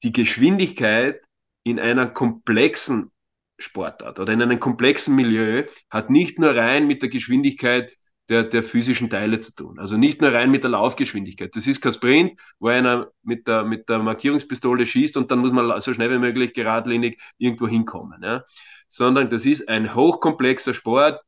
Die 0.02 0.12
Geschwindigkeit 0.12 1.22
in 1.64 1.80
einer 1.80 2.08
komplexen 2.08 3.10
Sportart 3.58 4.18
oder 4.18 4.32
in 4.34 4.42
einem 4.42 4.60
komplexen 4.60 5.16
Milieu 5.16 5.64
hat 5.88 6.10
nicht 6.10 6.38
nur 6.38 6.54
rein 6.54 6.86
mit 6.86 7.00
der 7.00 7.08
Geschwindigkeit 7.08 7.96
der, 8.28 8.44
der 8.44 8.62
physischen 8.62 9.10
Teile 9.10 9.38
zu 9.38 9.54
tun. 9.54 9.78
Also 9.78 9.96
nicht 9.96 10.20
nur 10.20 10.32
rein 10.32 10.50
mit 10.50 10.62
der 10.62 10.70
Laufgeschwindigkeit. 10.70 11.54
Das 11.54 11.66
ist 11.66 11.80
kein 11.80 11.92
Sprint, 11.92 12.40
wo 12.58 12.68
einer 12.68 13.10
mit 13.22 13.46
der, 13.46 13.64
mit 13.64 13.88
der 13.88 13.98
Markierungspistole 13.98 14.86
schießt 14.86 15.16
und 15.16 15.30
dann 15.30 15.40
muss 15.40 15.52
man 15.52 15.80
so 15.80 15.92
schnell 15.92 16.10
wie 16.10 16.18
möglich 16.18 16.52
geradlinig 16.52 17.20
irgendwo 17.38 17.66
hinkommen. 17.66 18.22
Ja? 18.22 18.44
Sondern 18.88 19.28
das 19.28 19.44
ist 19.44 19.68
ein 19.68 19.94
hochkomplexer 19.94 20.74
Sport 20.74 21.20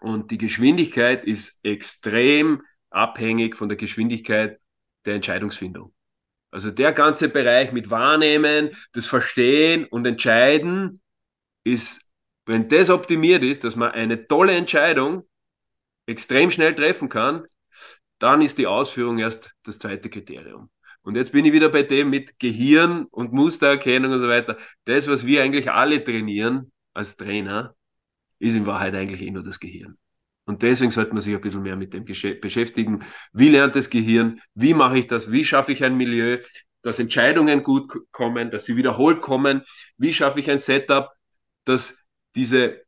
und 0.00 0.30
die 0.30 0.38
Geschwindigkeit 0.38 1.24
ist 1.24 1.60
extrem 1.62 2.62
abhängig 2.90 3.56
von 3.56 3.68
der 3.68 3.76
Geschwindigkeit 3.76 4.58
der 5.04 5.16
Entscheidungsfindung. 5.16 5.92
Also 6.50 6.70
der 6.70 6.92
ganze 6.92 7.28
Bereich 7.28 7.72
mit 7.72 7.90
Wahrnehmen, 7.90 8.70
das 8.92 9.06
Verstehen 9.06 9.84
und 9.84 10.06
Entscheiden 10.06 11.02
ist, 11.64 12.10
wenn 12.46 12.68
das 12.68 12.88
optimiert 12.88 13.44
ist, 13.44 13.64
dass 13.64 13.76
man 13.76 13.92
eine 13.92 14.26
tolle 14.26 14.56
Entscheidung 14.56 15.27
extrem 16.08 16.50
schnell 16.50 16.74
treffen 16.74 17.08
kann, 17.08 17.46
dann 18.18 18.42
ist 18.42 18.58
die 18.58 18.66
Ausführung 18.66 19.18
erst 19.18 19.52
das 19.62 19.78
zweite 19.78 20.10
Kriterium. 20.10 20.70
Und 21.02 21.16
jetzt 21.16 21.32
bin 21.32 21.44
ich 21.44 21.52
wieder 21.52 21.68
bei 21.68 21.84
dem 21.84 22.10
mit 22.10 22.38
Gehirn 22.38 23.04
und 23.10 23.32
Mustererkennung 23.32 24.12
und 24.12 24.20
so 24.20 24.28
weiter. 24.28 24.56
Das, 24.84 25.08
was 25.08 25.26
wir 25.26 25.42
eigentlich 25.42 25.70
alle 25.70 26.02
trainieren 26.02 26.72
als 26.92 27.16
Trainer, 27.16 27.74
ist 28.40 28.56
in 28.56 28.66
Wahrheit 28.66 28.94
eigentlich 28.94 29.22
eh 29.22 29.30
nur 29.30 29.42
das 29.42 29.60
Gehirn. 29.60 29.96
Und 30.44 30.62
deswegen 30.62 30.90
sollte 30.90 31.12
man 31.12 31.22
sich 31.22 31.34
ein 31.34 31.40
bisschen 31.40 31.62
mehr 31.62 31.76
mit 31.76 31.92
dem 31.92 32.04
beschäftigen. 32.04 33.04
Wie 33.32 33.50
lernt 33.50 33.76
das 33.76 33.90
Gehirn? 33.90 34.40
Wie 34.54 34.74
mache 34.74 34.98
ich 34.98 35.06
das? 35.06 35.30
Wie 35.30 35.44
schaffe 35.44 35.72
ich 35.72 35.84
ein 35.84 35.96
Milieu, 35.96 36.38
dass 36.82 36.98
Entscheidungen 36.98 37.62
gut 37.62 37.92
kommen, 38.12 38.50
dass 38.50 38.64
sie 38.64 38.76
wiederholt 38.76 39.20
kommen? 39.20 39.62
Wie 39.98 40.14
schaffe 40.14 40.40
ich 40.40 40.50
ein 40.50 40.58
Setup, 40.58 41.10
dass 41.64 42.04
diese 42.34 42.82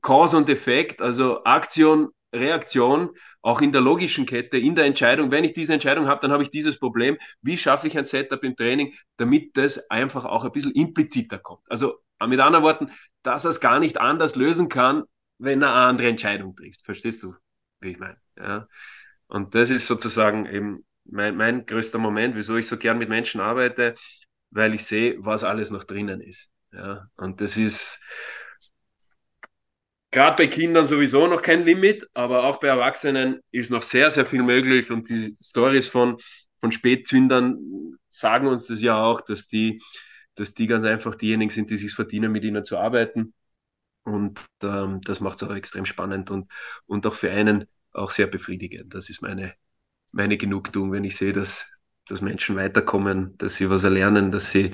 Cause 0.00 0.36
und 0.36 0.48
Effekt, 0.48 1.02
also 1.02 1.44
Aktion 1.44 2.10
Reaktion, 2.32 3.10
auch 3.42 3.60
in 3.60 3.72
der 3.72 3.80
logischen 3.80 4.26
Kette, 4.26 4.58
in 4.58 4.74
der 4.74 4.86
Entscheidung. 4.86 5.30
Wenn 5.30 5.44
ich 5.44 5.52
diese 5.52 5.74
Entscheidung 5.74 6.06
habe, 6.06 6.20
dann 6.20 6.32
habe 6.32 6.42
ich 6.42 6.50
dieses 6.50 6.78
Problem. 6.78 7.18
Wie 7.42 7.56
schaffe 7.56 7.86
ich 7.86 7.98
ein 7.98 8.04
Setup 8.04 8.42
im 8.42 8.56
Training, 8.56 8.94
damit 9.16 9.56
das 9.56 9.90
einfach 9.90 10.24
auch 10.24 10.44
ein 10.44 10.52
bisschen 10.52 10.72
impliziter 10.72 11.38
kommt? 11.38 11.62
Also 11.68 11.98
mit 12.26 12.40
anderen 12.40 12.64
Worten, 12.64 12.90
dass 13.22 13.44
er 13.44 13.50
es 13.50 13.60
gar 13.60 13.78
nicht 13.78 13.98
anders 13.98 14.36
lösen 14.36 14.68
kann, 14.68 15.04
wenn 15.38 15.62
er 15.62 15.74
eine 15.74 15.86
andere 15.86 16.08
Entscheidung 16.08 16.54
trifft. 16.56 16.84
Verstehst 16.84 17.22
du, 17.22 17.34
wie 17.80 17.90
ich 17.90 17.98
meine? 17.98 18.16
Ja. 18.38 18.68
Und 19.26 19.54
das 19.54 19.70
ist 19.70 19.86
sozusagen 19.86 20.46
eben 20.46 20.84
mein, 21.04 21.36
mein 21.36 21.66
größter 21.66 21.98
Moment, 21.98 22.36
wieso 22.36 22.56
ich 22.56 22.66
so 22.66 22.76
gern 22.76 22.98
mit 22.98 23.08
Menschen 23.08 23.40
arbeite, 23.40 23.94
weil 24.50 24.74
ich 24.74 24.84
sehe, 24.84 25.16
was 25.18 25.42
alles 25.42 25.70
noch 25.70 25.84
drinnen 25.84 26.20
ist. 26.20 26.50
Ja. 26.72 27.08
Und 27.16 27.40
das 27.40 27.56
ist, 27.56 28.04
gerade 30.12 30.36
bei 30.44 30.46
Kindern 30.46 30.86
sowieso 30.86 31.26
noch 31.26 31.42
kein 31.42 31.64
Limit, 31.64 32.06
aber 32.14 32.44
auch 32.44 32.60
bei 32.60 32.68
Erwachsenen 32.68 33.40
ist 33.50 33.70
noch 33.70 33.82
sehr, 33.82 34.10
sehr 34.10 34.26
viel 34.26 34.42
möglich. 34.42 34.90
Und 34.90 35.08
die 35.08 35.36
Stories 35.42 35.88
von, 35.88 36.18
von 36.60 36.70
Spätzündern 36.70 37.58
sagen 38.08 38.46
uns 38.46 38.66
das 38.66 38.82
ja 38.82 39.02
auch, 39.02 39.22
dass 39.22 39.48
die, 39.48 39.82
dass 40.36 40.54
die 40.54 40.66
ganz 40.66 40.84
einfach 40.84 41.16
diejenigen 41.16 41.50
sind, 41.50 41.70
die 41.70 41.78
sich 41.78 41.92
verdienen, 41.94 42.30
mit 42.30 42.44
ihnen 42.44 42.64
zu 42.64 42.78
arbeiten. 42.78 43.34
Und 44.04 44.40
ähm, 44.62 45.00
das 45.02 45.20
macht 45.20 45.36
es 45.36 45.48
auch 45.48 45.54
extrem 45.54 45.86
spannend 45.86 46.30
und, 46.30 46.50
und 46.86 47.06
auch 47.06 47.14
für 47.14 47.30
einen 47.30 47.66
auch 47.92 48.10
sehr 48.10 48.26
befriedigend. 48.26 48.94
Das 48.94 49.08
ist 49.08 49.22
meine, 49.22 49.54
meine 50.12 50.36
Genugtuung, 50.36 50.92
wenn 50.92 51.04
ich 51.04 51.16
sehe, 51.16 51.32
dass, 51.32 51.70
dass 52.06 52.20
Menschen 52.20 52.56
weiterkommen, 52.56 53.36
dass 53.38 53.56
sie 53.56 53.70
was 53.70 53.84
erlernen, 53.84 54.32
dass 54.32 54.50
sie 54.50 54.72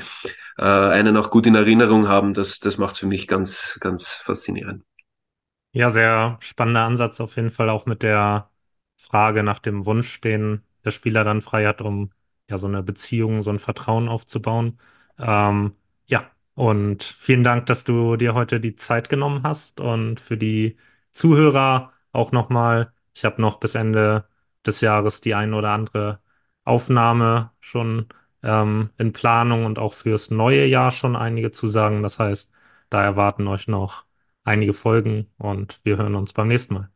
äh, 0.56 0.64
einen 0.64 1.16
auch 1.16 1.30
gut 1.30 1.46
in 1.46 1.54
Erinnerung 1.54 2.08
haben. 2.08 2.34
Das, 2.34 2.58
das 2.58 2.78
macht 2.78 2.94
es 2.94 2.98
für 3.00 3.06
mich 3.06 3.28
ganz, 3.28 3.78
ganz 3.80 4.14
faszinierend. 4.14 4.87
Ja, 5.72 5.90
sehr 5.90 6.38
spannender 6.40 6.84
Ansatz 6.84 7.20
auf 7.20 7.36
jeden 7.36 7.50
Fall 7.50 7.68
auch 7.70 7.86
mit 7.86 8.02
der 8.02 8.50
Frage 8.96 9.42
nach 9.42 9.58
dem 9.58 9.84
Wunsch, 9.86 10.20
den 10.20 10.62
der 10.84 10.90
Spieler 10.90 11.24
dann 11.24 11.42
frei 11.42 11.66
hat, 11.66 11.80
um 11.82 12.10
ja 12.48 12.58
so 12.58 12.66
eine 12.66 12.82
Beziehung, 12.82 13.42
so 13.42 13.50
ein 13.50 13.58
Vertrauen 13.58 14.08
aufzubauen. 14.08 14.80
Ähm, 15.18 15.76
ja, 16.06 16.30
und 16.54 17.02
vielen 17.04 17.44
Dank, 17.44 17.66
dass 17.66 17.84
du 17.84 18.16
dir 18.16 18.34
heute 18.34 18.60
die 18.60 18.74
Zeit 18.76 19.08
genommen 19.08 19.42
hast 19.44 19.78
und 19.80 20.18
für 20.20 20.36
die 20.36 20.76
Zuhörer 21.12 21.92
auch 22.12 22.32
nochmal. 22.32 22.92
Ich 23.14 23.24
habe 23.24 23.40
noch 23.40 23.60
bis 23.60 23.74
Ende 23.74 24.26
des 24.66 24.80
Jahres 24.80 25.20
die 25.20 25.34
ein 25.34 25.54
oder 25.54 25.70
andere 25.72 26.20
Aufnahme 26.64 27.52
schon 27.60 28.08
ähm, 28.42 28.90
in 28.98 29.12
Planung 29.12 29.64
und 29.64 29.78
auch 29.78 29.92
fürs 29.94 30.30
neue 30.30 30.64
Jahr 30.66 30.90
schon 30.90 31.14
einige 31.16 31.50
Zusagen. 31.52 32.02
Das 32.02 32.18
heißt, 32.18 32.50
da 32.90 33.02
erwarten 33.02 33.46
euch 33.48 33.68
noch 33.68 34.04
einige 34.48 34.72
Folgen 34.74 35.28
und 35.38 35.80
wir 35.84 35.98
hören 35.98 36.14
uns 36.14 36.32
beim 36.32 36.48
nächsten 36.48 36.74
Mal. 36.74 36.90